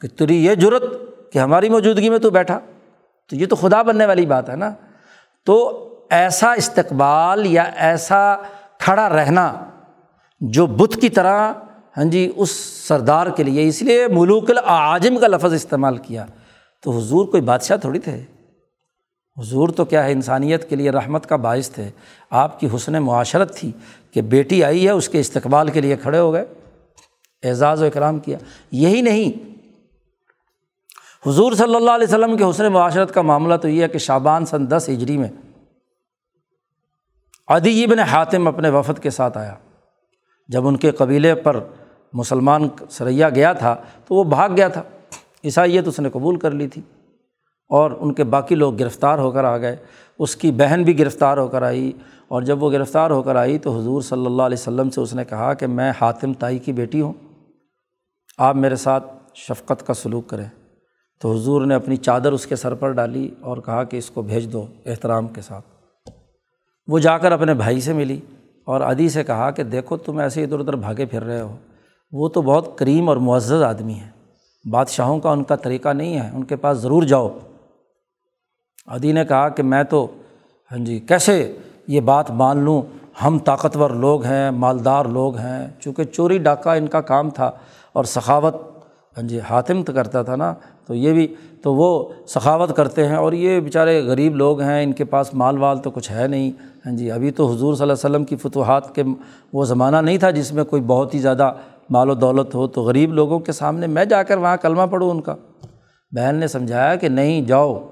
کہ 0.00 0.08
تری 0.08 0.44
یہ 0.44 0.54
ضرورت 0.60 0.82
کہ 1.32 1.38
ہماری 1.38 1.68
موجودگی 1.68 2.08
میں 2.08 2.18
تو 2.18 2.30
بیٹھا۔ 2.30 2.60
تو 3.30 3.36
یہ 3.36 3.46
تو 3.46 3.56
خدا 3.56 3.82
بننے 3.82 4.06
والی 4.06 4.26
بات 4.26 4.50
ہے 4.50 4.56
نا۔ 4.56 4.70
تو 5.44 5.88
ایسا 6.10 6.52
استقبال 6.52 7.46
یا 7.46 7.62
ایسا 7.62 8.36
کھڑا 8.78 9.08
رہنا 9.08 9.64
جو 10.40 10.66
بت 10.66 10.98
کی 11.00 11.08
طرح 11.08 11.52
ہاں 11.96 12.04
جی 12.04 12.32
اس 12.36 12.50
سردار 12.88 13.26
کے 13.26 13.42
لیے، 13.42 13.68
اس 13.68 13.82
لیے 13.82 14.08
ملوک 14.08 14.50
العاجم 14.50 15.18
کا 15.18 15.26
لفظ 15.26 15.52
استعمال 15.52 15.96
کیا۔ 15.96 16.26
تو 16.82 16.90
حضور 16.90 17.26
کوئی 17.26 17.42
بادشاہ 17.42 17.76
تھوڑی 17.76 17.98
تھے۔ 17.98 18.24
حضور 19.38 19.68
تو 19.68 19.84
کیا 19.84 20.04
ہے؟ 20.04 20.12
انسانیت 20.12 20.70
کے 20.70 20.76
لیے 20.76 20.90
رحمت 20.90 21.26
کا 21.26 21.36
باعث 21.36 21.70
تھے۔ 21.70 21.90
آپ 22.30 22.60
کی 22.60 22.68
حسن 22.74 22.92
معاشرت 22.92 23.56
تھی 23.56 23.72
کہ 24.10 24.22
بیٹی 24.22 24.64
آئی 24.64 24.86
ہے، 24.86 24.90
اس 24.90 25.08
کے 25.08 25.20
استقبال 25.20 25.68
کے 25.68 25.80
لیے 25.80 25.96
کھڑے 25.96 26.18
ہو 26.18 26.32
گئے۔ 26.32 26.44
اعزاز 27.42 27.82
و 27.82 27.84
اکرام 27.84 28.18
کیا۔ 28.18 28.38
یہی 28.70 29.00
نہیں۔ 29.00 29.52
حضور 31.28 31.52
صلی 31.52 31.74
اللہ 31.74 31.90
علیہ 31.90 32.06
وسلم 32.06 32.36
کے 32.36 32.44
حسن 32.44 32.72
معاشرت 32.72 33.14
کا 33.14 33.22
معاملہ 33.22 33.56
تو 33.56 33.68
یہ 33.68 33.82
ہے 33.82 33.88
کہ 33.88 33.98
شابان 33.98 34.46
سن 34.46 34.70
دس 34.70 34.88
ہجری 34.92 35.18
میں 35.18 35.28
ادی 37.46 37.84
ابن 37.84 37.98
حاتم 37.98 38.48
اپنے 38.48 38.68
وفد 38.68 39.02
کے 39.02 39.10
ساتھ 39.10 39.38
آیا۔ 39.38 39.54
جب 40.48 40.66
ان 40.66 40.76
کے 40.76 40.90
قبیلے 40.90 41.34
پر 41.34 41.60
مسلمان 42.12 42.68
سریا 42.90 43.28
گیا 43.28 43.52
تھا 43.52 43.76
تو 44.06 44.14
وہ 44.14 44.24
بھاگ 44.24 44.48
گیا 44.56 44.68
تھا۔ 44.68 44.82
عیسائیت 45.44 45.88
اس 45.88 46.00
نے 46.00 46.10
قبول 46.10 46.38
کر 46.38 46.50
لی 46.50 46.68
تھی۔ 46.68 46.82
اور 47.68 47.90
ان 48.00 48.14
کے 48.14 48.24
باقی 48.24 48.54
لوگ 48.54 48.74
گرفتار 48.74 49.18
ہو 49.18 49.30
کر 49.30 49.44
آ 49.44 49.58
گئے۔ 49.58 49.76
اس 50.18 50.36
کی 50.36 50.50
بہن 50.50 50.82
بھی 50.82 50.98
گرفتار 50.98 51.38
ہو 51.38 51.48
کر 51.48 51.62
آئی 51.62 51.92
اور 52.28 52.42
جب 52.42 52.62
وہ 52.62 52.72
گرفتار 52.72 53.10
ہو 53.10 53.22
کر 53.22 53.36
آئی 53.36 53.58
تو 53.58 53.78
حضور 53.78 54.02
صلی 54.02 54.26
اللہ 54.26 54.42
علیہ 54.42 54.58
وسلم 54.60 54.90
سے 54.90 55.00
اس 55.00 55.14
نے 55.14 55.24
کہا 55.24 55.54
کہ 55.54 55.66
میں 55.66 55.92
حاتم 56.00 56.32
تائی 56.32 56.58
کی 56.58 56.72
بیٹی 56.72 57.00
ہوں، 57.00 57.12
آپ 58.38 58.56
میرے 58.56 58.76
ساتھ 58.76 59.12
شفقت 59.34 59.86
کا 59.86 59.94
سلوک 59.94 60.28
کریں۔ 60.28 60.48
تو 61.20 61.32
حضور 61.32 61.66
نے 61.66 61.74
اپنی 61.74 61.96
چادر 61.96 62.32
اس 62.32 62.46
کے 62.46 62.56
سر 62.56 62.74
پر 62.74 62.92
ڈالی 62.92 63.30
اور 63.40 63.56
کہا 63.56 63.84
کہ 63.84 63.96
اس 63.96 64.10
کو 64.10 64.22
بھیج 64.22 64.52
دو 64.52 64.66
احترام 64.86 65.28
کے 65.28 65.40
ساتھ۔ 65.40 65.64
وہ 66.88 66.98
جا 66.98 67.18
کر 67.18 67.32
اپنے 67.32 67.54
بھائی 67.54 67.80
سے 67.80 67.92
ملی 67.92 68.20
اور 68.64 68.80
ادی 68.80 69.08
سے 69.08 69.24
کہا 69.24 69.50
کہ 69.50 69.62
دیکھو 69.62 69.96
تم 69.96 70.18
ایسے 70.18 70.44
ادھر 70.44 70.60
ادھر 70.60 70.76
بھاگے 70.76 71.06
پھر 71.06 71.22
رہے 71.22 71.40
ہو۔ 71.40 71.56
وہ 72.12 72.28
تو 72.28 72.42
بہت 72.42 72.78
کریم 72.78 73.08
اور 73.08 73.16
معزز 73.16 73.62
آدمی 73.62 73.94
ہے 73.94 74.10
بادشاہوں 74.70 75.20
کا 75.20 75.30
ان 75.30 75.44
کا 75.44 75.56
طریقہ 75.56 75.88
نہیں 75.88 76.20
ہے، 76.20 76.30
ان 76.32 76.44
کے 76.44 76.56
پاس 76.56 76.78
ضرور 76.78 77.02
جاؤ۔ 77.02 77.38
ادی 78.86 79.12
نے 79.12 79.24
کہا 79.24 79.48
کہ 79.48 79.62
میں 79.62 79.84
تو 79.84 80.06
ہاں 80.70 80.78
جی 80.78 80.98
کیسے 80.98 81.52
یہ 81.88 82.00
بات 82.00 82.30
مان 82.30 82.58
لوں؟ 82.58 82.82
ہم 83.24 83.38
طاقتور 83.38 83.90
لوگ 83.90 84.24
ہیں، 84.24 84.50
مالدار 84.50 85.04
لوگ 85.04 85.36
ہیں، 85.36 85.66
چونکہ 85.80 86.04
چوری 86.04 86.38
ڈاکہ 86.38 86.68
ان 86.68 86.86
کا 86.86 87.00
کام 87.00 87.30
تھا 87.30 87.50
اور 87.92 88.04
سخاوت 88.04 88.54
ہاں 89.16 89.22
جی 89.22 89.40
حاتم 89.40 89.82
تو 89.82 89.92
کرتا 89.92 90.22
تھا 90.22 90.36
نا، 90.36 90.54
تو 90.86 90.94
یہ 90.94 91.12
بھی، 91.12 91.26
تو 91.62 91.74
وہ 91.74 92.08
سخاوت 92.26 92.76
کرتے 92.76 93.06
ہیں 93.06 93.16
اور 93.16 93.32
یہ 93.32 93.60
بیچارے 93.60 94.00
غریب 94.00 94.36
لوگ 94.36 94.60
ہیں، 94.60 94.82
ان 94.82 94.92
کے 94.92 95.04
پاس 95.04 95.34
مال 95.34 95.58
وال 95.58 95.78
تو 95.78 95.90
کچھ 95.90 96.10
ہے 96.12 96.26
نہیں 96.26 96.50
ہاں 96.86 96.96
جی 96.96 97.10
ابھی 97.10 97.30
تو 97.30 97.46
حضور 97.46 97.74
صلی 97.74 97.82
اللہ 97.82 97.92
علیہ 97.92 98.10
وسلم 98.10 98.24
کی 98.24 98.36
فتوحات 98.36 98.94
کے 98.94 99.02
وہ 99.52 99.64
زمانہ 99.64 99.96
نہیں 99.96 100.18
تھا 100.18 100.30
جس 100.30 100.52
میں 100.52 100.64
کوئی 100.64 100.82
بہت 100.82 101.14
ہی 101.14 101.18
زیادہ 101.18 101.52
مال 101.90 102.10
و 102.10 102.14
دولت 102.14 102.54
ہو، 102.54 102.66
تو 102.66 102.82
غریب 102.82 103.12
لوگوں 103.12 103.38
کے 103.38 103.52
سامنے 103.52 103.86
میں 103.86 104.04
جا 104.04 104.22
کر 104.22 104.36
وہاں 104.36 104.56
کلمہ 104.56 104.86
پڑھوں 104.90 105.10
ان 105.10 105.20
کا۔ 105.20 105.34
بہن 106.12 106.34
نے 106.34 106.46
سمجھایا 106.46 106.94
کہ 106.94 107.08
نہیں، 107.08 107.42
جاؤ 107.42 107.88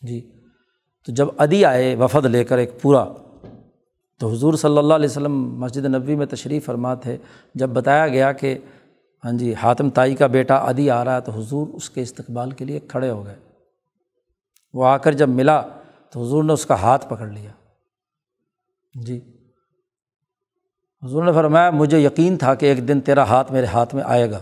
جی۔ 0.00 0.30
تو 1.06 1.12
جب 1.12 1.28
ادی 1.38 1.64
آئے، 1.64 1.96
وفد 1.96 2.24
لے 2.24 2.44
کر 2.44 2.58
ایک 2.58 2.82
پورا، 2.82 3.04
تو 4.20 4.28
حضور 4.28 4.54
صلی 4.54 4.78
اللہ 4.78 4.94
علیہ 4.94 5.08
وسلم 5.08 5.60
مسجد 5.60 5.84
نبوی 5.84 6.14
میں 6.14 6.26
تشریف 6.26 6.66
فرما 6.66 6.94
تھے۔ 6.94 7.16
جب 7.54 7.68
بتایا 7.68 8.08
گیا 8.08 8.32
کہ 8.32 8.58
ہاں 9.24 9.32
جی 9.32 9.54
حاتم 9.54 9.90
تائی 9.90 10.14
کا 10.14 10.26
بیٹا 10.26 10.54
ادی 10.54 10.90
آ 10.90 11.04
رہا 11.04 11.16
ہے، 11.16 11.20
تو 11.20 11.32
حضور 11.32 11.66
اس 11.68 11.90
کے 11.90 12.02
استقبال 12.02 12.50
کے 12.50 12.64
لیے 12.64 12.80
کھڑے 12.80 13.10
ہو 13.10 13.26
گئے۔ 13.26 13.36
وہ 14.74 14.86
آ 14.86 14.96
کر 14.96 15.12
جب 15.12 15.28
ملا، 15.28 15.62
تو 16.10 16.22
حضور 16.22 16.44
نے 16.44 16.52
اس 16.52 16.66
کا 16.66 16.74
ہاتھ 16.74 17.06
پکڑ 17.08 17.26
لیا۔ 17.26 17.50
جی۔ 19.06 19.20
حضور 21.02 21.24
نے 21.24 21.32
فرمایا، 21.32 21.70
مجھے 21.70 21.98
یقین 21.98 22.36
تھا 22.36 22.54
کہ 22.54 22.66
ایک 22.66 22.88
دن 22.88 23.00
تیرا 23.00 23.22
ہاتھ 23.22 23.52
میرے 23.52 23.66
ہاتھ 23.66 23.94
میں 23.94 24.02
آئے 24.06 24.30
گا۔ 24.30 24.40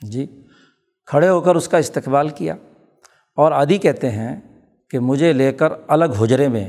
جی۔ 0.00 0.26
کھڑے 1.06 1.28
ہو 1.28 1.40
کر 1.40 1.54
اس 1.54 1.68
کا 1.68 1.78
استقبال 1.78 2.28
کیا۔ 2.28 2.54
اور 3.36 3.52
عادی 3.52 3.78
کہتے 3.78 4.10
ہیں 4.10 4.53
کہ 4.94 4.98
مجھے 4.98 5.32
لے 5.32 5.52
کر 5.52 5.68
الگ 5.88 6.04
حجرے 6.04 6.48
میں، 6.48 6.68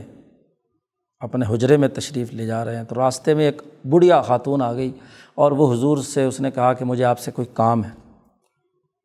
اپنے 1.20 1.46
حجرے 1.50 1.78
میں 1.78 1.88
تشریف 1.88 2.34
لے 2.34 2.46
جا 2.46 2.66
رہے 2.66 2.76
ہیں۔ 2.76 2.84
تو 2.84 2.96
راستے 2.96 3.34
میں 3.34 3.46
ایک 3.46 3.62
بڑھیا 3.90 4.22
خاتون 4.22 4.62
آ 4.62 4.74
گئی 4.74 4.92
اور 5.36 5.52
وہ 5.52 5.74
حضور 5.74 5.98
سے 5.98 6.26
اس 6.26 6.40
نے 6.40 6.52
کہا 6.52 6.74
کہ 6.74 6.86
مجھے 6.86 7.04
آپ 7.04 7.20
سے 7.20 7.32
کوئی 7.32 7.48
کام 7.54 7.84
ہے۔ 7.84 7.90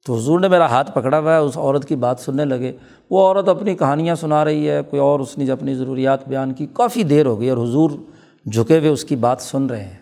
تو 0.06 0.16
حضور 0.16 0.40
نے 0.40 0.48
میرا 0.48 0.66
ہاتھ 0.66 0.90
پکڑا 0.94 1.18
ہوا 1.18 1.32
ہے، 1.32 1.38
اس 1.38 1.56
عورت 1.56 1.84
کی 1.84 1.96
بات 1.96 2.20
سننے 2.20 2.44
لگے۔ 2.44 2.72
وہ 3.10 3.20
عورت 3.20 3.48
اپنی 3.48 3.76
کہانیاں 3.76 4.14
سنا 4.14 4.44
رہی 4.44 4.70
ہے، 4.70 4.80
کوئی 4.90 5.00
اور 5.00 5.20
اس 5.20 5.38
نے 5.38 5.50
اپنی 5.50 5.74
ضروریات 5.74 6.28
بیان 6.28 6.52
کی، 6.52 6.66
کافی 6.72 7.02
دیر 7.02 7.26
ہو 7.26 7.40
گئی 7.40 7.50
اور 7.50 7.64
حضور 7.64 7.90
جھکے 8.52 8.78
ہوئے 8.78 8.88
اس 8.88 9.04
کی 9.04 9.16
بات 9.16 9.40
سن 9.40 9.66
رہے 9.66 9.84
ہیں۔ 9.84 9.98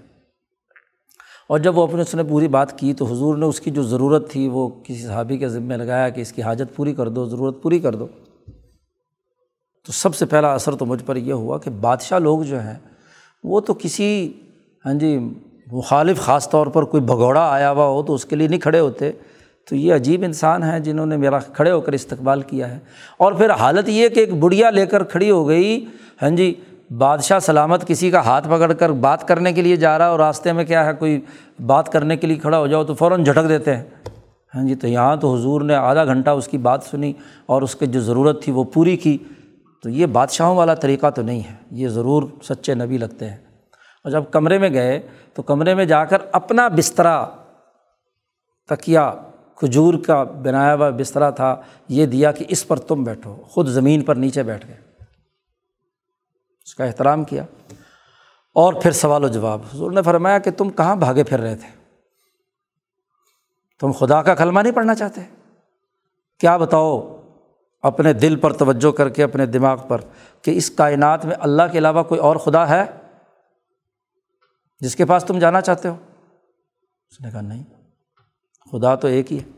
اور 1.48 1.58
جب 1.58 1.78
وہ 1.78 1.82
اپنے 1.82 2.02
اس 2.02 2.14
نے 2.14 2.22
پوری 2.22 2.48
بات 2.48 2.78
کی 2.78 2.94
تو 2.94 3.04
حضور 3.04 3.36
نے 3.36 3.46
اس 3.46 3.60
کی 3.60 3.70
جو 3.70 3.82
ضرورت 3.82 4.30
تھی 4.30 4.48
وہ 4.48 4.68
کسی 4.68 5.02
صحابی 5.02 5.36
کے 5.36 5.48
ذمے 5.48 5.76
لگایا 5.76 6.08
کہ 6.08 6.20
اس 6.20 6.32
کی 6.32 6.42
حاجت 6.42 6.76
پوری 6.76 6.94
کر 6.94 7.08
دو، 7.08 7.24
ضرورت 7.24 7.62
پوری 7.62 7.78
کر 7.78 7.94
دو۔ 7.94 8.06
تو 9.88 9.92
سب 9.92 10.14
سے 10.14 10.26
پہلا 10.26 10.52
اثر 10.52 10.74
تو 10.74 10.86
مجھ 10.86 11.02
پر 11.04 11.16
یہ 11.16 11.32
ہوا 11.32 11.58
کہ 11.58 11.70
بادشاہ 11.70 12.18
لوگ 12.18 12.42
جو 12.42 12.60
ہیں، 12.60 12.74
وہ 13.44 13.60
تو 13.60 13.74
کسی 13.74 14.32
ہاں 14.84 14.94
جی 14.94 15.18
مخالف 15.72 16.18
خاص 16.20 16.50
طور 16.50 16.66
پر 16.66 16.82
کوئی 16.82 17.02
بھگوڑا 17.02 17.48
آیا 17.50 17.70
ہوا 17.70 17.86
ہو 17.86 18.02
تو 18.02 18.14
اس 18.14 18.24
کے 18.24 18.36
لیے 18.36 18.48
نہیں 18.48 18.60
کھڑے 18.60 18.80
ہوتے۔ 18.80 19.10
تو 19.68 19.76
یہ 19.76 19.94
عجیب 19.94 20.22
انسان 20.22 20.62
ہیں 20.62 20.78
جنہوں 20.78 21.06
نے 21.06 21.16
میرا 21.16 21.38
کھڑے 21.38 21.70
ہو 21.70 21.80
کر 21.80 21.92
استقبال 21.92 22.42
کیا 22.42 22.70
ہے۔ 22.70 22.78
اور 23.16 23.32
پھر 23.32 23.50
حالت 23.50 23.88
یہ 23.88 24.08
کہ 24.08 24.20
ایک 24.20 24.34
بڑھیا 24.34 24.70
لے 24.70 24.86
کر 24.86 25.04
کھڑی 25.04 25.30
ہو 25.30 25.48
گئی 25.48 25.84
ہاں 26.22 26.30
جی 26.30 26.54
بادشاہ 26.98 27.38
سلامت 27.38 27.86
کسی 27.86 28.10
کا 28.10 28.20
ہاتھ 28.20 28.48
پکڑ 28.48 28.72
کر 28.72 28.90
بات 28.90 29.28
کرنے 29.28 29.52
کے 29.52 29.62
لیے 29.62 29.76
جا 29.76 29.98
رہا 29.98 30.04
ہے 30.04 30.10
اور 30.10 30.18
راستے 30.18 30.52
میں 30.52 30.64
کیا 30.64 30.86
ہے، 30.86 30.94
کوئی 30.94 31.20
بات 31.66 31.92
کرنے 31.92 32.16
کے 32.16 32.26
لیے 32.26 32.36
کھڑا 32.36 32.58
ہو 32.58 32.66
جاؤ 32.66 32.84
تو 32.84 32.94
فوراً 32.94 33.24
جھٹک 33.24 33.48
دیتے 33.48 33.76
ہیں۔ 33.76 33.84
ہاں 34.54 34.68
جی 34.68 34.74
تو 34.74 34.88
یہاں 34.88 35.16
تو 35.16 35.34
حضور 35.34 35.60
نے 35.60 35.74
آدھا 35.74 36.04
گھنٹہ 36.04 36.30
اس 36.30 36.48
کی 36.48 36.58
بات 36.58 36.82
سنی 36.82 37.12
اور 37.46 37.62
اس 37.62 37.74
کی 37.74 37.86
جو 37.86 38.00
ضرورت 38.00 38.42
تھی 38.42 38.52
وہ 38.52 38.64
پوری 38.64 38.96
کی۔ 38.96 39.18
تو 39.82 39.88
یہ 39.88 40.06
بادشاہوں 40.06 40.56
والا 40.56 40.74
طریقہ 40.74 41.10
تو 41.10 41.22
نہیں 41.22 41.40
ہے، 41.40 41.54
یہ 41.70 41.88
ضرور 41.88 42.22
سچے 42.42 42.74
نبی 42.74 42.98
لگتے 42.98 43.30
ہیں۔ 43.30 43.36
اور 44.04 44.10
جب 44.10 44.24
کمرے 44.30 44.58
میں 44.58 44.70
گئے 44.70 45.08
تو 45.34 45.42
کمرے 45.42 45.74
میں 45.74 45.84
جا 45.84 46.04
کر 46.04 46.16
اپنا 46.32 46.68
بسترا 46.68 47.26
تکیا 48.68 49.14
کھجور 49.54 49.94
کا 50.06 50.22
بنایا 50.22 50.74
ہوا 50.74 50.90
بسترا 50.90 51.30
تھا، 51.30 51.56
یہ 51.88 52.06
دیا 52.06 52.32
کہ 52.32 52.44
اس 52.48 52.68
پر 52.68 52.78
تم 52.78 53.04
بیٹھو، 53.04 53.36
خود 53.48 53.66
زمین 53.66 54.02
پر 54.02 54.14
نیچے 54.14 54.42
بیٹھ 54.42 54.66
گئے۔ 54.66 54.76
اس 56.64 56.74
کا 56.74 56.84
احترام 56.84 57.24
کیا۔ 57.24 57.44
اور 58.54 58.72
پھر 58.72 58.90
سوال 58.90 59.24
و 59.24 59.28
جواب، 59.28 59.60
حضور 59.74 59.90
نے 59.90 60.02
فرمایا 60.02 60.38
کہ 60.38 60.50
تم 60.50 60.70
کہاں 60.70 60.96
بھاگے 60.96 61.24
پھر 61.24 61.40
رہے 61.40 61.56
تھے؟ 61.56 61.78
تم 63.80 63.92
خدا 63.92 64.22
کا 64.22 64.34
کلمہ 64.34 64.60
نہیں 64.60 64.72
پڑھنا 64.72 64.94
چاہتے؟ 64.94 65.20
کیا 66.40 66.56
بتاؤ؟ 66.56 67.17
اپنے 67.82 68.12
دل 68.12 68.36
پر 68.36 68.52
توجہ 68.52 68.90
کر 68.90 69.08
کے، 69.08 69.22
اپنے 69.22 69.46
دماغ 69.46 69.88
پر 69.88 70.00
کہ 70.42 70.50
اس 70.50 70.70
کائنات 70.70 71.24
میں 71.24 71.36
اللہ 71.40 71.62
کے 71.72 71.78
علاوہ 71.78 72.02
کوئی 72.02 72.20
اور 72.20 72.36
خدا 72.36 72.68
ہے 72.68 72.84
جس 74.80 74.96
کے 74.96 75.04
پاس 75.04 75.24
تم 75.24 75.38
جانا 75.38 75.60
چاہتے 75.60 75.88
ہو؟ 75.88 75.96
اس 77.10 77.20
نے 77.20 77.30
کہا، 77.30 77.40
نہیں، 77.40 77.64
خدا 78.72 78.94
تو 78.94 79.08
ایک 79.08 79.32
ہی 79.32 79.38
ہے۔ 79.38 79.50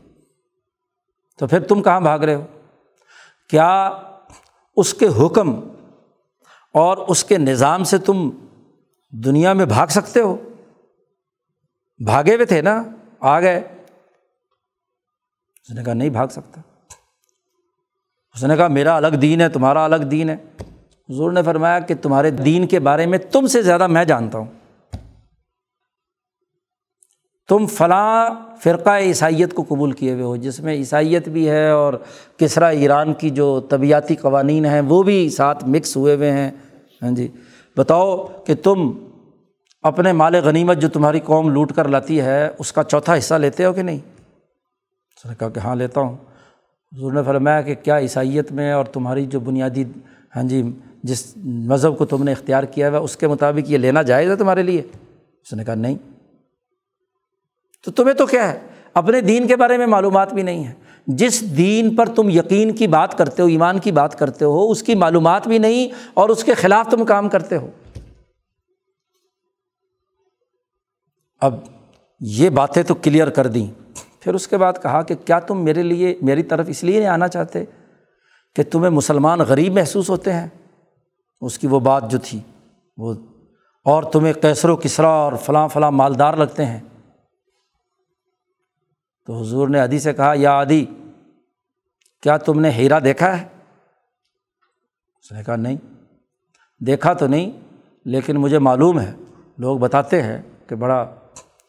تو 1.37 1.47
پھر 1.47 1.67
تم 1.67 1.83
کہاں 1.83 2.01
بھاگ 2.01 2.19
رہے 2.19 2.35
ہو؟ 2.35 2.45
کیا 3.49 3.89
اس 4.77 4.93
کے 4.93 5.07
حکم 5.07 5.59
اور 6.73 6.97
اس 6.97 7.23
کے 7.23 7.37
نظام 7.37 7.83
سے 7.83 7.97
تم 7.97 8.29
دنیا 9.09 9.53
میں 9.53 9.65
بھاگ 9.65 9.87
سکتے 9.87 10.21
ہو؟ 10.21 10.37
بھاگے 12.05 12.35
ہوئے 12.35 12.45
تھے 12.45 12.61
نا، 12.61 12.83
آ 13.19 13.39
گئے۔ 13.39 13.61
اس 15.63 15.69
نے 15.69 15.83
کہا، 15.83 15.93
نہیں، 15.93 16.09
بھاگ 16.09 16.27
سکتا۔ 16.27 16.61
اس 18.41 18.45
نے 18.45 18.55
کہا، 18.57 18.67
میرا 18.67 18.95
الگ 18.95 19.07
دین 19.07 19.41
ہے، 19.41 19.49
تمہارا 19.49 19.85
الگ 19.85 19.95
دین 19.95 20.29
ہے. 20.29 20.37
حضور 21.09 21.31
نے 21.31 21.43
فرمایا 21.43 21.79
کہ 21.79 21.95
تمہارے 22.01 22.31
دین 22.31 22.67
کے 22.67 22.79
بارے 22.79 23.05
میں 23.05 23.17
تم 23.17 23.47
سے 23.47 23.61
زیادہ 23.61 23.87
میں 23.87 24.05
جانتا 24.05 24.37
ہوں۔ 24.37 24.45
تم 27.49 27.65
فلاں 27.65 28.29
فرقہ 28.57 28.89
عیسائیت 28.89 29.53
کو 29.53 29.63
قبول 29.63 29.91
کیے 29.91 30.13
ہوئے 30.13 30.23
ہو، 30.23 30.35
جس 30.35 30.59
میں 30.59 30.73
عیسائیت 30.73 31.29
بھی 31.29 31.49
ہے 31.49 31.69
اور 31.69 31.93
کسرا 32.37 32.67
ایران 32.67 33.13
کی 33.13 33.29
جو 33.29 33.59
طبیعتی 33.59 34.15
قوانین 34.15 34.65
ہیں، 34.65 34.81
وہ 34.81 35.03
بھی 35.03 35.29
ساتھ 35.29 35.65
مکس 35.65 35.97
ہوئے 35.97 36.15
ہوئے 36.15 36.31
ہیں۔ 36.31 36.51
ہاں 37.01 37.11
جی 37.11 37.27
بتاؤ 37.77 38.27
کہ 38.45 38.55
تم 38.55 38.91
اپنے 39.81 40.11
مال 40.11 40.35
غنیمت 40.35 40.77
جو 40.77 40.89
تمہاری 40.89 41.19
قوم 41.19 41.49
لوٹ 41.49 41.73
کر 41.73 41.87
لاتی 41.87 42.21
ہے، 42.21 42.49
اس 42.59 42.73
کا 42.73 42.83
چوتھا 42.83 43.17
حصہ 43.17 43.33
لیتے 43.33 43.65
ہو 43.65 43.73
کہ 43.73 43.81
نہیں؟ 43.81 43.99
اس 45.17 45.25
نے 45.25 45.35
کہا 45.39 45.49
کہ 45.49 45.59
ہاں 45.59 45.75
لیتا 45.75 46.01
ہوں۔ 46.01 46.15
حضور 46.97 47.11
نے 47.11 47.23
فرمایا 47.23 47.61
کہ 47.61 47.75
کیا 47.75 47.99
عیسائیت 47.99 48.51
میں 48.51 48.73
اور 48.73 48.85
تمہاری 48.85 49.25
جو 49.25 49.39
بنیادی 49.39 49.83
ہاں 50.35 50.43
جی 50.43 50.63
جس 51.03 51.37
مذہب 51.37 51.97
کو 51.97 52.05
تم 52.05 52.23
نے 52.23 52.31
اختیار 52.31 52.63
کیا 52.63 52.89
ہوا، 52.89 52.99
اس 52.99 53.17
کے 53.17 53.27
مطابق 53.27 53.71
یہ 53.71 53.77
لینا 53.77 54.01
جائز 54.01 54.29
ہے 54.29 54.35
تمہارے 54.35 54.63
لیے؟ 54.63 54.81
اس 55.41 55.53
نے 55.53 55.63
کہا 55.63 55.75
نہیں۔ 55.75 55.97
تو 57.85 57.91
تمہیں 57.91 58.13
تو 58.13 58.25
کیا 58.25 58.51
ہے؟ 58.51 58.59
اپنے 58.93 59.21
دین 59.21 59.47
کے 59.47 59.55
بارے 59.55 59.77
میں 59.77 59.87
معلومات 59.87 60.33
بھی 60.33 60.41
نہیں 60.41 60.67
ہے۔ 60.67 60.73
جس 61.07 61.57
دین 61.57 61.95
پر 61.95 62.05
تم 62.05 62.29
یقین 62.29 62.71
کی 62.71 62.87
بات 62.87 63.17
کرتے 63.17 63.41
ہو، 63.41 63.47
ایمان 63.47 63.79
کی 63.79 63.91
بات 63.91 64.19
کرتے 64.19 64.45
ہو، 64.45 64.71
اس 64.71 64.83
کی 64.83 64.95
معلومات 64.95 65.47
بھی 65.47 65.57
نہیں 65.57 65.89
اور 66.13 66.29
اس 66.29 66.43
کے 66.43 66.53
خلاف 66.53 66.87
تم 66.87 67.05
کام 67.05 67.29
کرتے 67.29 67.57
ہو۔ 67.57 67.69
اب 71.41 71.55
یہ 72.19 72.49
باتیں 72.49 72.83
تو 72.83 72.95
کلیئر 72.95 73.29
کر 73.29 73.47
دیں۔ 73.47 73.81
پھر 74.21 74.33
اس 74.33 74.47
کے 74.47 74.57
بعد 74.57 74.73
کہا 74.83 75.01
کہ 75.01 75.15
کیا 75.15 75.39
تم 75.39 75.63
میرے 75.63 75.83
لیے 75.83 76.15
میری 76.21 76.43
طرف 76.43 76.65
اس 76.69 76.83
لیے 76.83 76.99
نہیں 76.99 77.09
آنا 77.09 77.27
چاہتے 77.27 77.65
کہ 78.55 78.63
تمہیں 78.63 78.89
مسلمان 78.89 79.39
غریب 79.39 79.73
محسوس 79.73 80.09
ہوتے 80.09 80.33
ہیں؟ 80.33 80.47
اس 81.41 81.59
کی 81.59 81.67
وہ 81.67 81.79
بات 81.79 82.11
جو 82.11 82.17
تھی 82.23 82.39
وہ، 82.97 83.13
اور 83.85 84.03
تمہیں 84.03 84.33
کیسر 84.33 84.69
و 84.69 84.75
کسرا 84.75 85.07
اور 85.07 85.33
فلاں 85.33 85.67
فلاں 85.67 85.91
مالدار 85.91 86.33
لگتے 86.33 86.65
ہیں۔ 86.65 86.79
تو 89.25 89.41
حضور 89.41 89.67
نے 89.67 89.81
ادی 89.81 89.99
سے 89.99 90.13
کہا، 90.13 90.33
یا 90.35 90.59
ادی 90.59 90.85
کیا 92.21 92.37
تم 92.37 92.59
نے 92.59 92.69
ہیرا 92.69 92.99
دیکھا 92.99 93.41
ہے؟ 93.41 93.47
اس 95.19 95.31
نے 95.31 95.43
کہا، 95.43 95.55
نہیں۔ 95.55 95.77
دیکھا 96.79 97.13
تو 97.13 97.27
نہیں، 97.27 97.51
لیکن 98.05 98.37
مجھے 98.37 98.59
معلوم 98.59 98.99
ہے۔ 98.99 99.13
لوگ 99.57 99.79
بتاتے 99.79 100.21
ہیں 100.21 100.41
کہ 100.67 100.75
بڑا 100.75 101.15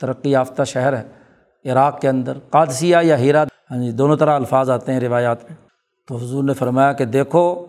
ترقی 0.01 0.31
یافتہ 0.31 0.63
شہر 0.63 0.97
ہے۔ 0.97 1.22
عراق 1.65 2.01
کے 2.01 2.09
اندر، 2.09 2.39
قادسیہ 2.51 2.97
یا 3.03 3.19
ہیرا 3.19 3.45
ہاں 3.71 3.83
جی 3.83 3.91
دونوں 3.91 4.17
طرح 4.17 4.35
الفاظ 4.37 4.71
آتے 4.71 4.93
ہیں 4.93 5.01
روایات 5.01 5.45
میں۔ 5.45 5.57
تو 6.09 6.17
حضور 6.17 6.45
نے 6.45 6.55
فرمایا 6.55 6.93
کہ 6.93 7.05
دیکھو، 7.05 7.67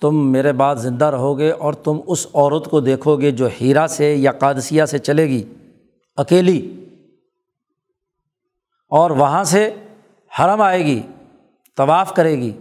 تم 0.00 0.32
میرے 0.32 0.52
بعد 0.52 0.76
زندہ 0.76 1.04
رہو 1.04 1.38
گے 1.38 1.50
اور 1.50 1.74
تم 1.74 2.00
اس 2.06 2.26
عورت 2.34 2.70
کو 2.70 2.80
دیکھو 2.80 3.16
گے 3.16 3.30
جو 3.30 3.48
ہیرا 3.60 3.86
سے 3.86 4.14
یا 4.14 4.32
قادسیہ 4.32 4.84
سے 4.84 4.98
چلے 4.98 5.26
گی، 5.28 5.42
اکیلی۔ 6.16 6.84
اور 8.90 9.10
وہاں 9.10 9.44
سے 9.44 9.74
حرم 10.38 10.60
آئے 10.60 10.84
گی، 10.84 11.02
طواف 11.76 12.14
کرے 12.14 12.38
گی، 12.38 12.52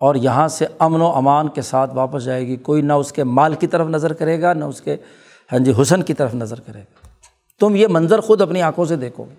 اور 0.00 0.14
یہاں 0.14 0.48
سے 0.48 0.66
امن 0.78 1.00
و 1.00 1.06
امان 1.06 1.48
کے 1.48 1.62
ساتھ 1.62 1.94
واپس 1.94 2.24
جائے 2.24 2.46
گی۔ 2.46 2.56
کوئی 2.56 2.82
نہ 2.82 2.92
اس 2.92 3.12
کے 3.12 3.24
مال 3.24 3.54
کی 3.54 3.66
طرف 3.66 3.88
نظر 3.88 4.12
کرے 4.12 4.40
گا، 4.42 4.52
نہ 4.52 4.64
اس 4.64 4.80
کے 4.80 4.96
ہاں 5.52 5.58
جی 5.58 5.72
حسن 5.82 6.02
کی 6.02 6.14
طرف 6.14 6.34
نظر 6.34 6.60
کرے 6.60 6.80
گا۔ 6.80 7.07
تم 7.60 7.76
یہ 7.76 7.86
منظر 7.90 8.20
خود 8.20 8.40
اپنی 8.40 8.62
آنکھوں 8.62 8.84
سے 8.84 8.96
دیکھو 8.96 9.24
گے۔ 9.24 9.34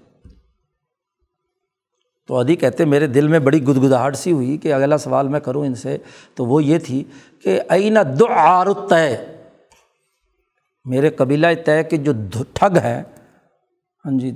تو 2.27 2.37
ادی 2.37 2.55
کہتے 2.55 2.85
میرے 2.85 3.07
دل 3.07 3.27
میں 3.27 3.39
بڑی 3.39 3.63
گدگداہٹ 3.63 4.15
سی 4.15 4.31
ہوئی 4.31 4.57
کہ 4.57 4.73
اگلا 4.73 4.97
سوال 4.97 5.27
میں 5.27 5.39
کروں 5.39 5.65
ان 5.65 5.75
سے۔ 5.75 5.97
تو 6.35 6.45
وہ 6.45 6.63
یہ 6.63 6.77
تھی 6.79 7.03
کہ، 7.43 7.61
اینا 7.69 8.03
دو 8.19 8.25
طے 8.73 9.17
میرے 10.85 11.09
قبیلہ 11.09 11.47
طے 11.65 11.83
کے 11.83 11.97
جو 11.97 12.11
ٹھگ 12.53 12.77
ہیں 12.83 13.03
ہاں 14.05 14.19
جی 14.19 14.31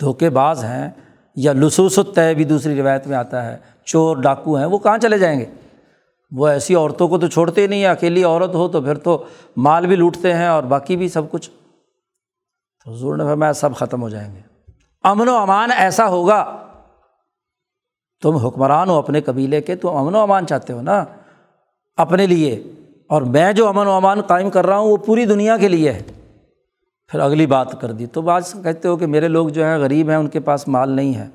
دھوکے 0.00 0.30
باز 0.30 0.64
ہیں 0.64 0.90
یا 1.36 1.52
لسوس 1.52 1.98
طے 2.14 2.34
بھی 2.34 2.44
دوسری 2.44 2.80
روایت 2.80 3.06
میں 3.06 3.16
آتا 3.16 3.46
ہے، 3.46 3.56
چور 3.84 4.16
ڈاکو 4.16 4.56
ہیں، 4.56 4.66
وہ 4.66 4.78
کہاں 4.78 4.98
چلے 4.98 5.18
جائیں 5.18 5.40
گے؟ 5.40 5.44
وہ 6.32 6.48
ایسی 6.48 6.74
عورتوں 6.74 7.08
کو 7.08 7.18
تو 7.18 7.26
چھوڑتے 7.26 7.62
ہی 7.62 7.66
نہیں 7.66 7.80
ہیں، 7.80 7.88
اکیلی 7.88 8.24
عورت 8.24 8.54
ہو 8.54 8.68
تو 8.68 8.80
پھر 8.80 8.94
تو 8.94 9.24
مال 9.56 9.86
بھی 9.86 9.96
لوٹتے 9.96 10.34
ہیں 10.34 10.46
اور 10.46 10.62
باقی 10.62 10.96
بھی 10.96 11.08
سب 11.08 11.30
کچھ۔ 11.30 11.50
تو 12.84 12.92
حضور 12.92 13.16
نے 13.16 13.24
فرمایا 13.24 13.52
سب 13.52 13.76
ختم 13.76 14.02
ہو 14.02 14.08
جائیں 14.08 14.34
گے۔ 14.34 14.40
امن 15.02 15.28
و 15.28 15.34
امان 15.34 15.70
ایسا 15.72 16.08
ہوگا۔ 16.08 16.66
تم 18.22 18.36
حکمران 18.36 18.88
ہو 18.88 18.94
اپنے 18.94 19.20
قبیلے 19.20 19.60
کے، 19.60 19.76
تو 19.76 19.98
امن 19.98 20.14
و 20.14 20.18
امان 20.18 20.46
چاہتے 20.46 20.72
ہو 20.72 20.82
نا؟ 20.82 21.04
اپنے 21.96 22.26
لیے۔ 22.26 22.62
اور 23.08 23.22
میں 23.22 23.52
جو 23.52 23.68
امن 23.68 23.86
و 23.86 23.90
امان 23.90 24.20
قائم 24.20 24.50
کر 24.50 24.66
رہا 24.66 24.78
ہوں، 24.78 24.90
وہ 24.90 24.96
پوری 24.96 25.26
دنیا 25.26 25.56
کے 25.56 25.68
لیے 25.68 25.92
ہے۔ 25.92 26.02
پھر 27.08 27.20
اگلی 27.20 27.46
بات 27.46 27.80
کر 27.80 27.92
دی۔ 27.92 28.06
تو 28.06 28.22
بعض 28.22 28.54
کہتے 28.64 28.88
ہو 28.88 28.96
کہ 28.96 29.06
میرے 29.06 29.28
لوگ 29.28 29.48
جو 29.48 29.64
ہیں 29.64 29.78
غریب 29.78 30.08
ہیں، 30.08 30.16
ان 30.16 30.28
کے 30.28 30.40
پاس 30.40 30.68
مال 30.68 30.90
نہیں 30.90 31.14
ہے۔ 31.14 31.28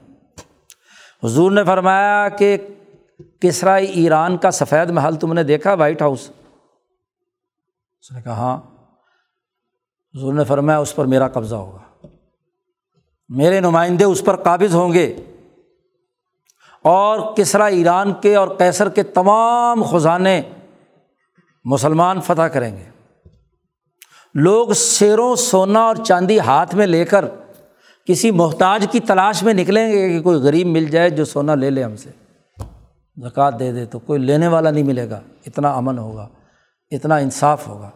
حضور 1.24 1.52
نے 1.52 1.64
فرمایا 1.64 2.30
کہ 2.30 2.58
کسرا، 3.42 3.76
ایران 3.76 4.38
کا 4.38 4.52
سفید 4.52 4.90
محل 4.90 5.16
تم 5.16 5.34
نے 5.34 5.44
دیکھا؟ 5.44 5.74
وائٹ 5.74 6.02
ہاؤس 6.02 6.30
اس 8.02 8.12
نے 8.12 8.22
کہا 8.22 8.34
ہاں۔ 8.34 8.73
حضور 10.18 10.34
نے 10.34 10.44
فرمایا، 10.44 10.80
اس 10.80 10.96
پر 10.96 11.06
میرا 11.06 11.28
قبضہ 11.28 11.56
ہوگا۔ 11.56 12.08
میرے 13.30 13.60
نمائندے 13.60 14.04
اس 14.04 14.26
پر 14.26 14.36
قابض 14.36 14.76
ہوں 14.76 14.94
گے۔ 14.94 15.16
اور 16.82 17.36
کسرا 17.36 17.66
ایران 17.66 18.14
کے 18.14 18.36
اور 18.36 18.48
کیسر 18.58 18.90
کے 18.90 19.04
تمام 19.04 19.84
خزانے 19.84 20.42
مسلمان 21.66 22.22
فتح 22.22 22.42
کریں 22.42 22.78
گے۔ 22.78 22.84
لوگ 24.34 24.74
شیروں 24.76 25.36
سونا 25.36 25.80
اور 25.80 25.96
چاندی 25.96 26.40
ہاتھ 26.40 26.76
میں 26.76 26.88
لے 26.88 27.06
کر 27.06 27.26
کسی 28.06 28.32
محتاج 28.32 28.88
کی 28.92 29.00
تلاش 29.00 29.44
میں 29.44 29.54
نکلیں 29.54 29.92
گے 29.92 30.10
کہ 30.10 30.22
کوئی 30.22 30.38
غریب 30.38 30.68
مل 30.68 30.86
جائے 30.86 31.10
جو 31.10 31.26
سونا 31.26 31.56
لے 31.56 31.70
لے 31.70 31.84
ہم 31.84 31.96
سے۔ 31.96 32.10
زکوٰۃ 33.18 33.52
دے 33.60 33.72
دے 33.72 33.86
تو 33.86 34.00
کوئی 34.00 34.20
لینے 34.20 34.48
والا 34.48 34.72
نہیں 34.72 34.84
ملے 34.84 35.10
گا۔ 35.10 35.20
اتنا 35.46 35.74
امن 35.74 35.98
ہوگا، 35.98 36.30
اتنا 36.92 37.18
انصاف 37.18 37.68
ہوگا۔ 37.68 37.90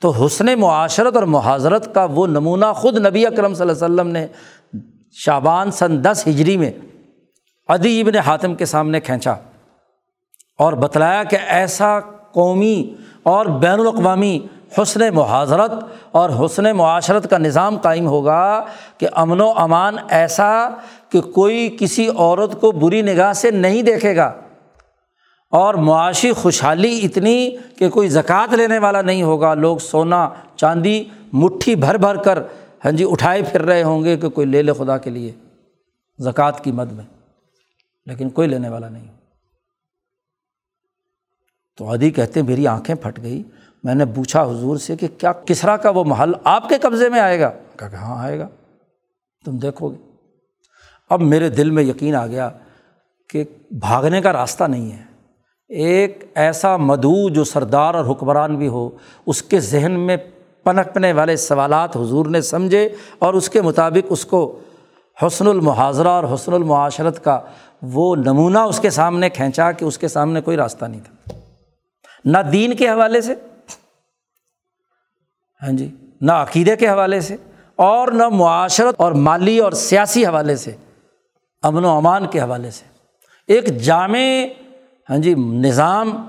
تو 0.00 0.10
حسن 0.10 0.46
معاشرت 0.58 1.14
اور 1.14 1.22
محاذرت 1.22 1.94
کا 1.94 2.06
وہ 2.10 2.26
نمونہ 2.26 2.64
خود 2.76 3.06
نبی 3.06 3.26
اکرم 3.26 3.54
صلی 3.54 3.68
اللہ 3.68 3.84
علیہ 3.84 3.94
وسلم 3.94 4.08
نے 4.08 4.26
شابان 5.12 5.70
سن 5.70 6.04
دس 6.04 6.24
ہجری 6.28 6.56
میں 6.56 6.72
ادی 7.68 8.00
ابن 8.00 8.16
حاتم 8.16 8.54
کے 8.54 8.64
سامنے 8.64 9.00
کھینچا 9.00 9.34
اور 10.58 10.72
بتلایا 10.72 11.24
کہ 11.24 11.38
ایسا 11.46 12.00
قومی 12.32 12.94
اور 13.22 13.46
بین 13.46 13.80
الاقوامی 13.80 14.38
حسن 14.82 15.14
محاذرت 15.14 15.72
اور 16.10 16.30
حسن 16.44 16.76
معاشرت 16.76 17.30
کا 17.30 17.38
نظام 17.38 17.78
قائم 17.78 18.06
ہوگا 18.06 18.64
کہ 18.98 19.06
امن 19.12 19.40
و 19.40 19.52
امان 19.56 19.96
ایسا 20.08 20.68
کہ 21.08 21.20
کوئی 21.20 21.76
کسی 21.80 22.08
عورت 22.08 22.60
کو 22.60 22.72
بری 22.72 23.02
نگاہ 23.02 23.32
سے 23.32 23.50
نہیں 23.50 23.82
دیکھے 23.82 24.16
گا۔ 24.16 24.32
اور 25.54 25.74
معاشی 25.74 26.32
خوشحالی 26.32 27.00
اتنی 27.02 27.56
کہ 27.78 27.90
کوئی 27.90 28.08
زکوٰۃ 28.08 28.52
لینے 28.52 28.78
والا 28.78 29.02
نہیں 29.02 29.22
ہوگا، 29.22 29.54
لوگ 29.54 29.78
سونا، 29.78 30.30
چاندی، 30.56 31.04
مٹھی 31.32 31.74
بھر 31.74 31.96
بھر 31.96 32.16
کر 32.16 32.38
ہاں 32.84 32.92
جی 32.92 33.04
اٹھائے 33.10 33.42
پھر 33.42 33.62
رہے 33.62 33.82
ہوں 33.82 34.04
گے 34.04 34.16
کہ 34.16 34.28
کوئی 34.28 34.46
لے 34.46 34.62
لے 34.62 34.72
خدا 34.72 34.98
کے 34.98 35.10
لیے 35.10 35.32
زکوٰۃ 36.18 36.52
کی 36.62 36.72
مد 36.72 36.92
میں، 36.92 37.04
لیکن 38.06 38.30
کوئی 38.30 38.48
لینے 38.48 38.68
والا 38.68 38.88
نہیں۔ 38.88 39.06
تو 41.78 41.90
ادی 41.90 42.10
کہتے 42.10 42.42
میری 42.42 42.66
آنکھیں 42.66 42.96
پھٹ 42.96 43.22
گئی۔ 43.22 43.42
میں 43.84 43.94
نے 43.94 44.04
پوچھا 44.04 44.42
حضور 44.42 44.76
سے 44.76 44.96
کہ 44.96 45.08
کیا 45.18 45.32
کسرا 45.32 45.76
کا 45.76 45.90
وہ 45.90 46.04
محل 46.04 46.32
آپ 46.44 46.68
کے 46.68 46.78
قبضے 46.78 47.08
میں 47.08 47.20
آئے 47.20 47.40
گا؟ 47.40 47.52
کہا 47.76 47.88
کہ 47.88 47.96
ہاں 47.96 48.24
آئے 48.24 48.38
گا۔ 48.38 48.48
تم 49.44 49.58
دیکھو 49.58 49.88
گے۔ 49.88 50.10
اب 51.10 51.20
میرے 51.20 51.50
دل 51.50 51.70
میں 51.70 51.82
یقین 51.82 52.14
آ 52.14 52.26
گیا 52.26 52.50
کہ 53.28 53.44
بھاگنے 53.70 54.20
کا 54.20 54.32
راستہ 54.32 54.64
نہیں 54.64 54.92
ہے۔ 54.92 55.13
ایک 55.68 56.24
ایسا 56.34 56.76
مدعو 56.76 57.28
جو 57.28 57.44
سردار 57.44 57.94
اور 57.94 58.04
حکمران 58.10 58.56
بھی 58.56 58.68
ہو، 58.68 58.90
اس 59.26 59.42
کے 59.42 59.60
ذہن 59.60 59.92
میں 59.92 60.16
پنکنے 60.64 61.12
والے 61.12 61.36
سوالات 61.36 61.96
حضور 61.96 62.26
نے 62.26 62.40
سمجھے 62.40 62.88
اور 63.18 63.34
اس 63.34 63.48
کے 63.50 63.62
مطابق 63.62 64.06
اس 64.10 64.26
کو 64.26 64.60
حسن 65.26 65.46
المحاظرہ 65.46 66.08
اور 66.08 66.34
حسن 66.34 66.52
المعاشرت 66.52 67.24
کا 67.24 67.40
وہ 67.82 68.16
نمونہ 68.16 68.58
اس 68.58 68.80
کے 68.80 68.90
سامنے 68.90 69.30
کھینچا 69.30 69.72
کہ 69.72 69.84
اس 69.84 69.98
کے 69.98 70.08
سامنے 70.08 70.40
کوئی 70.40 70.56
راستہ 70.56 70.84
نہیں 70.84 71.00
تھا۔ 71.00 71.32
نہ 72.24 72.38
دین 72.38 72.76
کے 72.76 72.88
حوالے 72.88 73.20
سے 73.20 73.34
ہاں 75.62 75.72
جی 75.72 75.88
نہ 76.20 76.32
عقیدے 76.32 76.76
کے 76.76 76.88
حوالے 76.88 77.20
سے 77.20 77.36
اور 77.76 78.08
نہ 78.08 78.28
معاشرت 78.28 78.94
اور 78.96 79.12
مالی 79.12 79.58
اور 79.58 79.72
سیاسی 79.72 80.26
حوالے 80.26 80.56
سے، 80.56 80.70
امن 81.62 81.84
و 81.84 81.88
امان 81.88 82.26
کے 82.26 82.40
حوالے 82.40 82.70
سے۔ 82.70 82.84
ایک 83.46 83.80
جامع 83.80 84.18
ہاں 85.10 85.18
جی 85.18 85.34
نظام 85.34 86.26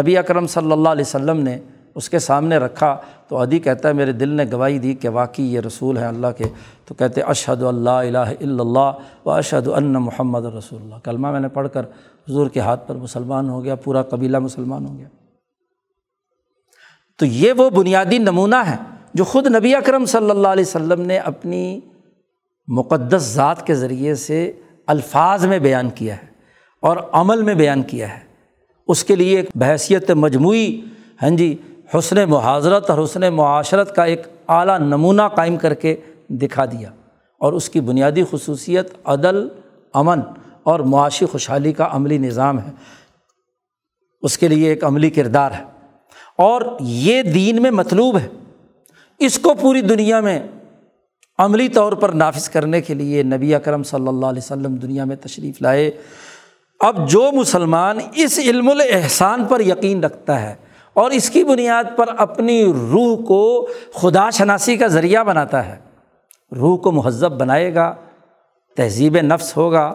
نبی 0.00 0.18
اکرم 0.18 0.46
صلی 0.46 0.72
اللہ 0.72 0.88
علیہ 0.88 1.04
وسلم 1.06 1.40
نے 1.40 1.58
اس 1.94 2.10
کے 2.10 2.18
سامنے 2.18 2.56
رکھا 2.56 2.96
تو 3.28 3.36
ادی 3.36 3.58
کہتا 3.58 3.88
ہے، 3.88 3.94
میرے 3.94 4.12
دل 4.12 4.28
نے 4.28 4.44
گواہی 4.52 4.78
دی 4.78 4.94
کہ 4.94 5.08
واقعی 5.08 5.54
یہ 5.54 5.60
رسول 5.60 5.98
ہیں 5.98 6.06
اللہ 6.06 6.26
کے۔ 6.36 6.44
تو 6.84 6.94
کہتے، 6.94 7.20
اشہد 7.20 7.62
اللہ 7.62 7.90
الہ 7.90 8.18
الا 8.18 8.62
اللہ 8.62 8.92
و 9.24 9.30
اشہد 9.30 9.68
ان 9.68 9.92
محمد 9.92 10.44
رسول 10.44 10.82
اللہ۔ 10.82 10.94
کلمہ 11.04 11.30
میں 11.30 11.40
نے 11.40 11.48
پڑھ 11.48 11.68
کر 11.72 11.80
حضور 12.28 12.48
کے 12.48 12.60
ہاتھ 12.60 12.88
پر 12.88 12.94
مسلمان 12.94 13.48
ہو 13.48 13.64
گیا، 13.64 13.74
پورا 13.74 14.02
قبیلہ 14.02 14.38
مسلمان 14.38 14.86
ہو 14.86 14.98
گیا۔ 14.98 15.08
تو 17.18 17.26
یہ 17.26 17.52
وہ 17.52 17.70
بنیادی 17.70 18.18
نمونہ 18.18 18.56
ہے 18.56 18.76
جو 19.14 19.24
خود 19.24 19.46
نبی 19.46 19.74
اکرم 19.74 20.04
صلی 20.04 20.30
اللہ 20.30 20.48
علیہ 20.48 20.64
وسلم 20.64 21.00
نے 21.00 21.18
اپنی 21.18 21.80
مقدس 22.68 23.22
ذات 23.22 23.66
کے 23.66 23.74
ذریعے 23.74 24.14
سے 24.14 24.52
الفاظ 24.86 25.46
میں 25.46 25.58
بیان 25.58 25.90
کیا 25.90 26.16
ہے۔ 26.16 26.27
اور 26.82 26.96
عمل 27.12 27.42
میں 27.42 27.54
بیان 27.54 27.82
کیا 27.82 28.14
ہے۔ 28.14 28.20
اس 28.86 29.04
کے 29.04 29.16
لیے 29.16 29.36
ایک 29.36 29.50
بحثیت 29.54 30.10
مجموعی 30.10 30.80
ہاں 31.22 31.30
جی 31.30 31.56
حسن 31.98 32.30
محاذرت 32.30 32.90
اور 32.90 33.04
حسن 33.04 33.34
معاشرت 33.34 33.96
کا 33.96 34.04
ایک 34.04 34.22
اعلیٰ 34.48 34.78
نمونہ 34.78 35.22
قائم 35.34 35.56
کر 35.56 35.74
کے 35.74 35.96
دکھا 36.28 36.64
دیا۔ 36.64 36.90
اور 37.38 37.52
اس 37.52 37.70
کی 37.70 37.80
بنیادی 37.80 38.22
خصوصیت 38.30 38.88
عدل، 39.04 39.48
امن 39.94 40.20
اور 40.62 40.80
معاشی 40.80 41.26
خوشحالی 41.26 41.72
کا 41.72 41.88
عملی 41.90 42.18
نظام 42.18 42.58
ہے۔ 42.58 42.70
اس 44.22 44.38
کے 44.38 44.48
لیے 44.48 44.68
ایک 44.68 44.84
عملی 44.84 45.10
کردار 45.10 45.50
ہے۔ 45.50 45.64
اور 46.38 46.62
یہ 46.80 47.22
دین 47.22 47.62
میں 47.62 47.70
مطلوب 47.70 48.18
ہے۔ 48.18 48.28
اس 49.18 49.38
کو 49.38 49.54
پوری 49.60 49.80
دنیا 49.80 50.20
میں 50.20 50.42
عملی 51.38 51.68
طور 51.68 51.92
پر 51.92 52.08
نافذ 52.08 52.48
کرنے 52.48 52.80
کے 52.80 52.94
لیے 52.94 53.22
نبی 53.22 53.54
اکرم 53.54 53.82
صلی 53.82 54.08
اللہ 54.08 54.26
علیہ 54.26 54.42
وسلم 54.44 54.74
دنیا 54.74 55.04
میں 55.04 55.16
تشریف 55.16 55.62
لائے۔ 55.62 55.90
اب 56.80 57.08
جو 57.08 57.30
مسلمان 57.32 57.98
اس 58.14 58.38
علم 58.38 58.68
الاحسان 58.68 59.44
پر 59.44 59.60
یقین 59.60 60.04
رکھتا 60.04 60.40
ہے 60.42 60.54
اور 60.94 61.10
اس 61.10 61.30
کی 61.30 61.44
بنیاد 61.44 61.84
پر 61.96 62.08
اپنی 62.18 62.64
روح 62.64 63.16
کو 63.24 63.68
خدا 63.94 64.30
شناسی 64.30 64.76
کا 64.76 64.86
ذریعہ 64.86 65.24
بناتا 65.24 65.66
ہے، 65.66 65.76
روح 66.52 66.76
کو 66.76 66.92
مہذب 66.92 67.32
بنائے 67.32 67.74
گا، 67.74 67.94
تہذیب 68.76 69.16
نفس 69.16 69.56
ہوگا، 69.56 69.94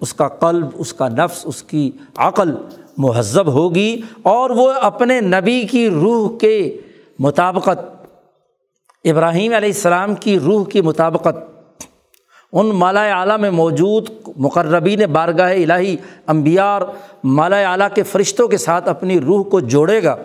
اس 0.00 0.14
کا 0.14 0.28
قلب، 0.28 0.66
اس 0.74 0.92
کا 0.92 1.08
نفس، 1.08 1.46
اس 1.46 1.62
کی 1.62 1.90
عقل 2.16 2.54
مہذب 2.98 3.46
ہوگی 3.46 4.00
اور 4.22 4.50
وہ 4.50 4.70
اپنے 4.82 5.20
نبی 5.20 5.62
کی 5.62 5.90
روح 5.90 6.38
کے 6.38 6.76
مطابقت، 7.18 7.78
ابراہیم 9.04 9.54
علیہ 9.54 9.68
السلام 9.68 10.14
کی 10.14 10.38
روح 10.38 10.64
کی 10.64 10.80
مطابقت 10.80 11.57
ان 12.52 12.66
مالا 12.66 13.20
اعلیٰ 13.20 13.38
میں 13.38 13.50
موجود 13.50 14.08
مقربین 14.36 15.00
بارگاہ 15.12 15.52
الہی 15.52 15.96
امبیا 16.26 16.64
اور 16.64 16.82
مالا 17.24 17.72
اعلیٰ 17.72 17.88
کے 17.94 18.02
فرشتوں 18.02 18.48
کے 18.48 18.56
ساتھ 18.56 18.88
اپنی 18.88 19.20
روح 19.20 19.44
کو 19.44 19.60
جوڑے 19.60 20.02
گا، 20.02 20.16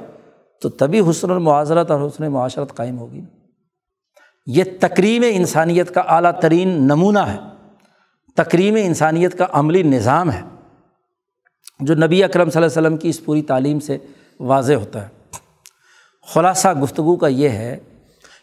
تو 0.61 0.69
تبھی 0.69 1.01
حسن 1.09 1.31
المعاذرت 1.31 1.91
اور 1.91 2.07
حسن 2.07 2.31
معاشرت 2.31 2.75
قائم 2.75 2.99
ہوگی۔ 2.99 3.21
یہ 4.45 4.63
تقریم 4.79 5.23
انسانیت 5.29 5.93
کا 5.93 6.01
اعلیٰ 6.01 6.39
ترین 6.39 6.67
نمونہ 6.67 7.19
ہے۔ 7.19 7.37
تقریم 8.35 8.75
انسانیت 8.75 9.37
کا 9.37 9.47
عملی 9.51 9.83
نظام 9.83 10.31
ہے۔ 10.31 10.41
جو 11.79 11.95
نبی 11.95 12.23
اکرم 12.23 12.49
صلی 12.49 12.63
اللہ 12.63 12.79
علیہ 12.79 12.87
وسلم 12.87 12.97
کی 12.97 13.09
اس 13.09 13.25
پوری 13.25 13.41
تعلیم 13.41 13.79
سے 13.79 13.97
واضح 14.39 14.73
ہوتا 14.73 15.01
ہے۔ 15.01 15.07
خلاصہ 16.33 16.67
گفتگو 16.83 17.15
کا 17.15 17.27
یہ 17.27 17.49
ہے 17.49 17.77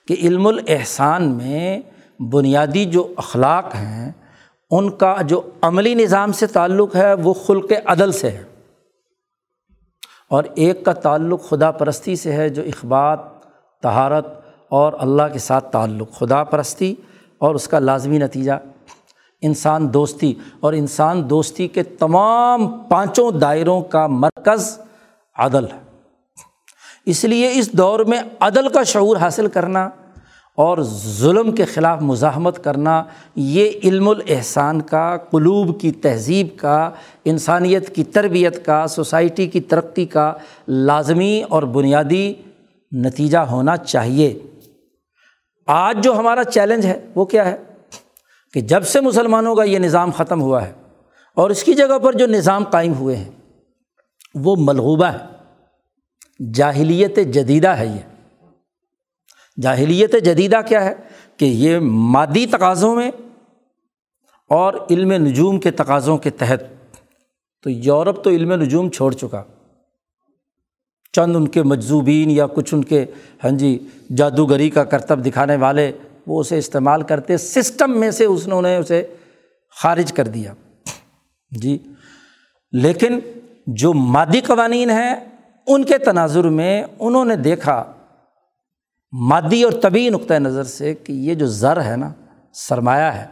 کہ 0.08 0.16
علم 0.18 0.46
الاحسان 0.46 1.28
میں 1.28 1.80
بنیادی 2.28 2.84
جو 2.84 3.12
اخلاق 3.16 3.74
ہیں، 3.74 4.12
ان 4.70 4.90
کا 4.90 5.16
جو 5.22 5.42
عملی 5.62 5.94
نظام 5.94 6.32
سے 6.32 6.46
تعلق 6.46 6.96
ہے، 6.96 7.14
وہ 7.14 7.34
خلق 7.34 7.72
عدل 7.86 8.12
سے 8.12 8.30
ہے۔ 8.30 8.42
اور 10.28 10.44
ایک 10.54 10.84
کا 10.84 10.92
تعلق 10.92 11.48
خدا 11.48 11.70
پرستی 11.70 12.16
سے 12.16 12.32
ہے، 12.32 12.48
جو 12.48 12.62
اخبات 12.62 13.18
تہارت 13.82 14.26
اور 14.68 14.92
اللہ 14.98 15.22
کے 15.32 15.38
ساتھ 15.38 15.72
تعلق، 15.72 16.12
خدا 16.12 16.44
پرستی 16.44 16.94
اور 17.38 17.54
اس 17.54 17.68
کا 17.68 17.78
لازمی 17.78 18.18
نتیجہ۔ 18.18 18.52
انسان 19.40 19.94
دوستی 19.94 20.34
اور 20.60 20.72
انسان 20.72 21.30
دوستی 21.30 21.68
کے 21.68 21.82
تمام 21.82 22.78
پانچوں 22.78 23.32
دائروں 23.32 23.82
کا 23.82 24.06
مرکز 24.06 24.78
عدل 25.38 25.64
ہے۔ 25.64 25.98
اس 27.06 27.24
لیے 27.24 27.52
اس 27.54 27.72
دور 27.72 28.00
میں 28.00 28.22
عدل 28.40 28.68
کا 28.68 28.82
شعور 28.82 29.16
حاصل 29.16 29.46
کرنا 29.46 29.88
اور 30.56 30.78
ظلم 31.06 31.52
کے 31.52 31.64
خلاف 31.64 32.02
مزاحمت 32.02 32.64
کرنا، 32.64 33.04
یہ 33.36 33.70
علم 33.84 34.08
الاحسان 34.08 34.80
کا، 34.80 35.16
قلوب 35.16 35.80
کی 35.80 35.92
تہذیب 35.92 36.46
کا، 36.56 36.90
انسانیت 37.24 37.94
کی 37.94 38.04
تربیت 38.04 38.66
کا، 38.66 38.86
سوسائٹی 38.86 39.46
کی 39.46 39.60
ترقی 39.60 40.06
کا 40.06 40.32
لازمی 40.68 41.42
اور 41.48 41.62
بنیادی 41.62 42.34
نتیجہ 42.92 43.38
ہونا 43.38 43.76
چاہیے۔ 43.76 44.38
آج 45.66 46.04
جو 46.04 46.18
ہمارا 46.18 46.44
چیلنج 46.44 46.86
ہے، 46.86 47.06
وہ 47.14 47.24
کیا 47.24 47.50
ہے؟ 47.50 47.56
کہ 48.54 48.60
جب 48.60 48.84
سے 48.84 49.00
مسلمانوں 49.00 49.54
کا 49.54 49.62
یہ 49.62 49.78
نظام 49.78 50.10
ختم 50.10 50.42
ہوا 50.42 50.66
ہے 50.66 50.72
اور 51.34 51.50
اس 51.50 51.64
کی 51.64 51.74
جگہ 51.74 51.98
پر 51.98 52.12
جو 52.12 52.26
نظام 52.26 52.64
قائم 52.64 52.94
ہوئے 52.94 53.16
ہیں، 53.16 53.30
وہ 54.34 54.56
ملغوبہ 54.58 55.06
ہے، 55.06 55.18
جاہلیت 56.54 57.16
جدیدہ 57.16 57.68
ہے 57.68 57.86
یہ۔ 57.86 58.09
جاہلیت 59.62 60.14
جدیدہ 60.24 60.60
کیا 60.68 60.84
ہے 60.84 60.94
کہ 61.36 61.44
یہ 61.44 61.78
مادی 61.78 62.46
تقاضوں 62.46 62.94
میں 62.96 63.10
اور 64.50 64.74
علم 64.90 65.12
نجوم 65.12 65.60
کے 65.60 65.70
تقاضوں 65.70 66.18
کے 66.18 66.30
تحت 66.30 66.62
تو 67.62 67.70
یورپ 67.70 68.24
تو 68.24 68.30
علم 68.30 68.52
نجوم 68.52 68.90
چھوڑ 68.90 69.12
چکا۔ 69.12 69.42
چند 71.12 71.36
ان 71.36 71.48
کے 71.48 71.62
مجزوبین 71.62 72.30
یا 72.30 72.46
کچھ 72.46 72.74
ان 72.74 72.84
کے 72.84 73.04
ہاں 73.44 73.50
جی 73.50 73.78
جادوگری 74.16 74.70
کا 74.70 74.84
کرتب 74.84 75.26
دکھانے 75.26 75.56
والے 75.56 75.92
وہ 76.26 76.40
اسے 76.40 76.58
استعمال 76.58 77.02
کرتے، 77.02 77.36
سسٹم 77.36 77.98
میں 78.00 78.10
سے 78.10 78.24
اس 78.24 78.48
نے 78.48 78.76
اسے 78.76 79.02
خارج 79.76 80.12
کر 80.12 80.26
دیا۔ 80.26 80.52
جی 81.50 81.78
لیکن 82.72 83.18
جو 83.66 83.92
مادی 83.92 84.40
قوانین 84.40 84.90
ہیں 84.90 85.14
ان 85.66 85.84
کے 85.84 85.98
تناظر 85.98 86.48
میں 86.48 86.82
انہوں 86.98 87.24
نے 87.24 87.36
دیکھا 87.36 87.82
مادی 89.12 89.62
اور 89.62 89.72
طبی 89.72 90.08
نقطۂ 90.08 90.34
نظر 90.34 90.64
سے 90.64 90.94
کہ 90.94 91.12
یہ 91.12 91.34
جو 91.34 91.46
زر 91.46 91.84
ہے 91.84 91.96
نا، 91.96 92.12
سرمایہ 92.52 93.12
ہے، 93.12 93.26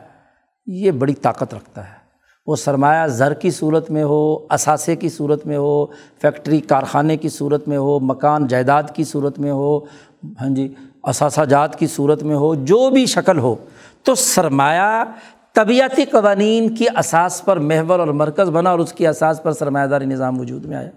یہ 0.66 0.90
بڑی 0.90 1.14
طاقت 1.14 1.54
رکھتا 1.54 1.88
ہے۔ 1.88 1.98
وہ 2.46 2.56
سرمایہ 2.56 3.06
زر 3.06 3.34
کی 3.34 3.50
صورت 3.50 3.90
میں 3.90 4.04
ہو، 4.04 4.46
اثاثے 4.48 4.96
کی 4.96 5.08
صورت 5.08 5.46
میں 5.46 5.56
ہو، 5.56 5.86
فیکٹری، 6.22 6.60
کارخانے 6.60 7.16
کی 7.16 7.28
صورت 7.28 7.68
میں 7.68 7.76
ہو، 7.76 8.00
مکان، 8.00 8.46
جائیداد 8.46 8.82
کی 8.94 9.04
صورت 9.04 9.38
میں 9.38 9.50
ہو 9.50 9.78
ہاں 10.24 10.54
جی 10.54 10.74
اثاثہ 11.02 11.44
جات 11.44 11.78
کی 11.78 11.86
صورت 11.86 12.22
میں 12.22 12.36
ہو، 12.36 12.54
جو 12.54 12.90
بھی 12.90 13.06
شکل 13.06 13.38
ہو، 13.38 13.54
تو 14.02 14.14
سرمایہ 14.14 15.04
طبیعتی 15.52 16.04
قوانین 16.04 16.74
کی 16.74 16.86
اساس 16.96 17.44
پر 17.44 17.56
محور 17.56 17.98
اور 17.98 18.08
مرکز 18.08 18.50
بنا 18.50 18.70
اور 18.70 18.78
اس 18.78 18.92
کی 18.92 19.06
اساس 19.06 19.42
پر 19.42 19.52
سرمایہ 19.52 19.86
داری 19.86 20.04
نظام 20.04 20.40
وجود 20.40 20.64
میں 20.64 20.76
آیا۔ 20.76 20.90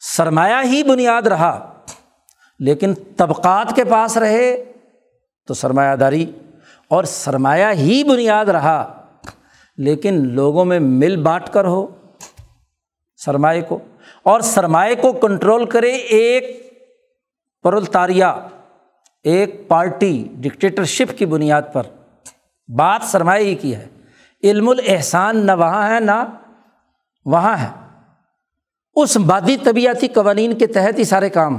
سرمایہ 0.00 0.62
ہی 0.64 0.82
بنیاد 0.82 1.22
رہا۔ 1.22 1.72
لیکن 2.58 2.94
طبقات 3.16 3.76
کے 3.76 3.84
پاس 3.84 4.16
رہے 4.16 4.72
تو 5.46 5.54
سرمایہ 5.54 5.96
داری 5.96 6.32
اور 6.88 7.04
سرمایہ 7.04 7.72
ہی 7.72 8.04
بنیاد 8.04 8.46
رہا، 8.46 9.06
لیکن 9.76 10.28
لوگوں 10.28 10.64
میں 10.64 10.80
مل 10.80 11.22
بانٹ 11.22 11.48
کر 11.48 11.64
ہو، 11.64 11.86
سرمایہ 13.16 13.62
کو، 13.68 13.78
اور 14.22 14.40
سرمایہ 14.40 14.94
کو 14.94 15.12
کنٹرول 15.12 15.66
کرے 15.66 15.92
ایک 15.92 16.66
پرلتاریہ 17.62 18.24
ایک 19.24 19.68
پارٹی، 19.68 20.28
ڈکٹیٹرشپ 20.32 21.18
کی 21.18 21.26
بنیاد 21.26 21.62
پر۔ 21.72 21.82
بات 22.68 23.00
سرمایہ 23.04 23.44
ہی 23.44 23.54
کی 23.54 23.76
ہے۔ 23.76 23.86
علم 24.44 24.68
الاحسان 24.68 25.46
نہ 25.46 25.52
وہاں 25.52 25.94
ہے 25.94 26.00
نہ 26.00 26.24
وہاں 27.24 27.56
ہے۔ 27.56 28.00
اس 28.94 29.16
مادی 29.16 29.56
طبیعتی 29.56 30.08
قوانین 30.08 30.58
کے 30.58 30.66
تحت 30.66 30.98
ہی 30.98 31.04
سارے 31.04 31.30
کام۔ 31.30 31.58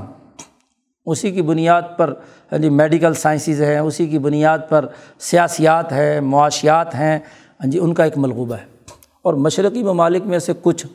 اسی 1.07 1.31
کی 1.31 1.41
بنیاد 1.41 1.81
پر 1.97 2.13
ہاں 2.51 2.59
جی 2.59 2.69
میڈیکل 2.69 3.13
سائنسز 3.13 3.61
ہیں، 3.61 3.79
اسی 3.79 4.07
کی 4.07 4.19
بنیاد 4.19 4.59
پر 4.69 4.85
سیاسیات 5.19 5.91
ہیں، 5.91 6.21
معاشیات 6.21 6.95
ہیں 6.95 7.19
ہاں 7.59 7.71
جی 7.71 7.79
ان 7.79 7.93
کا 7.93 8.03
ایک 8.03 8.17
ملغوبہ 8.17 8.55
ہے۔ 8.55 8.65
اور 9.21 9.34
مشرقی 9.34 9.84
ممالک 9.84 10.21
میں 10.25 10.39
سے 10.39 10.53
کچھ 10.61 10.85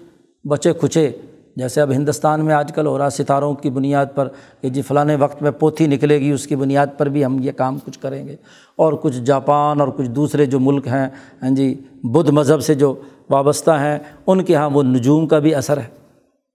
بچے 0.48 0.72
کھچے، 0.72 1.10
جیسے 1.56 1.80
اب 1.80 1.90
ہندوستان 1.90 2.44
میں 2.44 2.54
آج 2.54 2.72
کل 2.74 2.86
ہو 2.86 2.98
رہا 2.98 3.10
ستاروں 3.10 3.54
کی 3.54 3.70
بنیاد 3.70 4.06
پر 4.14 4.28
کہ 4.60 4.68
جی 4.68 4.82
فلاں 4.82 5.04
وقت 5.18 5.42
میں 5.42 5.50
پوتھی 5.50 5.86
نکلے 5.86 6.20
گی، 6.20 6.30
اس 6.30 6.46
کی 6.46 6.56
بنیاد 6.56 6.86
پر 6.96 7.08
بھی 7.08 7.24
ہم 7.24 7.38
یہ 7.42 7.52
کام 7.52 7.78
کچھ 7.84 7.98
کریں 7.98 8.28
گے۔ 8.28 8.36
اور 8.76 8.92
کچھ 8.92 9.18
جاپان 9.20 9.80
اور 9.80 9.88
کچھ 9.88 10.08
دوسرے 10.08 10.46
جو 10.46 10.60
ملک 10.60 10.86
ہیں 10.86 11.08
ہاں 11.42 11.50
جی 11.50 11.80
بدھ 12.02 12.30
مذہب 12.30 12.60
سے 12.60 12.74
جو 12.74 12.94
وابستہ 13.30 13.70
ہیں، 13.70 13.98
ان 14.26 14.44
کے 14.44 14.52
یہاں 14.52 14.70
وہ 14.70 14.82
نجوم 14.82 15.26
کا 15.26 15.38
بھی 15.38 15.54
اثر 15.54 15.76
ہے۔ 15.76 16.02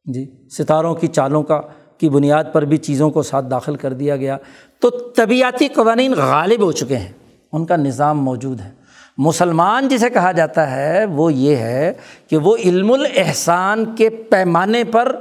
جی 0.06 0.26
ستاروں 0.58 0.96
کی 0.96 1.08
چالوں 1.08 1.44
کا 1.44 1.62
کی 2.00 2.10
بنیاد 2.10 2.44
پر 2.54 2.66
بھی 2.66 2.78
چیزوں 2.78 3.10
کو 3.10 3.22
ساتھ 3.24 3.46
داخل 3.52 3.76
کر 3.76 3.94
دیا 3.94 4.16
گیا۔ 4.16 4.38
تو 4.82 4.90
طبیعتی 4.90 5.68
قوانین 5.68 6.14
غالب 6.18 6.64
ہو 6.64 6.72
چکے 6.72 6.98
ہیں، 6.98 7.12
ان 7.54 7.66
کا 7.66 7.76
نظام 7.76 8.24
موجود 8.24 8.60
ہے۔ 8.62 8.72
مسلمان 9.18 9.88
جسے 9.88 10.10
کہا 10.10 10.32
جاتا 10.32 10.70
ہے، 10.72 11.06
وہ 11.06 11.32
یہ 11.34 11.56
ہے 11.56 11.94
کہ 12.30 12.38
وہ 12.38 12.56
علم 12.58 12.92
الاحسان 12.92 13.86
کے 13.96 14.10
پیمانے 14.10 14.84
پر 14.84 15.16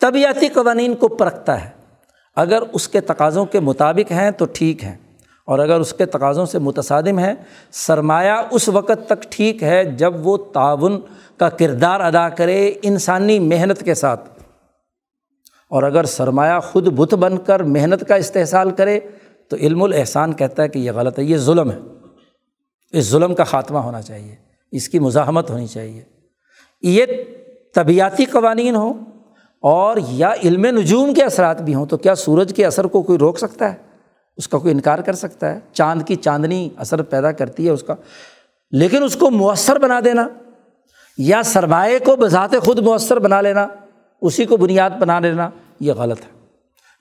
طبیعتی 0.00 0.48
قوانین 0.48 0.94
کو 0.94 1.08
پرکھتا 1.08 1.60
ہے۔ 1.64 1.68
اگر 2.36 2.62
اس 2.72 2.88
کے 2.88 3.00
تقاضوں 3.00 3.44
کے 3.44 3.60
مطابق 3.60 4.12
ہیں 4.12 4.30
تو 4.30 4.44
ٹھیک 4.52 4.84
ہیں، 4.84 4.96
اور 5.48 5.58
اگر 5.58 5.80
اس 5.80 5.92
کے 5.92 6.06
تقاضوں 6.06 6.46
سے 6.46 6.58
متصادم 6.58 7.18
ہے 7.18 7.32
سرمایہ 7.72 8.34
اس 8.50 8.68
وقت 8.68 9.06
تک 9.06 9.22
ٹھیک 9.30 9.62
ہے 9.62 9.84
جب 9.84 10.26
وہ 10.26 10.36
تعاون 10.54 11.00
کا 11.38 11.48
کردار 11.48 12.00
ادا 12.00 12.28
کرے 12.28 12.72
انسانی 12.82 13.38
محنت 13.38 13.82
کے 13.82 13.94
ساتھ۔ 13.94 14.28
اور 15.70 15.82
اگر 15.82 16.04
سرمایہ 16.04 16.60
خود 16.60 16.86
بت 16.86 17.14
بن 17.14 17.38
کر 17.38 17.62
محنت 17.62 18.08
کا 18.08 18.14
استحصال 18.14 18.70
کرے 18.70 19.00
تو 19.48 19.56
علم 19.56 19.82
الاحسان 19.82 20.32
کہتا 20.32 20.62
ہے 20.62 20.68
کہ 20.68 20.78
یہ 20.78 20.92
غلط 20.92 21.18
ہے، 21.18 21.24
یہ 21.24 21.36
ظلم 21.36 21.70
ہے۔ 21.70 21.78
اس 22.92 23.10
ظلم 23.10 23.34
کا 23.34 23.44
خاتمہ 23.44 23.78
ہونا 23.78 24.02
چاہیے، 24.02 24.34
اس 24.72 24.88
کی 24.88 24.98
مزاحمت 24.98 25.50
ہونی 25.50 25.66
چاہیے۔ 25.66 26.02
یہ 26.82 27.06
طبیعتی 27.74 28.24
قوانین 28.24 28.76
ہوں 28.76 28.94
اور 29.62 29.96
یا 30.08 30.32
علم 30.44 30.66
نجوم 30.66 31.14
کے 31.14 31.22
اثرات 31.22 31.62
بھی 31.62 31.74
ہوں 31.74 31.86
تو 31.86 31.96
کیا 31.96 32.14
سورج 32.14 32.52
کے 32.56 32.66
اثر 32.66 32.84
کو 32.84 33.02
کوئی 33.02 33.18
روک 33.18 33.38
سکتا 33.38 33.72
ہے؟ 33.72 33.76
اس 34.36 34.48
کا 34.48 34.58
کوئی 34.58 34.74
انکار 34.74 34.98
کر 34.98 35.12
سکتا 35.12 35.54
ہے؟ 35.54 35.60
چاند 35.72 36.02
کی 36.02 36.14
چاندنی 36.14 36.68
اثر 36.76 37.02
پیدا 37.02 37.32
کرتی 37.32 37.66
ہے 37.66 37.70
اس 37.70 37.82
کا، 37.82 37.94
لیکن 38.72 39.02
اس 39.02 39.16
کو 39.16 39.30
مؤثر 39.30 39.78
بنا 39.78 40.00
دینا 40.04 40.28
یا 41.18 41.42
سرمایہ 41.42 41.98
کو 42.04 42.16
بذات 42.16 42.50
خود 42.64 42.78
مؤثر 42.78 43.18
بنا 43.18 43.40
لینا 43.40 43.66
اسی 44.20 44.44
کو 44.44 44.56
بنیاد 44.56 44.90
بنا 44.90 45.20
لینا، 45.20 45.50
یہ 45.80 45.92
غلط 45.92 46.20
ہے۔ 46.20 46.46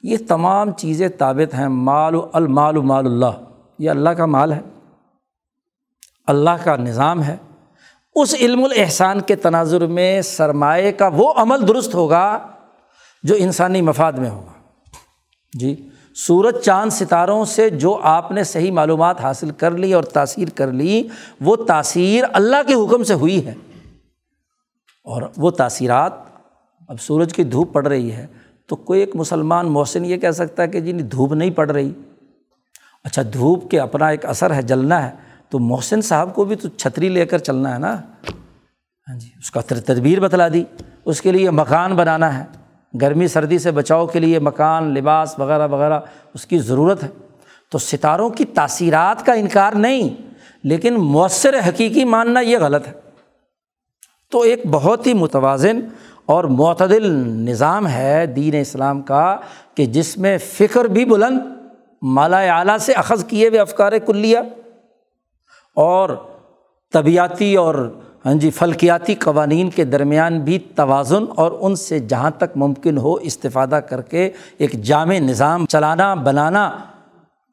یہ 0.04 0.18
تمام 0.28 0.72
چیزیں 0.72 1.10
ثابت 1.20 1.54
ہیں، 1.54 1.68
مال 1.68 2.16
و 2.16 2.28
المال 2.34 2.78
و 2.78 2.82
مال 2.82 3.06
اللہ۔ 3.06 3.44
یہ 3.80 3.90
اللہ 3.90 4.10
کا 4.10 4.26
مال 4.26 4.54
ہے، 4.54 4.62
اللہ 6.28 6.50
کا 6.64 6.76
نظام 6.76 7.24
ہے۔ 7.24 7.36
اس 8.16 8.36
علم 8.40 8.64
الاحسان 8.64 9.22
کے 9.22 9.36
تناظر 9.36 9.86
میں 9.88 10.22
سرمایہ 10.22 10.92
کا 10.92 11.08
وہ 11.08 11.34
عمل 11.36 11.68
درست 11.68 11.96
ہوگا 11.96 12.48
جو 13.24 13.36
انسانی 13.38 13.82
مفاد 13.82 14.14
میں 14.14 14.30
ہوگا۔ 14.30 14.52
جی 15.54 15.90
سورج 16.16 16.56
چاند 16.58 16.90
ستاروں 16.92 17.46
سے 17.46 17.70
جو 17.70 18.00
آپ 18.04 18.32
نے 18.32 18.44
صحیح 18.44 18.72
معلومات 18.72 19.22
حاصل 19.22 19.50
کر 19.50 19.72
لی 19.72 19.94
اور 19.94 20.04
تاثیر 20.04 20.48
کر 20.56 20.72
لی، 20.72 21.08
وہ 21.42 21.56
تاثیر 21.56 22.24
اللہ 22.34 22.56
کے 22.68 22.74
حکم 22.74 23.04
سے 23.04 23.14
ہوئی 23.14 23.46
ہے۔ 23.46 23.54
اور 25.04 25.22
وہ 25.38 25.52
تاثیرات 25.52 26.12
اب 26.90 27.02
سورج 27.02 27.34
کی 27.34 27.44
دھوپ 27.44 27.74
پڑ 27.74 27.88
رہی 27.88 28.12
ہے 28.12 28.28
تو 28.66 28.76
کوئی 28.76 29.00
ایک 29.00 29.16
مسلمان 29.16 29.68
محسن 29.68 30.06
یہ 30.06 30.18
کہہ 30.18 30.32
سکتا 30.32 30.64
ہے 30.64 30.68
کہ 30.68 30.80
جی 30.80 30.92
نہیں، 30.92 31.08
دھوپ 31.08 31.34
نہیں 31.34 31.50
پڑ 31.50 31.72
رہی۔ 31.72 31.92
اچھا 33.04 33.22
دھوپ 33.34 33.72
کے 33.72 33.80
اپنا 33.80 34.08
ایک 34.08 34.26
اثر 34.26 34.54
ہے، 34.54 34.62
جلنا 34.62 35.06
ہے۔ 35.06 35.16
تو 35.50 35.60
محسن 35.60 36.02
صاحب 36.02 36.36
کو 36.36 36.46
بھی 36.46 36.56
تو 36.56 36.70
چھتری 36.70 37.10
لے 37.10 37.26
کر 37.26 37.38
چلنا 37.38 37.74
ہے 37.74 37.80
نا۔ 37.80 37.96
ہاں 39.10 39.20
جی 39.20 39.30
اس 39.40 39.52
کا 39.52 39.62
تدبیر 39.62 40.20
بتلا 40.20 40.48
دی۔ 40.48 40.64
اس 41.06 41.22
کے 41.22 41.32
لیے 41.32 41.52
مکان 41.52 41.96
بنانا 41.96 42.40
ہے۔ 42.40 42.44
گرمی، 43.02 43.28
سردی 43.28 43.60
سے 43.60 43.72
بچاؤ 43.72 44.08
کے 44.08 44.20
لیے 44.20 44.40
مکان، 44.40 44.84
لباس 44.84 45.40
وغیرہ 45.40 45.68
وغیرہ، 45.68 46.00
اس 46.34 46.46
کی 46.46 46.60
ضرورت 46.60 47.04
ہے۔ 47.04 47.08
تو 47.72 47.78
ستاروں 47.78 48.30
کی 48.30 48.46
تاثیرات 48.46 49.26
کا 49.26 49.34
انکار 49.34 49.74
نہیں، 49.74 50.10
لیکن 50.64 50.94
مؤثر 50.94 51.60
حقیقی 51.68 52.06
ماننا 52.06 52.40
یہ 52.40 52.58
غلط 52.58 52.88
ہے۔ 52.88 52.94
تو 54.32 54.42
ایک 54.42 54.62
بہت 54.72 55.08
ہی 55.08 55.14
متوازن 55.14 55.80
اور 56.30 56.44
معتدل 56.44 57.12
نظام 57.28 57.88
ہے 57.88 58.26
دین 58.26 58.56
اسلام 58.56 59.02
کا 59.02 59.38
کہ 59.76 59.86
جس 59.86 60.18
میں 60.18 60.38
فکر 60.38 60.86
بھی 60.86 61.06
بلند، 61.06 61.40
مالا 62.02 62.40
اعلیٰ 62.40 62.78
سے 62.78 62.94
اخذ 62.94 63.26
کیے 63.26 63.48
ہوئے 63.48 63.60
افکار 63.60 63.92
کلیہ 64.06 64.40
اور 65.76 66.10
طبیعتی 66.94 67.56
اور 67.56 67.94
ہاں 68.26 68.34
جی 68.34 68.50
فلکیاتی 68.50 69.16
قوانین 69.16 69.70
کے 69.70 69.84
درمیان 69.84 70.40
بھی 70.40 70.60
توازن 70.60 71.26
اور 71.36 71.52
ان 71.60 71.76
سے 71.76 72.00
جہاں 72.00 72.32
تک 72.38 72.58
ممکن 72.58 72.98
ہو 72.98 73.14
استفادہ 73.14 73.76
کر 73.76 74.02
کے 74.02 74.32
ایک 74.58 74.84
جامع 74.84 75.16
نظام 75.16 75.66
چلانا، 75.66 76.14
بنانا، 76.14 76.78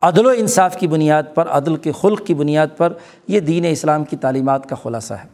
عدل 0.03 0.27
و 0.27 0.33
انصاف 0.37 0.77
کی 0.77 0.87
بنیاد 0.87 1.23
پر، 1.35 1.49
عدل 1.49 1.77
کے 1.77 1.93
خلق 2.01 2.27
کی 2.27 2.35
بنیاد 2.35 2.67
پر 2.77 2.93
یہ 3.29 3.41
دین 3.41 3.65
اسلام 3.71 4.05
کی 4.05 4.17
تعلیمات 4.17 4.69
کا 4.69 4.77
خلاصہ 4.83 5.15
ہے۔ 5.15 5.29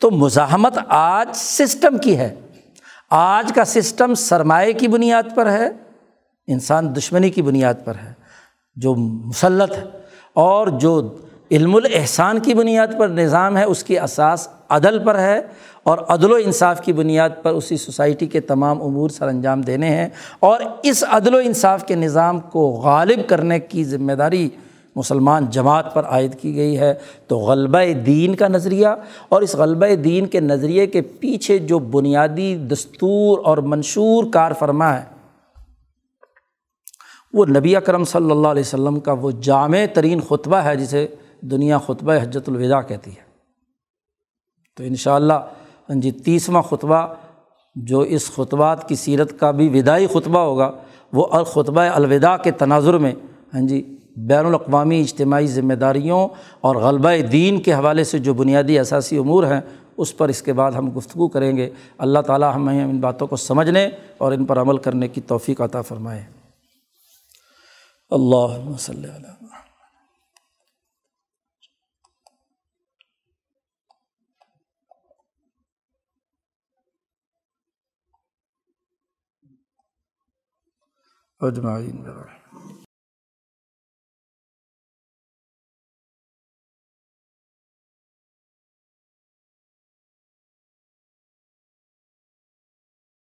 تو 0.00 0.10
مزاحمت 0.10 0.78
آج 0.88 1.28
سسٹم 1.34 1.98
کی 1.98 2.18
ہے۔ 2.18 2.34
آج 3.10 3.52
کا 3.54 3.64
سسٹم 3.64 4.14
سرمایہ 4.14 4.72
کی 4.72 4.88
بنیاد 4.88 5.22
پر 5.34 5.50
ہے، 5.50 5.68
انسان 6.46 6.96
دشمنی 6.96 7.30
کی 7.30 7.42
بنیاد 7.42 7.74
پر 7.84 7.94
ہے۔ 7.94 8.12
جو 8.76 8.94
مسلط 8.94 9.72
ہے 9.72 9.82
اور 10.34 10.66
جو 10.66 11.16
علم 11.50 11.74
الاحسان 11.74 12.38
کی 12.38 12.54
بنیاد 12.54 12.86
پر 12.98 13.08
نظام 13.08 13.56
ہے، 13.56 13.64
اس 13.64 13.84
کی 13.84 13.98
اساس 13.98 14.48
عدل 14.68 15.04
پر 15.04 15.18
ہے 15.18 15.40
اور 15.82 15.98
عدل 15.98 16.32
و 16.32 16.34
انصاف 16.34 16.80
کی 16.80 16.92
بنیاد 16.92 17.30
پر 17.42 17.50
اسی 17.50 17.76
سوسائٹی 17.76 18.26
کے 18.26 18.40
تمام 18.40 18.82
امور 18.82 19.08
سر 19.08 19.28
انجام 19.28 19.60
دینے 19.60 19.88
ہیں۔ 19.88 20.08
اور 20.40 20.60
اس 20.82 21.04
عدل 21.10 21.34
و 21.34 21.38
انصاف 21.38 21.86
کے 21.86 21.94
نظام 21.94 22.40
کو 22.40 22.68
غالب 22.68 23.28
کرنے 23.28 23.60
کی 23.60 23.84
ذمہ 23.84 24.12
داری 24.12 24.48
مسلمان 24.96 25.46
جماعت 25.50 25.92
پر 25.94 26.04
عائد 26.04 26.34
کی 26.40 26.54
گئی 26.56 26.78
ہے، 26.78 26.92
تو 27.26 27.38
غلبہ 27.38 27.82
دین 28.06 28.34
کا 28.34 28.48
نظریہ 28.48 28.88
اور 29.28 29.42
اس 29.42 29.54
غلبہ 29.54 29.94
دین 29.94 30.26
کے 30.26 30.40
نظریے 30.40 30.86
کے 30.86 31.00
پیچھے 31.20 31.58
جو 31.60 31.78
بنیادی 31.78 32.54
دستور 32.68 33.38
اور 33.44 33.58
منشور 33.64 34.30
کار 34.32 34.52
فرما 34.58 34.92
ہے، 34.94 35.02
وہ 37.34 37.44
نبی 37.46 37.74
اکرم 37.76 38.04
صلی 38.04 38.30
اللہ 38.30 38.48
علیہ 38.48 38.62
وسلم 38.62 39.00
کا 39.00 39.12
وہ 39.12 39.30
جامع 39.42 39.84
ترین 39.94 40.20
خطبہ 40.20 40.56
ہے 40.56 40.76
جسے 40.76 41.06
دنیا 41.50 41.78
خطبہ 41.78 42.14
حجت 42.22 42.48
الوداع 42.48 42.80
کہتی 42.80 43.10
ہے۔ 43.10 43.22
تو 44.78 44.84
ان 44.84 44.94
شاء 44.96 45.14
اللہ 45.14 45.32
ہاں 45.88 46.00
جی 46.00 46.10
تیسواں 46.24 46.62
خطبہ 46.62 47.06
جو 47.76 48.00
اس 48.00 48.30
خطبات 48.32 48.88
کی 48.88 48.94
سیرت 48.94 49.38
کا 49.40 49.50
بھی 49.50 49.68
وداعی 49.68 50.06
خطبہ 50.06 50.38
ہوگا، 50.38 50.70
وہ 51.12 51.26
الخطبہ 51.30 51.80
الوداع 51.80 52.36
کے 52.36 52.50
تناظر 52.50 52.98
میں 52.98 53.12
ہاں 53.54 53.66
جی 53.68 53.82
بین 54.16 54.46
الاقوامی 54.46 55.00
اجتماعی 55.00 55.46
ذمہ 55.46 55.74
داریوں 55.74 56.28
اور 56.60 56.76
غلبہ 56.76 57.26
دین 57.32 57.62
کے 57.62 57.74
حوالے 57.74 58.04
سے 58.04 58.18
جو 58.18 58.34
بنیادی 58.34 58.78
اثاثی 58.78 59.18
امور 59.18 59.44
ہیں، 59.44 59.60
اس 59.96 60.16
پر 60.16 60.28
اس 60.28 60.42
کے 60.42 60.52
بعد 60.52 60.72
ہم 60.72 60.98
گفتگو 60.98 61.28
کریں 61.28 61.56
گے۔ 61.56 61.70
اللہ 61.98 62.18
تعالیٰ 62.18 62.54
ہمیں 62.54 62.84
ان 62.84 63.00
باتوں 63.00 63.26
کو 63.26 63.36
سمجھنے 63.36 63.88
اور 64.18 64.32
ان 64.32 64.44
پر 64.44 64.60
عمل 64.60 64.78
کرنے 64.78 65.08
کی 65.08 65.20
توفیق 65.20 65.60
عطا 65.60 65.82
فرمائے۔ 65.82 66.26
اللہ 68.10 68.68
وسلم 68.68 69.24
اجمعین۔ 81.40 82.33